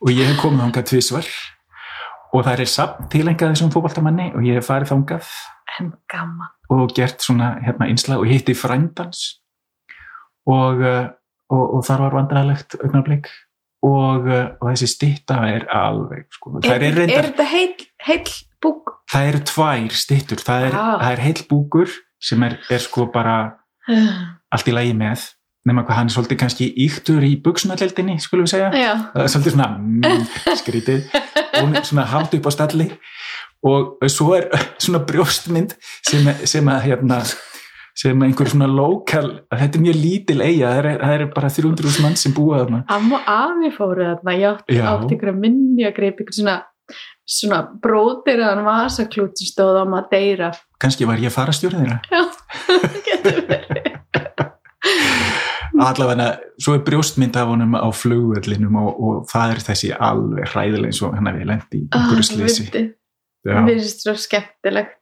Og 0.00 0.10
ég 0.10 0.28
hef 0.28 0.40
komið 0.40 0.64
þangað 0.66 0.88
tvisvar. 0.90 1.28
Og 2.34 2.44
það 2.44 2.60
er 2.64 2.70
samt 2.70 3.04
tilengað 3.12 3.54
þessum 3.54 3.70
fótballtamanni 3.70 4.32
og 4.34 4.42
ég 4.42 4.58
hef 4.58 4.66
farið 4.66 4.90
gaman. 6.10 6.50
Og 6.72 6.92
gert 6.96 7.22
svona 7.22 7.54
hérna 7.62 7.88
innslag 7.90 8.22
og 8.22 8.26
hitti 8.30 8.54
frændans 8.54 9.40
og, 10.50 10.80
uh, 10.82 11.06
og, 11.52 11.64
og 11.76 11.84
þar 11.86 12.06
var 12.06 12.16
vandræðilegt 12.18 12.78
augnablik. 12.82 13.28
Og, 13.84 14.24
uh, 14.24 14.54
og 14.60 14.70
þessi 14.70 14.88
stitta 14.88 15.42
er 15.44 15.66
alveg 15.68 16.24
sko, 16.32 16.54
er, 16.64 16.86
er, 16.88 17.02
er 17.04 17.26
þetta 17.28 17.44
heill, 17.50 17.82
heill 18.08 18.32
búk. 18.64 18.92
Það 19.12 19.30
eru 19.30 19.40
tvær 19.50 19.96
stittur 20.00 20.42
það 20.44 20.66
er, 20.68 20.76
Ah. 20.78 21.06
er 21.12 21.22
heill 21.24 21.44
búkur 21.50 21.90
sem 22.20 22.42
er, 22.42 22.58
er 22.70 22.78
sko 22.82 23.06
bara 23.12 23.56
allt 24.52 24.68
í 24.68 24.72
lagi 24.72 24.94
með 24.96 25.30
nema 25.64 25.84
hvað 25.84 25.96
hann 25.96 26.10
er 26.10 26.14
svolítið 26.14 26.38
kannski 26.42 26.66
íktur 26.84 27.24
í 27.24 27.34
buksnalleldinni 27.40 28.18
skulum 28.20 28.44
við 28.44 28.52
segja. 28.52 28.68
Já, 28.76 28.92
það 29.14 29.22
er 29.24 29.32
svolítið 29.32 29.54
svona 29.54 29.68
mm, 29.80 30.26
skrítið. 30.60 31.06
Og 31.54 31.78
svona 31.86 32.04
hátt 32.10 32.36
upp 32.36 32.48
á 32.48 32.52
stalli 32.52 32.90
og 33.64 34.04
svo 34.12 34.34
er 34.36 34.50
svona 34.82 35.00
brjóstmynd 35.08 35.72
sem, 36.04 36.26
sem 36.44 36.68
að 36.68 36.82
hérna 36.90 37.22
sem 37.96 38.24
einhver 38.26 38.50
svona 38.50 38.66
lokal 38.68 39.30
þetta 39.54 39.78
er 39.78 39.84
mjög 39.86 39.98
lítil 40.02 40.40
eiga, 40.42 40.72
það 40.74 40.78
er, 40.90 40.98
það 41.00 41.14
er 41.14 41.26
bara 41.36 41.50
300 41.56 42.02
mann 42.04 42.16
sem 42.18 42.34
búa 42.34 42.60
þarna. 42.64 42.82
Amma 42.92 43.20
og 43.22 43.30
afi 43.30 43.70
fóru 43.76 44.08
þarna 44.10 44.34
ég 44.36 44.64
átti 44.90 45.16
ykkur 45.16 45.32
að 45.32 45.42
minni 45.46 45.86
að 45.86 45.96
greipa 45.96 46.24
ykkur 46.26 46.36
svona 46.42 46.58
svona 47.24 47.62
bróðiraðan 47.82 48.64
vasaklút 48.66 49.38
sem 49.40 49.48
stóð 49.48 49.80
á 49.80 49.84
Madeira. 49.88 50.50
Kannski 50.82 51.08
var 51.08 51.22
ég 51.22 51.32
að 51.32 51.38
fara 51.38 51.54
stjórið 51.56 51.84
þeirra. 51.84 51.98
Já, 52.12 52.22
getur 53.08 53.40
verið. 53.48 53.90
Allavega, 55.84 56.26
svo 56.62 56.76
er 56.76 56.84
brjóstmynd 56.86 57.36
af 57.40 57.48
honum 57.50 57.74
á 57.74 57.88
flugvellinum 57.90 58.76
og, 58.78 58.90
og 58.94 59.24
það 59.30 59.54
er 59.56 59.62
þessi 59.68 59.90
alveg 59.96 60.52
hræðileg 60.52 60.92
eins 60.92 61.00
og 61.02 61.16
hann 61.16 61.30
hefði 61.32 61.48
lendi 61.50 61.80
í 61.80 61.88
einhverju 61.88 62.26
slisi 62.28 62.68
það 63.44 63.68
finnst 63.68 64.04
svo 64.04 64.14
skemmtilegt 64.18 65.00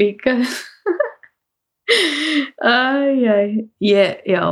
líka. 0.00 0.36
Æj, 2.64 3.64
ég, 3.84 4.20
já 4.28 4.44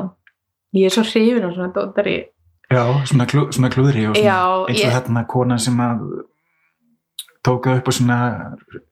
ég 0.76 0.88
er 0.88 0.94
svo 0.94 1.04
hrifin 1.06 1.46
á 1.46 1.50
svona 1.52 1.72
dótari. 1.74 2.18
Já, 2.72 2.84
svona, 3.08 3.26
klú, 3.28 3.46
svona 3.52 3.70
klúðri 3.72 4.06
og 4.08 4.16
svona, 4.16 4.66
eins 4.70 4.84
og 4.86 4.94
þarna 4.96 5.24
kona 5.28 5.58
sem 5.60 5.80
að 5.84 6.04
tóka 7.42 7.76
upp 7.78 7.88
og 7.90 7.96
svona 7.96 8.18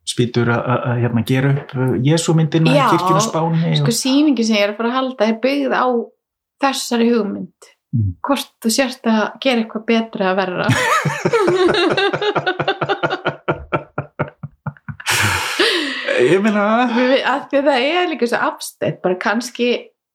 spýtur 0.09 0.51
að, 0.51 0.87
hérna, 1.05 1.23
gera 1.27 1.53
upp 1.55 1.75
Jésu 2.07 2.35
myndina 2.35 2.73
í 2.73 2.79
Já, 2.79 2.87
kirkjunu 2.91 3.23
spáni 3.23 3.77
sko 3.79 3.93
og, 3.93 3.99
símingi 4.01 4.47
sem 4.47 4.59
ég 4.59 4.67
er 4.67 4.73
að 4.73 4.81
fara 4.81 4.91
að 4.91 4.99
halda 4.99 5.29
er 5.31 5.37
byggð 5.45 5.73
á 5.77 5.87
þessari 6.61 7.07
hugmynd. 7.13 7.71
Mm. 7.91 8.13
hvort 8.23 8.53
þú 8.63 8.71
sérst 8.71 9.07
að 9.11 9.23
gera 9.43 9.65
eitthvað 9.65 9.87
betra 9.89 10.29
að 10.31 10.37
verra. 10.39 10.67
Ég 16.21 16.43
meina 16.45 16.63
að 16.85 16.93
því 17.51 17.59
að 17.59 17.67
það 17.67 17.87
er 17.89 18.11
líka 18.13 18.29
svo 18.31 18.39
afstætt 18.51 19.01
bara 19.03 19.19
kannski 19.19 19.71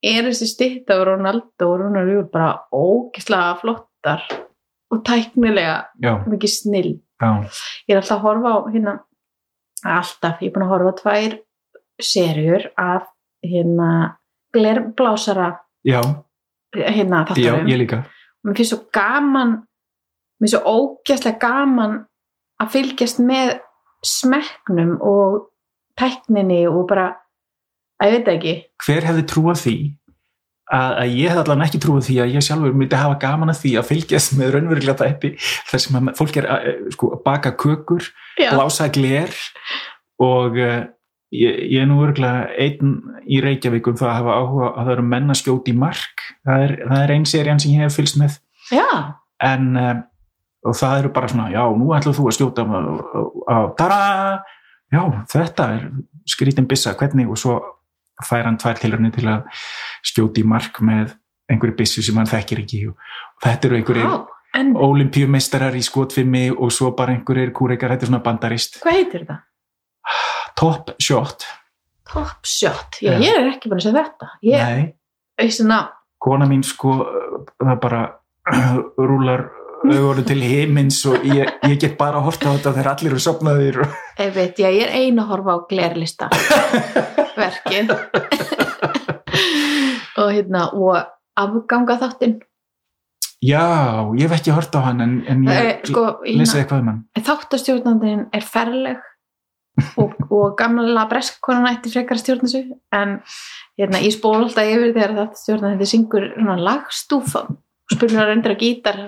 er 0.06 0.28
þessi 0.28 0.48
stytt 0.52 0.92
af 0.94 1.02
Ronaldo 1.10 1.72
og 1.72 1.82
Ronaldo 1.82 2.14
Júl 2.14 2.28
bara 2.32 2.52
ógislega 2.72 3.56
flottar 3.60 4.24
og 4.94 5.02
tæknilega 5.08 5.78
já, 6.00 6.14
mikið 6.30 6.52
snill 6.54 6.94
ég 7.88 7.96
er 7.96 8.02
alltaf 8.02 8.18
að 8.18 8.26
horfa 8.26 8.52
á 8.52 8.58
hérna 8.74 8.94
alltaf, 9.86 10.42
ég 10.42 10.50
er 10.50 10.56
búin 10.56 10.66
að 10.66 10.74
horfa 10.74 10.92
á 10.92 11.00
tvær 11.02 11.38
serjur 12.02 12.68
af 12.76 13.08
hérna 13.46 13.92
glerblásara 14.56 15.50
já, 15.86 16.02
hérna 16.76 17.26
já, 17.36 17.54
ég 17.64 17.80
líka. 17.80 18.04
Og 18.44 18.52
mér 18.52 18.60
finnst 18.60 18.74
svo 18.74 18.82
gaman 18.94 19.58
mér 20.40 20.48
finnst 20.48 20.58
svo 20.58 20.76
ógæslega 20.76 21.40
gaman 21.40 22.00
að 22.62 22.72
fylgjast 22.76 23.22
með 23.24 23.60
smekknum 24.06 24.98
og 25.02 25.52
tækninni 26.00 26.66
og 26.68 26.88
bara 26.90 27.14
að 28.02 28.10
ég 28.12 28.18
veit 28.18 28.34
ekki. 28.36 28.56
Hver 28.84 29.08
hefði 29.08 29.28
trúað 29.32 29.62
því 29.64 29.78
að, 30.74 31.12
ég 31.14 31.30
hefði 31.30 31.44
allan 31.44 31.66
ekki 31.66 31.82
trúað 31.84 32.08
því 32.08 32.18
að 32.24 32.34
ég 32.36 32.46
sjálfur 32.46 32.78
myndi 32.78 33.00
hafa 33.00 33.20
gaman 33.22 33.54
að 33.54 33.62
því 33.62 33.74
að 33.80 33.90
fylgjast 33.92 34.36
með 34.40 34.56
raunverulega 34.56 34.98
þætti 35.02 35.32
þar 35.70 35.84
sem 35.84 36.00
að 36.00 36.12
fólk 36.20 36.40
er 36.42 36.50
að, 36.56 36.66
eh, 36.72 36.80
sko, 36.96 37.12
að 37.18 37.24
baka 37.28 37.54
kökur 37.62 38.10
Já, 38.40 38.50
blása 38.54 38.90
gler 38.94 39.36
og 40.24 40.58
uh, 40.58 40.82
ég, 41.36 41.62
ég 41.76 41.84
er 41.84 41.90
nú 41.90 42.00
örgulega 42.06 42.50
einn 42.62 42.98
í 43.28 43.44
Reykjavík 43.44 43.92
um 43.92 44.00
það 44.00 44.10
að 44.10 44.18
hafa 44.22 44.40
áhuga 44.42 44.72
að 44.72 44.82
það 44.82 44.96
eru 44.96 45.08
menn 45.14 45.36
að 45.36 45.40
skjóti 45.44 45.76
í 45.76 45.80
mark 45.86 46.26
það 46.48 46.66
er, 46.66 46.76
er 46.98 47.16
ein 47.16 47.30
serían 47.30 47.62
sem 47.62 47.76
ég 47.76 47.86
hef 47.86 47.98
fylgst 48.00 48.20
með. 48.22 48.42
Já, 48.74 48.90
en 49.46 49.72
uh, 49.78 49.96
og 50.66 50.74
það 50.74 51.00
eru 51.00 51.14
bara 51.14 51.30
svona, 51.30 51.48
já, 51.54 51.62
nú 51.78 51.94
ætlum 51.94 52.16
þú 52.18 52.28
að 52.30 52.38
skjóta 52.40 52.66
á, 52.66 53.58
dara 53.78 54.00
já, 54.90 55.02
þetta 55.30 55.68
er 55.76 55.88
skrítin 56.30 56.70
bissa 56.70 56.96
hvernig, 56.98 57.30
og 57.30 57.38
svo 57.38 57.60
fær 58.24 58.48
hann 58.48 58.58
tvær 58.60 58.80
tilhörni 58.80 59.12
til 59.14 59.28
að 59.28 59.44
skjóta 60.06 60.42
í 60.42 60.46
mark 60.48 60.80
með 60.86 61.16
einhverju 61.52 61.78
bissu 61.78 62.04
sem 62.06 62.18
hann 62.18 62.30
þekkir 62.30 62.64
ekki. 62.64 62.86
Og 62.92 63.44
þetta 63.46 63.70
eru 63.70 63.80
einhverjir 63.80 64.08
Vá, 64.10 64.16
en 64.60 64.72
olimpíumistarar 64.88 65.76
í 65.78 65.84
skotfimmi 65.86 66.48
og 66.54 66.72
svo 66.74 66.94
bara 66.98 67.16
einhverjir 67.16 67.54
kúreikar, 67.56 67.96
þetta 67.96 68.08
er 68.08 68.14
svona 68.14 68.24
bandarist. 68.26 68.82
Hvað 68.86 69.00
heitir 69.02 69.26
þetta? 69.26 69.42
top 70.56 70.96
shot. 71.00 71.46
Top 72.14 72.46
Shot, 72.46 73.00
já, 73.02 73.18
ég 73.18 73.34
er 73.34 73.50
ekki 73.50 73.70
búin 73.70 73.82
að 73.82 73.88
segja 73.88 74.04
þetta. 74.06 74.28
Ég, 74.46 75.50
svona, 75.52 75.80
kona 76.22 76.46
mín 76.50 76.62
sko 76.64 77.00
það 77.58 77.80
bara 77.82 78.02
rúlar 79.10 79.48
augunum 79.86 80.26
til 80.26 80.40
himins 80.42 81.02
og 81.10 81.26
ég, 81.28 81.50
ég 81.66 81.80
get 81.82 81.98
bara 81.98 82.22
að 82.22 82.30
horta 82.30 82.54
á 82.54 82.56
þetta 82.56 82.76
þegar 82.78 82.92
allir 82.94 83.12
eru 83.12 83.22
sopnaðir 83.26 83.82
ég 84.22 84.32
veit, 84.38 84.62
já, 84.62 84.70
ég 84.70 84.86
er 84.88 84.94
ein 85.02 85.22
að 85.22 85.34
horfa 85.34 85.58
á 85.58 85.60
glerlista. 85.70 86.30
Verkið 87.42 88.64
og 90.22 90.32
hérna 90.32 90.68
og 90.74 91.00
afganga 91.36 91.98
þáttinn 92.02 92.40
já, 93.46 93.66
ég 94.16 94.26
hef 94.26 94.38
ekki 94.40 94.54
horta 94.56 94.82
á 94.82 94.88
hann 94.90 95.04
en, 95.04 95.18
en 95.30 95.44
ég 95.46 95.60
Eh, 95.66 95.76
sko, 95.90 96.06
lesa 96.26 96.58
hérna, 96.58 96.64
eitthvað 96.64 96.82
um 96.82 96.90
hann. 96.92 97.04
Þáttastjórnandinn 97.28 98.24
er 98.34 98.48
ferleg 98.48 99.04
og, 100.02 100.16
og 100.32 100.56
gamla 100.60 101.06
breskkonan 101.12 101.70
ætti 101.74 101.92
frekar 101.92 102.18
að 102.18 102.24
stjórna 102.24 102.48
þessu 102.48 102.78
en 102.96 103.18
hérna, 103.80 104.02
ég 104.04 104.16
spól 104.16 104.38
alltaf 104.40 104.72
yfir 104.72 104.94
þegar 104.96 105.18
þáttastjórnandinn 105.20 105.92
syngur 105.92 106.30
lagstúfa 106.64 107.44
og 107.50 107.94
spilur 107.94 108.24
að 108.24 108.32
reyndir 108.32 108.56
að 108.56 108.64
gítar. 108.64 109.02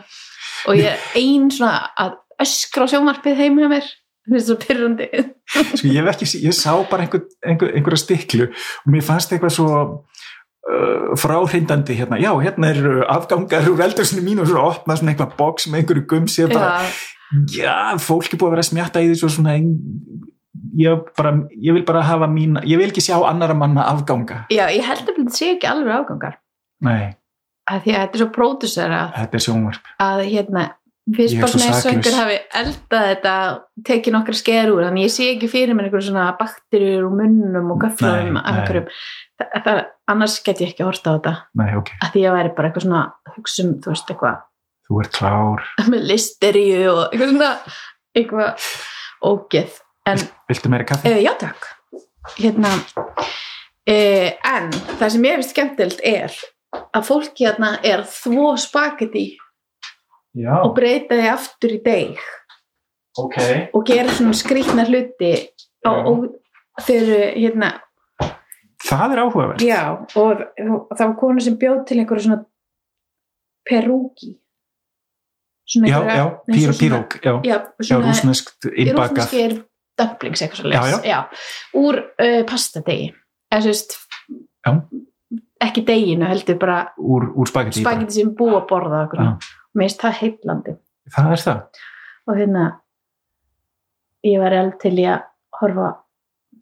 Og 0.67 0.77
ég 0.77 0.91
er 0.91 1.07
ein 1.21 1.47
svona 1.53 1.87
að 1.97 2.19
öskra 2.43 2.85
á 2.85 2.91
sjómarpið 2.91 3.41
heim 3.41 3.63
hjá 3.63 3.71
mér. 3.71 3.87
Það 4.27 4.35
er 4.35 4.43
svo 4.43 4.55
pyrrandi 4.59 5.05
sko, 5.47 5.87
ég, 5.87 6.07
ekki, 6.11 6.25
ég 6.43 6.55
sá 6.55 6.73
bara 6.91 7.05
einhver, 7.05 7.21
einhver, 7.47 7.69
einhverja 7.77 8.01
stiklu 8.01 8.49
og 8.49 8.89
mér 8.91 9.05
fannst 9.07 9.31
eitthvað 9.31 9.53
svo 9.55 9.69
fráhrindandi 11.19 11.95
hérna, 11.95 12.17
já, 12.19 12.31
hérna 12.43 12.71
er 12.73 12.87
afgangar 13.07 13.69
úr 13.71 13.83
eldursinu 13.85 14.23
mínu 14.25 14.43
og 14.43 14.49
svo 14.51 14.63
opna 14.67 14.97
svona 14.99 15.13
eitthvað 15.13 15.37
box 15.39 15.69
með 15.71 15.83
einhverju 15.83 16.07
gums 16.11 16.39
ég 16.41 16.51
bara, 16.51 16.81
Já, 17.53 17.61
já, 17.63 17.75
fólk 18.03 18.33
er 18.33 18.39
búið 18.39 18.49
að 18.49 18.55
vera 18.55 18.65
að 18.65 18.69
smjatta 18.71 19.03
í 19.03 19.11
þessu 19.11 19.27
og 19.27 19.33
svona 19.35 19.55
ég, 20.77 21.05
bara, 21.17 21.33
ég 21.63 21.77
vil 21.77 21.85
bara 21.87 22.03
hafa 22.07 22.27
mín 22.31 22.59
ég 22.63 22.79
vil 22.81 22.89
ekki 22.89 23.03
sjá 23.03 23.15
annara 23.27 23.55
manna 23.57 23.87
afganga. 23.91 24.43
Já, 24.53 24.67
ég 24.71 24.83
held 24.87 25.07
að 25.07 25.21
þetta 25.21 25.37
sé 25.37 25.53
ekki 25.55 25.69
alveg 25.69 25.95
afgangar. 26.01 26.37
Nei, 26.87 27.15
að 27.67 27.79
að 27.79 27.87
þetta 27.87 28.17
er 28.17 28.23
svo 28.23 28.29
pródusera 28.35 29.01
þetta 29.15 29.39
er 29.39 29.45
sjónvarp. 29.47 29.93
Að 30.03 30.23
hérna 30.27 30.65
Ég 31.07 31.37
er 31.37 31.39
bara 31.39 31.47
svo 31.47 31.59
svona 31.61 31.67
eins 31.71 31.85
og 31.85 31.93
einhver 31.93 32.15
hafi 32.17 32.37
eldað 32.59 33.05
þetta 33.07 33.35
tekið 33.87 34.15
nokkra 34.17 34.33
sker 34.35 34.71
úr 34.73 34.83
þannig 34.83 35.05
ég 35.05 35.13
sé 35.13 35.27
ekki 35.31 35.47
fyrir 35.47 35.77
mér 35.77 35.87
einhver 35.87 36.03
svona 36.03 36.25
bakterjur 36.35 37.05
úr 37.07 37.13
munnum 37.15 37.69
og 37.71 37.85
einhverjum 37.87 38.89
það, 39.39 39.53
það, 39.63 39.79
annars 40.11 40.35
get 40.43 40.63
ég 40.65 40.73
ekki 40.73 40.83
að 40.83 40.89
horta 40.89 41.13
á 41.13 41.15
þetta. 41.15 41.33
Nei, 41.61 41.69
ok, 41.79 41.93
að 42.01 42.11
því 42.11 42.25
að 42.27 42.37
væri 42.37 42.53
bara 42.57 42.69
eitthvað 42.69 42.85
svona 42.87 43.05
hugsum, 43.37 43.71
þú 43.85 43.93
veist, 43.93 44.11
eitthvað 44.11 44.43
þú 44.87 44.99
ert 45.03 45.15
klár. 45.21 45.65
Með 45.93 46.05
listeríu 46.11 46.83
og 46.91 47.01
eitthvað 47.05 47.33
svona 47.33 47.51
eitthvað 48.17 48.69
ógeð. 49.31 49.81
En 50.07 50.27
viltu 50.51 50.75
meira 50.75 50.87
kaffi? 50.91 51.07
e, 51.11 51.23
já 51.23 51.33
takk. 51.39 51.71
Hérna 52.35 52.75
e, 53.87 53.97
en 54.43 54.71
það 54.97 55.09
sem 55.15 55.27
ég 55.27 55.39
finnst 55.39 55.55
skemmtilt 55.55 56.03
er 56.03 56.39
að 56.75 57.07
fólki 57.07 57.47
hérna 57.47 57.77
er 57.85 58.03
þvó 58.11 58.55
spagetti 58.59 59.29
já, 60.37 60.55
og 60.63 60.73
breyta 60.77 61.17
því 61.17 61.29
aftur 61.33 61.73
í 61.75 61.79
deg. 61.85 62.19
Ok. 63.17 63.37
Og 63.73 63.85
gera 63.87 64.13
svona 64.13 64.37
skrýtna 64.37 64.85
hluti 64.85 65.31
Já. 65.33 65.89
og, 65.89 66.27
þau 66.83 66.93
eru 66.95 67.21
hérna 67.33 67.71
það 68.87 69.15
er 69.15 69.21
áhugavert. 69.23 69.63
Já 69.65 69.81
og, 69.97 70.43
það 70.93 71.05
var 71.05 71.15
konu 71.21 71.41
sem 71.41 71.57
bjóð 71.57 71.79
til 71.89 71.97
einhverju 72.01 72.27
svona 72.27 72.43
perúki. 73.67 74.35
Svona 75.67 75.89
já, 75.89 75.97
einhverja- 75.97 76.17
já, 76.17 76.27
pír, 76.45 76.67
svona- 76.67 76.79
pírók 76.81 77.17
já, 77.23 77.33
já, 77.43 77.57
já, 77.81 77.97
rúsneskt 78.05 78.69
innbakað. 78.69 79.17
rúsneskir 79.17 79.57
dumplings 79.97 80.41
eitthvað 80.41 80.61
svo 80.61 81.01
Já, 81.03 81.19
úr 81.73 81.95
uh, 81.97 82.43
pastadegi. 82.45 83.13
Eða 83.51 83.61
svo 83.61 83.73
veist 83.73 83.97
ekki 85.63 85.83
deginu 85.87 86.27
heldur 86.29 86.59
bara 86.61 86.77
úr, 86.99 87.31
úr 87.33 87.49
spagetti 87.49 87.83
sem 88.19 88.33
búa 88.37 88.61
borða 88.69 89.07
Já. 89.09 89.37
Mér 89.77 89.87
finnst 89.87 90.03
það 90.03 90.19
heitlandi 90.21 90.75
það 91.13 91.31
er 91.35 91.43
það. 91.45 91.81
Og 92.27 92.39
hérna 92.41 92.65
ég 94.27 94.41
var 94.41 94.55
alveg 94.57 94.79
til 94.81 94.93
í 94.99 95.05
að 95.07 95.25
horfa 95.61 95.89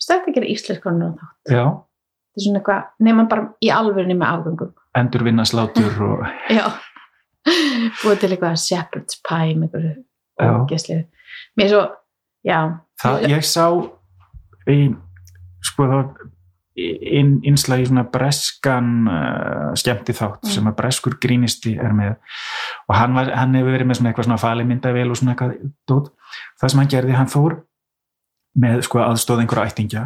stökk 0.02 0.30
að 0.30 0.38
gera 0.38 0.52
íslenskonu 0.54 1.08
og 1.10 1.20
þá 1.20 1.56
já, 1.56 1.64
þetta 1.66 2.42
er 2.42 2.46
svona 2.46 2.60
eitthvað, 2.62 2.90
nema 3.08 3.26
bara 3.32 3.48
í 3.64 3.72
alvörinu 3.74 4.18
með 4.20 4.34
afgöngum. 4.34 4.74
Endurvinna 5.00 5.46
slátur 5.48 6.02
og 6.10 6.26
já, 6.52 6.66
búið 8.04 8.22
til 8.22 8.32
eitthvað 8.36 8.60
shepherd's 8.62 9.22
pie 9.26 9.56
með 9.60 9.80
Já. 10.36 10.52
ógeðslegu. 10.52 11.06
Mér 11.56 11.66
er 11.66 11.72
svo, 11.72 11.84
já. 12.44 12.60
Það, 13.00 13.28
ég 13.32 13.46
sá 13.48 13.66
í, 14.72 14.80
sko 15.64 15.88
það 15.92 16.26
inn, 16.76 17.38
innslag 17.48 17.82
í 17.84 17.88
svona 17.88 18.04
breskan 18.12 18.90
uh, 19.08 19.70
skemmti 19.80 20.16
þátt 20.18 20.44
Mm. 20.44 20.52
sem 20.52 20.68
að 20.68 20.76
breskur 20.82 21.16
grínisti 21.24 21.76
er 21.80 21.94
með. 21.96 22.16
Og 22.90 22.96
hann, 23.00 23.14
var, 23.16 23.32
hann 23.36 23.56
hefur 23.56 23.72
verið 23.78 23.88
með 23.88 24.00
svona 24.00 24.12
eitthvað 24.12 24.28
svona 24.28 24.42
fali 24.42 24.66
myndavél 24.68 25.10
og 25.10 25.18
svona 25.18 25.36
eitthvað 25.36 25.56
dót. 25.88 26.12
það 26.62 26.70
sem 26.74 26.80
hann 26.84 26.92
gerði, 26.92 27.16
hann 27.16 27.32
fór 27.32 27.56
með 28.60 28.82
sko 28.88 29.00
aðstóð 29.04 29.42
einhverja 29.44 29.72
ættingja. 29.72 30.04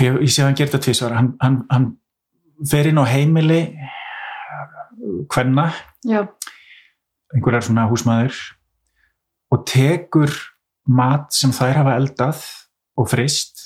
Ég, 0.00 0.16
ég 0.22 0.30
sé 0.30 0.42
að 0.42 0.46
hann 0.50 0.58
gerði 0.60 0.70
þetta 0.72 0.84
tvisvar. 0.86 1.16
Hann, 1.18 1.32
hann, 1.42 1.58
hann 1.70 1.90
fer 2.70 2.86
inn 2.90 2.98
á 3.00 3.04
heimili 3.10 3.60
hvenna 5.32 5.68
einhverjar 7.34 7.66
svona 7.66 7.88
húsmaður. 7.90 8.36
Og 9.50 9.64
tekur 9.66 10.30
mat 10.86 11.32
sem 11.34 11.50
þær 11.54 11.80
hafa 11.82 11.96
eldað 11.98 12.44
og 12.98 13.08
frist 13.10 13.59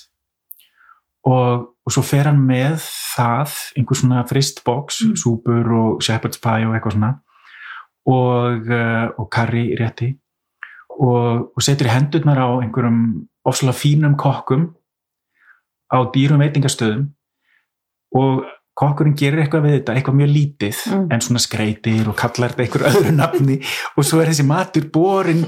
og, 1.25 1.69
og 1.85 1.93
svo 1.93 2.03
fer 2.05 2.25
hann 2.29 2.41
með 2.47 2.79
það, 3.17 3.55
einhver 3.79 3.97
svona 4.01 4.25
frist 4.29 4.63
box, 4.65 5.03
Mm. 5.05 5.15
súpur 5.17 5.71
og 5.79 6.03
shepherd's 6.05 6.41
pie 6.43 6.67
og 6.69 6.75
eitthvað 6.77 6.97
svona 6.99 7.13
og, 8.07 8.67
uh, 8.69 9.07
og 9.19 9.31
karri 9.33 9.71
rétti 9.81 10.11
og, 11.01 11.51
og 11.57 11.63
setur 11.65 11.89
í 11.89 11.95
hendurnar 11.95 12.39
á 12.39 12.49
einhverjum 12.61 13.27
ofslega 13.45 13.73
fínum 13.77 14.17
kokkum 14.21 14.75
á 15.93 15.99
dýrum 16.13 16.41
veitingastöðum 16.45 17.09
og 18.15 18.45
kokkurinn 18.75 19.15
gerir 19.17 19.41
eitthvað 19.45 19.65
við 19.69 19.75
þetta, 19.79 19.95
eitthvað 19.97 20.19
mjög 20.21 20.31
lítið 20.35 20.79
Mm. 20.93 21.07
en 21.15 21.21
svona 21.21 21.41
skreitir 21.43 22.09
og 22.09 22.17
kallar 22.19 22.53
þetta 22.53 22.65
einhver 22.67 22.87
öðru 22.91 23.13
nafni 23.17 23.57
og 23.97 24.05
svo 24.05 24.21
er 24.21 24.29
þessi 24.33 24.45
matur 24.47 24.89
borin 24.93 25.45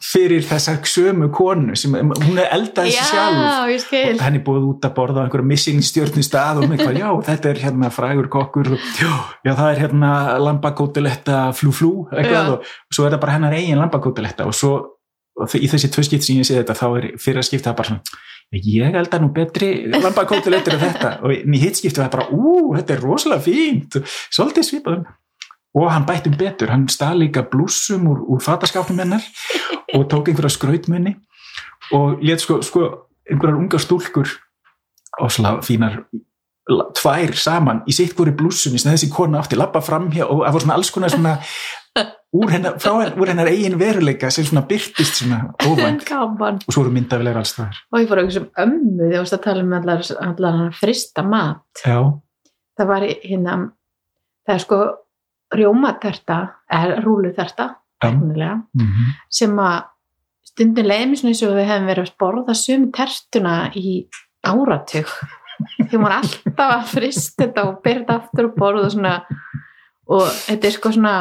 fyrir 0.00 0.44
þessar 0.46 0.78
sömu 0.88 1.28
konu 1.34 1.76
sem 1.76 1.92
hún 1.92 2.38
er 2.40 2.48
eldað 2.54 2.88
þessi 2.88 3.08
sjálf. 3.10 3.40
og 3.76 4.22
henni 4.24 4.40
búið 4.44 4.68
út 4.70 4.86
að 4.88 4.94
borða 4.96 5.20
á 5.20 5.24
einhverju 5.26 5.48
missing 5.50 5.82
stjörnu 5.84 6.24
stað 6.24 6.62
og 6.62 6.70
hvað, 6.72 6.96
já, 6.96 7.08
þetta 7.28 7.50
er 7.50 7.60
hérna 7.66 7.90
frægur 7.92 8.30
kokkur 8.32 8.72
og 8.76 8.86
já, 9.02 9.52
það 9.52 9.68
er 9.68 9.82
hérna 9.84 10.12
lambakótiletta 10.40 11.40
flú 11.56 11.74
flú 11.76 11.90
eitthvað 12.08 12.54
og 12.54 12.70
svo 12.88 13.04
er 13.04 13.16
það 13.16 13.24
bara 13.26 13.36
hennar 13.36 13.58
eigin 13.58 13.82
lambakótiletta 13.82 14.48
og 14.48 14.56
svo 14.56 14.72
og 15.36 15.58
í 15.60 15.68
þessi 15.68 15.92
tvö 15.92 16.06
skipt 16.06 16.24
sem 16.24 16.40
ég 16.40 16.48
sé 16.48 16.56
þetta 16.56 16.78
þá 16.78 16.86
er 16.94 17.10
fyrir 17.20 17.42
að 17.42 17.48
skipta 17.50 17.68
það 17.68 17.78
bara 17.82 17.90
svona 17.92 18.24
ég 18.56 18.96
elda 18.96 19.20
nú 19.20 19.28
betri 19.34 19.70
lambakótilettur 19.90 20.76
en 20.76 20.82
þetta. 20.84 21.12
Og 21.26 21.34
í 21.34 21.60
hitt 21.60 21.80
skipti 21.80 21.98
það 21.98 22.12
bara 22.14 22.26
ú, 22.30 22.72
þetta 22.76 22.94
er 22.94 23.02
rosalega 23.02 23.42
fínt. 23.42 23.98
Svolítið 24.30 24.68
svipað 24.68 25.00
og 25.76 25.90
hann 25.92 26.06
bætti 26.08 26.30
um 26.32 26.36
betur, 26.40 26.70
hann 26.72 26.86
stað 26.88 27.18
líka 27.22 27.42
blúsum 27.52 28.06
úr, 28.08 28.22
úr 28.32 28.40
fataskápnum 28.40 28.98
hennar 29.04 29.24
og 29.94 30.06
tók 30.10 30.30
einhverja 30.32 30.54
skrautmunni 30.56 31.16
og 31.92 32.22
let 32.24 32.40
sko, 32.40 32.62
sko 32.64 32.86
einhverjar 33.28 33.58
ungar 33.60 33.82
stúlkur 33.84 34.30
ásla 35.20 35.58
fínar 35.64 36.00
la- 36.68 36.88
tvær 36.96 37.34
saman 37.38 37.82
í 37.88 37.92
sitt 37.94 38.16
hvori 38.16 38.32
blússunni 38.36 38.78
sem 38.80 38.92
þessi 38.94 39.10
kona 39.12 39.38
átti 39.44 39.56
lappa 39.60 39.80
fram 39.84 40.08
hér 40.12 40.26
og 40.30 40.42
það 40.46 40.52
var 40.56 40.64
svona 40.64 40.74
alls 40.80 40.90
konar 40.90 41.12
svona 41.14 41.36
úr 42.36 42.50
hennar, 42.52 42.74
frá, 42.82 43.06
úr 43.16 43.30
hennar 43.30 43.48
eigin 43.48 43.78
veruleika 43.80 44.28
sem 44.34 44.44
svona 44.44 44.64
byrtist 44.68 45.20
svona 45.22 45.52
óvænt 45.64 46.02
og 46.66 46.72
svo 46.74 46.82
eru 46.82 46.92
myndafilegar 46.92 47.38
alls 47.40 47.54
það 47.56 47.78
og 47.92 48.00
ég 48.02 48.08
fór 48.10 48.20
að 48.20 48.26
hugsa 48.28 48.42
um 48.42 48.50
ömmu 48.64 49.06
þegar 49.06 49.22
varst 49.22 49.36
að 49.38 49.44
tala 49.46 49.62
um 49.64 49.72
allar, 49.78 50.02
allar 50.26 50.58
frista 50.80 51.22
mat. 51.24 51.62
Já, 51.86 51.98
það 52.76 52.90
var 52.90 53.06
í- 53.06 53.20
hérna 53.24 53.54
það 54.46 54.54
er 54.58 54.64
sko 54.66 54.80
rjómaterta 55.54 56.38
eða 56.72 57.00
rúluterta 57.04 57.68
tæknilega, 58.02 58.60
mm 58.74 59.12
sem 59.30 59.56
að 59.58 59.84
stundin 60.44 60.88
leiði 60.88 61.06
mér 61.10 61.18
svona 61.20 61.32
eins 61.32 61.42
og 61.44 61.56
við 61.56 61.68
hefum 61.70 61.86
verið 61.90 62.06
að 62.06 62.16
borða 62.20 62.54
sömu 62.56 62.90
tertuna 62.92 63.54
í 63.76 64.06
áratug. 64.46 65.10
Því 65.88 65.98
maður 65.98 66.16
alltaf 66.16 66.72
að 66.72 66.88
frist 66.92 67.36
þetta 67.40 67.64
og 67.68 67.82
byrja 67.84 68.16
aftur 68.16 68.50
og 68.50 68.56
borða 68.56 68.90
svona 68.92 69.14
og 70.06 70.26
þetta 70.46 70.68
er 70.68 70.74
sko 70.76 70.92
svona 70.92 71.14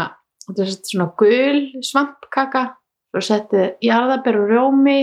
þetta 0.46 0.66
er 0.66 0.74
svona 0.92 1.08
gul 1.18 1.62
svampkaka 1.84 2.66
og 3.16 3.24
setti 3.24 3.70
jarðaber 3.86 4.42
og 4.42 4.52
rjómi 4.52 5.00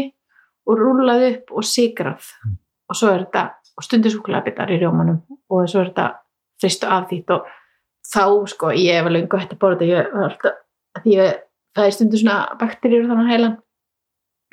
og 0.69 0.79
rúlaði 0.79 1.33
upp 1.37 1.57
og 1.57 1.67
sigrað 1.67 2.29
Mm. 2.45 2.59
og 2.89 2.97
svo 2.97 3.09
er 3.09 3.25
þetta 3.25 3.43
og 3.77 3.85
stundir 3.85 4.13
súkulega 4.13 4.69
í 4.69 4.79
rjómanum 4.79 5.23
og 5.51 5.69
svo 5.69 5.81
er 5.81 5.91
þetta 5.91 6.09
fristu 6.61 6.87
af 6.87 7.09
því 7.09 7.25
og 7.31 7.47
þá 8.07 8.25
sko 8.53 8.73
ég 8.77 8.99
hef 8.99 9.09
alveg 9.09 9.39
hægt 9.39 9.55
að 9.57 9.63
borða 9.63 9.81
þetta. 9.81 9.91
Ég 9.93 10.13
var 10.17 10.29
alltaf 10.29 10.59
að 10.93 11.05
því 11.07 11.17
ég 11.17 11.41
það 11.73 11.89
er 11.89 11.97
stundir 11.97 12.23
svona 12.23 12.39
bakteríur 12.61 13.09
þannig 13.09 13.29
að 13.29 13.33
heilan 13.33 13.57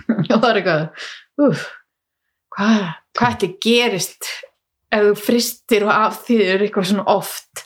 og 0.34 0.38
það 0.40 0.50
er 0.50 0.60
eitthvað 0.62 1.48
uff, 1.50 1.66
hvað, 2.56 2.86
hvað 3.18 3.34
þetta 3.36 3.50
gerist 3.66 4.30
ef 4.90 5.06
þú 5.06 5.14
fristir 5.22 5.86
og 5.86 5.94
af 5.94 6.22
því 6.26 6.40
er 6.46 6.66
eitthvað 6.66 6.90
svona 6.92 7.06
oft? 7.12 7.66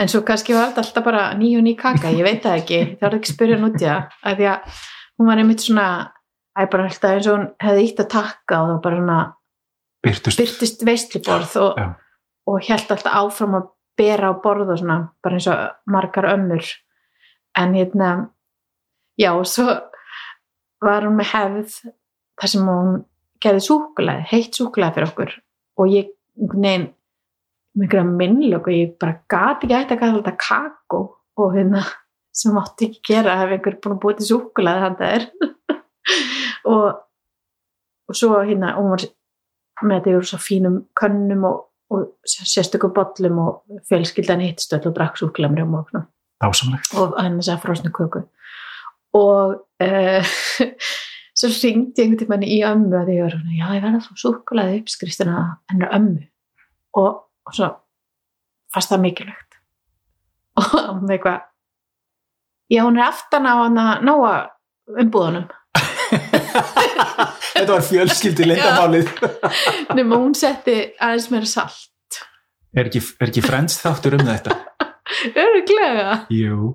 En 0.00 0.10
svo 0.10 0.24
kannski 0.26 0.56
var 0.56 0.72
þetta 0.72 0.82
alltaf 0.82 1.06
bara 1.06 1.28
ný 1.38 1.52
og 1.58 1.62
ný 1.62 1.76
kaka, 1.78 2.10
ég 2.10 2.26
veit 2.26 2.40
það 2.42 2.60
ekki. 2.64 2.78
Það 2.98 3.04
var 3.06 3.14
ekki 3.14 3.28
að 3.28 3.36
spyrja 3.36 3.58
núti 3.60 3.84
það. 3.84 4.16
Af 4.26 4.38
því 4.40 4.48
að 4.50 4.80
hún 5.14 5.28
var 5.28 5.42
einmitt 5.42 5.62
svona 5.62 5.84
æ, 6.58 6.62
bara 6.72 6.88
alltaf 6.88 7.12
eins 7.12 7.28
og 7.30 7.36
hún 7.36 7.46
hefði 7.62 7.84
ítt 7.86 8.02
að 8.02 8.10
taka 8.16 8.58
og 8.58 8.66
það 8.66 8.72
var 8.72 8.82
bara 8.88 8.98
svona 8.98 9.20
byrtust 10.04 10.42
byrtist 10.42 10.84
veistluborð 10.88 11.54
og, 11.62 11.78
og 12.50 12.66
held 12.66 12.90
alltaf 12.96 13.20
áfram 13.22 13.56
að 13.60 13.70
bera 13.98 14.30
á 14.30 14.40
borð 14.42 14.74
og 14.74 14.80
svona, 14.80 14.98
bara 15.22 15.38
eins 15.38 15.48
og 15.50 15.90
margar 15.90 16.28
ömmur. 16.32 16.66
En 17.58 17.74
hérna 17.74 18.10
já, 19.20 19.30
svo 19.44 19.66
var 20.84 21.06
hún 21.06 21.18
með 21.18 21.30
hefð 21.32 21.76
þar 22.40 22.52
sem 22.52 22.68
hún 22.68 22.94
gerði 23.44 23.64
súkulega, 23.68 24.26
heitt 24.30 24.58
súkulega 24.58 24.96
fyrir 24.96 25.10
okkur. 25.10 25.34
Og 25.78 25.90
ég, 25.90 26.12
með 26.36 26.88
einhverja 27.74 28.06
minnlöku, 28.06 28.72
ég 28.74 28.96
bara 29.00 29.20
gati 29.30 29.66
ekki 29.66 29.76
hægt 29.76 29.94
að 29.94 30.02
kalla 30.02 30.22
þetta 30.22 30.36
kakó. 30.40 31.02
Og 31.34 31.54
hérna 31.56 31.82
sem 32.34 32.54
mátti 32.54 32.88
ekki 32.88 33.02
gera 33.12 33.36
ef 33.44 33.52
einhver 33.54 33.78
búin 33.82 33.96
að 33.96 34.00
búið 34.02 34.20
til 34.20 34.28
súkulega 34.32 34.88
þannig 34.88 35.00
að 35.00 35.04
það 35.04 35.14
er 35.16 35.24
og, 36.72 36.86
og 38.10 38.18
svo 38.18 38.40
hérna, 38.40 38.74
hún 38.78 38.90
var 38.94 39.04
með 39.84 39.98
þetta 39.98 40.14
yfir 40.14 40.28
svo 40.30 40.40
fínum 40.42 40.80
könnum 40.98 41.46
og, 41.50 41.60
og 41.92 42.06
sérstökum 42.26 42.94
bollum 42.94 43.38
og 43.38 43.80
fjölskyldan 43.88 44.42
hittst 44.44 44.72
öll 44.72 44.88
og 44.88 44.94
drakk 44.96 45.18
súkulega 45.20 45.52
og, 47.00 47.14
hann 47.20 47.38
þess 47.38 47.52
að 47.54 47.62
frosnu 47.62 47.92
köku. 47.94 48.24
Og 49.14 49.54
uh, 49.84 50.34
svo 51.38 51.50
ringdi 51.52 52.02
einhvern 52.02 52.20
tímann 52.20 52.46
í 52.46 52.60
ömmu 52.66 52.98
að 52.98 53.14
ég 53.14 53.24
var 53.24 53.36
svona, 53.36 53.56
já 53.56 53.66
ég 53.76 53.84
verða 53.84 54.02
svo 54.04 54.18
súkulega 54.18 54.78
uppskriftina 54.80 55.46
hennar 55.72 55.96
ömmu. 55.96 56.26
Og, 57.00 57.24
og 57.46 57.56
svo 57.56 57.70
fannst 58.74 58.92
það 58.92 59.04
mikilvægt. 59.06 59.58
Og 60.60 60.70
hann 60.72 61.10
eitthvað 61.10 61.42
já 62.70 62.82
hún 62.82 62.98
er 62.98 63.08
aftan 63.08 63.46
á 63.46 63.54
hann 63.64 63.78
að 63.78 64.04
náa 64.08 64.32
umbúðunum 65.00 65.48
þetta 67.54 67.70
var 67.72 67.84
fjölskyldi 67.86 68.48
lindamálið 68.48 69.10
nema 69.98 70.20
hún 70.20 70.34
setti 70.38 70.76
aðeins 70.98 71.30
meira 71.32 71.50
salt. 71.50 72.20
Er 72.74 72.88
ekki, 72.90 73.02
er 73.22 73.30
ekki 73.30 73.44
frends 73.44 73.78
þáttur 73.82 74.18
um 74.18 74.26
þetta? 74.26 74.56
Öruglega 75.44 76.24
jú. 76.34 76.74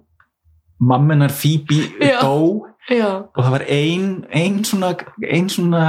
Mammenar 0.80 1.34
Phoebe 1.36 1.90
dó 2.22 2.70
já, 2.88 3.10
og 3.28 3.40
það 3.42 3.52
var 3.58 3.66
ein, 3.68 4.10
ein 4.32 4.62
svona, 4.64 4.94
ein 5.28 5.50
svona 5.52 5.84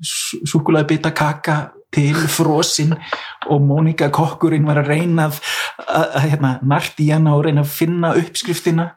súkulega 0.00 0.88
bita 0.88 1.12
kaka 1.14 1.58
til 1.92 2.16
frosinn 2.32 2.94
og 3.52 3.60
Mónika 3.60 4.08
kokkurinn 4.08 4.64
var 4.64 4.80
að 4.80 4.94
reyna 4.94 5.28
að, 5.28 5.42
að, 5.84 6.06
að 6.06 6.24
hérna, 6.30 6.52
narti 6.64 7.10
í 7.10 7.12
hana 7.12 7.34
og 7.36 7.44
reyna 7.44 7.66
að 7.66 7.74
finna 7.74 8.14
uppskriftina. 8.16 8.88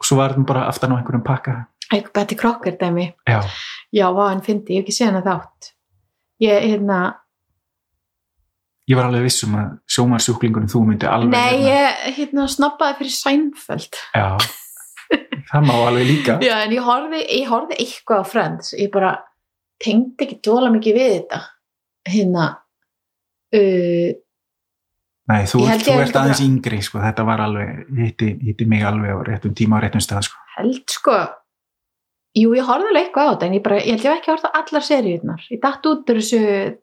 Og 0.00 0.08
svo 0.08 0.16
var 0.18 0.32
hann 0.34 0.48
bara 0.48 0.64
aftan 0.70 0.96
á 0.96 0.98
einhverjum 0.98 1.26
pakka 1.26 1.58
eitthvað 1.90 2.14
Betty 2.20 2.38
Crocker 2.38 2.76
dæmi 2.80 3.08
já, 3.28 3.40
já, 3.92 4.06
hann 4.20 4.44
fyndi, 4.46 4.76
ég 4.76 4.82
hef 4.82 4.88
ekki 4.88 4.96
séð 4.96 5.10
hana 5.10 5.24
þátt 5.26 5.72
ég, 6.44 6.68
hérna 6.70 7.00
ég 8.90 8.98
var 8.98 9.10
alveg 9.10 9.26
viss 9.28 9.44
um 9.46 9.58
að 9.60 9.74
sjómarsjúklingunum 9.96 10.70
þú 10.70 10.84
myndi 10.88 11.10
alveg 11.10 11.34
Nei, 11.34 11.60
hérna, 11.64 11.74
ég 12.08 12.16
hérna, 12.20 12.46
snabbaði 12.50 12.98
fyrir 13.00 13.14
Seinfeld. 13.16 14.00
já, 14.14 14.28
það 15.50 15.68
má 15.68 15.74
alveg 15.88 16.08
líka 16.08 16.38
Já, 16.42 16.56
en 16.64 16.74
ég 16.74 16.86
horfði, 16.86 17.20
ég 17.40 17.50
horfði 17.50 17.78
eitthvað 17.84 18.22
á 18.22 18.24
Friends. 18.30 18.72
Ég 18.78 18.90
bara 18.94 19.12
tengdi 19.82 20.26
ekki 20.26 20.40
dóla 20.44 20.70
mikið 20.74 20.98
við 20.98 21.14
þetta. 21.14 21.38
Hérna, 22.10 22.48
uh, 23.56 24.10
Nei, 25.30 25.44
þú, 25.46 25.60
Ég 25.62 25.70
held 25.70 25.84
þú 25.86 25.92
ég 25.94 26.00
ert 26.04 26.16
aðeins 26.18 26.42
yngri 26.42 26.80
sko, 26.82 26.98
þetta 27.04 27.24
var 27.28 27.42
alveg, 27.44 27.84
hitti, 28.00 28.32
hitti 28.48 28.66
mig 28.66 28.82
alveg 28.86 29.14
á 29.14 29.18
réttum 29.28 29.52
tíma 29.54 29.78
á 29.78 29.84
réttum 29.84 30.02
stað 30.02 30.26
sko. 30.26 30.40
held 30.56 30.90
sko, 30.90 31.18
jú, 32.36 32.52
ég 32.54 32.66
horfði 32.68 32.90
alveg 32.90 33.06
eitthvað 33.06 33.26
á 33.26 33.32
þetta, 33.32 33.46
en 33.46 33.56
ég 33.56 33.64
bara, 33.64 33.80
ég 33.80 33.96
held 33.96 34.04
ég 34.06 34.18
ekki 34.18 34.30
horfði 34.32 34.50
á 34.50 34.58
allar 34.60 34.86
seríunar. 34.86 35.46
Ég 35.50 35.60
datt 35.62 35.88
út 35.90 36.12
úr 36.12 36.20
þessu, 36.20 36.40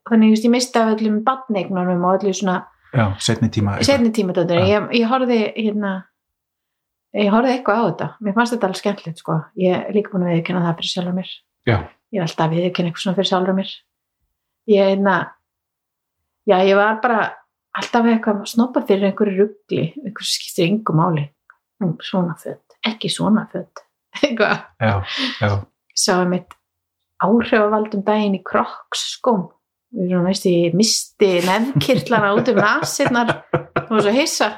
þannig 0.10 0.34
ég, 0.34 0.44
ég 0.44 0.54
misti 0.54 0.82
af 0.82 0.94
öllum 0.96 1.24
badneignunum 1.28 2.06
og 2.08 2.20
öllu 2.20 2.34
svona 2.36 2.58
já, 2.94 3.06
setni 3.24 3.50
tíma 3.54 3.78
setni 3.84 4.12
tímatöndunum. 4.12 4.68
Já. 4.68 4.74
Ég, 4.76 4.90
ég 5.02 5.12
horfði, 5.12 5.40
hérna, 5.56 5.94
ég 7.16 7.32
horfði 7.34 7.56
eitthvað 7.56 7.80
á 7.80 7.84
þetta. 7.88 8.10
Mér 8.22 8.38
fannst 8.38 8.56
þetta 8.56 8.68
alveg 8.68 8.82
skemmtilegt, 8.82 9.24
sko. 9.24 9.40
Ég 9.60 9.88
er 9.88 9.96
líka 9.96 10.14
búin 10.14 10.28
að 10.28 10.36
viðkynna 10.38 10.66
það 10.68 10.80
fyrir 10.82 10.94
sjálfur 10.94 11.18
mér. 11.22 11.36
já, 11.68 11.78
ég 12.12 12.22
er 12.22 12.28
alltaf 12.28 12.52
við 12.52 12.68
ekki 12.70 12.84
eitthvað 12.84 13.04
svona 13.04 13.18
fyrir 13.18 13.32
sjálfur 13.32 13.58
mér 13.58 13.72
ég 14.68 14.94
einna 14.94 15.16
já 16.48 16.58
ég 16.68 16.76
var 16.76 17.02
bara 17.04 17.20
alltaf 17.78 18.06
eitthvað 18.06 18.46
snoppa 18.52 18.84
fyrir 18.88 19.10
einhverju 19.10 19.38
ruggli 19.42 19.94
einhverju 20.04 20.30
eitthvað, 24.24 24.64
já, 24.82 24.94
já. 25.42 25.52
Sáum 25.98 26.34
mitt 26.34 26.58
áhrifavaldum 27.24 28.04
daginn 28.06 28.38
í 28.38 28.44
kroks 28.46 29.08
skóm 29.18 29.48
við 29.96 30.12
erum 30.12 30.28
veist 30.28 30.46
ég 30.50 30.76
misti 30.78 31.30
nefnkirtlana 31.46 32.34
út 32.38 32.52
um 32.52 32.60
nasirnar. 32.60 33.34
Og 33.88 34.02
svo 34.04 34.12
hissa. 34.14 34.52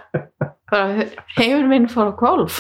Bara 0.70 1.06
heimur 1.38 1.66
minn 1.70 1.88
fór 1.90 2.12
á 2.12 2.18
kvolf 2.18 2.60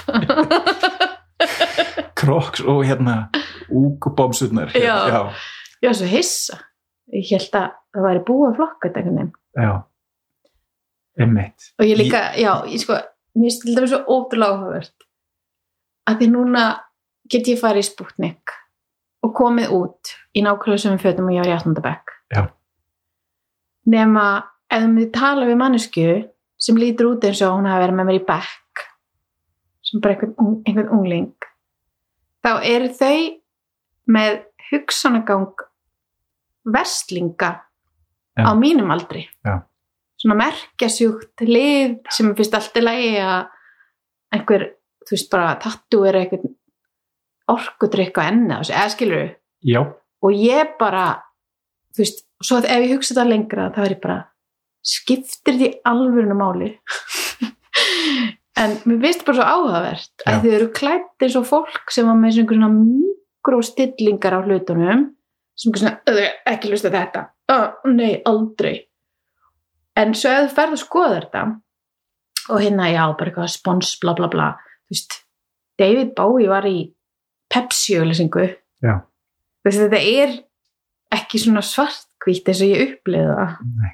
Kroks 2.18 2.64
og 2.70 2.82
hérna 2.88 3.30
úkubómsurnar 3.70 4.72
Já. 4.74 4.95
já, 5.10 5.22
var 5.86 5.97
svo 5.97 6.10
hissa. 6.10 6.58
Ég 7.14 7.30
held 7.34 7.54
að 7.58 7.70
það 7.93 8.06
væri 8.06 8.24
búið 8.26 8.47
að 8.50 8.58
flokka 8.60 8.88
þetta 8.88 9.00
einhvern 9.02 9.20
veginn. 9.20 9.32
Já. 9.58 9.72
Einmitt. 11.20 11.72
og 11.76 11.86
ég 11.86 11.97
líka, 12.00 12.20
já, 12.39 12.52
ég 12.70 12.80
sko 12.80 12.95
mér 13.36 13.50
finnst 13.50 13.66
þetta 13.66 13.88
svo 13.91 14.00
ótrúlega 14.08 14.56
áhugavert. 14.56 15.08
Að 16.10 16.22
því 16.22 16.28
núna 16.34 16.66
get 17.30 17.48
ég 17.50 17.60
farið 17.62 17.84
í 17.84 17.90
Sputnik 17.90 18.56
og 19.26 19.34
komið 19.36 19.74
út 19.76 20.14
í 20.34 20.44
nákvæmlega 20.46 20.84
sem 20.86 21.02
fötum 21.02 21.30
og 21.30 21.36
ég 21.36 21.44
var 21.44 21.52
í 21.52 21.58
8. 21.58 21.84
bekk 21.84 22.16
nema 23.90 24.26
ef 24.70 24.86
myndi 24.86 25.10
tala 25.14 25.48
við 25.50 25.60
mannesku 25.60 26.08
sem 26.60 26.80
lítur 26.80 27.14
út 27.14 27.26
eins 27.26 27.42
og 27.46 27.58
hún 27.58 27.70
hafi 27.70 27.86
verið 27.86 27.98
með 27.98 28.10
mér 28.10 28.20
í 28.20 28.26
bekk 28.28 28.86
sem 29.90 30.04
bara 30.04 30.16
einhvern, 30.16 30.62
einhvern 30.68 30.94
ungling 30.98 31.50
þá 32.46 32.52
eru 32.68 32.92
þau 33.00 33.18
með 34.10 34.44
hugsanagang 34.70 35.66
verslinga 36.70 37.52
Já. 38.38 38.46
á 38.46 38.52
mínum 38.56 38.92
aldri 38.94 39.26
Já. 39.46 39.64
svona 40.20 40.38
merkjasjúkt 40.44 41.46
lið 41.48 41.98
sem 42.14 42.34
finnst 42.38 42.58
allt 42.58 42.78
í 42.78 42.84
lagi 42.86 43.16
að 43.24 43.50
einhver, 44.36 44.66
þú 45.08 45.16
veist 45.16 45.32
bara 45.34 45.56
tattu 45.62 46.04
er 46.06 46.22
einhvern 46.22 46.54
orkudrykk 47.54 48.18
á 48.22 48.24
þessu, 48.30 48.74
eða 48.74 48.89
skilur 48.95 49.28
Já, 49.66 49.82
og 50.24 50.32
ég 50.36 50.76
bara 50.80 51.06
þú 51.95 52.04
veist, 52.04 52.26
svo 52.43 52.60
að 52.60 52.70
ef 52.72 52.86
ég 52.86 52.93
hugsa 52.95 53.14
þetta 53.14 53.30
lengra 53.30 53.70
þá 53.76 53.80
er 53.86 53.95
ég 53.95 54.02
bara, 54.04 54.20
skiptir 54.86 55.60
því 55.60 55.72
alvörinu 55.89 56.38
máli? 56.39 56.74
En 58.60 58.74
mér 58.84 58.97
finnst 59.06 59.22
bara 59.24 59.38
svo 59.38 59.45
áhugavert 59.47 60.24
að 60.28 60.41
þið 60.43 60.56
eru 60.58 60.66
klætt 60.76 61.24
eins 61.24 61.36
og 61.39 61.45
fólk 61.47 61.93
sem 61.95 62.08
var 62.10 62.18
með 62.20 62.41
svona 62.41 62.68
mikrostillingar 62.74 64.36
á 64.36 64.39
hlutunum 64.43 65.06
sem 65.56 65.72
ekki 65.72 65.80
svona, 65.80 66.00
"Ö, 66.08 66.26
ekki 66.45 66.70
lusta 66.72 66.91
þetta. 66.91 67.30
Oh, 67.52 67.72
nei, 67.88 68.22
aldrei. 68.26 68.88
En 69.95 70.14
svo 70.14 70.30
ef 70.30 70.52
þú 70.52 70.56
ferð 70.56 70.76
að 70.76 70.84
skoða 70.84 71.22
þetta 71.22 71.41
og 72.50 72.60
hérna, 72.60 72.91
já, 72.91 73.04
bara 73.18 73.32
eitthvað 73.32 73.50
spons, 73.50 73.95
bla 74.02 74.14
bla 74.14 74.28
bla, 74.28 74.58
þú 74.88 74.95
veist 74.95 75.24
David 75.80 76.16
Bowie 76.16 76.47
var 76.50 76.64
í 76.64 76.93
Pepsi-auðlýsingu 77.54 78.47
Já. 78.84 78.93
Þessi, 79.66 79.86
þetta 79.86 80.02
er 80.24 80.36
ekki 81.20 81.41
svona 81.41 81.64
svartkvítt 81.66 82.50
eins 82.50 82.62
og 82.64 82.70
ég 82.72 82.84
upplifði 82.86 83.34
það. 83.36 83.56
Nei, 83.80 83.91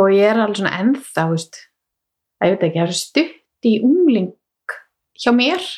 og 0.00 0.10
ég 0.14 0.26
er 0.30 0.40
alveg 0.40 0.60
svona 0.60 0.74
ennþá 0.82 1.26
veist, 1.30 1.60
að 2.40 2.50
ég 2.50 2.56
veit 2.56 2.66
ekki, 2.68 2.80
það 2.80 2.92
er 2.92 2.98
stutt 2.98 3.70
í 3.70 3.74
ungling 3.86 4.76
hjá 5.20 5.32
mér. 5.36 5.70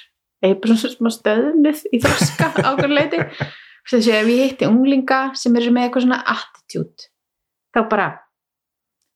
Ég 0.43 0.57
er 0.57 0.59
bara 0.59 0.75
svona 0.75 0.97
smá 0.97 1.12
stöðnuð 1.14 1.85
í 1.95 2.01
þroska 2.03 2.49
ákveðleiti 2.66 3.23
þess 3.93 4.09
að 4.09 4.18
ef 4.18 4.31
ég 4.33 4.51
hitti 4.51 4.66
unglinga 4.66 5.20
sem 5.39 5.55
eru 5.59 5.70
með 5.75 5.87
eitthvað 5.87 6.07
svona 6.07 6.20
attitude 6.33 7.09
þá 7.75 7.81
bara 7.91 8.09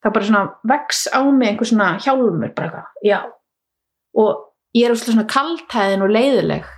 þá 0.02 0.09
bara 0.12 0.28
svona 0.28 0.42
vex 0.70 1.07
á 1.11 1.20
mig 1.26 1.50
einhver 1.50 1.70
svona 1.70 1.88
hjálmur 2.02 2.52
bara 2.54 2.68
eitthvað, 2.68 2.90
já. 3.02 3.18
Og 4.16 4.78
ég 4.78 4.86
er 4.86 4.98
svona 5.00 5.26
kaltæðin 5.30 6.04
og 6.07 6.14
leiðileg 6.14 6.70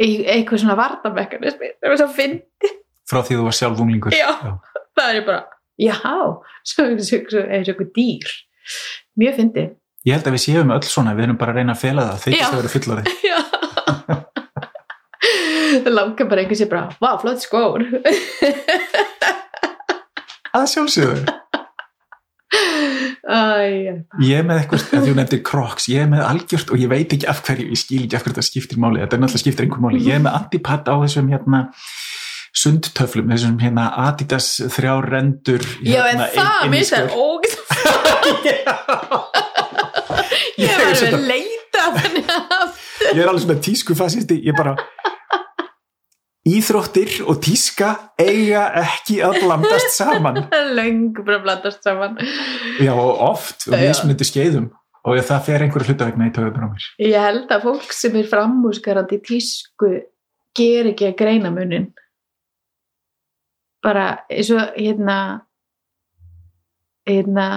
eitthvað 0.00 0.62
svona 0.62 0.76
vardamekanismi 0.78 1.72
það 1.80 1.92
er 1.92 2.00
svo 2.02 2.08
fyndi 2.16 2.72
frá 3.06 3.22
því 3.22 3.38
þú 3.38 3.46
var 3.46 3.56
sjálf 3.56 3.82
unglingur. 3.84 4.16
Já. 4.16 4.30
það 4.98 5.20
er 5.20 5.26
bara, 5.26 5.42
já 5.80 5.96
svo 6.66 6.86
er 6.86 6.96
þetta 7.00 7.46
eitthvað 7.60 7.92
dýr. 7.96 8.32
Mjög 9.16 9.36
fyndi 9.40 9.66
ég 10.06 10.14
held 10.16 10.28
að 10.28 10.36
við 10.36 10.44
séum 10.44 10.72
öll 10.74 10.86
svona, 10.86 11.14
við 11.18 11.28
erum 11.28 11.38
bara 11.40 11.54
að 11.54 11.60
reyna 11.62 11.74
að 11.76 11.82
fela 11.82 12.08
það 12.10 12.24
þykist 12.26 12.42
Já. 12.42 12.48
að 12.48 12.58
vera 12.60 12.74
fullorði 12.74 13.04
já. 13.30 13.38
Það 15.76 15.92
langar 15.92 16.28
bara 16.30 16.42
einhversi 16.44 16.68
bara, 16.70 16.84
vá, 17.02 17.10
flott 17.20 17.42
skór. 17.42 17.82
Að 20.56 20.68
sjálfsögur 20.72 21.24
ég 23.26 24.38
er 24.38 24.44
með 24.46 24.60
eitthvað, 24.60 24.84
að 24.86 25.02
því 25.02 25.10
hún 25.10 25.18
nefndir 25.20 25.40
Crocs. 25.46 25.88
Ég 25.90 26.04
er 26.04 26.10
með 26.12 26.22
algjört 26.28 26.70
og 26.70 26.82
ég 26.82 26.90
veit 26.92 27.14
ekki 27.16 27.26
af 27.30 27.40
hverju 27.46 27.72
ég 27.72 27.80
skil 27.80 28.02
ekki 28.04 28.18
af 28.18 28.22
hverju 28.22 28.36
þetta 28.36 28.46
skiptir 28.46 28.78
máli, 28.82 29.00
þetta 29.02 29.18
er 29.18 29.22
náttúrulega 29.24 29.42
skiptir 29.42 29.66
einhver 29.66 29.82
máli, 29.82 30.02
ég 30.06 30.18
er 30.18 30.22
með 30.22 30.38
antipat 30.38 30.86
á 30.86 30.94
þessum 31.02 31.32
hérna 31.34 31.64
sundtöflum, 32.56 33.28
þessum 33.34 33.58
hérna 33.60 33.88
Adidas 34.06 34.48
þrjár 34.72 35.10
rendur 35.12 35.66
já, 35.84 36.06
en 36.06 36.22
hérna, 36.22 36.28
það, 36.32 36.70
finnst 36.76 36.94
það 36.94 37.10
skór. 37.10 37.18
ógæst 37.26 37.58
ég 38.46 38.56
Ég 40.56 40.70
er 40.72 40.78
var 40.80 41.18
að 41.18 41.26
leita 41.28 41.82
þannig 41.98 42.30
að 42.32 42.84
ég 43.10 43.20
er 43.20 43.28
alveg 43.28 43.42
svona 43.44 43.58
tísku 43.66 43.96
fasisti 43.98 44.38
ég 44.46 44.56
bara 44.56 44.76
íþróttir 46.46 47.20
og 47.26 47.40
tíska 47.42 47.92
eiga 48.20 48.68
ekki 48.82 49.20
að 49.26 49.40
blandast 49.42 49.94
saman 49.96 50.44
löngu 50.78 51.24
bara 51.26 51.42
blandast 51.44 51.86
saman 51.86 52.18
já 52.80 52.92
og 52.94 53.22
oft 53.32 53.68
og 53.68 53.74
Já. 53.74 53.88
mismunandi 53.88 54.28
skeiðum 54.28 54.68
og 55.06 55.22
það 55.22 55.46
fer 55.46 55.64
einhverju 55.64 55.92
hlutavegna 55.92 56.28
í 56.30 56.34
töðunar 56.34 56.66
á 56.66 56.68
mér 56.72 56.90
Ég 57.02 57.24
held 57.28 57.50
að 57.54 57.66
fólk 57.68 57.94
sem 57.94 58.20
er 58.20 58.30
framúskarandi 58.30 59.18
í 59.18 59.24
tísku 59.26 59.90
ger 60.56 60.90
ekki 60.92 61.10
að 61.10 61.18
greina 61.20 61.52
munin. 61.54 61.90
Bara 63.84 64.06
eins 64.32 64.50
og 64.54 64.74
hérna, 64.74 65.18
hérna, 67.06 67.48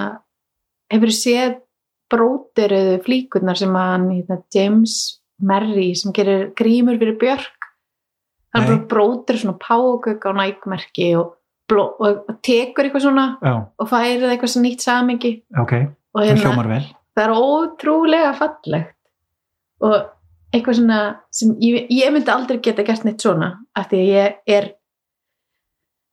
hefur 0.91 1.13
séð 1.15 1.57
brótiruðu 2.09 2.99
flíkurnar 3.05 3.57
sem 3.57 3.73
hann, 3.77 4.09
hérna, 4.13 4.41
James 4.53 4.97
Merry 5.39 5.93
sem 5.97 6.13
gerir 6.13 6.49
grímur 6.57 6.99
fyrir 6.99 7.17
Björk. 7.21 7.58
Hann 8.55 8.65
bara 8.65 8.79
brótir 8.89 9.37
svona 9.37 9.59
págögg 9.61 10.23
á 10.25 10.31
nækmerki 10.33 11.09
og, 11.19 11.35
og, 11.75 11.99
og 12.01 12.37
tekur 12.45 12.87
eitthvað 12.87 13.03
svona 13.05 13.25
já, 13.45 13.53
og 13.77 13.89
færið 13.91 14.31
eitthvað 14.31 14.53
svona 14.53 14.65
nýtt 14.65 14.85
samingi 14.85 15.33
ok, 15.53 15.73
og 16.15 16.23
hérna, 16.25 16.41
hljómar 16.41 16.71
vel. 16.71 16.87
það 17.13 17.25
er 17.27 17.35
ótrúlega 17.35 18.31
fallegt. 18.39 18.95
Og 19.85 19.95
eitthvað 20.49 20.79
svona 20.79 20.99
sem 21.35 21.53
ég, 21.61 21.85
ég 21.93 22.13
myndi 22.13 22.33
aldrei 22.33 22.57
geta 22.63 22.85
gert 22.87 23.05
neitt 23.05 23.21
svona 23.21 23.53
af 23.77 23.91
því 23.91 24.01
að 24.01 24.09
ég 24.15 24.57
er 24.57 24.71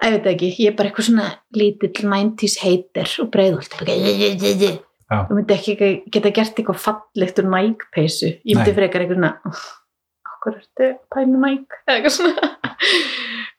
ég 0.05 0.17
veit 0.19 0.29
ekki, 0.35 0.51
ég 0.61 0.71
er 0.71 0.77
bara 0.77 0.91
eitthvað 0.91 1.09
svona 1.09 1.31
lítill 1.57 2.11
90s 2.13 2.59
hater 2.61 3.17
og 3.23 3.33
breiðult 3.33 3.79
Já. 5.07 5.21
þú 5.29 5.37
myndi 5.39 5.55
ekki 5.55 5.75
geta 6.13 6.33
gert 6.35 6.57
eitthvað 6.59 6.81
fallegt 6.83 7.41
úr 7.41 7.49
nækpeysu, 7.53 8.33
ég 8.43 8.59
myndi 8.59 8.73
Nei. 8.73 8.79
frekar 8.81 9.05
eitthvað 9.05 9.21
svona 9.21 9.33
okkur 10.47 10.61
ertu? 10.63 10.89
Pælu 11.13 11.43
næk 11.43 11.77
eða 11.83 11.97
eitthvað 11.97 12.15
svona. 12.17 12.51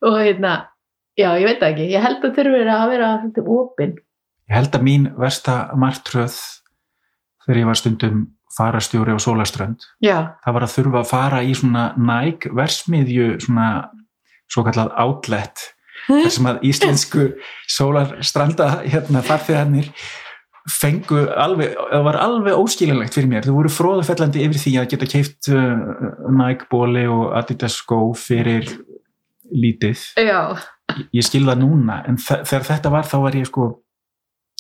Og 0.08 0.18
hérna, 0.22 0.54
já 1.20 1.30
ég 1.36 1.50
veit 1.50 1.68
ekki. 1.68 1.90
Ég 1.92 2.04
held 2.06 2.24
að 2.24 2.40
þurfir 2.40 2.72
að 2.72 2.88
vera 2.94 3.12
þetta 3.26 3.46
opinn. 3.58 3.94
Ég 4.48 4.56
held 4.56 4.80
að 4.80 4.88
mín 4.88 5.12
versta 5.20 5.60
martröð 5.76 6.40
þegar 7.44 7.62
ég 7.62 7.70
var 7.70 7.80
stundum 7.80 8.26
farastjóri 8.58 9.14
á 9.14 9.20
Sólaströnd, 9.22 9.86
það 10.02 10.56
var 10.56 10.66
að 10.66 10.74
þurfa 10.74 11.02
að 11.02 11.10
fara 11.12 11.42
í 11.46 11.54
svona 11.58 11.90
næg 12.00 12.48
versmiðju 12.58 13.28
svona 13.44 13.68
svo 14.50 14.64
kallað 14.66 14.94
outlet 15.04 15.66
þar 16.08 16.32
sem 16.34 16.48
að 16.50 16.64
íslensku 16.70 17.26
Sólarstranda 17.70 18.70
hérna 18.86 19.22
farþegarnir 19.26 19.92
fengu 20.68 21.22
alveg, 21.40 21.76
það 21.92 22.06
var 22.08 22.18
alveg 22.20 22.60
óskilinlegt 22.60 23.16
fyrir 23.16 23.30
mér, 23.32 23.46
þau 23.48 23.56
voru 23.56 23.72
fróðufellandi 23.72 24.44
yfir 24.44 24.62
því 24.62 24.74
að 24.82 24.90
geta 24.94 25.10
keift 25.14 25.50
uh, 25.54 25.84
Nike 26.34 26.68
bóli 26.72 27.06
og 27.08 27.32
Adidas 27.40 27.78
skó 27.80 28.02
fyrir 28.20 28.68
lítið. 29.48 30.02
Já. 30.20 30.58
Ég 31.16 31.24
skil 31.24 31.46
það 31.48 31.62
núna 31.64 32.02
en 32.08 32.20
þegar 32.20 32.66
þetta 32.68 32.92
var 32.92 33.08
þá 33.08 33.18
var 33.24 33.38
ég 33.40 33.48
sko 33.48 33.68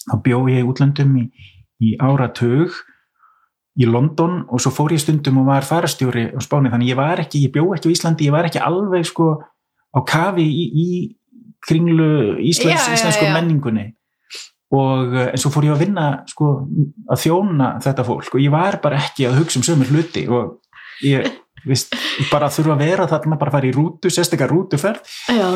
þá 0.07 0.15
bjó 0.23 0.39
ég 0.51 0.63
í 0.63 0.67
útlöndum 0.67 1.17
í, 1.19 1.25
í 1.83 1.95
áratug 1.99 2.75
í 3.77 3.85
London 3.87 4.41
og 4.47 4.63
svo 4.63 4.71
fór 4.73 4.95
ég 4.95 5.03
stundum 5.03 5.41
og 5.43 5.51
var 5.51 5.67
farastjóri 5.67 6.29
á 6.31 6.39
Spáni. 6.43 6.71
Þannig 6.71 6.93
ég 6.93 6.99
var 6.99 7.19
ekki, 7.21 7.43
ég 7.45 7.53
bjó 7.53 7.67
ekki 7.75 7.91
á 7.91 7.95
Íslandi 7.95 8.29
ég 8.29 8.35
var 8.35 8.47
ekki 8.47 8.63
alveg 8.63 9.05
sko 9.11 9.33
á 9.91 9.99
kafi 10.07 10.47
í, 10.47 10.65
í 10.71 10.87
kringlu 11.67 12.37
Íslands, 12.39 12.87
Já, 12.87 12.91
já, 12.91 12.95
íslensku 12.95 13.27
já. 13.27 13.33
menningunni 13.35 13.85
og 14.75 15.15
eh, 15.15 15.31
en 15.31 15.41
svo 15.41 15.51
fór 15.53 15.67
ég 15.69 15.75
að 15.75 15.83
vinna 15.85 16.05
sko 16.27 16.53
að 17.07 17.21
þjóna 17.23 17.73
þetta 17.83 18.07
fólk. 18.07 18.31
Og 18.35 18.43
ég 18.43 18.53
var 18.53 18.79
bara 18.83 19.01
ekki 19.01 19.27
að 19.29 19.41
hugsa 19.41 19.61
um 19.61 19.67
sömu 19.67 19.89
hluti. 19.91 20.27
Og 20.27 20.57
ég 21.07 21.27
Vist, 21.67 21.91
bara 22.31 22.47
þurfa 22.53 22.77
að 22.77 22.83
vera 22.85 23.07
þarna 23.09 23.37
bara 23.39 23.51
að 23.51 23.55
fara 23.57 23.67
í 23.67 23.73
rútu, 23.75 24.11
sérstaklega 24.13 24.53
rútuferð. 24.53 25.09
Já. 25.35 25.47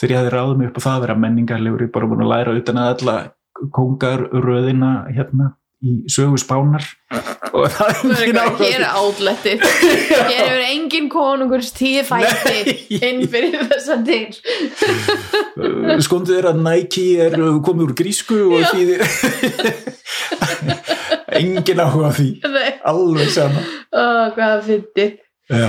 Þegar 0.00 0.12
ég 0.12 0.20
hafði 0.20 0.32
ráðið 0.32 0.60
mig 0.60 0.70
upp 0.70 0.78
á 0.80 0.84
það 0.86 0.94
að 0.94 1.02
vera 1.04 1.16
menningarlegur 1.20 1.84
ég 1.84 1.90
bara 1.92 2.08
búin 2.08 2.24
að 2.24 2.30
læra 2.32 2.54
utan 2.56 2.80
að 2.80 2.92
alla 2.94 3.16
kongarröðina 3.76 4.92
hérna 5.12 5.50
í 5.84 5.96
sögu 6.12 6.38
spánar 6.40 6.86
og 7.56 7.66
það 7.74 7.90
er 7.90 8.10
engin 8.10 8.38
áhuga 8.40 8.66
Hér 8.66 8.80
er 8.80 8.92
átlætti 9.00 9.52
Hér 9.60 10.30
hefur 10.30 10.62
engin 10.66 11.08
konungurs 11.12 11.70
tíð 11.76 12.02
fætti 12.08 12.56
Nei. 12.60 12.74
inn 13.10 13.22
fyrir 13.32 13.64
þessa 13.70 13.96
til 14.06 14.28
því. 14.34 15.96
skondið 16.06 16.38
er 16.40 16.48
að 16.52 16.60
Nike 16.66 17.06
er 17.26 17.36
komið 17.66 17.86
úr 17.88 17.94
grísku 17.98 18.38
og 18.54 18.66
því 18.70 18.98
engin 21.40 21.80
áhuga 21.82 22.10
því. 22.16 22.28
Nei, 22.54 22.70
alveg 22.90 23.30
sama. 23.34 23.62
Ó, 23.94 24.04
hvað 24.36 24.64
fyndi 24.68 25.06
já, 25.50 25.68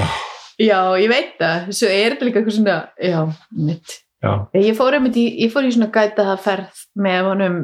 Já, 0.61 0.77
ég 1.01 1.09
veit 1.09 1.35
það. 1.41 1.69
Svo 1.73 1.89
er 1.89 2.13
þetta 2.15 2.27
líka 2.27 2.41
eitthvað 2.41 2.57
svona 2.59 2.77
Já, 3.01 3.21
mitt 3.57 3.95
já, 4.21 4.33
Ég 4.61 4.75
fór, 4.77 4.97
einmitt 4.97 5.17
í, 5.17 5.27
ég 5.45 5.53
fór 5.53 5.65
í 5.65 5.71
svona 5.73 5.89
gæta 5.93 6.25
það 6.31 6.43
ferð 6.45 6.83
með 7.01 7.29
honum 7.31 7.61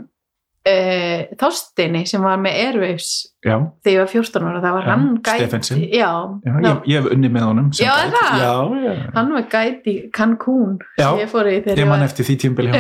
uh, 0.67 1.23
Þorsteini 1.39 2.03
sem 2.09 2.23
var 2.23 2.39
með 2.41 2.57
Airwaves 2.65 3.09
já, 3.45 3.55
þegar 3.85 3.93
ég 3.93 4.01
var 4.01 4.11
14 4.11 4.47
ára, 4.47 4.61
það 4.63 4.75
var 4.77 4.85
Já, 4.85 4.91
hann 4.91 5.07
gæti 5.17 5.41
Stephensen. 5.43 5.83
Já, 5.93 6.11
ég, 6.45 6.83
ég 6.91 6.99
hef 6.99 7.09
unni 7.15 7.31
með 7.33 7.47
honum 7.47 7.71
Já, 7.77 7.93
guide. 7.93 8.21
það? 8.21 9.01
hann 9.15 9.33
var 9.35 9.47
gæti 9.53 9.95
Cancún 10.15 10.77
ég 10.99 11.31
fór 11.31 11.51
í 11.51 11.57
þegar 11.61 11.81
ég 11.81 11.83
ég 11.85 11.91
man 11.91 12.05
eftir 12.07 12.27
því 12.27 12.37
tímbili 12.43 12.69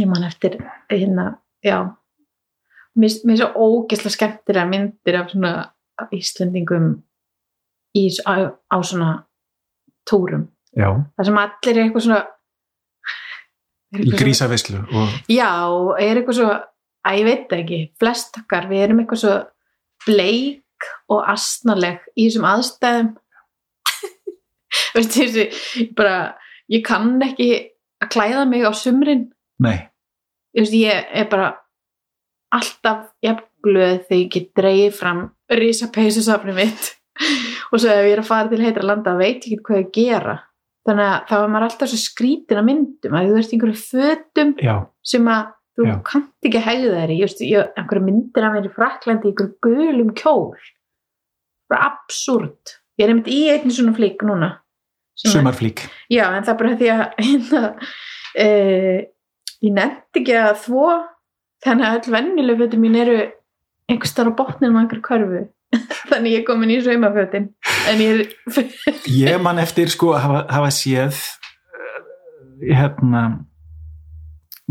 ég 0.00 0.06
man 0.06 0.24
eftir 0.26 0.58
hérna, 0.90 1.26
já. 1.66 1.78
Mér 2.98 3.12
er 3.32 3.38
svo 3.38 3.50
ógeðslega 3.54 4.16
skemmtilega 4.16 4.66
myndir 4.68 5.18
af 5.18 5.30
svona 5.32 5.52
Íslendingum 6.16 6.92
í, 7.98 8.06
á, 8.24 8.50
á 8.56 8.76
svona 8.86 9.10
túrum, 10.08 10.46
já, 10.72 10.88
þar 11.18 11.28
sem 11.28 11.40
allir 11.42 11.74
er 11.76 11.82
eitthvað 11.84 12.06
svona 12.06 12.20
í 13.98 14.10
grísavislu 14.14 14.82
og 14.86 15.14
já, 15.30 15.50
er 15.98 16.20
eitthvað 16.20 16.38
svo 16.38 16.50
að 17.06 17.18
ég 17.18 17.26
veit 17.26 17.54
ekki, 17.56 17.80
flest 18.00 18.36
okkar 18.42 18.68
við 18.70 18.84
erum 18.84 19.02
eitthvað 19.02 19.22
svo 19.24 19.36
bleik 20.06 20.88
og 21.12 21.24
astnaleg 21.28 22.04
í 22.14 22.26
þessum 22.28 22.46
aðstæðum. 22.48 23.10
Veistu 24.94 25.26
þessi 25.26 25.88
bara, 25.96 26.36
ég 26.72 26.84
kann 26.86 27.16
ekki 27.24 27.50
að 28.00 28.12
klæða 28.14 28.44
mig 28.48 28.64
á 28.64 28.72
sumrin. 28.76 29.26
Nei, 29.60 29.76
veist, 30.56 30.76
ég 30.76 31.10
er 31.10 31.28
bara 31.32 31.52
alltaf 32.54 33.10
jafn 33.24 33.46
glöð 33.64 34.06
þegar 34.08 34.20
ég 34.22 34.30
get 34.34 34.52
dreigið 34.56 34.94
fram 34.96 35.26
risa 35.60 35.90
peysusafni 35.92 36.54
mitt. 36.56 36.94
Og 37.70 37.82
svo 37.82 37.90
ef 37.92 38.06
ég 38.06 38.14
er 38.14 38.22
að 38.22 38.30
fara 38.30 38.48
til 38.50 38.62
heitra 38.62 38.86
landa 38.86 39.12
veit 39.18 39.44
ég 39.44 39.58
ekki 39.58 39.66
hvað 39.66 39.82
ég 39.82 39.90
gera 39.94 40.36
þannig 40.88 41.06
að 41.06 41.16
þá 41.28 41.34
er 41.38 41.50
maður 41.52 41.66
alltaf 41.68 41.90
svo 41.92 42.00
skrítin 42.00 42.60
að 42.60 42.68
myndum 42.70 43.16
að 43.18 43.30
þú 43.30 43.40
ert 43.40 43.50
í 43.50 43.56
einhverju 43.56 43.80
fötum 43.84 44.52
já, 44.60 44.74
sem 45.06 45.28
að 45.30 45.48
þú 45.76 45.86
Já. 45.86 45.94
kannt 46.04 46.48
ekki 46.48 46.60
hegða 46.64 47.00
þær 47.00 47.12
í. 47.14 47.18
Einhverju 47.78 48.04
myndir 48.04 48.46
af 48.46 48.54
mér 48.56 48.68
í 48.68 48.72
Fraklandi 48.74 49.30
einhverju 49.30 49.54
gulum 49.64 50.10
kjól. 50.18 50.56
Bara 51.70 51.92
absúrt 51.92 52.76
ég 53.00 53.06
er 53.06 53.12
einmitt 53.14 53.30
í 53.32 53.40
einnig 53.48 53.76
svona 53.76 53.94
flík 53.96 54.24
núna. 54.26 54.50
Að- 55.20 55.34
sumarflík. 55.34 55.84
Já, 56.12 56.26
en 56.32 56.44
það 56.44 56.52
er 56.52 56.58
bara 56.60 56.76
því 56.80 56.90
að 56.94 57.02
hérna, 57.26 57.62
e, 58.34 58.46
ég 59.60 59.74
nefndi 59.76 60.22
ekki 60.22 60.36
að 60.40 60.52
þvó 60.64 60.84
þannig 61.64 61.86
að 61.86 61.96
öll 61.98 62.14
vennileg 62.16 62.60
fötum 62.60 62.84
mín 62.84 62.98
eru 63.00 63.16
einhvers 63.90 64.14
þar 64.16 64.32
á 64.32 64.38
botninu 64.38 64.72
með 64.72 64.82
einhver 64.84 65.02
körfu 65.04 65.42
þannig 66.10 66.34
ég 66.34 66.42
er 66.42 66.46
komin 66.48 66.72
í 66.74 66.80
saumafötin 66.84 67.50
en 67.90 68.02
ég 68.02 68.24
ég 69.14 69.42
man 69.42 69.60
eftir 69.62 69.92
sko 69.92 70.14
að 70.16 70.24
hafa, 70.26 70.40
hafa 70.50 70.72
séð 70.74 71.20
uh, 71.20 72.00
hérna 72.70 73.22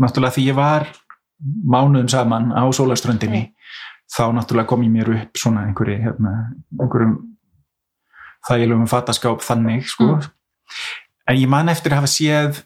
náttúrulega 0.00 0.36
því 0.36 0.46
ég 0.50 0.58
var 0.58 0.88
mánuðum 1.40 2.10
saman 2.12 2.52
á 2.52 2.64
sólaströndinni 2.76 3.46
þá 4.10 4.24
náttúrulega 4.36 4.68
kom 4.68 4.84
ég 4.84 4.92
mér 4.92 5.12
upp 5.14 5.40
svona 5.40 5.64
einhverju 5.68 6.00
hérna, 6.02 6.32
einhverjum 6.78 7.16
þægilegum 8.48 8.88
fattaskáp 8.88 9.44
þannig 9.44 9.86
sko. 9.88 10.16
Mm. 10.16 10.28
en 11.28 11.40
ég 11.40 11.50
man 11.52 11.72
eftir 11.72 11.94
að 11.94 12.02
hafa 12.02 12.12
séð 12.12 12.62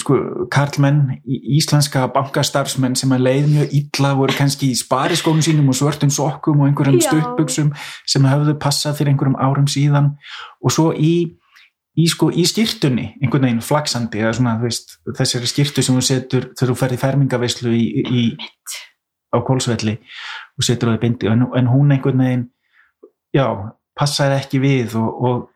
sko, 0.00 0.18
karlmenn, 0.52 1.18
íslenska 1.26 2.06
bankastarfsmenn 2.14 2.96
sem 2.98 3.12
að 3.14 3.24
leið 3.28 3.46
mjög 3.52 3.76
illa 3.80 4.10
voru 4.18 4.36
kannski 4.36 4.72
í 4.72 4.78
spariskónum 4.78 5.44
sínum 5.44 5.70
og 5.72 5.78
svörtum 5.78 6.12
sokkum 6.12 6.62
og 6.62 6.70
einhverjum 6.70 7.00
Já. 7.00 7.08
stuttbuxum 7.10 7.72
sem 8.06 8.28
höfðu 8.28 8.56
passað 8.62 9.00
fyrir 9.00 9.14
einhverjum 9.14 9.38
árum 9.40 9.70
síðan. 9.70 10.12
Og 10.64 10.74
svo 10.74 10.90
í 10.92 11.14
í, 11.94 12.06
sko, 12.10 12.30
í 12.34 12.44
skýrtunni, 12.48 13.06
einhvern 13.22 13.46
veginn 13.48 13.62
flaksandi 13.64 14.22
eða 14.22 14.34
svona, 14.38 14.56
veist, 14.62 14.96
þessari 15.06 15.50
skýrtu 15.50 15.84
sem 15.84 15.96
þú 15.98 16.04
setur 16.08 16.48
þegar 16.52 16.72
þú 16.72 16.78
ferð 16.80 16.96
í 16.96 17.00
fermingaveislu 17.02 17.74
í, 17.74 17.84
í, 18.02 18.24
á 19.34 19.38
kólsvelli 19.46 19.96
og 20.58 20.66
setur 20.66 20.92
því 20.92 21.02
bindi. 21.02 21.30
En, 21.30 21.46
en 21.58 21.70
hún 21.70 21.94
einhvern 21.94 22.22
veginn 22.24 22.46
já, 23.34 23.46
passaði 23.98 24.40
ekki 24.40 24.62
við 24.62 24.96
og, 25.00 25.22
og, 25.28 25.46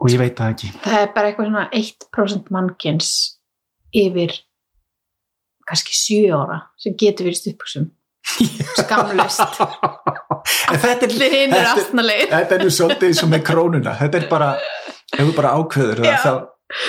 og 0.00 0.12
ég 0.12 0.20
veit 0.20 0.36
það 0.38 0.54
ekki. 0.54 0.72
Það 0.84 1.00
er 1.00 1.10
bara 1.16 1.32
eitthvað 1.32 1.50
svona 1.50 1.66
1% 1.80 2.52
mannkins 2.54 3.14
yfir 3.96 4.34
kannski 5.66 5.96
7 5.98 6.34
ára 6.36 6.60
sem 6.80 6.94
getur 6.98 7.28
verið 7.28 7.40
stupuksum 7.40 7.90
skamlust 8.80 9.58
þetta 10.46 11.06
er, 11.06 11.14
er 11.46 11.70
þetta, 12.30 12.58
er 12.58 12.64
nú 12.64 12.72
svolítið 12.74 13.08
eins 13.10 13.22
og 13.24 13.32
með 13.32 13.42
krónuna. 13.46 13.94
Þetta 13.98 14.20
er 14.20 14.28
bara, 14.30 14.50
ef 15.12 15.20
þú 15.20 15.34
bara 15.36 15.52
ákveður 15.60 16.02
það, 16.02 16.16
þá, 16.22 16.32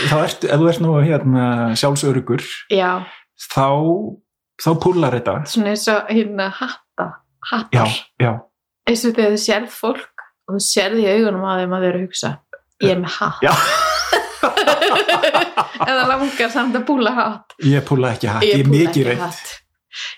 þá 0.09 0.15
ertu, 0.21 0.49
ef 0.49 0.61
þú 0.61 0.69
ert 0.71 0.83
nú 0.83 0.95
hérna 0.97 1.47
sjálfsörugur 1.79 2.45
já, 2.73 2.89
þá, 3.47 3.67
þá 4.63 4.69
púlar 4.83 5.17
þetta. 5.19 5.37
Svona 5.53 5.73
eins 5.75 5.87
og 5.93 6.13
hérna 6.13 6.49
hatta 6.61 7.09
hattar, 7.51 7.99
eins 8.89 9.05
og 9.05 9.13
þegar 9.13 9.37
þú 9.37 9.43
sérð 9.45 9.77
fólk 9.77 10.25
og 10.47 10.57
þú 10.57 10.65
sérð 10.67 11.03
í 11.03 11.11
augunum 11.13 11.45
á 11.45 11.51
þeim 11.61 11.77
að 11.77 11.85
þau 11.85 11.91
eru 11.91 12.01
að 12.01 12.07
hugsa 12.07 12.33
ég 12.83 12.97
er 12.97 13.05
með 13.05 13.15
hatt. 13.19 13.45
Já 13.45 13.95
eða 15.89 16.05
langar 16.09 16.51
samt 16.53 16.77
að 16.77 16.85
púla 16.87 17.13
hatt. 17.17 17.57
Ég 17.65 17.85
púla 17.87 18.13
ekki 18.15 18.31
hatt, 18.31 18.45
ég 18.47 18.61
er 18.61 18.67
púlla 18.67 18.87
mikið 18.87 19.09
reynd 19.11 19.51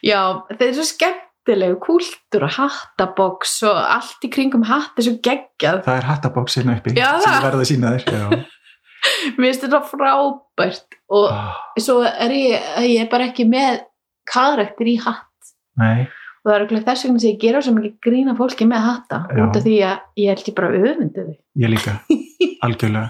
já, 0.03 0.19
það 0.51 0.63
er 0.67 0.77
svo 0.77 0.85
skemmtilegu 0.89 1.79
kúltúr 1.83 2.45
og 2.47 2.55
hattaboks 2.57 3.57
og 3.69 3.79
allt 3.79 4.27
í 4.27 4.31
kringum 4.33 4.65
hatt 4.67 4.99
er 4.99 5.07
svo 5.07 5.17
geggjað. 5.23 5.83
Það 5.87 5.99
er 6.01 6.07
hattabóks 6.09 6.59
hérna 6.59 6.77
uppi 6.79 6.95
Já, 6.97 7.11
sem 7.23 7.35
ég 7.35 7.45
verða 7.47 7.63
að 7.63 7.69
sína 7.71 7.93
þér 7.97 8.37
mér 9.39 9.45
finnst 9.47 9.63
þetta 9.63 9.81
frábært 9.87 10.97
og 11.15 11.27
Ah, 11.31 11.57
svo 11.79 12.01
er 12.03 12.33
ég, 12.35 12.69
ég 12.83 13.03
er 13.05 13.11
bara 13.11 13.29
ekki 13.31 13.47
með 13.49 13.83
karakter 14.29 14.89
í 14.91 14.97
hatt. 14.99 15.53
Nei, 15.79 16.07
og 16.43 16.49
það 16.49 16.55
er 16.57 16.65
okkur 16.65 16.83
þess 16.89 17.05
vegna 17.07 17.23
sem 17.23 17.31
ég 17.31 17.39
gera 17.41 17.61
svo 17.63 17.75
mikið 17.77 17.95
grína 18.03 18.35
fólki 18.37 18.67
með 18.67 18.85
hatta 18.85 19.21
út 19.31 19.55
af 19.55 19.63
því 19.63 19.77
að 19.87 20.19
ég 20.19 20.33
held 20.33 20.51
ég 20.51 20.57
bara 20.59 20.73
öfundi 20.75 21.23
þau. 21.23 21.33
Ég 21.63 21.73
líka 21.73 21.95
algjörlega 22.67 23.07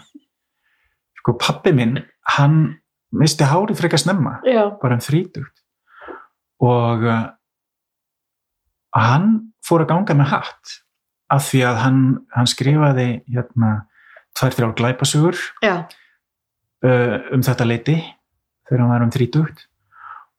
sko 1.30 1.38
pappi 1.38 1.74
minn, 1.76 2.00
hann 2.36 2.80
misti 3.14 3.46
hári 3.46 3.76
frekar 3.78 4.02
snemma 4.02 4.40
já, 4.46 4.70
bara 4.82 4.98
um 4.98 5.04
þrítugt. 5.04 5.62
Og 6.60 7.06
uh, 7.06 7.30
hann 8.98 9.54
fór 9.66 9.86
að 9.86 9.92
ganga 9.94 10.18
með 10.18 10.32
hatt 10.34 10.76
af 11.30 11.46
því 11.46 11.64
að 11.70 11.82
hann, 11.84 12.04
hann 12.34 12.50
skrifaði 12.50 13.10
hérna 13.30 13.74
tvær 14.38 14.56
þrjár 14.58 14.76
glæpasugur 14.80 15.38
uh, 15.62 17.18
um 17.34 17.44
þetta 17.46 17.68
leiti 17.68 17.98
þegar 18.66 18.82
hann 18.82 18.94
var 18.94 19.06
um 19.06 19.14
þrítugt. 19.14 19.66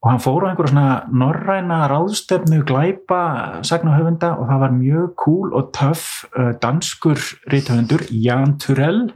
Og 0.01 0.09
hann 0.09 0.22
fór 0.24 0.47
á 0.49 0.49
einhverja 0.49 0.72
svona 0.72 0.91
norræna 1.12 1.82
ráðstefnu 1.91 2.62
glæpa 2.64 3.61
sagnahöfunda 3.68 4.32
og 4.38 4.49
það 4.49 4.62
var 4.62 4.78
mjög 4.78 5.11
cool 5.20 5.51
og 5.53 5.74
töff 5.76 6.24
uh, 6.32 6.55
danskur 6.62 7.20
rithöfundur 7.53 8.07
Jan 8.09 8.57
Turell 8.59 9.11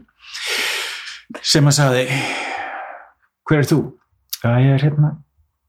sem 1.43 1.67
að 1.71 1.77
sagði 1.79 2.05
hver 3.49 3.61
er 3.63 3.69
þú? 3.69 3.79
Já, 4.45 4.51
ég 4.61 4.75
er 4.77 4.85
hérna 4.89 5.11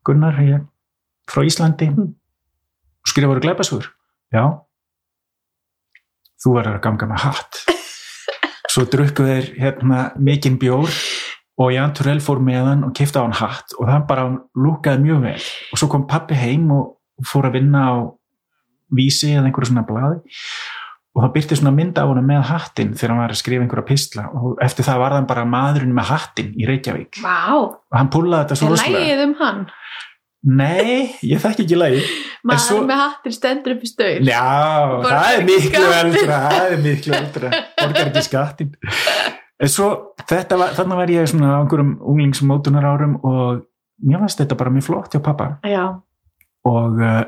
Gunnar, 0.06 0.38
ég 0.44 0.60
er 0.60 0.66
frá 1.32 1.42
Íslandi 1.48 1.88
Mm. 1.96 2.14
skrifaður 3.08 3.42
glæpasugur? 3.46 3.88
Já 4.34 4.44
þú 6.44 6.56
verður 6.58 6.78
að 6.78 6.84
ganga 6.86 7.08
með 7.10 7.24
hatt 7.26 7.62
svo 8.74 8.84
drukku 8.92 9.26
þeir 9.26 9.48
hérna 9.62 10.02
mikinn 10.20 10.60
bjór 10.62 10.92
og 11.56 11.72
Jan 11.72 11.94
Turell 11.96 12.20
fór 12.24 12.42
með 12.44 12.66
hann 12.68 12.84
og 12.90 12.94
kifti 12.98 13.18
á 13.18 13.24
hann 13.24 13.38
hatt 13.40 13.74
og 13.80 13.88
það 13.88 14.06
bara 14.10 14.26
lúkaði 14.60 15.06
mjög 15.06 15.22
vel 15.24 15.40
og 15.72 15.80
svo 15.80 15.88
kom 15.94 16.06
pappi 16.12 16.36
heim 16.38 16.68
og 16.76 17.26
fór 17.26 17.48
að 17.48 17.56
vinna 17.62 17.86
á 17.88 17.96
vísi 18.96 19.32
eða 19.34 19.48
einhverju 19.48 19.72
svona 19.72 19.86
blaði 19.88 20.20
og 21.16 21.24
það 21.24 21.32
byrti 21.38 21.58
svona 21.60 21.72
mynd 21.76 21.98
af 22.02 22.10
hann 22.12 22.26
með 22.28 22.42
hattinn 22.50 22.92
þegar 22.94 23.14
hann 23.14 23.22
var 23.24 23.34
að 23.34 23.40
skrifa 23.40 23.64
einhverja 23.66 23.88
pistla. 23.88 24.26
Og 24.36 24.60
eftir 24.66 24.88
það 24.88 25.02
var 25.06 25.16
hann 25.16 25.30
bara 25.30 25.46
maðurinn 25.48 25.96
með 25.96 26.10
hattinn 26.12 26.52
í 26.60 26.68
Reykjavík. 26.68 27.22
Vá. 27.24 27.56
Og 27.56 27.96
hann 27.96 28.12
púlaði 28.12 28.44
þetta 28.44 28.60
svo 28.60 28.68
er 28.68 28.76
rosalega. 28.76 29.06
lægið 29.06 29.24
um 29.30 29.36
hann? 29.40 29.64
Nei, 30.46 31.16
ég 31.26 31.40
þekki 31.42 31.64
ekki 31.66 31.78
lægi 31.80 32.02
maður 32.46 32.62
svo- 32.68 32.84
með 32.86 33.00
hattir 33.02 33.34
stendur 33.34 33.74
upp 33.74 33.88
í 33.88 33.90
staur. 33.90 34.28
Já, 34.28 34.44
það 35.08 35.32
er 35.32 35.48
miklu 35.48 35.88
eldra 36.02 36.42
það 36.52 36.68
er 36.76 36.84
miklu 36.84 37.16
eldra, 37.18 37.52
borgar 37.80 38.12
ekki 38.12 38.24
skattin 38.28 38.76
en 39.56 39.72
svo 39.72 39.88
var, 40.20 40.74
þannig 40.76 41.00
var 41.00 41.14
ég 41.14 41.30
svona 41.32 41.54
á 41.56 41.60
einhverjum 41.64 41.96
unglingsmótunar 42.12 42.86
árum 42.92 43.16
og 43.24 43.64
mér 44.04 44.22
fannst 44.26 44.42
þetta 44.44 44.58
bara 44.60 44.74
mjög 44.76 44.88
flott 44.90 45.16
hjá 45.16 45.22
pappa 45.24 45.48
já, 45.66 45.86
og 46.68 47.00
uh, 47.00 47.22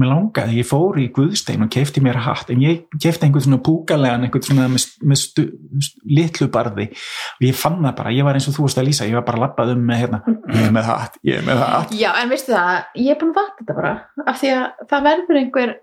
mér 0.00 0.10
langaði, 0.12 0.58
ég 0.60 0.68
fór 0.68 0.98
í 1.00 1.06
Guðstein 1.14 1.64
og 1.64 1.70
keifti 1.72 2.02
mér 2.04 2.18
hatt, 2.24 2.50
en 2.52 2.62
ég 2.64 2.84
keifti 2.96 3.26
einhvern 3.26 3.46
svona 3.46 3.60
púkalegan, 3.64 4.26
einhvern 4.26 4.44
svona 4.46 4.68
með, 4.72 4.84
með 5.02 5.20
stu, 5.22 5.46
stu, 5.82 6.04
litlu 6.18 6.50
barði 6.52 6.88
og 6.92 7.46
ég 7.48 7.56
fann 7.58 7.80
það 7.80 7.96
bara, 8.02 8.14
ég 8.16 8.28
var 8.28 8.38
eins 8.38 8.48
og 8.50 8.56
þú 8.58 8.66
varst 8.66 8.82
að 8.82 8.88
lýsa 8.90 9.08
ég 9.08 9.18
var 9.18 9.26
bara 9.28 9.42
lappað 9.46 9.74
um 9.74 9.82
með 9.88 10.02
hérna, 10.04 10.22
ég 10.52 10.68
er 10.68 10.76
með 10.76 10.90
hatt 10.90 11.18
ég 11.26 11.40
er 11.40 11.48
með 11.48 11.64
hatt, 11.64 11.96
já, 11.96 12.10
en 12.20 12.32
veistu 12.32 12.54
það 12.54 13.02
ég 13.02 13.10
er 13.14 13.20
búin 13.22 13.34
að 13.34 13.40
fatta 13.40 13.58
þetta 13.62 13.80
bara 13.80 13.96
af 14.26 14.40
því 14.42 14.54
að 14.54 14.86
það 14.92 15.10
verður 15.10 15.42
einhver 15.42 15.76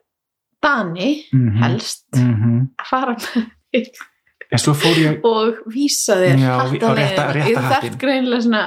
Dani 0.63 1.11
mm 1.33 1.55
helst 1.59 2.05
-hmm. 2.15 2.59
að 2.79 2.87
fara 2.87 3.15
með 3.19 3.47
ég 5.01 5.21
og 5.25 5.63
vísa 5.73 6.17
þér 6.19 6.37
Þú 7.47 7.53
þarft 7.57 7.73
hattinn. 7.73 7.99
greinilega 8.01 8.45
svona, 8.45 8.63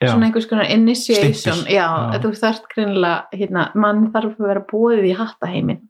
já, 0.00 0.10
svona 0.10 0.26
einhvers 0.28 0.46
konar 0.50 0.70
initiation. 0.70 1.62
Já, 1.70 1.86
Já. 2.12 2.20
þú 2.22 2.32
þarft 2.40 2.66
greinilega 2.74 3.38
hérna, 3.40 3.66
mann 3.74 4.06
þarf 4.14 4.36
að 4.40 4.48
vera 4.50 4.64
búið 4.72 5.04
í 5.08 5.12
hattaheimin. 5.16 5.80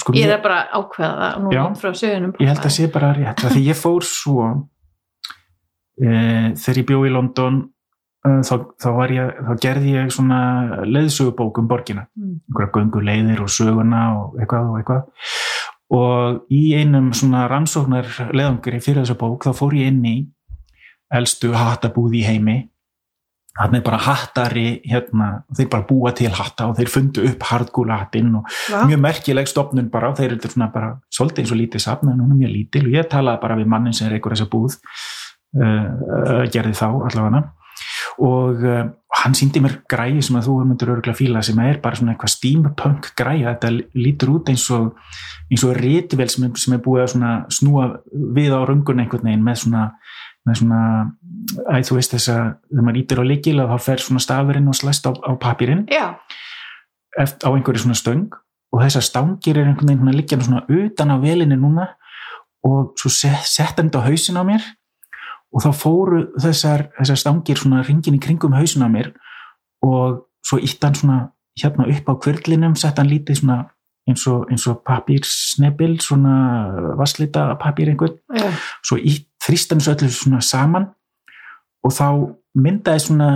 Sko, 0.00 0.14
ég 0.18 0.32
er 0.34 0.42
bara 0.44 0.64
ákveða 0.72 1.14
það 1.20 1.44
nú 1.44 1.80
frá 1.80 1.92
sögunum 1.94 2.34
ég 2.40 2.50
held 2.52 2.64
að 2.64 2.74
sé 2.76 2.88
bara 2.92 3.12
rétt 3.16 3.44
því 3.44 3.62
ég 3.68 3.78
fór 3.78 4.04
svo 4.08 4.48
e, 6.04 6.10
þegar 6.58 6.80
ég 6.82 6.88
bjó 6.90 7.00
í 7.06 7.12
London 7.14 7.60
e, 8.26 8.34
þá, 8.48 8.54
þá 8.82 8.88
ég 9.14 9.40
þá 9.48 9.52
gerði 9.66 9.94
ég 9.96 10.12
svona 10.14 10.40
leiðsögubók 10.84 11.62
um 11.62 11.68
borgina, 11.70 12.06
Mm. 12.18 12.40
einhverja 12.48 12.72
göngu 12.74 13.00
leiðir 13.04 13.42
og 13.44 13.50
söguna 13.52 14.04
og 14.18 14.38
eitthvað 14.40 14.70
og 14.70 14.78
eitthvað. 14.80 15.08
Og 15.94 16.46
í 16.50 16.74
einum 16.74 17.12
svona 17.14 17.44
rannsóknar 17.50 18.08
leiðangri 18.32 18.80
fyrir 18.82 19.04
þessa 19.04 19.18
bók 19.20 19.44
þá 19.44 19.52
fór 19.54 19.74
ég 19.76 19.92
inn 19.92 20.04
í 20.08 20.14
elstu 21.14 21.52
hattabúð 21.54 22.16
í 22.18 22.22
heimi 22.26 22.56
hann 23.54 23.76
er 23.78 23.82
bara 23.86 24.00
hattari 24.02 24.80
hérna, 24.82 25.28
þeir 25.54 25.68
bara 25.70 25.86
búa 25.86 26.10
til 26.16 26.32
hatta 26.34 26.66
og 26.70 26.78
þeir 26.78 26.90
fundu 26.90 27.26
upp 27.28 27.44
hardgúla 27.50 28.00
hattinn 28.02 28.32
og 28.40 28.48
mjög 28.88 29.02
merkileg 29.04 29.50
stopnun 29.50 29.90
bara 29.92 30.10
og 30.10 30.18
þeir 30.18 30.34
eru 30.34 30.50
svona 30.50 30.72
bara 30.74 30.94
svolítið 31.14 31.44
eins 31.44 31.52
og 31.54 31.60
lítið 31.60 31.84
safn 31.84 32.10
en 32.10 32.22
hún 32.22 32.32
er 32.34 32.40
mjög 32.40 32.54
lítil 32.56 32.86
og 32.88 32.96
ég 32.96 33.10
talaði 33.12 33.42
bara 33.44 33.58
við 33.60 33.70
mannin 33.70 33.94
sem 33.94 34.08
er 34.08 34.16
einhver 34.16 34.34
þessa 34.34 34.50
búð 34.50 34.74
uh, 34.74 36.42
gerði 36.50 36.74
þá 36.80 36.88
allavega. 36.88 37.44
Og 38.24 38.66
uh, 38.66 38.82
hann 39.22 39.34
síndi 39.38 39.62
mér 39.62 39.78
græði 39.90 40.22
sem 40.26 40.36
að 40.38 40.48
þú 40.48 40.58
myndir 40.64 40.90
örgulega 40.94 41.18
fíla 41.18 41.42
sem 41.46 41.58
er 41.62 41.78
bara 41.82 41.98
svona 41.98 42.14
eitthvað 42.14 42.34
steampunk 42.34 43.12
græði 43.18 43.46
þetta 43.46 43.72
lítur 43.94 44.34
út 44.34 44.50
eins 44.50 44.66
og 44.74 44.92
eins 45.50 45.64
og 45.66 45.76
ritvel 45.78 46.26
sem, 46.30 46.50
sem 46.58 46.74
er 46.74 46.82
búið 46.82 47.04
að 47.06 47.46
snúa 47.54 47.88
við 48.10 48.54
á 48.54 48.60
röngun 48.66 49.02
einhvern 49.02 49.28
veginn 49.28 49.46
með 49.46 49.60
svona 49.62 49.84
með 50.44 50.60
svona, 50.60 50.80
æ, 51.72 51.74
þú 51.86 51.98
veist 51.98 52.14
þess 52.14 52.30
að 52.32 52.44
þegar 52.70 52.86
maður 52.86 53.00
ítir 53.00 53.20
á 53.20 53.24
leikil 53.24 53.56
að 53.62 53.72
þá 53.72 53.86
fer 53.88 54.04
svona 54.04 54.24
stafurinn 54.24 54.70
og 54.70 54.78
slæst 54.78 55.08
á, 55.08 55.10
á 55.12 55.32
eftir, 57.14 57.46
á 57.46 57.50
einhverju 57.54 57.84
svona 57.84 57.98
stöng 57.98 58.30
og 58.74 58.82
þessar 58.82 59.06
stangir 59.06 59.58
er 59.58 59.68
einhvern 59.70 59.92
veginn 59.92 60.18
liggja 60.18 60.40
svona 60.42 60.64
utan 60.68 61.14
á 61.14 61.16
velinni 61.22 61.58
núna 61.58 61.92
og 62.66 62.94
svo 62.98 63.12
set, 63.12 63.44
sett 63.46 63.78
hann 63.78 63.90
þetta 63.90 64.02
á 64.02 64.08
hausin 64.08 64.40
á 64.40 64.44
mér 64.46 64.64
og 65.54 65.62
þá 65.62 65.70
fóru 65.78 66.22
þessar, 66.42 66.88
þessar 66.98 67.20
stangir 67.20 67.60
svona 67.60 67.84
ringin 67.86 68.16
í 68.18 68.22
kringum 68.22 68.56
hausin 68.56 68.82
á 68.82 68.88
mér 68.90 69.12
og 69.84 70.26
svo 70.44 70.58
ítt 70.58 70.82
hann 70.82 70.98
svona 70.98 71.20
hérna 71.54 71.86
upp 71.86 72.10
á 72.10 72.14
kvörlinum, 72.18 72.74
sett 72.74 72.98
hann 72.98 73.10
lítið 73.12 73.44
svona 73.44 73.60
eins 74.08 74.24
og, 74.28 74.48
eins 74.52 74.66
og 74.68 74.82
papírsnebil 74.84 75.96
svona 76.02 76.34
vasslita 76.98 77.54
papír 77.60 77.92
einhvern. 77.92 78.18
Já, 78.36 78.50
svo 78.84 78.98
í 78.98 79.14
þrýstan 79.44 79.82
þessu 79.82 79.94
öllu 79.94 80.12
svona 80.14 80.42
saman 80.44 80.88
og 81.84 81.94
þá 81.94 82.08
myndaði 82.54 83.04
svona 83.06 83.30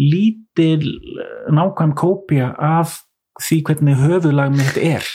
lítil 0.00 0.88
eh, 0.88 1.52
nákvæm 1.52 1.94
kópía 1.98 2.52
af 2.56 3.02
því 3.42 3.60
hvernig 3.68 4.00
höfuðlag 4.00 4.56
mitt 4.56 4.80
er 4.80 5.06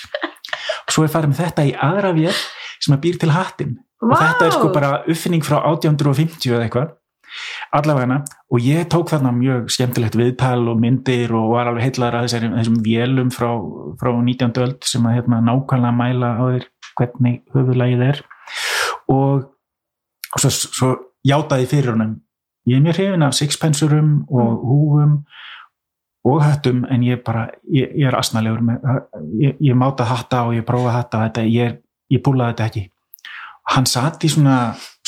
og 0.87 0.93
svo 0.93 1.05
er 1.05 1.11
farið 1.13 1.33
með 1.33 1.43
þetta 1.43 1.67
í 1.67 1.73
aðra 1.87 2.13
vél 2.17 2.37
sem 2.77 2.95
að 2.95 3.03
býr 3.03 3.19
til 3.21 3.33
hattin 3.33 3.75
og 4.01 4.13
Vá! 4.13 4.19
þetta 4.21 4.47
er 4.47 4.55
sko 4.55 4.71
bara 4.73 4.93
uppfinning 5.05 5.45
frá 5.45 5.59
1850 5.59 6.53
eða 6.53 6.67
eitthvað 6.67 6.95
allavega 7.75 8.21
og 8.53 8.63
ég 8.63 8.87
tók 8.91 9.11
þarna 9.11 9.33
mjög 9.35 9.67
skemmtilegt 9.73 10.15
viðtal 10.17 10.69
og 10.71 10.79
myndir 10.79 11.33
og 11.35 11.51
var 11.55 11.69
alveg 11.71 11.89
heillar 11.89 12.15
að 12.15 12.29
þessum, 12.29 12.55
þessum 12.55 12.79
vélum 12.85 13.33
frá, 13.33 13.49
frá 13.99 14.11
19. 14.15 14.55
öld 14.63 14.87
sem 14.87 15.05
að 15.09 15.19
hérna, 15.19 15.41
nákvæmlega 15.43 15.97
mæla 15.97 16.31
á 16.39 16.43
þér 16.45 16.67
hvernig 16.97 17.41
höfuðlagið 17.53 18.05
er 18.07 18.23
og, 19.11 19.47
og 20.37 20.43
svo, 20.43 20.51
svo 20.53 20.89
játaði 21.25 21.67
fyrir 21.69 21.95
honum. 21.95 22.17
Ég 22.67 22.77
er 22.77 22.83
mjög 22.83 22.99
hrifin 22.99 23.25
af 23.25 23.35
sixpensurum 23.35 24.11
og 24.29 24.63
húfum 24.67 25.17
og 26.27 26.41
höttum 26.43 26.83
en 26.91 27.03
ég 27.07 27.23
bara, 27.23 27.47
ég, 27.71 27.93
ég 27.95 28.09
er 28.09 28.17
asnalegur 28.19 28.63
með, 28.67 28.87
ég, 29.39 29.59
ég 29.63 29.77
máta 29.79 30.07
hatta 30.07 30.43
og 30.49 30.57
ég 30.57 30.65
prófa 30.67 30.91
hatta 30.97 31.23
þetta, 31.25 31.45
ég, 31.47 31.77
ég 32.11 32.23
púlaði 32.23 32.55
þetta 32.55 32.67
ekki. 32.67 32.83
Hann 33.67 33.87
satt 33.87 34.23
í 34.23 34.31
svona 34.31 34.57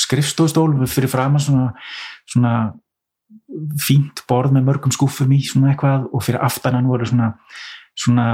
skrifstofstól 0.00 0.72
fyrir 0.88 1.12
framan 1.12 1.44
svona, 1.44 1.68
svona 2.28 2.54
fínt 3.80 4.24
borð 4.28 4.56
með 4.56 4.66
mörgum 4.68 4.94
skúfum 4.94 5.32
í 5.36 5.42
svona 5.44 5.74
eitthvað 5.74 6.08
og 6.10 6.24
fyrir 6.24 6.42
aftan 6.44 6.76
hann 6.78 6.88
voru 6.88 7.08
svona 7.08 7.34
svona, 8.00 8.26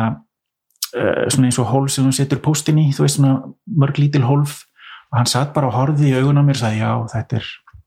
uh, 0.94 1.26
svona 1.32 1.50
eins 1.50 1.58
og 1.62 1.70
hólf 1.70 1.94
sem 1.94 2.06
hann 2.06 2.14
setur 2.14 2.42
póstin 2.44 2.80
í, 2.82 2.88
þú 2.94 3.06
veist 3.06 3.18
svona 3.18 3.38
mörg 3.66 3.98
lítil 4.00 4.24
hólf 4.26 4.65
og 5.16 5.22
hann 5.22 5.30
satt 5.30 5.54
bara 5.56 5.70
og 5.70 5.78
horfði 5.78 6.10
í 6.10 6.18
augun 6.18 6.36
á 6.36 6.44
mér 6.44 6.58
og 6.58 6.60
sagði 6.60 6.82
já 6.82 6.90
þetta 7.14 7.38
er 7.38 7.46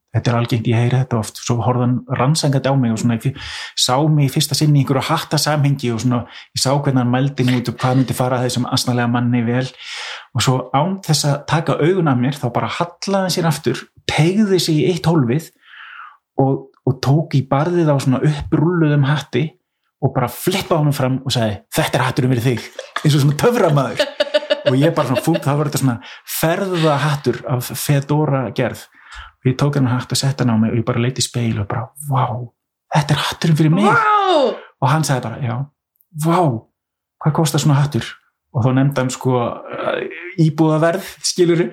þetta 0.10 0.32
er 0.32 0.38
algengt, 0.40 0.68
ég 0.70 0.80
heyri 0.80 0.98
þetta 0.98 1.18
oft. 1.20 1.38
Svo 1.38 1.60
horfði 1.62 1.86
hann 1.86 1.98
rannsangandi 2.18 2.72
á 2.72 2.74
mig 2.74 2.94
og 2.96 2.98
svona 2.98 3.18
ég 3.20 3.36
sá 3.78 3.94
mig 4.10 4.26
í 4.26 4.32
fyrsta 4.34 4.56
sinni 4.58 4.80
í 4.80 4.82
einhverju 4.82 5.04
hatta 5.06 5.38
samhengi 5.38 5.92
og 5.94 6.02
svona 6.02 6.24
ég 6.26 6.64
sá 6.64 6.72
hvernig 6.72 7.04
hann 7.04 7.12
mældi 7.14 7.46
mig 7.46 7.60
út 7.60 7.70
og 7.70 7.78
hvað 7.84 8.00
myndi 8.00 8.16
fara 8.18 8.40
þessum 8.42 8.66
asnalega 8.74 9.12
manni 9.14 9.44
vel. 9.46 9.68
Og 10.34 10.46
svo 10.46 10.56
án 10.74 10.98
þess 11.06 11.30
að 11.30 11.38
taka 11.54 11.78
augun 11.78 12.10
af 12.10 12.18
mér 12.24 12.42
þá 12.42 12.48
bara 12.56 12.72
hallaði 12.80 13.22
hann 13.28 13.36
sér 13.38 13.52
aftur 13.52 13.86
tegði 14.10 14.60
sig 14.66 14.82
í 14.82 14.88
eitt 14.90 15.06
hólfið 15.06 15.52
og, 16.42 16.66
og 16.90 17.00
tók 17.06 17.38
í 17.38 17.44
barðið 17.46 17.94
á 17.94 17.96
svona 18.02 18.24
upprúluðum 18.26 19.06
hatti 19.06 19.46
og 20.02 20.16
bara 20.16 20.32
flippaði 20.32 20.80
honum 20.80 20.96
fram 20.96 21.22
og 21.22 21.38
sagði 21.38 21.62
þetta 21.76 22.00
er 22.00 22.08
hatturum 22.08 22.34
fyrir 22.34 22.48
þig. 22.50 22.68
Eins 23.04 23.14
og 23.14 23.28
svona 23.28 23.40
töframaður 23.46 24.29
og 24.66 24.78
ég 24.78 24.96
bara 24.96 25.10
svona 25.10 25.26
fúnt, 25.26 25.44
það 25.46 25.60
var 25.60 25.70
þetta 25.70 25.84
svona 25.84 25.98
ferðahattur 26.40 27.44
af 27.56 27.74
fedora 27.80 28.46
gerð. 28.56 28.86
Og 29.40 29.52
ég 29.52 29.60
tók 29.60 29.78
hann 29.80 29.92
hatt 29.92 30.12
og 30.12 30.20
sett 30.20 30.42
hann 30.44 30.52
á 30.52 30.56
mig 30.60 30.74
og 30.74 30.82
ég 30.82 30.88
bara 30.88 31.02
leiti 31.04 31.24
í 31.24 31.28
speil 31.28 31.62
og 31.62 31.70
bara, 31.70 31.88
vá 32.10 32.26
þetta 32.90 33.16
er 33.16 33.22
hatturum 33.28 33.60
fyrir 33.60 33.74
mig. 33.76 33.86
Vá! 33.86 34.20
og 34.80 34.88
hann 34.92 35.06
sagði 35.08 35.26
bara, 35.28 35.40
já, 35.44 35.56
vá 36.26 36.40
hvað 37.20 37.36
kostar 37.36 37.64
svona 37.64 37.80
hattur? 37.82 38.08
Og 38.50 38.64
þá 38.66 38.70
nefndi 38.74 39.04
hann 39.04 39.12
sko 39.14 39.36
uh, 39.38 40.00
íbúðaverð 40.42 41.06
skiluru, 41.28 41.68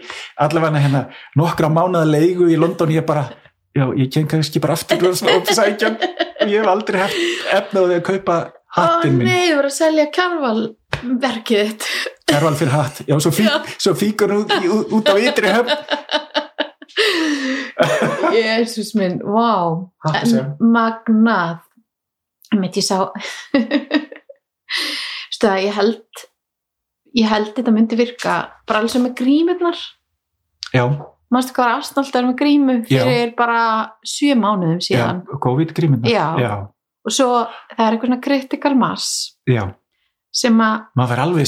allavega 0.45 0.82
hérna 0.82 1.07
nokkra 1.39 1.70
mánuða 1.72 2.05
leigu 2.11 2.51
í 2.53 2.59
London 2.61 2.93
ég 2.93 3.07
bara, 3.09 3.24
já, 3.76 3.87
ég 3.97 4.11
ken 4.12 4.28
kannski 4.28 4.61
bara 4.61 4.76
aftur 4.76 5.09
og 5.09 5.16
svona 5.16 5.39
upp 5.41 5.53
sækjan 5.57 5.97
og 6.03 6.53
ég 6.53 6.61
hef 6.61 6.68
aldrei 6.74 7.07
efnaði 7.57 8.01
að 8.01 8.07
kaupa 8.11 8.39
Ó 8.76 8.82
hattin 8.82 9.14
minn, 9.16 9.30
nei, 9.30 9.47
þú 9.49 9.57
voru 9.57 9.70
að 9.70 9.76
selja 9.78 10.05
kjarvalverkið 10.97 11.63
þitt. 11.63 11.87
Erval 12.37 12.57
fyrir 12.59 12.75
hatt. 12.75 13.01
Já, 13.07 13.17
svo, 13.23 13.31
fí, 13.35 13.47
Já. 13.47 13.61
svo 13.79 13.95
fíkur 13.97 14.33
út, 14.35 14.53
út, 14.53 14.93
út 14.99 15.11
á 15.11 15.15
ytri 15.21 15.53
höfn. 15.53 15.71
Jésús 18.35 18.95
minn, 18.97 19.21
en 19.23 20.57
magnað. 20.61 21.63
Mitt 22.57 22.79
ég 22.79 22.87
sá 22.87 23.11
stöða, 25.35 25.59
ég 25.67 25.75
held 25.75 26.25
ég 27.17 27.29
held 27.31 27.53
þetta 27.57 27.75
myndi 27.75 27.99
virka 27.99 28.37
bara 28.69 28.83
alls 28.83 28.97
með 29.01 29.17
grímurnar. 29.19 29.79
Já, 30.75 30.85
mannstu 31.33 31.55
hvað 31.57 31.65
var 31.67 31.75
afsnáltar 31.81 32.27
með 32.29 32.39
grímu 32.41 32.77
Já. 32.91 33.03
fyrir 33.07 33.35
bara 33.39 33.61
sjö 34.07 34.37
mánuðum 34.39 34.79
já, 34.81 34.87
síðan? 34.89 35.23
COVID 35.43 35.75
grímina 35.77 36.11
Já. 36.11 36.27
já, 36.43 36.53
og 37.07 37.15
svo 37.15 37.29
það 37.75 37.83
er 37.83 37.97
eitthvað 37.97 38.11
svona 38.11 38.23
critical 38.29 38.79
mass. 38.79 39.37
Já. 39.49 39.65
Sem 40.37 40.59
að 40.61 40.82
maður 40.99 41.12
var 41.14 41.20
alveg 41.24 41.47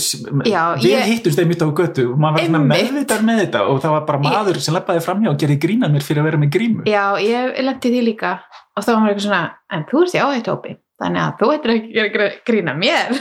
Já, 0.48 0.62
við 0.80 0.92
ég- 0.94 1.08
hittumst 1.10 1.38
þeim 1.40 1.50
mitt 1.52 1.60
á 1.64 1.68
götu 1.80 2.04
og 2.12 2.18
maður 2.24 2.46
var 2.54 2.62
meðvitar 2.72 3.24
með 3.28 3.40
þetta 3.42 3.62
og 3.68 3.80
það 3.84 3.92
var 3.96 4.04
bara 4.08 4.18
Ég- 4.22 4.32
maður 4.32 4.60
sem 4.64 4.74
lappaði 4.78 5.02
framhjá 5.04 5.32
og 5.34 5.38
gerði 5.42 5.58
grína 5.64 5.90
mér 5.92 6.06
fyrir 6.06 6.22
að 6.22 6.28
vera 6.30 6.40
með 6.40 6.52
grímu. 6.56 6.86
Já, 6.88 7.04
ég 7.20 7.58
lendi 7.68 7.92
því 7.92 8.00
líka 8.08 8.30
og 8.76 8.84
þá 8.86 8.88
var 8.94 9.00
maður 9.02 9.12
eitthvað 9.12 9.26
svona, 9.28 9.42
en 9.76 9.84
þú 9.90 10.02
ert 10.06 10.14
í 10.16 10.22
áhættu 10.24 10.54
hópi 10.54 10.76
þannig 11.02 11.22
að 11.26 11.36
þú 11.42 11.50
ættir 11.54 11.74
ekki 11.76 12.02
að 12.04 12.12
gera 12.16 12.30
grína 12.48 12.76
mér. 12.78 13.18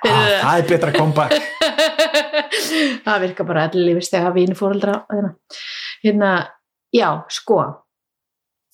Ah, 0.00 0.30
það 0.40 0.58
er 0.62 0.68
betra 0.70 0.92
kompa 0.96 1.26
það 3.04 3.18
virka 3.26 3.44
bara 3.44 3.66
allir 3.68 3.84
lífistega 3.90 4.30
vínu 4.32 4.54
fóreldra 4.56 4.94
hérna. 5.10 5.34
hérna, 6.04 6.30
já, 6.96 7.08
sko. 7.28 7.58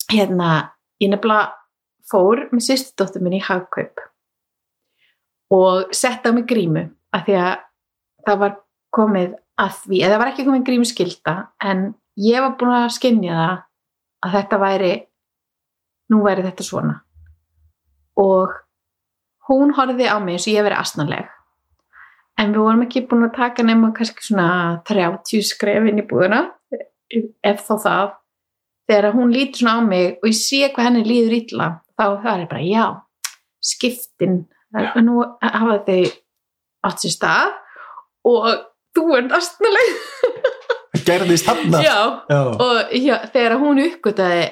Hérna, 0.07 0.71
ég 1.03 1.11
nefnilega 1.11 1.51
fór 2.07 2.45
með 2.53 2.63
sýstudóttur 2.69 3.25
minni 3.25 3.41
í 3.41 3.43
hagkaup 3.43 3.99
og 5.53 5.93
sett 5.95 6.25
á 6.27 6.31
mig 6.35 6.47
grímu 6.49 6.87
af 7.15 7.25
því 7.27 7.37
að 7.39 7.53
það 8.27 8.41
var 8.43 8.55
komið 8.97 9.35
að 9.57 9.71
því, 9.83 10.01
eða 10.01 10.11
það 10.13 10.21
var 10.21 10.31
ekki 10.31 10.45
komið 10.47 10.65
grímu 10.67 10.87
skilda 10.87 11.35
en 11.63 11.83
ég 12.19 12.43
var 12.43 12.55
búin 12.59 12.75
að 12.77 12.93
skinja 12.97 13.37
það 13.37 13.55
að 14.25 14.35
þetta 14.37 14.59
væri 14.61 14.93
nú 16.11 16.21
væri 16.25 16.45
þetta 16.45 16.65
svona. 16.65 16.99
Og 18.17 18.53
hún 19.49 19.73
horfði 19.77 20.07
á 20.09 20.17
mig 20.19 20.37
eins 20.37 20.47
og 20.47 20.55
ég 20.55 20.65
verið 20.65 20.81
asnaleg. 20.81 21.33
En 22.37 22.53
við 22.53 22.61
vorum 22.61 22.85
ekki 22.85 23.05
búin 23.09 23.27
að 23.27 23.35
taka 23.37 23.65
nema 23.65 23.93
kannski 23.97 24.27
svona 24.27 24.47
30 24.87 25.45
skref 25.45 25.89
inn 25.89 26.01
í 26.01 26.05
búðuna 26.07 26.43
ef 27.45 27.63
þó 27.65 27.75
það. 27.81 28.15
Þegar 28.87 29.15
hún 29.15 29.33
lítur 29.33 29.63
svona 29.63 29.83
á 29.83 29.87
mig 29.87 30.19
og 30.21 30.29
ég 30.29 30.37
sé 30.37 30.67
hvað 30.71 30.89
henni 30.89 31.07
líður 31.07 31.37
illa 31.41 31.69
þá 31.97 32.05
það 32.23 32.33
er 32.33 32.49
bara 32.51 32.63
já 32.63 32.85
skiptin, 33.67 34.45
Já. 34.75 34.89
nú 34.99 35.21
hafa 35.23 35.77
þau 35.87 36.01
átt 36.87 37.03
sér 37.03 37.13
stað 37.13 37.53
og 38.27 38.49
þú 38.97 39.05
ert 39.19 39.37
astnaleg. 39.37 39.93
Gerðist 41.07 41.47
hann 41.47 41.71
og 41.71 42.91
já, 42.91 43.15
þegar 43.31 43.55
hún 43.61 43.79
uppgötaði 43.85 44.49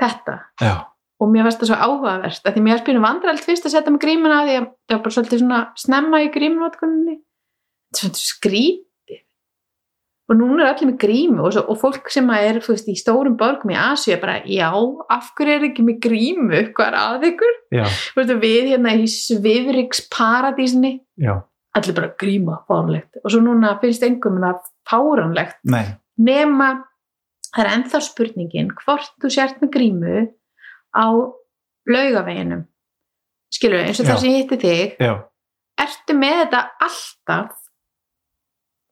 þetta. 0.00 0.38
Já, 0.62 0.74
og 1.22 1.30
mér 1.30 1.46
fannst 1.46 1.62
það 1.62 1.70
svo 1.72 1.80
áhugavert 1.86 2.48
því 2.48 2.62
mér 2.64 2.80
spyrum 2.80 3.04
vandralt 3.06 3.44
fyrst 3.44 3.66
að 3.68 3.76
setja 3.76 3.92
mig 3.92 4.02
grímuna 4.02 4.40
því 4.46 4.56
að 4.56 4.64
það 4.70 4.96
var 4.96 5.02
bara 5.04 5.16
svolítið 5.16 5.42
svona 5.42 5.60
snemma 5.78 6.22
í 6.24 6.30
grímunotkunni 6.34 7.18
skrítið 7.92 8.88
og 10.30 10.38
núna 10.38 10.64
er 10.64 10.70
allir 10.70 10.92
með 10.92 10.98
grímu 11.02 11.42
og, 11.42 11.54
svo, 11.54 11.64
og 11.72 11.78
fólk 11.80 12.10
sem 12.12 12.28
er 12.34 12.60
veist, 12.62 12.88
í 12.88 12.94
stórum 12.98 13.34
borgum 13.38 13.72
í 13.74 13.78
Asíu 13.78 14.14
er 14.14 14.20
bara 14.22 14.38
já, 14.46 14.70
af 14.72 15.32
hverju 15.36 15.56
er 15.56 15.66
ekki 15.68 15.86
með 15.86 15.98
grímu? 16.06 16.60
Hvað 16.76 16.88
er 16.88 16.98
að 17.00 17.26
ykkur? 17.32 17.56
Veist, 18.18 18.34
við 18.44 18.70
hérna 18.72 18.94
í 18.98 19.08
Svifriks 19.10 20.04
paradísinni 20.12 20.94
já, 21.20 21.34
allir 21.76 21.98
bara 21.98 22.12
gríma 22.22 22.60
fárlegt 22.68 23.20
og 23.22 23.34
svo 23.34 23.42
núna 23.44 23.74
finnst 23.82 24.06
engum 24.06 24.40
það 24.44 24.62
fáranlegt 24.88 25.60
nei. 25.72 25.84
Nema 26.22 26.70
það 27.52 27.64
er 27.64 27.70
ennþá 27.76 28.02
spurningin 28.04 28.70
hvort 28.82 29.14
þú 29.20 29.30
sért 29.32 29.62
með 29.62 29.72
grímu 29.74 30.26
á 30.92 31.06
laugaveginum. 31.88 32.66
Skilur 33.52 33.82
eins 33.84 34.00
og 34.00 34.08
það 34.08 34.20
sem 34.22 34.32
ég 34.32 34.42
hitti 34.42 34.58
þig. 34.62 34.94
Já, 35.02 35.14
ertu 35.82 36.16
með 36.16 36.38
þetta 36.44 36.62
alltaf 36.86 37.61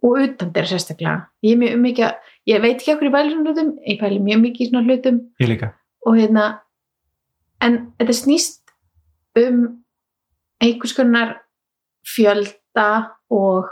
og 0.02 0.16
utan 0.24 0.52
þér 0.54 0.68
sérstaklega. 0.70 1.26
Ég, 1.44 1.52
er 1.52 1.60
mjög 1.60 1.80
mikið, 1.84 2.04
að- 2.06 2.32
ég 2.48 2.62
veit 2.62 2.76
ekki 2.80 2.94
okkur 2.94 3.08
í 3.10 3.12
pæli 3.14 3.32
svona 3.34 3.50
hlutum 3.50 3.70
ég 3.88 4.00
pæli 4.00 4.20
mjög 4.24 4.40
mikið 4.46 4.66
í 4.66 4.70
svona 4.70 4.86
hlutum. 4.86 5.20
Ég 5.40 5.48
líka. 5.52 5.72
Og 6.06 6.16
hérna 6.16 6.46
en 7.60 7.92
þetta 8.00 8.16
snýst 8.16 8.60
um 9.36 9.60
einhvers 10.60 10.94
konar 10.96 11.36
fjölda 12.08 12.88
og 13.30 13.68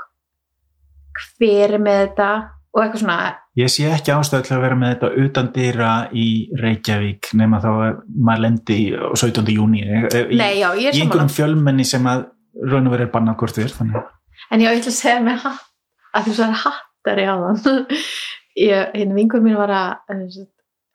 hver 1.38 1.74
er 1.74 1.82
með 1.82 2.00
þetta 2.05 2.28
og 2.74 2.82
eitthvað 2.84 3.00
svona. 3.02 3.16
Ég 3.59 3.70
sé 3.72 3.88
ekki 3.90 4.12
ástæð 4.14 4.44
til 4.46 4.55
að 4.56 4.60
vera 4.62 4.76
með 4.78 4.92
þetta 4.94 5.09
utan 5.24 5.48
dýra 5.56 5.92
í 6.14 6.26
Reykjavík 6.60 7.32
nema 7.40 7.59
þá 7.64 7.68
að 7.72 8.02
maður 8.14 8.42
lendi 8.44 8.76
í- 8.84 8.94
á 8.94 9.10
17. 9.18 9.48
júni 9.56 9.80
í, 9.82 9.88
já, 10.60 10.68
er 10.76 10.92
einhverjum 10.92 11.32
fjölmenni 11.32 11.84
sem 11.88 12.05
að 12.06 12.26
raun 12.68 12.86
og 12.86 12.92
verið 12.94 13.10
bannað 13.10 13.36
hvort 13.40 13.59
þér 13.59 14.05
En 14.52 14.60
ég 14.60 14.68
ætla 14.70 14.92
að 14.92 15.00
segja 15.00 15.20
með 15.24 15.40
hatt 15.42 15.64
að 16.16 16.28
þú 16.28 16.36
sagði 16.39 16.60
hattari 16.64 17.26
á 17.28 17.35
þann 17.36 17.82
hérna 18.59 19.16
vingur 19.18 19.43
mín 19.44 19.59
var 19.59 19.72
að, 19.74 20.14
eh, 20.14 20.47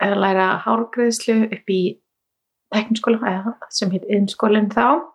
að 0.04 0.18
læra 0.24 0.48
hárgreðslu 0.66 1.38
upp 1.48 1.74
í 1.74 1.82
tekniskóla 2.74 3.56
sem 3.72 3.92
heit 3.94 4.06
innskólinn 4.10 4.72
þá. 4.74 5.06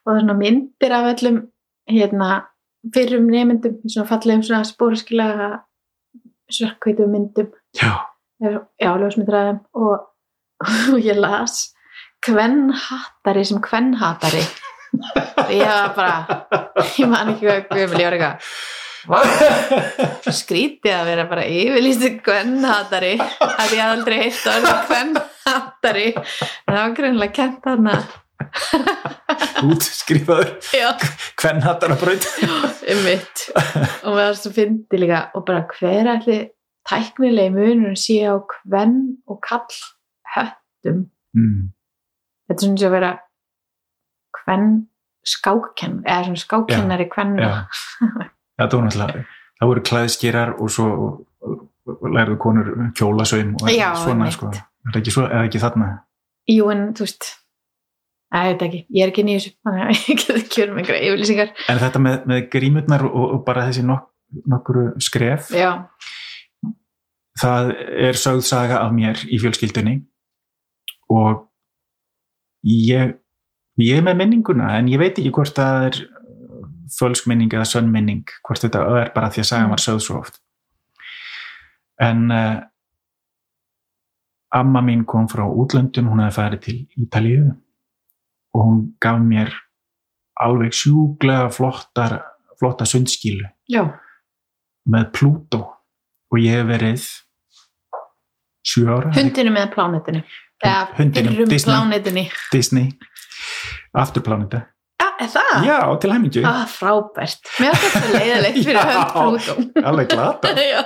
Og 0.00 0.08
það 0.08 0.16
er 0.16 0.22
svona 0.24 0.38
myndir 0.38 0.94
af 0.96 1.08
öllum 1.14 1.40
hérna 1.90 2.30
fyrrum 2.94 3.28
nefndum 3.30 3.80
í 3.84 3.92
svona 3.92 4.08
fallegum 4.08 4.44
svona 4.46 4.68
spóraskilega 4.68 5.50
svarkveitum 6.50 7.12
myndum. 7.12 7.52
Já, 7.76 7.92
já, 8.42 8.90
ljósmyndræðum 8.98 9.60
og, 9.78 10.08
og 10.94 10.98
ég 11.04 11.20
las 11.20 11.70
kvennhattari 12.24 13.44
sem 13.46 13.62
kvennhatari. 13.62 14.42
Ég 15.54 15.68
var 15.70 15.92
bara 15.94 16.40
ég 16.98 17.06
man 17.06 17.28
ekki 17.30 17.46
hvað 17.46 17.68
gömul, 17.70 18.00
ég 18.00 18.08
var 18.08 18.16
eitthvað 18.16 18.48
skrítið 20.40 20.94
að 20.94 21.10
vera 21.10 21.26
bara 21.30 21.46
yfirlýstu 21.48 22.12
kvennhatari 22.24 23.14
að 23.20 23.76
ég 23.76 23.84
aldrei 23.84 24.16
heilt 24.24 24.46
að 24.46 24.58
vera 24.64 24.76
kvennhatari 24.88 26.08
en 26.16 26.24
það 26.74 26.80
var 26.80 26.96
greinlega 26.98 27.36
kent 27.40 27.70
hana 27.70 27.98
útskrifaður. 29.70 30.54
Hattar 31.64 31.92
að 31.92 32.00
braut 32.00 32.28
um 32.40 33.02
mitt 33.04 33.44
og 33.54 34.16
maður 34.16 34.38
svo 34.40 34.52
fyndi 34.56 35.00
líka. 35.02 35.26
Og 35.36 35.44
bara 35.48 35.66
hver 35.76 36.08
ætli 36.16 36.38
tæknilegi 36.88 37.54
munur 37.54 37.96
sé 37.98 38.20
á 38.26 38.36
kvenn 38.40 38.96
og 39.28 39.40
kall 39.44 39.80
höttum 40.34 41.04
mm. 41.36 41.70
þetta 42.48 42.56
er 42.56 42.64
svona 42.64 42.80
sem 42.80 42.88
að 42.88 42.96
vera 42.96 43.12
kvenn 44.40 44.70
skákkenn 45.30 45.98
eða 46.06 46.26
svona 46.26 46.44
skákkennari 46.44 47.08
kvenna 47.12 47.50
það 48.68 48.78
var 48.78 48.86
náttúrulega 48.86 49.24
það 49.60 49.70
voru 49.72 49.84
klæðskýrar 49.90 50.54
og 50.56 50.72
svo 50.72 50.86
lærðu 52.14 52.38
konur 52.40 52.70
kjólasveim 52.96 53.54
og 53.60 53.72
Já, 53.72 53.90
svona 53.98 54.30
sko. 54.32 54.50
er 54.52 54.94
það 54.94 55.00
ekki, 55.02 55.14
svo, 55.14 55.26
ekki 55.42 55.62
þarna? 55.62 55.90
Jú 56.50 56.70
en 56.72 56.86
þú 56.96 57.06
veist 57.06 57.30
ég 58.30 58.46
veit 58.52 58.62
ekki, 58.68 58.80
ég 58.94 59.04
er 59.04 59.12
ekki 59.12 59.26
nýjus 59.26 59.48
þannig 59.66 59.84
að 59.84 59.90
ég 60.10 60.22
get 60.22 60.36
ekki 60.36 60.62
verið 60.62 60.74
með 60.74 60.82
einhverja 60.82 61.08
yfirlýsingar. 61.08 61.52
En 61.72 61.82
þetta 61.82 62.02
með, 62.04 62.16
með 62.30 62.44
grímurnar 62.52 63.06
og, 63.08 63.26
og 63.34 63.44
bara 63.46 63.66
þessi 63.68 63.84
nok 63.88 64.06
nokkuru 64.50 64.84
skref? 65.02 65.50
Já, 65.56 65.72
það 67.40 67.72
er 68.08 68.18
sögð 68.18 68.44
saga 68.46 68.84
af 68.84 68.94
mér 68.94 69.24
í 69.26 69.40
fjölskyldunni 69.42 69.96
og 71.10 71.46
ég 72.66 73.16
ég 73.80 73.98
er 73.98 74.04
með 74.04 74.20
minninguna 74.20 74.74
en 74.78 74.90
ég 74.92 75.00
veit 75.00 75.18
ekki 75.18 75.32
hvort 75.34 75.56
það 75.56 75.86
er 75.88 76.00
fölsk 76.94 77.28
minning 77.30 77.52
eða 77.52 77.68
sönn 77.68 77.90
minning 77.92 78.24
hvort 78.46 78.62
þetta 78.64 78.84
er 79.00 79.12
bara 79.14 79.30
því 79.32 79.44
að 79.44 79.48
sagan 79.50 79.72
var 79.72 79.82
sögð 79.82 80.02
svo 80.06 80.18
oft. 80.20 80.40
En 82.00 82.30
uh, 82.32 82.60
amma 84.56 84.82
mín 84.82 85.04
kom 85.06 85.28
frá 85.30 85.44
útlöndum 85.46 86.10
hún 86.10 86.22
hefði 86.24 86.36
farið 86.38 86.62
til 86.66 86.76
Ítalíu 87.04 87.48
og 88.56 88.66
hún 88.66 88.80
gaf 89.02 89.20
mér 89.22 89.52
alveg 90.40 90.74
sjúglega 90.74 91.50
flottar 91.54 92.16
flotta 92.58 92.86
sundskílu 92.88 93.46
já, 93.70 93.84
með 94.90 95.10
Pluto 95.16 95.60
og 96.30 96.40
ég 96.40 96.58
hef 96.58 96.70
verið 96.70 97.04
sjö 98.66 98.88
ára 98.90 99.12
hundinu 99.14 99.54
með 99.54 99.70
plánetinu 99.76 100.24
fyrrum 100.60 101.48
Disney. 101.48 102.28
Disney. 102.52 102.90
Afturpláneta 103.96 104.66
er 105.20 105.30
það? 105.34 105.64
já, 105.68 105.76
til 106.02 106.12
hæmingju 106.14 106.42
Ah, 106.48 106.62
frábært, 106.70 107.50
mér 107.60 107.76
finnst 107.78 107.96
þetta 107.96 108.12
leiðilegt 108.18 108.60
fyrir 108.64 108.78
Já. 108.78 108.84
hönd 108.90 109.14
Plútó 109.14 109.86
alveg 109.90 110.10
glata. 110.14 110.52
Já, 110.72 110.82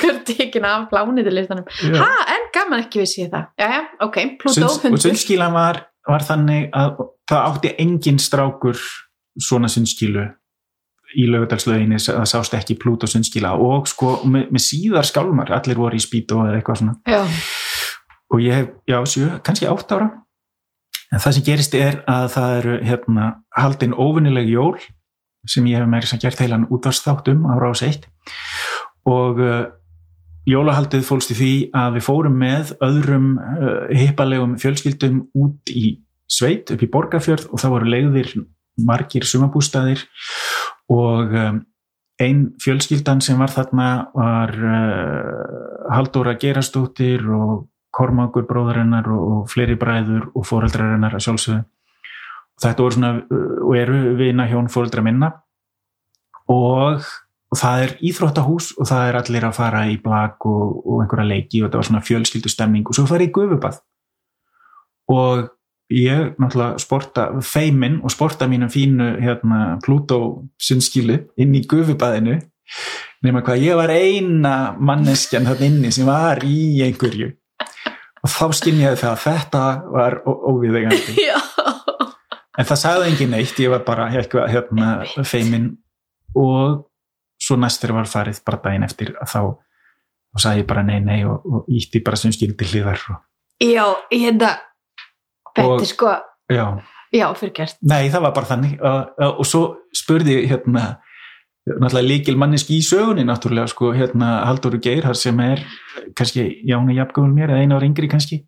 hver 0.00 0.18
tekin 0.28 0.64
af 0.68 0.88
plánetilistanum 0.92 1.64
Já. 1.82 1.98
ha, 2.02 2.08
en 2.36 2.48
gaman 2.54 2.84
ekki 2.84 3.02
vissi 3.04 3.22
ég 3.24 3.30
það. 3.34 3.46
Já, 3.58 3.68
já, 3.76 3.82
ok, 4.06 4.18
Plútó, 4.42 4.56
Sunds, 4.60 4.76
og 4.78 4.88
hundur 4.88 5.04
sundskílan 5.06 5.54
var, 5.56 5.80
var 6.08 6.26
þannig 6.28 6.68
að 6.76 7.04
það 7.28 7.46
átti 7.52 7.74
engin 7.84 8.18
strákur 8.22 8.78
svona 9.38 9.68
sundskílu 9.72 10.26
í 11.16 11.24
lögudalslöginni, 11.32 11.96
það 12.04 12.26
sást 12.28 12.54
ekki 12.58 12.74
Pluto 12.82 13.08
sundskíla 13.08 13.54
og 13.56 13.86
sko 13.88 14.18
með, 14.28 14.50
með 14.52 14.60
síðar 14.66 15.06
skálmar, 15.08 15.48
allir 15.56 15.78
voru 15.80 15.96
í 15.96 16.02
spýtu 16.04 16.36
eða 16.44 16.58
eitthvað 16.58 16.82
svona. 16.82 16.96
Já, 17.08 17.22
og 18.28 18.42
ég 18.44 18.58
hef, 18.58 18.66
já, 18.90 18.98
sjö, 19.08 19.28
kannski 19.46 19.68
átt 19.70 19.94
ára 19.96 20.10
en 21.12 21.22
það 21.22 21.36
sem 21.36 21.46
gerist 21.46 21.74
er 21.78 22.00
að 22.10 22.28
það 22.34 22.54
eru 22.58 22.78
hérna 22.90 23.28
haldin 23.56 23.96
óvinnileg 23.96 24.50
jól 24.52 24.76
sem 25.48 25.66
ég 25.70 25.80
hef 25.80 25.88
meira 25.88 26.08
sem 26.08 26.20
gert 26.20 26.40
heilan 26.42 26.66
útvarsþáttum 26.72 27.46
á 27.48 27.54
rás 27.60 27.82
1 27.86 28.04
og 29.08 29.40
uh, 29.40 29.70
jólahaldið 30.48 31.06
fólst 31.06 31.32
í 31.32 31.38
því 31.38 31.52
að 31.76 31.98
við 31.98 32.06
fórum 32.08 32.36
með 32.40 32.74
öðrum 32.84 33.32
uh, 33.38 33.88
hippalegum 33.94 34.58
fjölskyldum 34.60 35.24
út 35.38 35.72
í 35.72 35.98
sveit 36.28 36.68
upp 36.74 36.84
í 36.84 36.90
Borgarfjörð 36.92 37.48
og 37.48 37.62
það 37.62 37.74
voru 37.76 37.92
leiðir 37.94 38.34
margir 38.84 39.24
sumabústaðir 39.26 40.04
og 40.92 41.32
um, 41.32 41.62
ein 42.20 42.44
fjölskyldan 42.62 43.22
sem 43.24 43.38
var 43.40 43.52
þarna 43.54 43.88
var 44.12 44.54
uh, 44.58 45.88
Halldóra 45.94 46.36
Gerastóttir 46.40 47.24
og 47.32 47.68
Kormákur 47.98 48.46
bróðarinnar 48.48 49.08
og, 49.10 49.42
fleiri 49.50 49.74
bræður 49.78 50.28
og 50.34 50.46
fóreldrarinnar 50.46 51.16
að 51.18 51.24
sjálfsögðu. 51.26 51.64
Þetta 52.62 52.84
voru 52.84 52.96
svona 52.96 53.12
uh, 53.18 53.58
og 53.66 53.74
eru 53.78 53.98
vina 54.18 54.46
hjón 54.50 54.70
fóreldra 54.72 55.04
minna. 55.06 55.32
Og, 56.48 57.04
og 57.52 57.60
það 57.60 57.84
er 57.84 57.94
íþróttahús 58.08 58.72
og 58.78 58.88
það 58.88 59.10
er 59.10 59.20
allir 59.20 59.46
að 59.48 59.58
fara 59.58 59.84
í 59.90 59.98
blag 60.02 60.48
og, 60.48 60.80
og 60.86 61.04
einhverja 61.04 61.28
leiki 61.34 61.62
og 61.62 61.68
þetta 61.68 61.82
var 61.82 61.90
svona 61.90 62.06
fjölskyldu 62.06 62.52
stemning 62.52 62.88
og 62.88 62.96
svo 62.96 63.06
farið 63.10 63.30
í 63.30 63.34
gufubað. 63.36 63.82
Og 65.12 65.48
ég 65.92 66.34
náttúrulega 66.36 66.78
sporta 66.82 67.26
feimin 67.44 68.00
og 68.04 68.12
sporta 68.12 68.48
mínum 68.48 68.70
fínu 68.72 69.16
hérna, 69.22 69.78
Pluto 69.84 70.44
sinnskilu 70.60 71.18
inn 71.40 71.54
í 71.56 71.64
gufubaðinu 71.68 72.36
nema 73.24 73.42
hvað 73.44 73.64
ég 73.64 73.78
var 73.78 73.92
eina 73.92 74.54
manneskjan 74.76 75.48
þarna 75.48 75.70
inni 75.70 75.92
sem 75.94 76.08
var 76.08 76.44
í 76.44 76.82
einhverju 76.84 77.30
og 78.22 78.32
þá 78.32 78.44
skynjaði 78.58 79.00
það 79.02 79.12
að 79.12 79.22
þetta 79.24 79.62
var 79.94 80.18
óviðegandi 80.26 81.28
en 82.58 82.68
það 82.68 82.80
sagði 82.82 83.08
engin 83.12 83.32
neitt, 83.34 83.62
ég 83.62 83.72
var 83.72 83.84
bara 83.86 84.08
eitthvað 84.12 84.50
hérna, 84.52 84.90
Einmitt. 85.04 85.30
feimin 85.30 85.70
og 86.38 86.84
svo 87.38 87.58
næstur 87.60 87.94
var 87.96 88.10
farið 88.10 88.42
bara 88.46 88.60
daginn 88.64 88.86
eftir 88.86 89.14
að 89.22 89.32
þá 89.32 89.40
og 89.44 90.42
sagði 90.42 90.64
ég 90.64 90.70
bara 90.70 90.84
nei 90.86 90.98
nei 91.02 91.20
og, 91.28 91.44
og 91.46 91.72
ítti 91.72 92.02
bara 92.04 92.18
sem 92.20 92.34
skildi 92.34 92.66
hliðar 92.72 93.02
og, 93.14 93.20
já, 93.62 93.84
ég 94.12 94.24
hérna 94.26 94.54
þetta 95.56 95.88
sko, 95.88 96.14
já, 96.52 96.64
já, 97.14 97.26
fyrirgert 97.38 97.78
nei 97.86 98.10
það 98.12 98.26
var 98.26 98.34
bara 98.36 98.50
þannig. 98.52 98.74
Og, 98.82 99.22
og 99.38 99.46
svo 99.48 99.62
spurði 99.96 100.40
ég, 100.40 100.50
hérna 100.52 100.98
náttúrulega 101.76 102.08
líkil 102.08 102.38
manneski 102.40 102.78
í 102.78 102.84
sögunni 102.84 103.24
náttúrulega 103.28 103.68
sko 103.70 103.92
hérna 103.96 104.44
Halldóru 104.48 104.80
Geir 104.82 105.06
sem 105.14 105.40
er 105.44 105.64
kannski, 106.16 106.62
já 106.64 106.76
hún 106.78 106.90
er 106.90 107.02
jafngöfum 107.02 107.34
mér 107.34 107.52
eða 107.52 107.64
einu 107.64 107.76
ára 107.76 107.88
yngri 107.88 108.08
kannski. 108.10 108.42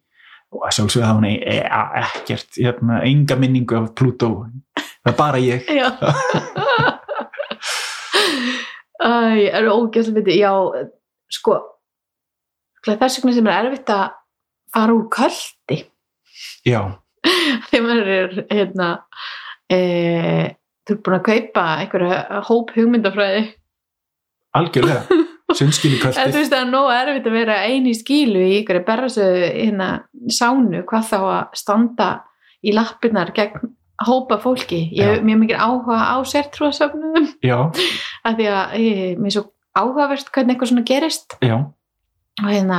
Og 0.50 0.64
að 0.66 0.74
sjálfsögðu 0.78 1.06
hafa 1.06 1.18
hún 1.20 1.28
e 1.30 1.34
e 1.46 1.58
ekkert 2.02 2.58
hérna, 2.58 3.02
enga 3.06 3.36
minningu 3.38 3.76
af 3.78 3.92
Pluto 3.94 4.46
það 4.76 5.12
er 5.12 5.16
bara 5.18 5.38
ég. 5.38 5.66
Æ, 9.00 9.10
er 9.56 9.68
ógæslega 9.70 10.16
myndi, 10.18 10.40
já, 10.40 10.52
sko 11.32 11.56
þess 12.84 13.20
vegna 13.20 13.36
sem 13.36 13.48
er 13.48 13.68
erfitt 13.68 13.92
að 13.94 14.16
fara 14.74 14.96
úr 14.96 15.06
köldi 15.12 15.78
já, 16.66 16.80
þegar 17.70 17.84
maður 17.86 18.10
er 18.16 18.36
hérna 18.50 18.88
e, 19.72 19.78
þú 20.90 20.96
er 20.96 21.02
búin 21.06 21.16
að 21.16 21.26
kaupa 21.28 21.66
einhverja 21.80 22.44
hóp 22.48 22.72
hugmyndafræði. 22.76 23.42
Algjörlega. 24.58 25.20
Sunnskil 25.58 25.96
í 25.96 25.98
en 25.98 26.30
þú 26.30 26.38
veist 26.38 26.52
það 26.52 26.60
er 26.60 26.68
nóg 26.70 26.88
erfitt 26.94 27.26
að 27.26 27.34
vera 27.34 27.56
eini 27.66 27.92
skílu 27.98 28.42
í 28.44 28.58
einhverju 28.60 28.84
berrasöðu 28.86 29.48
hérna 29.48 29.88
sánu, 30.30 30.84
hvað 30.86 31.08
þá 31.08 31.16
að 31.20 31.56
standa 31.58 32.10
í 32.62 32.74
lappirnar 32.76 33.32
gegn 33.34 33.72
hópa 34.06 34.38
fólki, 34.40 34.84
ég 34.96 35.16
hef 35.16 35.24
mjög 35.26 35.40
mikið 35.42 35.58
áhuga 35.60 35.96
á 36.08 36.16
sértrúasöfnum 36.24 37.26
já, 37.44 37.56
af 38.26 38.38
því 38.38 38.46
að 38.48 38.76
ég, 38.80 39.18
mér 39.18 39.28
er 39.28 39.34
svo 39.34 39.42
áhugavert 39.76 40.30
hvernig 40.32 40.54
eitthvað 40.54 40.70
svona 40.70 40.86
gerist. 40.88 41.36
Já, 41.44 41.56
og 42.40 42.48
hérna 42.48 42.78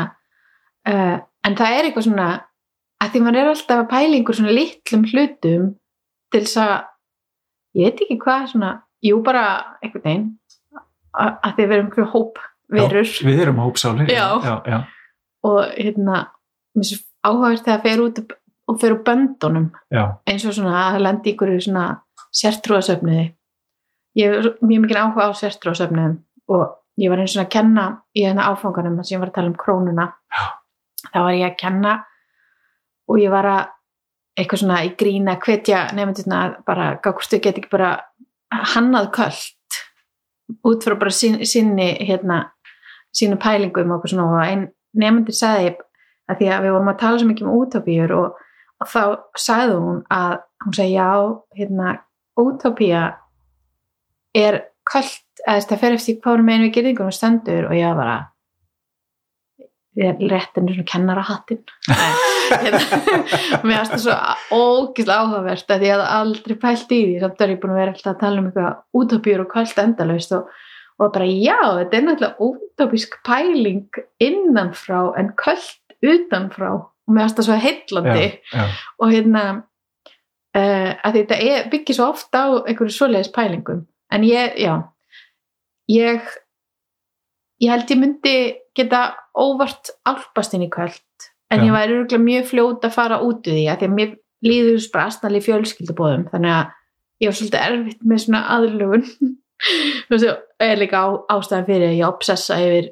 uh, 0.87 1.19
en 1.45 1.59
það 1.59 1.75
er 1.75 1.89
eitthvað 1.89 2.07
svona 2.07 2.29
að 3.01 3.13
því 3.13 3.23
maður 3.25 3.41
er 3.41 3.51
alltaf 3.51 3.83
að 3.83 3.91
pæla 3.91 4.17
einhver 4.17 4.39
svona 4.39 4.55
litlum 4.55 5.05
hlutum 5.11 5.69
til 6.31 6.41
þess 6.45 6.61
að 6.61 6.73
ég 7.77 7.87
veit 7.87 8.03
ekki 8.05 8.17
hvað 8.21 8.47
svona 8.53 8.71
jú 9.05 9.21
bara 9.25 9.43
einhvern 9.81 10.03
veginn 10.05 10.27
að 11.13 11.57
við 11.57 11.65
erum 11.75 11.87
einhverju 11.87 12.09
hóp 12.13 12.39
verur 12.71 13.09
við 13.27 13.41
erum 13.45 13.59
hópsálir 13.63 14.11
Já. 14.11 14.27
já, 14.43 14.53
já, 14.65 14.79
og 15.43 15.59
hérna 15.75 16.21
áhugavert 17.21 17.65
þegar 17.65 17.81
það 17.81 17.83
fer 17.87 18.03
út 18.05 18.21
og 18.71 18.77
fer 18.79 18.93
úr 18.95 19.01
böndunum. 19.03 19.65
Já, 19.91 20.03
eins 20.29 20.45
og 20.47 20.53
svona 20.55 20.85
að 20.93 21.01
lendi 21.03 21.33
ykkur 21.33 21.51
svona 21.59 21.85
sértrúasöfniði 22.31 23.25
ég 24.19 24.37
er 24.37 24.47
mjög 24.61 24.85
mikið 24.85 24.99
áhuga 25.01 25.27
á 25.27 25.31
sértrúasöfniðum 25.41 26.15
og 26.51 26.63
ég 27.01 27.11
var 27.11 27.21
eins 27.23 27.35
og 27.35 27.43
að 27.45 27.51
kenna 27.57 27.85
í 28.15 28.23
þennan 28.25 28.47
áfanganum 28.51 28.97
þar 28.99 29.07
sem 29.07 29.15
ég 29.15 29.21
var 29.23 29.31
að 29.31 29.37
tala 29.39 29.51
um 29.51 29.59
krónuna. 29.59 30.07
Já. 30.31 30.43
þá 31.11 31.19
var 31.25 31.35
ég 31.35 31.47
að 31.49 31.59
kenna 31.59 31.93
og 33.11 33.19
ég 33.19 33.33
var 33.33 33.49
að 33.51 33.61
eitthvað 34.41 34.63
svona 34.63 34.81
í 34.87 34.91
grína 34.97 35.37
hvetja 35.41 35.85
nefndurna 35.95 36.41
að 36.43 36.57
bara 36.67 36.87
gákustu 37.03 37.39
get 37.41 37.59
ekki 37.61 37.71
bara 37.71 37.91
hannað 38.73 39.11
köld 39.15 39.79
út 40.67 40.83
frá 40.83 40.97
bara 40.99 41.13
sín, 41.15 41.39
sinni 41.47 41.93
hérna, 42.03 42.43
sínu 43.15 43.39
pælingum 43.39 43.93
og 43.93 44.01
eitthvað 44.01 44.15
svona. 44.15 44.29
Og 44.31 44.45
einn 44.45 44.67
nefndur 44.97 45.37
sagði 45.37 45.75
að 46.27 46.41
því 46.41 46.49
að 46.51 46.65
við 46.65 46.75
vorum 46.75 46.91
að 46.91 47.01
tala 47.03 47.19
svo 47.21 47.29
mikið 47.29 47.47
um 47.47 47.59
útópíur 47.61 48.15
og 48.17 48.39
og 48.81 48.89
þá 48.89 49.01
sagði 49.37 49.77
hún 49.77 50.01
að 50.13 50.35
hún 50.65 50.77
segi 50.77 50.95
já, 50.95 51.11
hérna 51.57 51.93
útópía 52.39 53.03
er 54.37 54.61
kallt, 54.87 55.25
eða 55.45 55.67
það 55.69 55.83
fer 55.83 55.97
eftir 55.97 56.19
hvað 56.23 56.45
meginn 56.47 56.67
við 56.67 56.75
gerðingunum 56.77 57.15
stendur 57.15 57.69
og 57.69 57.77
ég 57.77 57.91
var 57.91 58.01
bara 58.01 58.17
ég 60.01 60.13
er 60.15 60.33
réttinu 60.33 60.73
svona 60.73 60.91
kennara 60.93 61.27
hattin 61.27 61.65
mér 63.65 63.77
finnst 63.77 63.95
það 63.95 64.03
svo 64.03 64.17
ógislega 64.57 65.23
áhugavert 65.23 65.73
að 65.73 65.85
ég 65.87 65.95
hafði 65.95 66.09
aldrei 66.17 66.57
pælt 66.61 66.93
í 66.93 66.99
því. 67.05 67.15
Samt 67.23 67.41
er 67.43 67.53
ég 67.53 67.61
búin 67.61 67.73
að 67.73 67.81
vera 67.81 67.95
alltaf 67.95 68.11
að 68.13 68.21
tala 68.23 68.41
um 68.41 68.49
eitthvað 68.49 69.01
útópíur 69.01 69.43
og 69.45 69.49
kallt 69.55 69.81
endalaust 69.85 70.35
og, 70.37 70.53
og 70.99 71.11
bara 71.15 71.27
já, 71.31 71.59
þetta 71.79 71.99
er 71.99 72.05
náttúrulega 72.07 72.47
útópísk 72.49 73.17
pæling 73.27 74.01
innanfrá 74.27 75.01
en 75.19 75.33
kallt 75.39 75.97
utanfrá. 76.01 76.71
Og 76.77 77.15
mér 77.15 77.27
finnst 77.27 77.41
það 77.41 77.49
svo 77.49 77.59
heillandi. 77.65 78.29
Já, 78.31 78.61
já. 78.61 78.79
og 79.01 79.15
hérna 79.15 79.45
uh, 79.57 80.91
að 81.07 81.19
þetta 81.21 81.41
byggir 81.73 81.97
svo 81.97 82.11
ofta 82.13 82.45
á 82.45 82.49
einhverju 82.65 82.95
svoleiðis 82.95 83.33
pælingum. 83.35 83.85
En 84.11 84.27
ég, 84.27 84.57
já 84.59 84.75
ég 85.91 86.25
ég 87.61 87.71
held 87.71 87.93
ég 87.93 87.99
myndi 87.99 88.35
geta 88.77 89.01
óvart 89.37 89.93
álpast 90.07 90.55
inn 90.55 90.65
í 90.65 90.71
kvöld 90.71 90.99
en 91.51 91.59
Já. 91.59 91.65
ég 91.67 91.75
væri 91.75 91.97
örgulega 91.97 92.23
mjög 92.25 92.47
fljót 92.51 92.87
að 92.87 92.95
fara 92.95 93.19
út 93.21 93.47
úr 93.47 93.57
því 93.57 93.65
að 93.67 93.81
því 93.81 93.89
að 93.89 93.97
mér 93.97 94.15
líður 94.41 94.87
bara 94.93 95.07
aðstæðlega 95.09 95.47
fjölskyldubóðum 95.47 96.25
þannig 96.31 96.55
að 96.55 96.71
ég 97.21 97.29
var 97.29 97.37
svolítið 97.37 97.65
erfitt 97.67 98.07
með 98.07 98.23
svona 98.23 98.41
aðlugun 98.55 99.05
þú 100.07 100.15
veist, 100.15 100.41
það 100.57 100.73
er 100.73 100.81
líka 100.81 101.03
á, 101.03 101.07
ástæðan 101.35 101.67
fyrir 101.69 101.87
að 101.89 101.99
ég 101.99 102.07
obsessa 102.07 102.57
yfir 102.61 102.89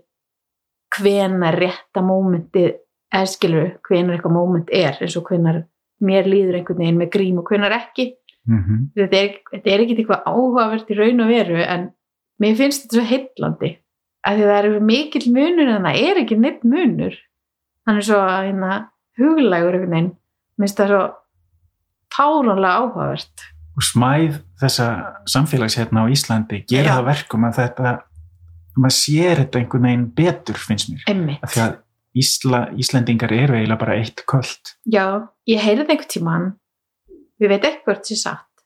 hvenar 0.99 1.57
rétta 1.60 2.03
mómentið 2.06 2.72
eða 3.10 3.30
skilur, 3.30 3.69
hvenar 3.88 4.18
eitthvað 4.18 4.36
móment 4.36 4.72
er 4.73 4.98
eins 5.02 5.18
og 5.18 5.30
hvenar 5.30 5.64
mér 6.06 6.30
líður 6.30 6.60
einhvern 6.60 6.81
veginn 6.84 6.99
með 6.99 7.11
grím 7.15 7.40
og 7.41 7.49
hvenar 7.49 7.76
ekki. 7.76 8.14
Mm 8.49 8.60
þetta 8.98 9.18
er, 9.18 9.31
er 9.60 9.84
ekkert 9.84 9.99
eitthvað 10.02 10.27
áhugavert 10.30 10.90
í 10.90 10.98
raun 10.98 11.23
og 11.23 11.30
veru 11.30 11.60
en 11.61 11.90
mér 12.41 12.56
finnst 12.57 12.86
þetta 12.86 12.98
svo 12.98 13.06
heillandi. 13.10 13.72
Af 14.26 14.36
því 14.36 14.45
að 14.45 14.52
það 14.52 14.69
er 14.69 14.86
mikill 14.90 15.34
munur 15.34 15.73
en 15.73 15.86
það 15.88 15.99
er 16.06 16.22
ekki 16.23 16.38
neitt 16.40 16.64
munur 16.64 17.18
hann 17.90 17.98
er 17.98 18.06
svo 18.06 18.20
hérna, 18.22 18.76
huglægur 19.18 19.76
einhvern 19.76 19.95
veginn. 19.95 20.11
Mér 20.60 20.68
finnst 20.68 20.82
það 20.82 20.91
svo 20.94 21.02
fáránlega 22.14 22.76
áhugavert. 22.84 23.45
Og 23.80 23.86
smæð 23.86 24.40
þessa 24.61 24.88
samfélags 25.30 25.78
hérna 25.80 26.03
á 26.03 26.11
Íslandi 26.11 26.64
gera 26.70 26.91
Já. 26.91 26.95
það 26.99 27.10
verkum 27.10 27.45
að 27.48 27.60
þetta 27.61 27.94
maður 28.80 28.95
sér 28.98 29.44
þetta 29.44 29.61
einhvern 29.61 29.88
veginn 29.88 30.07
betur 30.16 30.60
finnst 30.60 30.91
mér, 30.91 31.06
einmitt, 31.10 31.44
af 31.44 31.53
því 31.53 31.64
að 31.66 31.78
Ísla, 32.20 32.60
Íslendingar 32.82 33.32
eru 33.32 33.53
eiginlega 33.53 33.80
bara 33.80 33.95
eitt 34.02 34.24
kvöld. 34.28 34.72
Já, 34.90 35.30
ég 35.48 35.61
heyrði 35.61 35.86
einhvern 35.86 36.10
tímann. 36.10 36.48
Við 37.40 37.52
veit 37.53 37.68
ekki 37.70 37.86
hvort 37.86 38.10
sér 38.10 38.20
satt. 38.20 38.64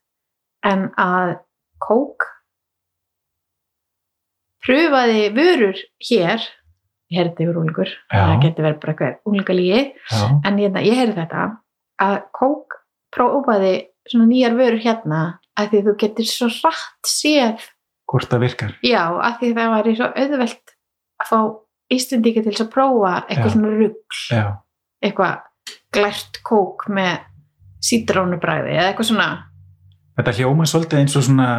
En 0.64 0.88
að 0.98 1.36
kók 1.84 2.24
pröfaði 4.64 5.28
vörur 5.36 5.82
hér 6.08 6.48
ég 7.14 7.19
heyrði 7.22 7.45
yfir 7.45 7.60
úlingur 7.61 7.91
það 8.10 8.35
getur 8.44 8.68
verið 8.68 8.80
bara 8.81 8.94
eitthvað 8.94 9.30
úlingalígi 9.30 9.81
en 10.49 10.57
hérna, 10.60 10.84
ég 10.84 10.98
heyrði 10.98 11.19
þetta 11.22 11.45
að 12.03 12.15
kók 12.34 12.80
prófaði 13.14 13.73
svona 14.10 14.27
nýjar 14.30 14.57
vörur 14.57 14.81
hérna 14.81 15.22
að 15.60 15.69
því 15.73 15.81
þú 15.85 15.95
getur 16.02 16.27
svo 16.27 16.49
rætt 16.49 17.10
séð. 17.10 17.68
Hvort 18.10 18.31
það 18.31 18.44
virkar. 18.48 18.73
Já, 18.85 19.03
að 19.14 19.38
því 19.40 19.52
það 19.57 19.73
væri 19.73 19.95
svo 19.99 20.10
auðvelt 20.10 20.73
að 21.23 21.30
fá 21.30 21.40
Íslendingi 21.94 22.41
til 22.41 22.49
þess 22.49 22.64
að 22.64 22.73
prófa 22.73 23.14
eitthvað 23.27 23.49
Já. 23.49 23.53
svona 23.53 23.72
rugg 23.77 24.19
já, 24.31 24.44
eitthvað 25.03 25.73
glært 25.94 26.40
kók 26.48 26.85
með 26.90 27.26
sítrónubræði 27.84 28.72
eða 28.73 28.85
eitthvað 28.90 29.10
svona. 29.11 29.27
Þetta 30.18 30.35
hljóma 30.40 30.68
svolítið 30.69 31.02
eins 31.03 31.18
og 31.19 31.26
svona 31.27 31.49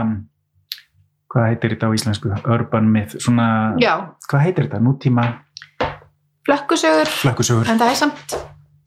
hvað 1.35 1.49
heitir 1.51 1.75
þetta 1.75 1.91
á 1.91 1.97
íslensku? 1.99 2.33
Urban 2.55 2.91
myth, 2.95 3.19
svona, 3.23 3.47
já, 3.83 3.95
hvað 4.31 4.45
heitir 4.47 4.69
þetta, 4.69 4.81
nútíma 4.83 5.27
flökkusögur. 6.47 7.11
Flökkusögur. 7.23 7.69
En 7.71 7.81
það 7.81 7.93
er 7.93 8.01
samt 8.01 8.35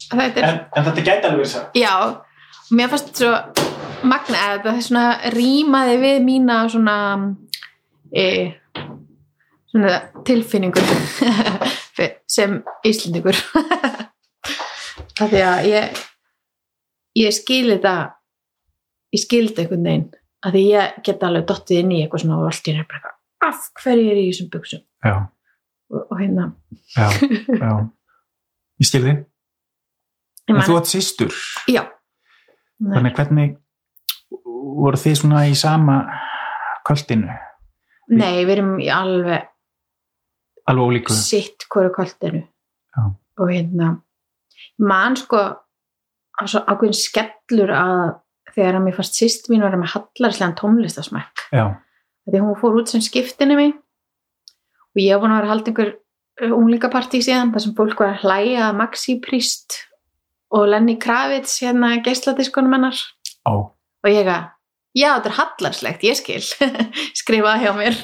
þetta 0.07 0.41
er, 0.41 0.47
en, 0.47 0.59
en 0.71 0.87
þetta 0.87 1.05
gæti 1.05 1.29
alveg 1.29 1.41
verið 1.41 1.51
satt. 1.53 1.77
Já, 1.77 1.93
mér 2.77 2.91
fannst 2.93 3.21
svo 3.21 3.31
magna 4.07 4.43
að 4.43 4.59
þetta 4.59 4.85
svona 4.87 5.05
rýmaði 5.33 5.97
við 6.03 6.19
mína 6.27 6.59
svona 6.71 6.97
e, 8.13 8.27
svona 9.71 9.97
tilfinningur 10.27 10.93
sem 12.37 12.59
Íslendingur. 12.87 13.41
Af 15.21 15.31
því 15.31 15.41
að 15.41 15.67
ég 15.71 16.01
ég 17.17 17.33
skil 17.33 17.65
þetta 17.73 17.97
ég 19.15 19.21
skil 19.23 19.45
þetta 19.49 19.63
einhvern 19.65 19.91
veginn. 19.91 20.09
Af 20.45 20.53
því 20.53 20.65
ég 20.69 20.97
get 21.03 21.23
alveg 21.25 21.47
dottið 21.49 21.81
inn 21.81 21.95
í 21.95 22.03
eitthvað 22.03 22.23
svona 22.23 22.41
og 22.43 22.51
allt 22.51 22.67
í 22.69 22.75
eitthvað, 22.77 23.15
af 23.43 23.67
hverju 23.81 24.11
er 24.11 24.19
ég 24.19 24.27
í 24.27 24.31
þessum 24.31 24.49
buksum 24.53 24.83
já, 25.05 25.15
og, 25.91 26.17
hérna. 26.19 26.49
Já, 26.95 27.07
já. 27.63 27.71
Ég 28.77 28.89
skil 28.89 29.03
þið, 29.07 29.21
ég 30.47 30.55
en 30.55 30.65
þú 30.67 30.77
átt 30.79 30.91
systur. 30.91 31.33
Já. 31.71 31.83
Nei. 32.77 32.91
þannig 32.93 33.15
hvernig 33.17 33.53
voru 34.77 34.97
þið 35.01 35.15
svona 35.17 35.39
í 35.49 35.55
sama 35.57 35.95
kvöldinu, 36.85 37.33
Nei, 38.13 38.43
við 38.45 38.51
erum 38.53 38.75
í 38.79 38.85
alveg 38.93 39.47
alveg 40.69 40.83
ólíku. 40.85 41.15
sitt 41.15 41.65
hverju 41.73 41.89
kvöldinu 41.95 42.43
Já. 42.43 43.01
og 43.41 43.49
hérna 43.49 43.89
mann 44.77 45.17
sko 45.17 45.39
ákveðin 46.37 46.95
skellur 46.95 47.73
að 47.73 48.03
þegar 48.53 48.77
að 48.77 48.85
mér 48.85 48.95
fannst 48.99 49.17
sýst 49.17 49.49
mín 49.49 49.65
vera 49.65 49.79
með 49.81 49.95
hallarslegan 49.95 50.55
tónlistasmæk 50.59 51.47
já, 51.51 51.65
því 52.29 52.43
hún 52.45 52.57
fór 52.61 52.77
út 52.79 52.93
sem 52.93 53.01
skiptinni 53.01 53.57
mig 53.57 53.73
og 54.95 55.01
ég 55.01 55.15
var 55.15 55.23
búin 55.23 55.33
að 55.33 55.39
vera 55.39 55.47
að 55.47 55.53
halda 55.55 55.71
einhver 55.71 55.95
unglingapartí 56.53 57.21
síðan 57.25 57.53
þar 57.53 57.65
sem 57.65 57.75
fólk 57.77 58.03
var 58.03 58.13
að 58.13 58.25
hlæja 58.25 58.67
að 58.67 58.77
Maxi 58.81 59.17
Priest 59.23 59.79
og 60.53 60.67
Lenny 60.71 60.97
Kravitz 61.01 61.57
hérna 61.63 61.95
geisladiskonum 62.05 62.77
hennar. 62.77 62.99
Ó, 63.49 63.73
og 63.73 64.11
ég 64.11 64.29
að, 64.31 64.51
já 64.95 65.09
þetta 65.15 65.31
er 65.31 65.37
hallarslegt, 65.41 66.05
ég 66.07 66.19
skil. 66.19 66.43
Skrifaði 67.21 67.65
hjá 67.65 67.73
mér. 67.77 67.97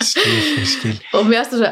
Skil, 0.00 0.64
skil, 0.64 0.94
og 1.18 1.26
mér 1.28 1.42
það 1.50 1.66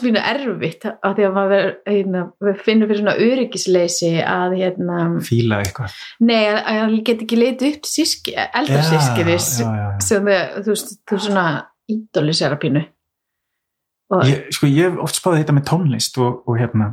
finnst 0.00 0.16
það 0.16 0.30
erfitt 0.32 0.86
af 0.90 1.12
því 1.14 1.26
að 1.28 1.36
maður 1.36 1.68
hérna, 1.86 2.22
við 2.42 2.64
finnum 2.66 2.90
fyrir 2.90 3.00
svona 3.02 3.14
öryggisleysi 3.28 4.10
að 4.26 4.56
hérna, 4.58 4.96
fíla 5.22 5.60
eitthvað. 5.62 6.00
Nei, 6.24 6.40
að, 6.48 6.58
að 6.72 6.96
ég 6.96 7.04
get 7.06 7.22
ekki 7.22 7.38
leita 7.38 7.68
upp 7.68 7.86
eldra 8.48 8.80
þau, 8.88 10.24
þú 10.64 10.74
veist, 10.74 10.96
þú 11.06 11.20
svona 11.28 11.46
ídólisera 11.90 12.58
pínu. 12.60 12.84
Ég, 14.28 14.50
sko, 14.52 14.68
ég 14.68 14.90
hef 14.90 14.98
oft 15.00 15.16
spáði 15.16 15.40
þetta 15.40 15.54
með 15.56 15.68
tónlist 15.70 16.18
og, 16.20 16.42
og 16.44 16.58
hérna 16.60 16.90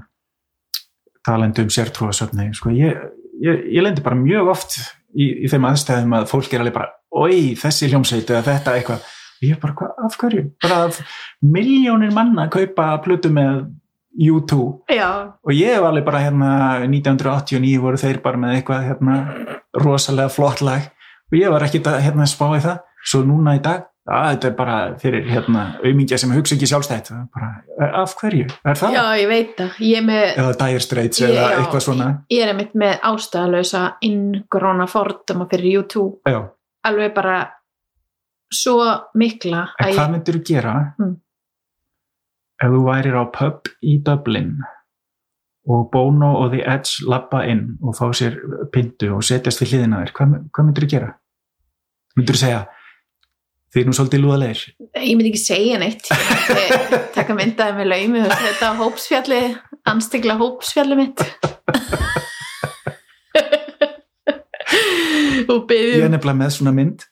talandi 1.28 1.66
um 1.66 1.72
sértrúasöfni 1.74 2.48
sko, 2.56 2.72
ég, 2.72 2.96
ég, 3.44 3.66
ég 3.76 3.84
lendi 3.84 4.04
bara 4.06 4.16
mjög 4.16 4.54
oft 4.54 4.78
í, 5.12 5.28
í 5.44 5.50
þeim 5.52 5.68
aðstæðum 5.68 6.16
að 6.16 6.30
fólk 6.32 6.54
er 6.54 6.64
alveg 6.64 6.78
bara 6.78 6.94
oi, 7.10 7.58
þessi 7.60 7.90
hljómsveit 7.90 8.30
eða 8.30 8.46
þetta 8.46 8.76
eitthvað. 8.78 9.04
Og 9.40 9.46
ég 9.48 9.56
er 9.56 9.60
bara, 9.62 9.76
hvað, 9.80 9.92
af 10.06 10.16
hverju? 10.20 10.46
bara 10.64 10.80
af 10.88 11.02
miljónir 11.44 12.16
manna 12.16 12.48
að 12.48 12.56
kaupa 12.58 12.88
plötu 13.04 13.32
með 13.34 13.68
U2 14.20 14.56
já, 14.92 15.10
og 15.46 15.52
ég 15.54 15.78
hef 15.78 15.86
alveg 15.86 16.06
bara 16.08 16.24
hérna 16.26 16.50
1989 16.84 17.84
voru 17.84 18.00
þeir 18.02 18.20
bara 18.24 18.42
með 18.42 18.56
eitthvað 18.58 18.88
hérna 18.90 19.20
rosalega 19.80 20.34
flott 20.34 20.64
lag. 20.66 20.90
Og 21.30 21.38
ég 21.38 21.52
var 21.54 21.64
ekkit 21.64 21.88
að 21.88 22.02
hérna 22.08 22.26
spá 22.28 22.48
í 22.58 22.64
það. 22.64 22.80
Svo 23.06 23.22
núna 23.24 23.54
í 23.56 23.62
dag, 23.64 23.86
að 24.10 24.28
þetta 24.32 24.48
er 24.50 24.56
bara 24.58 24.78
fyrir 25.02 25.28
hérna 25.30 25.64
auðmingja 25.84 26.18
sem 26.22 26.32
hugsa 26.34 26.56
ekki 26.56 26.68
sjálfstætt 26.72 27.12
bara, 27.36 27.50
af 28.02 28.16
hverju, 28.20 28.48
er 28.66 28.80
það? 28.80 28.96
já, 28.98 29.04
ég 29.22 29.30
veit 29.32 29.54
það 29.60 29.78
ég, 29.86 29.98
er 30.02 30.06
með, 30.08 30.26
eða 30.44 30.56
Dire 30.64 30.84
Straits 30.86 31.22
eða 31.28 31.36
já. 31.46 31.60
eitthvað 31.60 31.86
svona 31.86 32.08
ég 32.34 32.44
er 32.46 32.52
einmitt 32.54 32.74
með 32.80 32.98
ástæðalösa 33.12 33.84
inngróna 34.10 34.88
fordama 34.90 35.48
fyrir 35.52 35.72
YouTube 35.78 36.18
já, 36.34 36.42
alveg 36.90 37.14
bara 37.16 37.38
svo 38.50 38.80
mikla 39.20 39.68
en 39.78 39.86
að 39.86 39.94
hvað 39.94 40.04
ég, 40.08 40.12
myndir 40.18 40.40
þú 40.40 40.44
gera 40.50 40.76
Mm. 41.00 41.16
ef 42.60 42.74
þú 42.74 42.80
værir 42.90 43.16
á 43.16 43.24
pub 43.32 43.70
í 43.86 44.00
Dublin 44.04 44.56
og 45.70 45.86
Bono 45.94 46.32
og 46.42 46.52
The 46.56 46.64
Edge 46.66 47.06
lappa 47.08 47.44
inn 47.46 47.78
og 47.86 47.94
fá 47.96 48.08
sér 48.16 48.40
pindu 48.74 49.12
og 49.16 49.24
setjast 49.24 49.62
við 49.62 49.76
hliðina 49.76 50.02
þér, 50.02 50.12
hvað, 50.18 50.34
hvað 50.50 50.66
myndir 50.66 50.86
þú 50.88 50.90
gera? 50.96 51.12
myndir 52.18 52.36
þú 52.36 52.42
segja 52.42 52.62
þið 53.74 53.82
er 53.82 53.90
nú 53.90 53.96
svolítið 53.98 54.24
lúðalegir. 54.24 54.64
Ég 54.98 55.14
myndi 55.18 55.32
ekki 55.32 55.42
segja 55.44 55.82
neitt. 55.82 56.10
Ég 56.10 56.96
taka 57.18 57.38
myndaði 57.38 57.78
með 57.80 57.92
laumi 57.94 58.24
og 58.26 58.34
þetta 58.34 58.72
hópsfjalli 58.80 59.42
anstigla 59.90 60.38
hópsfjalli 60.42 61.00
mitt. 61.00 61.26
Og 65.50 65.72
ég 65.74 66.04
er 66.04 66.12
nefnilega 66.12 66.38
með 66.44 66.56
svona 66.58 66.74
mynd. 66.76 67.06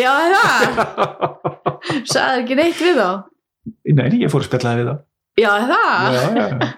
Já 0.00 0.10
það, 0.30 0.80
sagði 2.12 2.42
ekki 2.42 2.58
neitt 2.58 2.80
við 2.82 2.98
þá? 2.98 3.10
Nei, 3.94 4.08
ég 4.22 4.32
fór 4.32 4.42
að 4.42 4.50
spjallaði 4.50 4.82
við 4.82 4.90
það 4.90 5.06
já 5.40 5.50
það, 5.70 6.14
já, 6.14 6.22
já. 6.36 6.70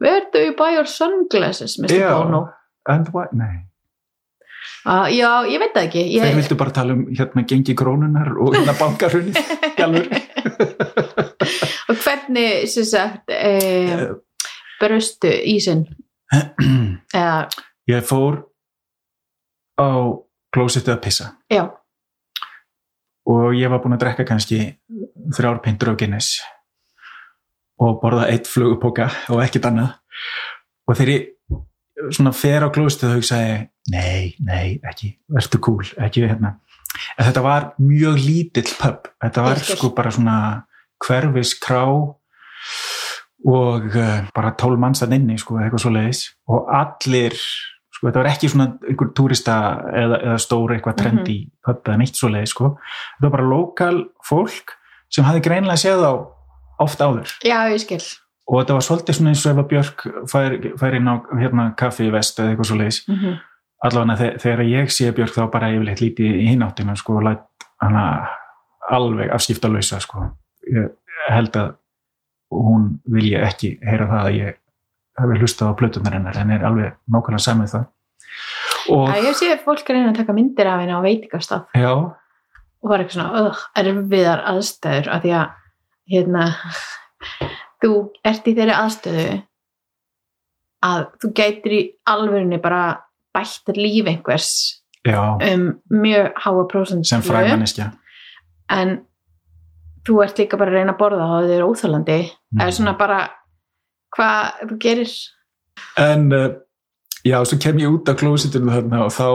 where 0.00 0.22
do 0.32 0.38
you 0.38 0.54
buy 0.56 0.74
your 0.74 0.86
sunglasses 0.86 1.78
Mr. 1.78 2.00
Bono? 2.08 2.48
And 2.88 3.08
what, 3.12 3.32
nei 3.32 3.69
uh, 4.86 5.06
já, 5.12 5.30
ég 5.50 5.62
veit 5.62 5.74
það 5.74 5.86
ekki. 5.88 6.04
Ég, 6.14 6.24
þeir 6.24 6.38
vildu 6.40 6.58
bara 6.60 6.74
tala 6.76 6.96
um 6.96 7.02
hérna 7.08 7.44
gengi 7.48 7.74
krónunar 7.78 8.30
og 8.36 8.56
hérna 8.56 8.74
bankarunni 8.78 9.34
og 11.90 11.96
hvernig 12.04 12.68
sem 12.70 12.86
sagt 12.88 13.34
eh, 13.34 14.06
bröstu 14.80 15.32
ísinn? 15.54 15.82
Eða, 17.16 17.48
ég 17.90 18.06
fór 18.06 18.34
á 19.80 19.88
klósittu 20.54 20.94
að 20.94 21.02
pissa. 21.06 21.26
Já. 21.50 21.64
Og 23.30 23.54
ég 23.54 23.70
var 23.70 23.82
búin 23.82 23.94
að 23.96 24.04
drekka 24.04 24.26
kannski 24.28 24.62
þrjár 25.36 25.60
pintur 25.64 25.92
á 25.92 25.94
Guinness 25.98 26.40
og 27.80 28.00
borða 28.02 28.26
eitt 28.28 28.48
flugupoka 28.50 29.06
og 29.32 29.42
ekkert 29.44 29.70
annað. 29.70 29.94
Og 30.88 30.98
þegar 30.98 31.12
ég 31.14 31.22
svona 32.14 32.32
fer 32.36 32.64
á 32.64 32.68
klóstu 32.72 33.08
þau 33.08 33.18
hugsaði 33.18 33.54
nei, 33.88 34.34
nei, 34.44 34.78
ekki, 34.86 35.14
verður 35.32 35.62
cool 35.64 35.92
ekki 36.04 36.26
hérna, 36.26 36.58
en 37.16 37.28
þetta 37.28 37.44
var 37.44 37.70
mjög 37.80 38.20
lítill 38.20 38.68
pub, 38.76 39.08
þetta 39.22 39.46
var 39.46 39.62
skil. 39.62 39.76
sko 39.78 39.92
bara 39.96 40.12
svona 40.14 40.38
hverfis 41.00 41.54
krá 41.62 41.84
og 43.40 43.86
uh, 43.96 44.16
bara 44.36 44.54
tól 44.60 44.76
manns 44.80 45.00
að 45.02 45.16
inni 45.16 45.38
sko, 45.40 45.56
eitthvað 45.60 45.84
svo 45.86 45.94
leiðis 45.94 46.24
og 46.50 46.68
allir 46.76 47.36
sko, 47.38 48.08
þetta 48.08 48.20
var 48.20 48.30
ekki 48.34 48.50
svona 48.52 48.68
einhver 48.84 49.14
túrista 49.16 49.54
eða, 49.96 50.20
eða 50.20 50.42
stóra 50.42 50.76
eitthvað 50.76 51.00
trendi 51.04 51.38
mm 51.46 51.56
pub 51.60 51.84
eða 51.84 52.00
neitt 52.00 52.16
svo 52.16 52.30
leiðis 52.32 52.54
sko, 52.54 52.70
þetta 53.16 53.26
var 53.26 53.32
bara 53.34 53.48
lokal 53.50 53.96
fólk 54.24 54.72
sem 55.12 55.26
hafði 55.26 55.42
greinlega 55.44 55.80
séð 55.82 56.06
á 56.06 56.12
oft 56.80 57.02
áður. 57.02 57.30
Já, 57.44 57.58
ég 57.68 57.82
skil. 57.82 58.00
Og 58.50 58.62
þetta 58.62 58.76
var 58.78 58.86
svolítið 58.86 59.18
svona 59.18 59.32
eins 59.34 59.44
og 59.44 59.52
ef 59.52 59.60
að 59.62 59.68
Björk 59.70 60.04
fær, 60.30 60.56
fær 60.80 60.96
inn 60.98 61.10
á 61.10 61.14
hérna, 61.38 61.66
kaffi 61.78 62.08
í 62.08 62.14
vest 62.14 62.40
eða 62.40 62.54
eitthvað 62.54 62.70
svo 62.70 62.78
leiðis 62.80 63.00
mm 63.06 63.18
-hmm. 63.18 63.36
Allavega 63.86 64.16
þe 64.20 64.30
þegar 64.42 64.64
ég 64.68 64.92
sé 64.94 65.10
Björk 65.16 65.34
þá 65.36 65.42
bara 65.52 65.70
yfirleitt 65.74 66.02
lítið 66.04 66.38
í 66.42 66.48
hináttina 66.50 66.96
sko 66.98 67.18
og 67.20 67.26
læt 67.28 67.68
hana 67.80 68.04
alveg 68.90 69.32
afskipta 69.34 69.70
lausa 69.70 70.00
sko. 70.02 70.26
Ég 70.68 70.90
held 71.30 71.56
að 71.56 71.74
hún 72.50 72.90
vilja 73.10 73.44
ekki 73.46 73.76
heyra 73.86 74.08
það 74.10 74.26
að 74.26 74.38
ég 74.40 74.58
hefur 75.20 75.42
hlustað 75.42 75.72
á 75.72 75.78
plötunar 75.78 76.16
hennar 76.16 76.38
en 76.40 76.54
er 76.54 76.64
alveg 76.66 76.96
nákvæmlega 77.06 77.46
samið 77.46 77.74
það. 77.74 77.84
Og 78.90 79.04
Já, 79.10 79.20
ég 79.28 79.36
sé 79.38 79.58
fólk 79.64 79.84
að 79.84 79.96
reyna 79.96 80.10
að 80.10 80.18
taka 80.22 80.34
myndir 80.34 80.70
af 80.70 80.80
henni 80.80 80.96
á 80.96 81.04
veitingastað. 81.04 81.66
Já, 81.76 81.92
og 82.80 82.90
var 82.90 83.02
eitthvað 83.02 83.18
svona 83.18 83.44
uh, 83.44 83.62
erfiðar 83.80 84.42
aðstæður 84.50 85.10
af 85.14 85.22
því 85.24 85.34
að 85.36 85.46
hérna, 86.10 86.46
þú 87.82 87.92
ert 88.26 88.48
í 88.48 88.56
þeirri 88.56 88.76
aðstöðu 88.76 89.26
að 90.90 91.06
þú 91.20 91.32
gætir 91.36 91.76
í 91.76 91.80
alvörunni 92.08 92.60
bara 92.62 92.82
bættir 93.34 93.76
líf 93.80 94.06
einhvers 94.10 94.48
já, 95.06 95.20
um 95.52 95.68
mjög 95.90 96.32
háa 96.44 96.64
prósent 96.72 97.06
sem 97.08 97.22
fræmanniskja 97.22 97.92
en 98.70 98.98
þú 100.06 100.22
ert 100.24 100.38
líka 100.40 100.56
bara 100.58 100.70
að 100.72 100.78
reyna 100.80 100.92
að 100.94 100.98
borða 101.02 101.26
og 101.28 101.44
þau 101.46 101.54
eru 101.56 101.70
óþálandi 101.72 102.20
Mm. 102.50 102.60
eða 102.64 102.72
svona 102.74 102.92
bara 102.98 103.16
hvað 104.16 104.66
þú 104.70 104.76
gerir? 104.82 105.10
En 106.02 106.32
uh, 106.34 106.48
já, 107.22 107.36
svo 107.46 107.58
kem 107.62 107.78
ég 107.78 107.92
út 107.94 108.08
á 108.10 108.18
klósitinu 108.18 108.72
þarna 108.74 109.04
og 109.04 109.12
þá 109.14 109.26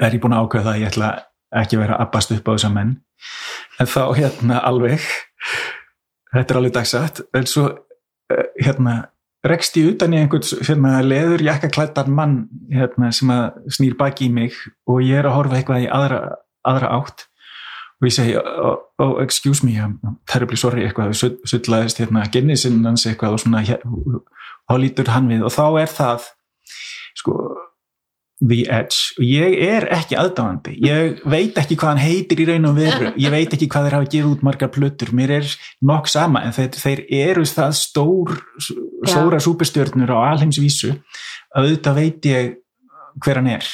er 0.00 0.16
ég 0.16 0.22
búin 0.22 0.32
að 0.32 0.46
ákveða 0.46 0.72
að 0.72 0.80
ég 0.80 0.88
ætla 0.94 1.10
ekki 1.60 1.76
að 1.76 1.82
vera 1.82 1.98
að 1.98 2.06
abbast 2.06 2.32
upp 2.32 2.48
á 2.48 2.52
þessa 2.54 2.70
menn. 2.72 2.94
En 3.80 3.90
þá 3.90 4.00
hérna 4.16 4.62
alveg. 4.64 5.04
Þetta 6.32 6.54
er 6.54 6.60
alveg 6.62 6.74
dagsætt 6.78 7.20
en 7.36 7.48
svo 7.52 7.66
uh, 7.68 8.46
hérna 8.62 8.96
rekst 9.46 9.78
ég 9.80 9.94
utan 9.94 10.14
í 10.14 10.20
einhvern 10.20 10.44
hérna, 10.66 11.00
leður 11.04 11.44
jakkaklættan 11.46 12.12
mann 12.12 12.36
hérna, 12.72 13.10
sem 13.14 13.30
snýr 13.72 13.96
baki 14.00 14.28
í 14.28 14.32
mig 14.34 14.56
og 14.90 15.00
ég 15.04 15.22
er 15.22 15.30
að 15.30 15.36
horfa 15.38 15.60
eitthvað 15.60 15.86
í 15.86 15.90
aðra, 15.96 16.20
aðra 16.68 16.92
átt 16.98 17.26
og 18.00 18.08
ég 18.08 18.16
segi, 18.16 18.36
oh, 18.40 18.76
oh, 19.00 19.16
excuse 19.20 19.64
me 19.66 19.76
terribly 20.28 20.56
sorry, 20.60 20.84
eitthvað, 20.86 21.16
sullaðist 21.48 22.00
hérna, 22.00 22.26
gennisinn 22.32 22.84
hans 22.84 23.06
eitthvað 23.08 23.36
og 23.36 23.42
svona 23.44 23.64
hér, 23.64 23.82
þá 24.68 24.74
lítur 24.80 25.12
hann 25.12 25.28
við 25.32 25.44
og 25.48 25.56
þá 25.56 25.64
er 25.82 25.92
það 25.96 26.30
sko 27.20 27.36
the 28.40 28.64
edge. 28.72 29.12
Og 29.18 29.24
ég 29.26 29.56
er 29.66 29.86
ekki 29.92 30.16
aðdáðandi, 30.18 30.76
ég 30.86 31.20
veit 31.28 31.58
ekki 31.60 31.76
hvað 31.76 31.92
hann 31.92 32.02
heitir 32.02 32.40
í 32.40 32.46
raun 32.48 32.70
og 32.70 32.78
veru, 32.78 33.10
ég 33.20 33.32
veit 33.34 33.52
ekki 33.56 33.68
hvað 33.70 33.86
þeir 33.86 33.96
hafa 33.98 34.08
gefið 34.14 34.30
út 34.30 34.44
margar 34.46 34.72
plötur, 34.72 35.12
mér 35.16 35.34
er 35.40 35.52
nokk 35.90 36.08
sama 36.10 36.42
en 36.46 36.56
þeir, 36.56 36.70
þeir 36.80 37.04
eru 37.20 37.44
það 37.48 37.76
stór 37.80 38.34
stóra 39.08 39.40
súpestjörnur 39.44 40.14
á 40.16 40.18
alheimsvísu. 40.32 40.94
Að 41.52 41.68
auðvitað 41.68 42.00
veit 42.00 42.30
ég 42.30 42.50
hver 43.20 43.40
hann 43.40 43.50
er 43.58 43.70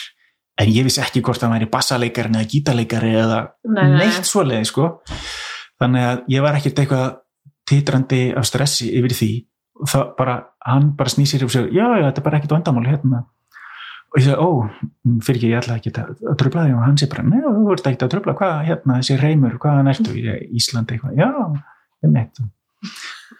en 0.57 0.73
ég 0.73 0.87
vissi 0.87 1.03
ekki 1.05 1.21
hvort 1.25 1.43
hann 1.45 1.53
væri 1.53 1.69
bassaleikari 1.69 2.33
eða 2.33 2.49
gítarleikari 2.49 3.13
eða 3.21 3.41
Nei, 3.69 3.85
nei. 3.93 3.99
neitt 4.07 4.27
svoleiði 4.27 4.71
sko. 4.71 4.89
Þannig 5.77 6.07
að 6.09 6.23
ég 6.33 6.45
var 6.47 6.57
ekkert 6.57 6.81
eitthvað 6.81 7.07
titrandi 7.69 8.21
af 8.39 8.47
stressi 8.49 8.89
yfir 8.97 9.13
því. 9.13 9.31
Það 9.91 10.05
bara, 10.17 10.37
hann 10.65 10.95
bara 10.97 11.13
snýsir 11.13 11.45
og 11.45 11.53
segir, 11.53 11.75
já, 11.77 11.85
já, 11.85 12.07
þetta 12.09 12.23
er 12.23 12.25
bara 12.25 12.39
ekkert 12.41 12.55
vandamál 12.57 12.87
hérna 12.89 13.27
og 14.12 14.20
ég 14.20 14.27
segi, 14.27 14.37
ó, 14.39 14.49
fyrir 15.27 15.41
ekki 15.41 15.51
ég 15.53 15.61
ætla 15.61 15.78
ekki 15.81 15.93
að, 15.93 16.15
tröfla 16.41 16.66
þig. 16.66 16.77
Og 16.78 16.87
hann 16.87 16.99
sé 17.01 17.11
bara, 17.12 17.27
neða, 17.27 17.53
þú 17.57 17.74
ert 17.74 17.91
ekki 17.91 18.07
að 18.07 18.12
tröfla 18.15 18.37
hvað, 18.39 18.57
hérna, 18.70 18.99
þessi 19.01 19.20
reymur, 19.20 19.59
hvaðan 19.62 19.93
ertu 19.93 20.16
ég, 20.20 20.47
Íslandi 20.57 20.97
eitthvað, 20.97 21.20
já, 21.20 21.31
ég 22.07 22.15
meitt 22.15 22.45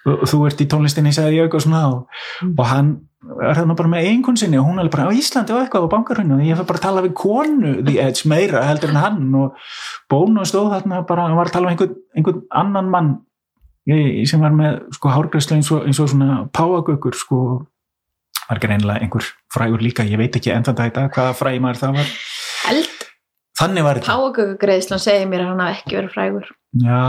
og 0.07 0.25
þú 0.31 0.41
ert 0.47 0.63
í 0.63 0.69
tónlistinni 0.71 1.13
segði 1.15 1.41
ég 1.41 1.47
eitthvað 1.47 1.67
svona. 1.67 1.83
Og, 1.91 2.25
og 2.53 2.65
hann 2.71 2.93
er 3.43 3.59
það 3.59 3.69
nú 3.71 3.77
bara 3.79 3.91
með 3.91 4.09
einhvern 4.11 4.39
sinni 4.39 4.59
og 4.61 4.69
hún 4.69 4.81
er 4.83 4.91
bara 4.93 5.09
á 5.11 5.17
Íslandi 5.19 5.55
og 5.55 5.63
eitthvað 5.65 5.89
á 5.91 5.95
bankarhunni 5.95 6.37
og 6.37 6.43
ég 6.47 6.59
fyrir 6.59 6.69
bara 6.69 6.81
að 6.81 6.87
tala 6.87 7.05
við 7.05 7.15
konu 7.19 7.73
The 7.81 7.97
Edge 8.05 8.31
meira 8.31 8.65
heldur 8.69 8.93
en 8.95 9.01
hann. 9.03 9.23
Og 9.41 9.71
Bono 10.11 10.47
stóð 10.47 10.75
þarna 10.77 11.03
bara, 11.09 11.27
hann 11.27 11.39
var 11.39 11.51
að 11.51 11.57
tala 11.57 11.71
um 11.71 11.75
einhvern, 11.75 11.97
einhvern 12.15 12.45
annan 12.63 12.93
mann 12.93 13.15
sem 14.27 14.43
var 14.43 14.55
með 14.55 14.81
sko 14.97 15.11
hárgræslu 15.15 15.59
eins 15.59 15.71
og, 15.71 15.85
eins 15.87 16.01
og 16.03 16.11
svona 16.11 16.41
páagökur 16.55 17.15
sko 17.15 17.41
var 18.47 18.61
ekki 18.61 18.71
reynilega 18.71 19.03
einhver 19.05 19.31
frægur 19.53 19.83
líka, 19.83 20.07
ég 20.07 20.21
veit 20.21 20.37
ekki 20.39 20.53
endan 20.55 20.79
dag 20.79 20.95
hvaða 20.95 21.35
fræg 21.37 21.59
maður 21.63 21.83
það 21.83 21.99
var. 22.01 22.13
Held 22.67 23.05
þannig 23.57 23.87
var 23.87 24.01
þetta. 24.01 24.17
Págöggreðslan 24.17 25.03
segir 25.03 25.29
mér 25.31 25.45
að 25.45 25.53
hann 25.53 25.63
hafi 25.65 25.81
ekki 25.81 25.99
verið 25.99 26.15
frægur. 26.15 26.51
Já, 26.77 27.03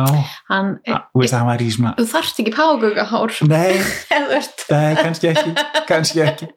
hann, 0.47 0.69
þú 0.87 1.23
veist 1.23 1.35
hann 1.35 1.49
var 1.49 1.63
í 1.63 1.67
svona 1.73 1.93
þú 1.97 2.05
þarft 2.07 2.37
ekki 2.43 2.53
págöggahár 2.55 3.33
nei, 3.49 3.79
nei, 4.71 4.91
kannski 5.01 5.31
ekki 5.33 5.65
kannski 5.89 6.23
ekki. 6.23 6.47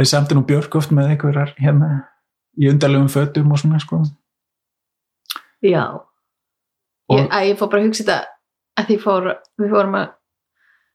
Þau 0.00 0.06
samt 0.08 0.32
er 0.32 0.38
nú 0.38 0.46
Björk 0.48 0.78
oft 0.80 0.94
með 0.96 1.12
einhverjar 1.12 1.52
hérna 1.60 1.90
í 2.56 2.70
undarlegum 2.72 3.10
fötum 3.12 3.52
og 3.52 3.60
svona 3.60 3.80
sko. 3.82 4.00
Já, 5.62 5.84
og 7.12 7.20
ég, 7.20 7.28
að 7.28 7.50
ég 7.50 7.60
fór 7.60 7.70
bara 7.70 7.84
að 7.84 7.90
hugsa 7.90 8.06
þetta 8.06 8.20
að 8.80 8.88
því 8.88 8.96
fór, 9.04 9.28
við 9.60 9.74
fórum 9.76 9.98
að 10.00 10.08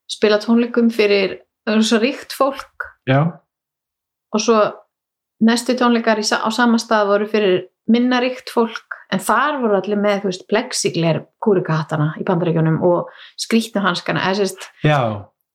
spila 0.09 0.39
tónleikum 0.41 0.89
fyrir 0.93 1.37
það 1.67 1.75
var 1.75 1.87
svo 1.89 1.99
ríkt 2.01 2.35
fólk. 2.35 2.87
Já, 3.07 3.21
og 4.33 4.43
svo 4.43 4.59
næstu 5.43 5.75
tónleikar 5.77 6.19
í, 6.21 6.25
á 6.25 6.49
sama 6.53 6.79
stað 6.81 7.11
voru 7.11 7.27
fyrir 7.29 7.57
minna 7.91 8.21
ríkt 8.23 8.51
fólk. 8.53 8.95
En 9.13 9.21
þar 9.23 9.61
voru 9.61 9.77
allir 9.77 9.99
með 9.99 10.23
þú 10.23 10.31
veist 10.31 10.47
plexigler 10.51 11.21
kúrikahattana 11.43 12.09
í 12.19 12.25
bandaríkjunum 12.27 12.81
og 12.83 13.11
skrítnu 13.39 13.83
hanskana 13.85 14.25
eða 14.27 14.41
sérst 14.41 14.65
já, 14.83 14.99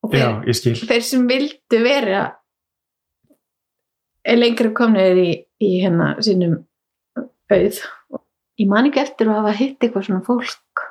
já, 0.08 0.28
ég 0.48 0.56
skil. 0.56 0.72
þeir 0.88 1.04
sem 1.04 1.26
vildu 1.28 1.80
vera 1.84 2.22
er 4.24 4.40
lengra 4.40 4.72
komnir 4.72 5.20
í, 5.20 5.30
í 5.60 5.70
hérna 5.82 6.14
sínum 6.24 6.62
auð. 7.52 7.82
Ég 8.60 8.70
man 8.70 8.88
ekki 8.88 9.02
eftir 9.02 9.28
að 9.28 9.42
hafa 9.42 9.54
hitt 9.58 9.84
eitthvað 9.84 10.08
svona 10.08 10.24
fólk. 10.24 10.86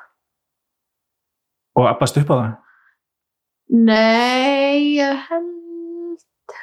Og 1.80 1.88
abbast 1.88 2.20
upp 2.20 2.30
á 2.30 2.34
það 2.36 2.61
nei, 3.68 4.96
ég 4.98 5.26
held 5.28 6.56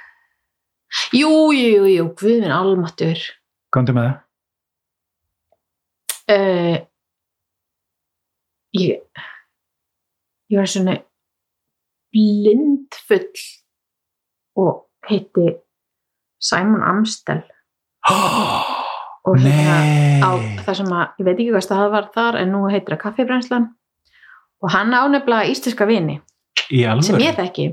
jú, 1.15 1.51
jú, 1.53 1.85
jú, 1.89 2.07
guð 2.17 2.41
minn 2.43 2.53
almatur 2.53 3.21
komdu 3.73 3.93
með 3.95 4.09
það. 4.09 4.17
Uh, 6.29 6.77
ég 8.77 9.23
ég 10.49 10.57
var 10.57 10.69
svona 10.69 10.97
blindfull 12.13 13.43
og 14.59 15.09
hitti 15.09 15.47
Simon 16.41 16.83
Amstel. 16.85 17.43
Og 19.29 19.35
hérna 19.43 19.73
á 20.23 20.31
það 20.63 20.75
sem 20.79 20.93
að, 20.95 21.09
ég 21.19 21.25
veit 21.27 21.33
ekki 21.35 21.51
hvað 21.51 21.63
stað 21.65 21.89
var 21.93 22.05
þar 22.13 22.37
en 22.39 22.53
nú 22.55 22.61
heitir 22.71 22.95
það 22.95 23.01
kaffibrænslan 23.03 23.65
og 24.63 24.71
hann 24.73 24.95
ánefnilega 24.95 25.51
íslenska 25.51 25.85
vini 25.85 26.15
sem 27.05 27.23
ég 27.23 27.37
þekki. 27.37 27.71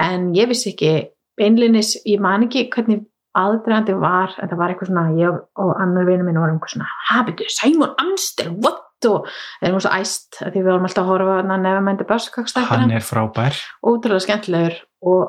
En 0.00 0.30
ég 0.36 0.50
vissi 0.50 0.72
ekki 0.74 0.92
beinlinis, 1.40 1.96
ég 2.08 2.20
man 2.22 2.46
ekki 2.46 2.68
hvernig 2.72 3.06
aðdraðandi 3.38 3.94
var, 4.00 4.34
en 4.40 4.50
það 4.50 4.60
var 4.60 4.72
eitthvað 4.72 4.90
svona 4.90 5.16
ég 5.18 5.34
og 5.62 5.74
annar 5.78 6.06
vinur 6.08 6.26
minn 6.26 6.38
vorum 6.40 6.56
eitthvað 6.58 6.74
svona 6.74 6.88
hafiðu, 7.10 7.50
Simon 7.54 7.92
Amstel, 8.02 8.54
what? 8.58 8.86
Og 9.08 9.24
við 9.62 9.70
erum 9.70 9.80
svo 9.80 9.90
æst, 9.96 10.42
af 10.42 10.50
því 10.50 10.60
við 10.60 10.66
vorum 10.68 10.86
alltaf 10.88 11.06
að 11.06 11.08
horfa 11.08 11.36
á 11.40 11.56
nefnmændi 11.56 12.04
hann 12.68 12.90
er 12.92 13.04
frábær. 13.06 13.56
Ótrúlega 13.80 14.26
skemmtilegur. 14.26 14.74
Og 15.08 15.22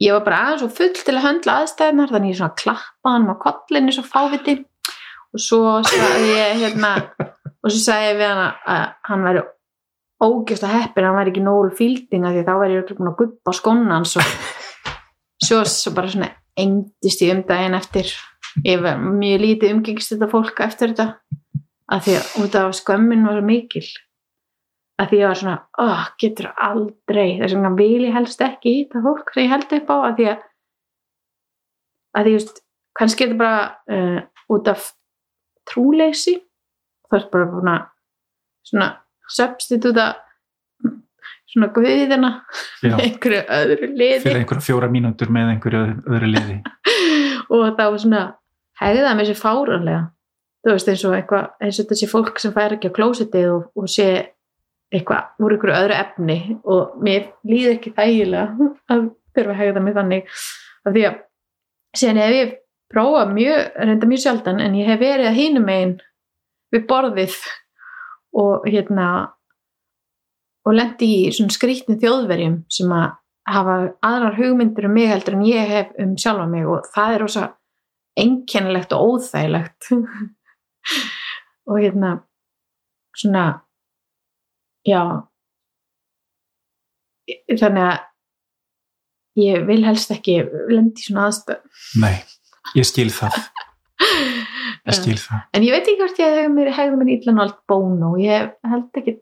ég 0.00 0.16
var 0.16 0.24
bara 0.24 0.38
aðeins 0.46 0.64
og 0.64 0.72
full 0.78 0.94
til 0.96 1.16
að 1.18 1.26
höndla 1.26 1.58
aðstæðnar 1.60 2.14
þannig 2.14 2.32
ég 2.32 2.38
svona 2.40 2.56
klappaði 2.62 3.18
hann 3.18 3.28
á 3.28 3.36
kollinni 3.44 3.92
svo 3.92 4.06
fáviti. 4.08 4.54
Og 5.36 5.44
svo 5.44 5.60
sagði 5.84 6.32
ég 6.32 6.62
hérna 6.62 6.94
og 7.12 7.68
svo 7.68 7.82
sagði 7.82 8.08
ég 8.08 8.18
við 8.22 8.32
hann 8.32 8.42
að 8.46 8.86
hann 9.10 9.28
væri 9.28 9.44
ógjöfst 10.22 10.66
að 10.66 10.76
heppin 10.76 11.06
hann 11.08 11.18
væri 11.18 11.32
ekki 11.32 11.44
nógu 11.44 11.72
fíldinga 11.78 12.32
því 12.34 12.44
þá 12.46 12.52
væri 12.60 12.76
ég 12.78 12.92
búin 12.98 13.10
að 13.10 13.18
guppa 13.18 13.54
skóna 13.56 13.96
hans 13.96 14.14
og 14.20 14.28
svo, 15.42 15.62
svo 15.66 15.94
bara 15.96 16.12
svona 16.12 16.30
engdist 16.58 17.24
ég 17.24 17.34
um 17.34 17.42
daginn 17.48 17.78
eftir. 17.78 18.12
Ég 18.66 18.82
var 18.84 19.00
mjög 19.00 19.42
lítið 19.42 19.74
umgengst 19.76 20.12
þetta 20.12 20.28
fólk 20.30 20.60
eftir 20.60 20.92
þetta 20.92 21.06
að 21.92 22.06
því 22.06 22.16
að 22.18 22.32
út 22.42 22.56
af 22.60 22.74
skömmin 22.76 23.26
var 23.26 23.38
svo 23.38 23.44
mikil. 23.48 23.84
Að 25.00 25.10
því 25.10 25.20
ég 25.22 25.30
var 25.30 25.40
svona 25.40 25.58
oh, 25.82 26.02
getur 26.20 26.50
aldrei, 26.52 27.38
þess 27.40 27.56
vegna 27.56 27.72
vil 27.78 28.02
ég 28.04 28.16
helst 28.16 28.42
ekki 28.44 28.74
í 28.76 28.82
það 28.92 29.06
fólk 29.08 29.32
sem 29.32 29.46
ég 29.46 29.54
held 29.54 29.76
upp 29.78 29.92
á 29.92 29.96
að 29.96 30.18
því 30.18 30.28
að 30.32 30.48
að 32.12 32.26
því 32.26 32.34
just, 32.36 32.58
kannski 32.98 33.24
er 33.24 33.32
þetta 33.32 33.40
bara 33.40 33.62
uh, 33.96 34.18
út 34.52 34.68
af 34.68 34.90
trúleysi. 35.70 36.36
Það 37.08 37.18
er 37.18 37.30
bara 37.32 37.72
að 37.72 37.88
svona 38.68 38.88
substitúta 39.36 40.06
svona 41.52 41.68
guðina 41.74 42.32
með 42.82 43.02
einhverju 43.06 43.42
öðru 43.58 43.90
liði. 43.92 44.22
Fyrir 44.24 44.40
einhverja 44.40 44.66
fjóra 44.68 44.88
mínútur 44.92 45.32
með 45.34 45.54
einhverju 45.56 45.82
öðru 46.08 46.32
liði. 46.32 46.58
Og 47.52 47.66
þá 47.76 47.84
svona 48.00 48.22
hegða 48.80 49.16
mér 49.18 49.28
sér 49.28 49.40
fáranlega 49.40 50.02
þú 50.62 50.76
veist 50.76 50.90
eins 50.92 51.02
og 51.06 51.16
eitthvað 51.16 51.66
eins 51.66 51.80
og 51.82 51.88
þessi 51.90 52.08
fólk 52.10 52.38
sem 52.40 52.54
fær 52.54 52.76
ekki 52.76 52.92
á 52.92 52.96
klósitið 52.96 53.48
og, 53.50 53.64
og 53.74 53.90
sé 53.90 54.08
eitthvað 54.92 55.42
úr 55.42 55.56
einhverju 55.56 55.78
öðru 55.78 55.98
efni. 55.98 56.38
Og 56.62 56.96
mér 57.02 57.30
líður 57.48 57.76
ekki 57.78 57.94
þægilega 57.96 58.70
að 58.92 59.08
þurfa 59.34 59.54
að 59.54 59.62
hegða 59.62 59.84
mig 59.84 59.96
þannig. 59.98 60.36
Af 60.82 60.94
því 60.94 61.04
að 61.08 61.18
síðan 61.98 62.22
hef 62.22 62.36
ég 62.36 62.54
prófað 62.92 63.34
mjög, 63.36 63.60
reynda 63.88 64.10
mjög 64.10 64.24
sjaldan 64.26 64.62
en 64.62 64.78
ég 64.78 64.90
hef 64.92 65.02
verið 65.02 65.30
að 65.30 65.38
hínum 65.40 65.70
einn 65.72 65.96
við 66.72 66.86
borðið 66.88 67.38
og 68.38 68.66
hérna 68.68 69.08
og 70.62 70.76
lendi 70.76 71.08
í 71.26 71.32
svona 71.34 71.52
skrýtni 71.52 71.98
þjóðverjum 72.00 72.60
sem 72.70 72.92
að 72.94 73.08
hafa 73.50 73.76
aðrar 74.06 74.38
hugmyndir 74.38 74.86
um 74.86 74.94
mig 74.94 75.10
heldur 75.10 75.34
en 75.36 75.46
ég 75.46 75.70
hef 75.70 75.96
um 76.00 76.14
sjálfa 76.20 76.46
mig 76.50 76.68
og 76.70 76.86
það 76.94 77.16
er 77.16 77.24
ósa 77.26 77.48
einkennilegt 78.22 78.92
og 78.94 79.16
óþægilegt. 79.16 79.90
Og 81.70 81.78
hérna 81.78 82.16
svona 83.14 83.62
já 84.86 85.02
þannig 87.60 87.84
að 87.86 87.98
ég 89.42 89.66
vil 89.68 89.84
helst 89.86 90.10
ekki 90.12 90.40
lendi 90.72 91.04
í 91.04 91.06
svona 91.06 91.28
aðstöð 91.28 91.84
Nei, 92.02 92.16
ég 92.74 92.88
skil 92.88 93.08
það 93.14 93.38
ég 94.88 94.98
skil 94.98 95.16
það. 95.20 95.46
En 95.54 95.64
ég 95.66 95.74
veit 95.76 95.86
ekki 95.86 96.00
hvort 96.00 96.20
ég 96.22 96.36
hef 96.40 96.50
mér 96.52 96.72
hegðum 96.76 97.02
mér 97.02 97.14
illa 97.16 97.34
nált 97.36 97.58
bónu 97.70 98.12
og 98.12 98.20
ég 98.22 98.52
held 98.72 99.00
ekki 99.00 99.16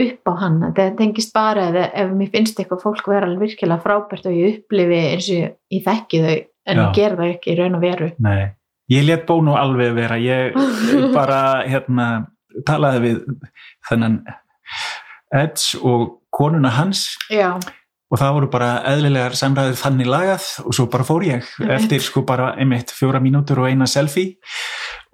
upp 0.00 0.30
á 0.30 0.32
hann. 0.42 0.60
Það 0.76 0.94
tengist 1.00 1.34
bara 1.36 1.66
ef, 1.70 1.80
ef 2.02 2.14
mér 2.16 2.32
finnst 2.34 2.60
eitthvað 2.60 2.84
fólk 2.84 3.10
vera 3.10 3.28
alveg 3.28 3.50
virkilega 3.50 3.84
frábært 3.84 4.28
og 4.28 4.36
ég 4.36 4.60
upplifi 4.60 5.00
eins 5.00 5.28
og 5.32 5.40
ég, 5.40 5.84
þekki 5.86 6.22
þau 6.24 6.36
en 6.70 6.82
ég 6.82 6.96
ger 6.96 7.16
það 7.18 7.34
ekki 7.34 7.52
í 7.52 7.58
raun 7.60 7.78
og 7.78 7.84
veru. 7.84 8.10
Nei, 8.24 8.38
ég 8.92 9.06
let 9.08 9.26
Bónu 9.28 9.56
alveg 9.58 9.96
vera. 9.96 10.20
Ég 10.20 10.56
bara 11.18 11.40
hérna 11.66 12.08
talaði 12.66 13.02
við 13.06 13.20
þennan 13.88 14.22
Edge 15.30 15.78
og 15.86 16.08
konuna 16.34 16.72
hans. 16.74 17.06
Já, 17.30 17.54
og 18.10 18.18
það 18.18 18.32
voru 18.36 18.48
bara 18.50 18.70
eðlilegar 18.90 19.36
samræðir 19.38 19.78
þannig 19.78 20.08
lagað 20.10 20.46
og 20.64 20.74
svo 20.76 20.86
bara 20.90 21.06
fór 21.06 21.26
ég 21.28 21.44
Einmitt. 21.60 21.74
eftir 21.76 22.02
sko 22.04 22.24
bara 22.26 22.54
einmitt 22.58 22.90
fjóra 22.94 23.20
mínútur 23.22 23.62
og 23.62 23.70
eina 23.70 23.86
selfie 23.90 24.40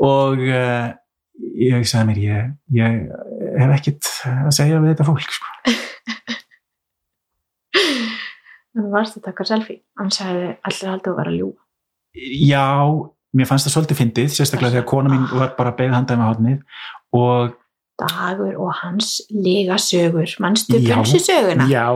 og 0.02 0.40
uh, 0.40 0.88
ég 1.60 1.84
sagði 1.88 2.06
mér 2.10 2.22
ég, 2.22 2.54
ég 2.78 3.02
hef 3.60 3.74
ekkit 3.76 4.12
að 4.32 4.54
segja 4.56 4.80
við 4.80 4.94
þetta 4.94 5.08
fólk 5.10 5.36
sko. 5.36 5.52
þannig 8.72 8.94
varst 8.94 9.20
að 9.20 9.28
taka 9.28 9.48
selfie 9.48 9.82
hann 10.00 10.12
sagði 10.14 10.48
allir 10.56 10.90
haldið 10.94 11.12
að 11.12 11.20
vera 11.20 11.34
að 11.34 11.38
ljúga 11.42 11.62
Já, 12.16 12.64
mér 13.36 13.48
fannst 13.50 13.68
það 13.68 13.74
svolítið 13.74 13.98
fyndið 14.00 14.28
sérstaklega 14.32 14.78
þegar 14.78 14.88
kona 14.88 15.12
mín 15.12 15.26
var 15.36 15.52
bara 15.58 15.74
beigð 15.76 15.98
handaði 15.98 16.20
með 16.22 16.30
hátnið 16.30 16.60
og 17.16 17.56
dagur 18.00 18.54
og 18.60 18.72
hans 18.82 19.20
lega 19.32 19.78
sögur 19.80 20.28
mannstu 20.42 20.78
Já. 20.78 20.96
pulsu 20.98 21.18
söguna 21.24 21.66
já, 21.70 21.86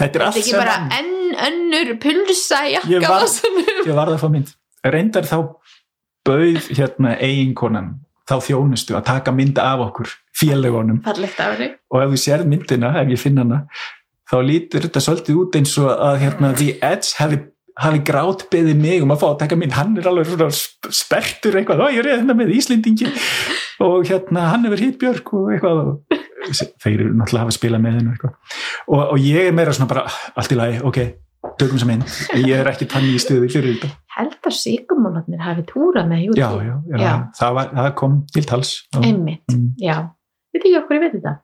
þetta 0.00 0.18
er 0.20 0.24
allt 0.26 0.38
ekki 0.40 0.54
bara 0.56 0.76
enn 0.98 1.34
önnur 1.48 1.90
pulsa 2.02 2.62
Ég 2.70 2.86
jakka 2.90 3.10
var- 3.12 3.26
var... 3.26 3.84
ég 3.86 3.94
varð 4.00 4.14
að 4.16 4.22
fá 4.24 4.28
mynd. 4.32 4.54
Reyndar 4.84 5.26
þá 5.28 5.36
bauð 6.26 6.68
hérna 6.76 7.14
eiginkonan 7.20 7.92
þá 8.30 8.34
þjónustu 8.46 8.94
að 8.96 9.04
taka 9.08 9.32
mynd 9.34 9.58
af 9.58 9.80
okkur 9.88 10.10
félagunum. 10.40 11.00
Og 11.90 12.02
ef 12.04 12.12
þú 12.14 12.18
sérð 12.22 12.46
myndina, 12.50 12.92
ef 13.02 13.08
ég 13.10 13.18
finn 13.20 13.38
hana 13.42 13.64
þá 14.30 14.36
lítur 14.46 14.84
þetta 14.86 15.00
svolítið 15.02 15.38
út 15.42 15.56
eins 15.58 15.72
og 15.82 15.88
að 15.90 16.18
hérna, 16.22 16.52
The 16.56 16.76
Edge 16.86 17.16
hafi, 17.18 17.40
hafi 17.80 18.00
grátbeðið 18.10 18.76
mig 18.80 19.02
um 19.04 19.12
að 19.14 19.22
fá 19.22 19.26
að 19.30 19.38
taka 19.44 19.56
mynd. 19.60 19.72
Hann 19.76 19.96
er 20.00 20.08
alveg 20.10 20.28
svona 20.28 20.50
sp- 20.52 20.90
sperrtur 20.92 21.56
eitthvað, 21.60 21.80
ó 21.80 21.86
ég 21.94 22.02
er 22.04 22.10
hérna 22.18 22.36
með 22.36 22.52
Íslendingi 22.58 23.08
og 23.86 24.04
hérna 24.10 24.50
hann 24.52 24.66
hefur 24.68 24.82
hitt 24.84 24.98
Björk 25.00 25.32
og 25.38 25.48
eitthvað 25.54 25.80
og 25.86 26.20
þeir 26.84 27.00
eru 27.06 27.14
náttúrulega 27.16 27.40
að 27.40 27.42
hafa 27.46 27.56
spilað 27.56 27.82
með 27.84 27.98
hennu 28.00 28.14
og, 28.28 29.00
og 29.00 29.18
ég 29.24 29.48
er 29.48 29.56
meira 29.56 29.72
svona 29.76 29.88
bara 29.90 30.04
allt 30.36 30.52
í 30.52 30.58
lagi, 30.60 30.78
ok, 30.84 31.00
tökum 31.60 31.80
sem 31.80 31.88
mynd. 31.88 32.04
Ég 32.40 32.54
er 32.60 32.68
ekki 32.72 32.86
tannig 32.90 33.16
í 33.16 33.20
stuði 33.22 33.48
fyrir 33.52 33.76
þetta. 33.80 33.90
Held 34.16 34.36
að 34.50 34.56
síkumálarnir 34.60 35.40
hafi 35.44 35.64
túrað 35.68 36.08
með 36.10 36.24
já, 36.36 36.48
já, 36.60 36.74
já, 36.90 36.96
Já. 37.00 37.12
Það, 37.40 37.52
var, 37.58 37.70
það 37.80 37.90
kom 38.00 38.16
til 38.34 38.46
tals. 38.48 38.72
Og, 38.96 39.04
einmitt, 39.08 39.44
Mm. 39.52 39.68
já. 39.80 39.96
Veit 40.52 40.64
ekki 40.66 40.76
okkur 40.80 40.96
ég 40.98 41.04
veit 41.06 41.14
þetta? 41.16 41.34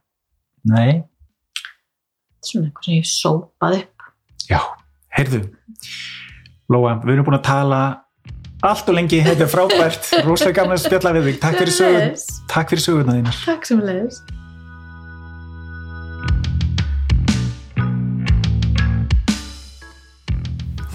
Nei, 0.72 0.92
þetta 0.96 2.42
er 2.42 2.50
svona 2.50 2.66
eitthvað 2.68 2.88
sem 2.88 2.96
ég 2.98 3.08
sópað 3.12 3.78
upp. 3.80 4.08
Já, 4.50 4.60
heyrðu 5.16 5.40
Lóa, 6.66 6.96
við 6.98 7.12
erum 7.14 7.26
búin 7.28 7.36
að 7.38 7.44
tala 7.46 7.80
allt 8.66 8.88
og 8.90 8.96
lengi, 8.96 9.20
þetta 9.22 9.44
er 9.44 9.50
frábært 9.52 10.08
rosalega 10.26 10.56
gaman 10.64 10.74
að 10.74 10.80
spjalla 10.82 11.12
við 11.14 11.28
þig, 11.28 11.36
takk 11.44 11.58
fyrir 11.60 11.74
Sömuleiðis. 11.76 12.24
takk 12.50 12.72
fyrir 12.72 12.82
söguna 12.82 13.14
þínar 13.14 13.36
takk 13.46 13.68
sem 13.68 13.82
leiðis 13.86 14.18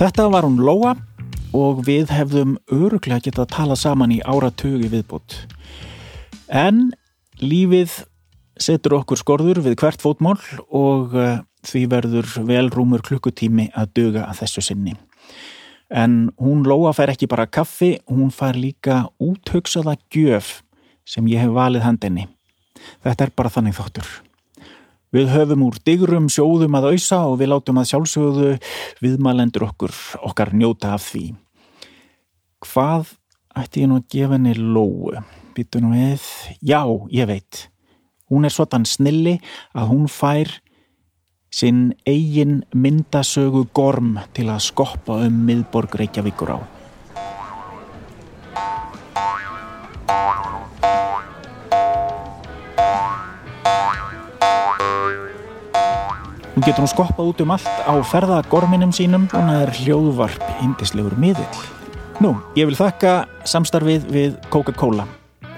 Þetta 0.02 0.26
var 0.34 0.48
hún 0.48 0.58
Lóa 0.66 0.96
og 1.56 1.84
við 1.86 2.10
hefðum 2.12 2.56
öruglega 2.74 3.22
getað 3.30 3.44
að 3.46 3.52
tala 3.54 3.78
saman 3.78 4.16
í 4.16 4.18
áratugi 4.26 4.90
viðbútt. 4.90 5.36
En 6.50 6.90
lífið 7.38 8.00
setur 8.58 8.98
okkur 8.98 9.22
skorður 9.22 9.62
við 9.62 9.78
hvert 9.84 10.02
fótmál 10.02 10.40
og 10.74 11.14
uh, 11.14 11.38
því 11.70 11.86
verður 11.94 12.34
vel 12.50 12.66
rúmur 12.74 13.06
klukkutími 13.06 13.70
að 13.78 13.94
duga 14.02 14.26
að 14.26 14.42
þessu 14.42 14.66
sinni. 14.72 14.98
En 15.92 16.32
hún 16.40 16.64
Lóa 16.64 16.94
fær 16.96 17.12
ekki 17.12 17.28
bara 17.28 17.50
kaffi, 17.52 17.98
hún 18.08 18.32
fær 18.32 18.56
líka 18.56 19.04
úthugsaða 19.20 19.98
gjöf 20.14 20.62
sem 21.04 21.28
ég 21.28 21.44
hef 21.44 21.52
valið 21.52 21.84
handinni. 21.84 22.28
Þetta 23.04 23.28
er 23.28 23.34
bara 23.36 23.52
þannig 23.52 23.76
þáttur. 23.76 24.08
Við 25.12 25.34
höfum 25.34 25.66
úr 25.66 25.76
digrum 25.84 26.30
sjóðum 26.32 26.78
að 26.80 26.94
auðsa 26.94 27.18
og 27.28 27.42
við 27.42 27.52
látum 27.52 27.82
að 27.82 27.90
sjálfsögðu 27.90 28.52
viðmælendur 29.04 29.66
okkur 29.68 29.98
okkar 30.24 30.54
njóta 30.56 30.94
af 30.96 31.10
því. 31.10 31.26
Hvað 32.64 33.12
ætti 33.60 33.84
ég 33.84 33.92
nú 33.92 34.00
að 34.00 34.08
gefa 34.16 34.38
henni 34.38 34.56
lóu? 34.56 35.12
Býtu 35.52 35.82
nú 35.84 35.92
við, 35.92 36.24
já, 36.64 36.80
ég 37.12 37.28
veit. 37.28 37.66
Hún 38.32 38.48
er 38.48 38.56
svotan 38.56 38.88
snilli 38.88 39.42
að 39.76 39.92
hún 39.92 40.08
fær 40.08 40.54
sinn 41.52 41.92
eigin 42.08 42.62
myndasögu 42.72 43.66
gorm 43.76 44.16
til 44.36 44.48
að 44.48 44.64
skoppa 44.70 45.20
um 45.26 45.42
miðborg 45.48 45.98
Reykjavíkur 46.00 46.56
á. 46.56 46.60
Hún 56.52 56.68
getur 56.68 56.84
hún 56.84 56.92
skoppað 56.92 57.32
út 57.32 57.44
um 57.44 57.56
allt 57.56 57.70
á 57.84 57.94
ferðagorminum 58.06 58.92
sínum 58.96 59.28
og 59.32 59.40
hún 59.40 59.56
er 59.56 59.72
hljóðvarp 59.82 60.44
indislegur 60.64 61.16
miðill. 61.20 61.64
Nú, 62.22 62.36
ég 62.56 62.70
vil 62.70 62.78
þakka 62.78 63.26
samstarfið 63.50 64.06
við 64.14 64.38
Coca-Cola 64.54 65.08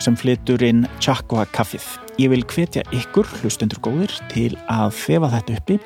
sem 0.04 0.18
flytur 0.20 0.64
inn 0.66 0.84
Chakwa 1.04 1.48
kaffið. 1.56 1.86
Ég 2.22 2.30
vil 2.34 2.44
hvetja 2.46 2.84
ykkur, 2.94 3.28
hlustendur 3.42 3.80
góðir, 3.84 4.14
til 4.34 4.52
að 4.72 4.94
þefa 5.00 5.32
þetta 5.38 5.58
uppi 5.58 5.80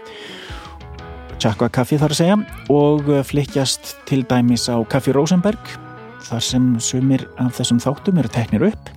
Chakwa 1.38 1.68
kaffið 1.69 2.02
þar 2.02 2.14
að 2.15 2.18
segja 2.18 2.38
og 2.73 3.10
flykkjast 3.30 3.91
til 4.10 4.23
dæmis 4.26 4.64
á 4.73 4.81
Kaffi 4.89 5.14
Rosenberg 5.14 5.76
þar 6.26 6.41
sem 6.41 6.72
sumir 6.81 7.27
af 7.38 7.53
þessum 7.60 7.77
þáttum 7.84 8.18
eru 8.18 8.31
teknir 8.34 8.65
upp 8.72 8.89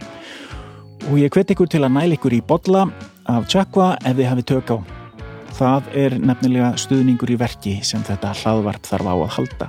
og 1.11 1.19
ég 1.21 1.29
hvet 1.35 1.53
ykkur 1.53 1.69
til 1.69 1.83
að 1.85 1.93
næla 1.99 2.17
ykkur 2.17 2.39
í 2.39 2.41
bolla 2.41 2.87
af 3.29 3.45
Chakwa 3.53 3.93
ef 4.01 4.17
þið 4.17 4.31
hafi 4.31 4.47
tök 4.49 4.73
á 4.73 4.79
Það 5.61 5.89
er 5.99 6.15
nefnilega 6.17 6.71
stuðningur 6.81 7.35
í 7.35 7.37
verki 7.37 7.75
sem 7.85 8.01
þetta 8.07 8.31
hlaðvarp 8.39 8.87
þarf 8.87 9.09
á 9.13 9.15
að 9.19 9.33
halda. 9.35 9.67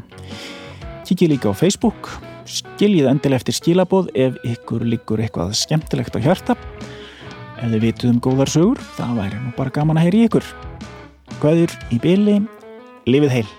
Kikið 1.09 1.33
líka 1.33 1.51
á 1.51 1.53
Facebook, 1.57 2.07
Skiljið 2.49 3.09
endileg 3.11 3.41
eftir 3.41 3.57
skilabóð 3.57 4.09
ef 4.17 4.37
ykkur 4.47 4.85
líkur 4.87 5.21
eitthvað 5.23 5.53
skemmtilegt 5.59 6.17
á 6.17 6.19
hjarta. 6.23 6.57
Ef 7.61 7.67
þið 7.69 7.83
vituð 7.85 8.13
um 8.15 8.21
góðar 8.25 8.49
sögur, 8.49 8.81
það 8.97 9.17
væri 9.21 9.41
nú 9.41 9.53
bara 9.57 9.75
gaman 9.75 10.01
að 10.01 10.07
heyri 10.09 10.23
ykkur. 10.29 10.47
Hvaður 11.41 11.75
í 11.93 12.01
byli, 12.01 12.39
lifið 13.09 13.37
heil! 13.37 13.49